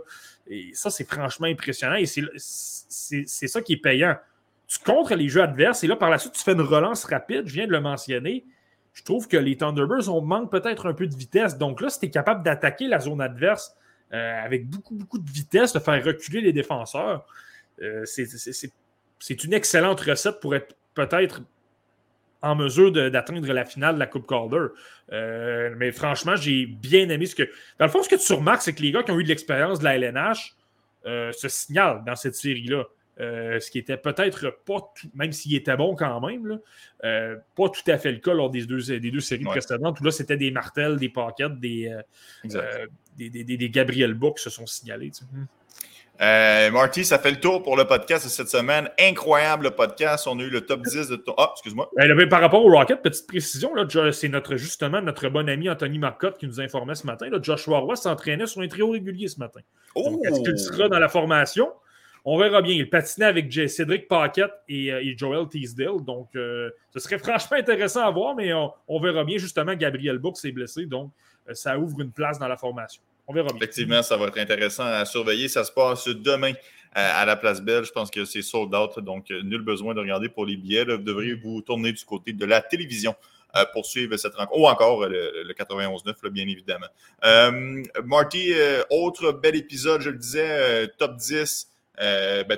Et 0.49 0.71
ça, 0.73 0.89
c'est 0.89 1.07
franchement 1.07 1.47
impressionnant. 1.47 1.95
Et 1.95 2.07
c'est 2.07 3.47
ça 3.47 3.61
qui 3.61 3.73
est 3.73 3.81
payant. 3.81 4.15
Tu 4.67 4.79
contres 4.79 5.13
les 5.13 5.29
jeux 5.29 5.43
adverses 5.43 5.83
et 5.83 5.87
là, 5.87 5.95
par 5.95 6.09
la 6.09 6.17
suite, 6.17 6.33
tu 6.33 6.41
fais 6.41 6.53
une 6.53 6.61
relance 6.61 7.03
rapide. 7.05 7.43
Je 7.45 7.53
viens 7.53 7.67
de 7.67 7.71
le 7.71 7.79
mentionner. 7.79 8.43
Je 8.93 9.03
trouve 9.03 9.27
que 9.27 9.37
les 9.37 9.55
Thunderbirds, 9.55 10.09
on 10.13 10.21
manque 10.21 10.49
peut-être 10.51 10.87
un 10.87 10.93
peu 10.93 11.05
de 11.05 11.15
vitesse. 11.15 11.57
Donc 11.57 11.79
là, 11.79 11.89
si 11.89 11.99
tu 11.99 12.07
es 12.07 12.09
capable 12.09 12.43
d'attaquer 12.43 12.87
la 12.87 12.99
zone 12.99 13.21
adverse 13.21 13.75
euh, 14.13 14.43
avec 14.43 14.67
beaucoup, 14.67 14.95
beaucoup 14.95 15.19
de 15.19 15.29
vitesse, 15.29 15.71
de 15.71 15.79
faire 15.79 16.03
reculer 16.03 16.41
les 16.41 16.51
défenseurs. 16.51 17.25
Euh, 17.81 18.03
c'est 18.05 19.43
une 19.45 19.53
excellente 19.53 20.01
recette 20.01 20.41
pour 20.41 20.53
être 20.53 20.75
peut-être 20.93 21.41
en 22.41 22.55
mesure 22.55 22.91
d'atteindre 22.91 23.53
la 23.53 23.63
finale 23.63 23.95
de 23.95 23.99
la 23.99 24.07
Coupe 24.07 24.27
Calder. 24.27 24.67
Euh, 25.13 25.73
mais 25.77 25.93
franchement, 25.93 26.35
j'ai 26.35 26.65
bien 26.65 27.07
aimé 27.07 27.25
ce 27.25 27.35
que. 27.35 27.49
Dans 27.79 27.85
le 27.85 27.91
fond, 27.91 28.03
ce 28.03 28.09
que 28.09 28.15
tu 28.15 28.33
remarques, 28.33 28.63
c'est 28.63 28.73
que 28.73 28.81
les 28.81 28.91
gars 28.91 29.03
qui 29.03 29.11
ont 29.11 29.19
eu 29.19 29.23
de 29.23 29.29
l'expérience 29.29 29.79
de 29.79 29.85
la 29.85 29.95
LNH 29.95 30.55
se 31.05 31.47
signalent 31.47 32.03
dans 32.03 32.15
cette 32.17 32.35
série-là. 32.35 32.83
ce 33.17 33.71
qui 33.71 33.79
était 33.79 33.97
peut-être 33.97 34.57
pas, 34.65 34.93
même 35.13 35.31
s'il 35.31 35.55
était 35.55 35.77
bon 35.77 35.95
quand 35.95 36.19
même, 36.19 36.59
pas 37.01 37.69
tout 37.69 37.89
à 37.89 37.97
fait 37.97 38.11
le 38.11 38.19
cas 38.19 38.33
lors 38.33 38.49
des 38.49 38.65
deux, 38.65 38.99
des 38.99 39.11
deux 39.11 39.21
séries 39.21 39.45
précédentes 39.45 40.01
où 40.01 40.03
là, 40.03 40.11
c'était 40.11 40.37
des 40.37 40.51
martels, 40.51 40.97
des 40.97 41.09
paquettes, 41.09 41.59
des, 41.59 41.95
des, 43.17 43.69
Gabriel 43.69 44.13
Book 44.13 44.39
se 44.39 44.49
sont 44.49 44.65
signalés. 44.65 45.11
Euh, 46.21 46.69
Marty, 46.69 47.03
ça 47.03 47.17
fait 47.17 47.31
le 47.31 47.39
tour 47.39 47.63
pour 47.63 47.75
le 47.75 47.85
podcast 47.85 48.25
de 48.25 48.29
cette 48.29 48.49
semaine. 48.49 48.89
Incroyable 48.99 49.71
podcast. 49.71 50.27
On 50.27 50.37
a 50.39 50.43
eu 50.43 50.49
le 50.49 50.61
top 50.61 50.81
10 50.83 51.07
de 51.07 51.15
ton. 51.15 51.33
Ah, 51.37 51.49
excuse-moi. 51.53 51.89
Ben, 51.95 52.29
par 52.29 52.41
rapport 52.41 52.63
au 52.63 52.69
Rocket, 52.69 53.01
petite 53.01 53.25
précision, 53.25 53.71
c'est 54.11 54.29
notre, 54.29 54.55
justement 54.55 55.01
notre 55.01 55.29
bon 55.29 55.49
ami 55.49 55.67
Anthony 55.67 55.97
Marcotte 55.97 56.37
qui 56.37 56.45
nous 56.45 56.61
informait 56.61 56.93
ce 56.93 57.07
matin. 57.07 57.27
Là, 57.29 57.39
Joshua 57.41 57.79
Roy 57.79 57.95
s'entraînait 57.95 58.45
sur 58.45 58.61
un 58.61 58.67
trio 58.67 58.91
régulier 58.91 59.27
ce 59.27 59.39
matin. 59.39 59.61
est-ce 59.95 60.41
qu'il 60.41 60.59
sera 60.59 60.89
dans 60.89 60.99
la 60.99 61.09
formation? 61.09 61.69
On 62.23 62.37
verra 62.37 62.61
bien. 62.61 62.75
Il 62.75 62.89
patinait 62.89 63.25
avec 63.25 63.51
Cédric 63.51 64.07
Paquette 64.07 64.51
et, 64.69 64.91
euh, 64.91 65.01
Joel 65.17 65.47
Teasdale. 65.47 66.03
Donc, 66.05 66.29
euh, 66.35 66.69
ce 66.93 66.99
serait 66.99 67.17
franchement 67.19 67.57
intéressant 67.57 68.05
à 68.05 68.11
voir, 68.11 68.35
mais 68.35 68.51
on, 68.53 68.99
verra 68.99 69.23
bien. 69.23 69.37
Justement, 69.37 69.73
Gabriel 69.73 70.19
Book 70.19 70.37
s'est 70.37 70.51
blessé. 70.51 70.85
Donc, 70.85 71.11
euh, 71.11 71.30
ça 71.53 71.77
ouvre 71.77 71.99
une 72.01 72.11
place 72.11 72.39
dans 72.39 72.47
la 72.47 72.57
formation. 72.57 73.01
On 73.27 73.33
verra 73.33 73.47
bien. 73.49 73.57
Effectivement, 73.57 74.01
ça 74.01 74.17
va 74.17 74.27
être 74.27 74.37
intéressant 74.37 74.85
à 74.85 75.05
surveiller. 75.05 75.47
Ça 75.47 75.63
se 75.63 75.71
passe 75.71 76.07
demain 76.07 76.53
à 76.93 77.25
la 77.25 77.35
place 77.35 77.61
Belle. 77.61 77.85
Je 77.85 77.91
pense 77.91 78.11
que 78.11 78.25
c'est 78.25 78.41
sold 78.41 78.73
out, 78.75 78.99
donc 78.99 79.29
nul 79.29 79.61
besoin 79.61 79.93
de 79.93 79.99
regarder 79.99 80.29
pour 80.29 80.45
les 80.45 80.57
billets. 80.57 80.85
Vous 80.85 80.97
devriez 80.97 81.35
vous 81.35 81.61
tourner 81.61 81.93
du 81.93 82.03
côté 82.03 82.33
de 82.33 82.45
la 82.45 82.61
télévision 82.61 83.15
pour 83.73 83.85
suivre 83.85 84.17
cette 84.17 84.35
rencontre. 84.35 84.59
Ou 84.59 84.67
encore 84.67 85.07
le, 85.07 85.53
91-9, 85.53 86.29
bien 86.29 86.47
évidemment. 86.47 86.87
Marty, 88.03 88.53
autre 88.89 89.31
bel 89.31 89.55
épisode, 89.55 90.01
je 90.01 90.09
le 90.09 90.17
disais, 90.17 90.87
top 90.97 91.15
10 91.15 91.71
euh, 92.01 92.43
ben, 92.43 92.57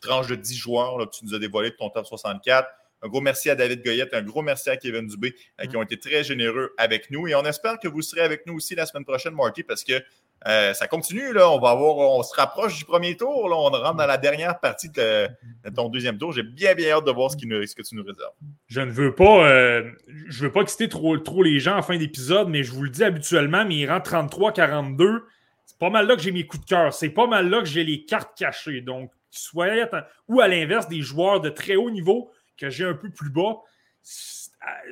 tranche 0.00 0.28
de 0.28 0.34
10 0.34 0.56
joueurs, 0.56 1.10
tu 1.10 1.24
nous 1.24 1.34
as 1.34 1.38
dévoilé 1.38 1.74
ton 1.74 1.90
top 1.90 2.06
64. 2.06 2.68
Un 3.02 3.08
gros 3.08 3.20
merci 3.20 3.48
à 3.50 3.54
David 3.54 3.82
Goyette, 3.82 4.12
un 4.12 4.22
gros 4.22 4.42
merci 4.42 4.68
à 4.70 4.76
Kevin 4.76 5.06
Dubé 5.06 5.34
euh, 5.60 5.66
qui 5.66 5.76
ont 5.76 5.82
été 5.82 5.98
très 5.98 6.22
généreux 6.22 6.74
avec 6.76 7.10
nous. 7.10 7.26
Et 7.26 7.34
on 7.34 7.44
espère 7.44 7.78
que 7.78 7.88
vous 7.88 8.02
serez 8.02 8.20
avec 8.20 8.46
nous 8.46 8.54
aussi 8.54 8.74
la 8.74 8.86
semaine 8.86 9.04
prochaine, 9.04 9.34
Marty, 9.34 9.62
parce 9.62 9.84
que 9.84 10.02
euh, 10.46 10.72
ça 10.72 10.86
continue. 10.86 11.32
Là. 11.32 11.50
On 11.50 11.58
va 11.58 11.70
avoir, 11.70 11.96
on 11.96 12.22
se 12.22 12.34
rapproche 12.34 12.78
du 12.78 12.84
premier 12.84 13.16
tour. 13.16 13.48
Là. 13.48 13.56
On 13.56 13.70
rentre 13.70 13.94
dans 13.94 14.06
la 14.06 14.16
dernière 14.16 14.58
partie 14.58 14.88
de, 14.90 15.28
ton 15.74 15.88
deuxième 15.88 16.18
tour. 16.18 16.32
J'ai 16.32 16.42
bien, 16.42 16.74
bien 16.74 16.96
hâte 16.96 17.06
de 17.06 17.10
voir 17.10 17.30
ce, 17.30 17.36
qui 17.36 17.46
ce, 17.46 17.74
que 17.74 17.82
tu 17.82 17.94
nous 17.94 18.04
réserves. 18.04 18.32
Je 18.66 18.80
ne 18.80 18.90
veux 18.90 19.14
pas, 19.14 19.48
euh, 19.48 19.90
je 20.28 20.44
veux 20.44 20.52
pas 20.52 20.62
exciter 20.62 20.88
trop, 20.88 21.16
trop 21.18 21.42
les 21.42 21.58
gens 21.58 21.76
en 21.76 21.82
fin 21.82 21.96
d'épisode, 21.96 22.48
mais 22.48 22.62
je 22.62 22.72
vous 22.72 22.82
le 22.82 22.90
dis 22.90 23.04
habituellement, 23.04 23.64
mais 23.64 23.76
il 23.76 23.90
rentre 23.90 24.10
33-42. 24.10 25.22
C'est 25.66 25.78
pas 25.78 25.90
mal 25.90 26.06
là 26.06 26.16
que 26.16 26.22
j'ai 26.22 26.32
mes 26.32 26.46
coups 26.46 26.64
de 26.64 26.68
cœur. 26.68 26.92
C'est 26.92 27.10
pas 27.10 27.26
mal 27.26 27.48
là 27.48 27.60
que 27.60 27.66
j'ai 27.66 27.84
les 27.84 28.04
cartes 28.04 28.36
cachées. 28.36 28.80
Donc, 28.80 29.10
soyez 29.30 29.84
Ou 30.28 30.40
à 30.40 30.48
l'inverse, 30.48 30.88
des 30.88 31.02
joueurs 31.02 31.40
de 31.40 31.50
très 31.50 31.76
haut 31.76 31.90
niveau 31.90 32.30
que 32.60 32.70
j'ai 32.70 32.84
un 32.84 32.94
peu 32.94 33.10
plus 33.10 33.30
bas. 33.30 33.56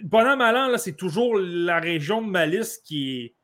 Bon 0.02 0.26
an, 0.26 0.36
là, 0.36 0.78
c'est 0.78 0.96
toujours 0.96 1.38
la 1.38 1.78
région 1.78 2.22
de 2.22 2.28
ma 2.28 2.46
liste 2.46 2.84
qui 2.86 3.20
est 3.20 3.34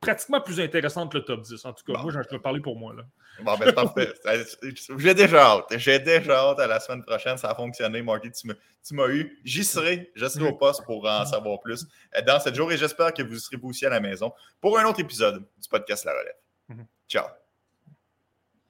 pratiquement 0.00 0.40
plus 0.40 0.60
intéressante 0.60 1.12
que 1.12 1.18
le 1.18 1.24
top 1.24 1.42
10. 1.42 1.64
En 1.64 1.72
tout 1.72 1.84
cas, 1.84 1.98
moi, 2.00 2.12
je 2.12 2.18
vais 2.18 2.38
parler 2.38 2.60
pour 2.60 2.76
moi. 2.76 2.94
Là. 2.94 3.04
Bon, 3.42 3.56
ben, 3.56 3.72
parfait. 3.72 4.12
J'ai 4.98 5.14
déjà 5.14 5.52
hâte. 5.52 5.66
J'ai 5.76 5.98
déjà 5.98 6.40
hâte 6.40 6.60
à 6.60 6.66
la 6.66 6.80
semaine 6.80 7.02
prochaine. 7.02 7.36
Ça 7.36 7.50
a 7.50 7.54
fonctionné, 7.54 8.02
Marty. 8.02 8.30
Tu 8.30 8.94
m'as 8.94 9.08
eu. 9.08 9.40
J'y 9.44 9.64
serai. 9.64 10.10
Je 10.14 10.26
serai 10.26 10.48
au 10.48 10.52
poste 10.52 10.84
pour 10.84 11.08
en 11.08 11.24
savoir 11.24 11.60
plus 11.60 11.86
dans 12.26 12.40
cette 12.40 12.54
journée. 12.54 12.74
Et 12.74 12.78
j'espère 12.78 13.12
que 13.12 13.22
vous 13.22 13.38
serez 13.38 13.56
vous 13.56 13.70
aussi 13.70 13.86
à 13.86 13.90
la 13.90 14.00
maison 14.00 14.32
pour 14.60 14.78
un 14.78 14.84
autre 14.84 15.00
épisode 15.00 15.44
du 15.58 15.68
podcast 15.68 16.04
La 16.04 16.12
Relève. 16.12 16.36
Mhm. 16.68 16.86
Ciao. 17.08 17.43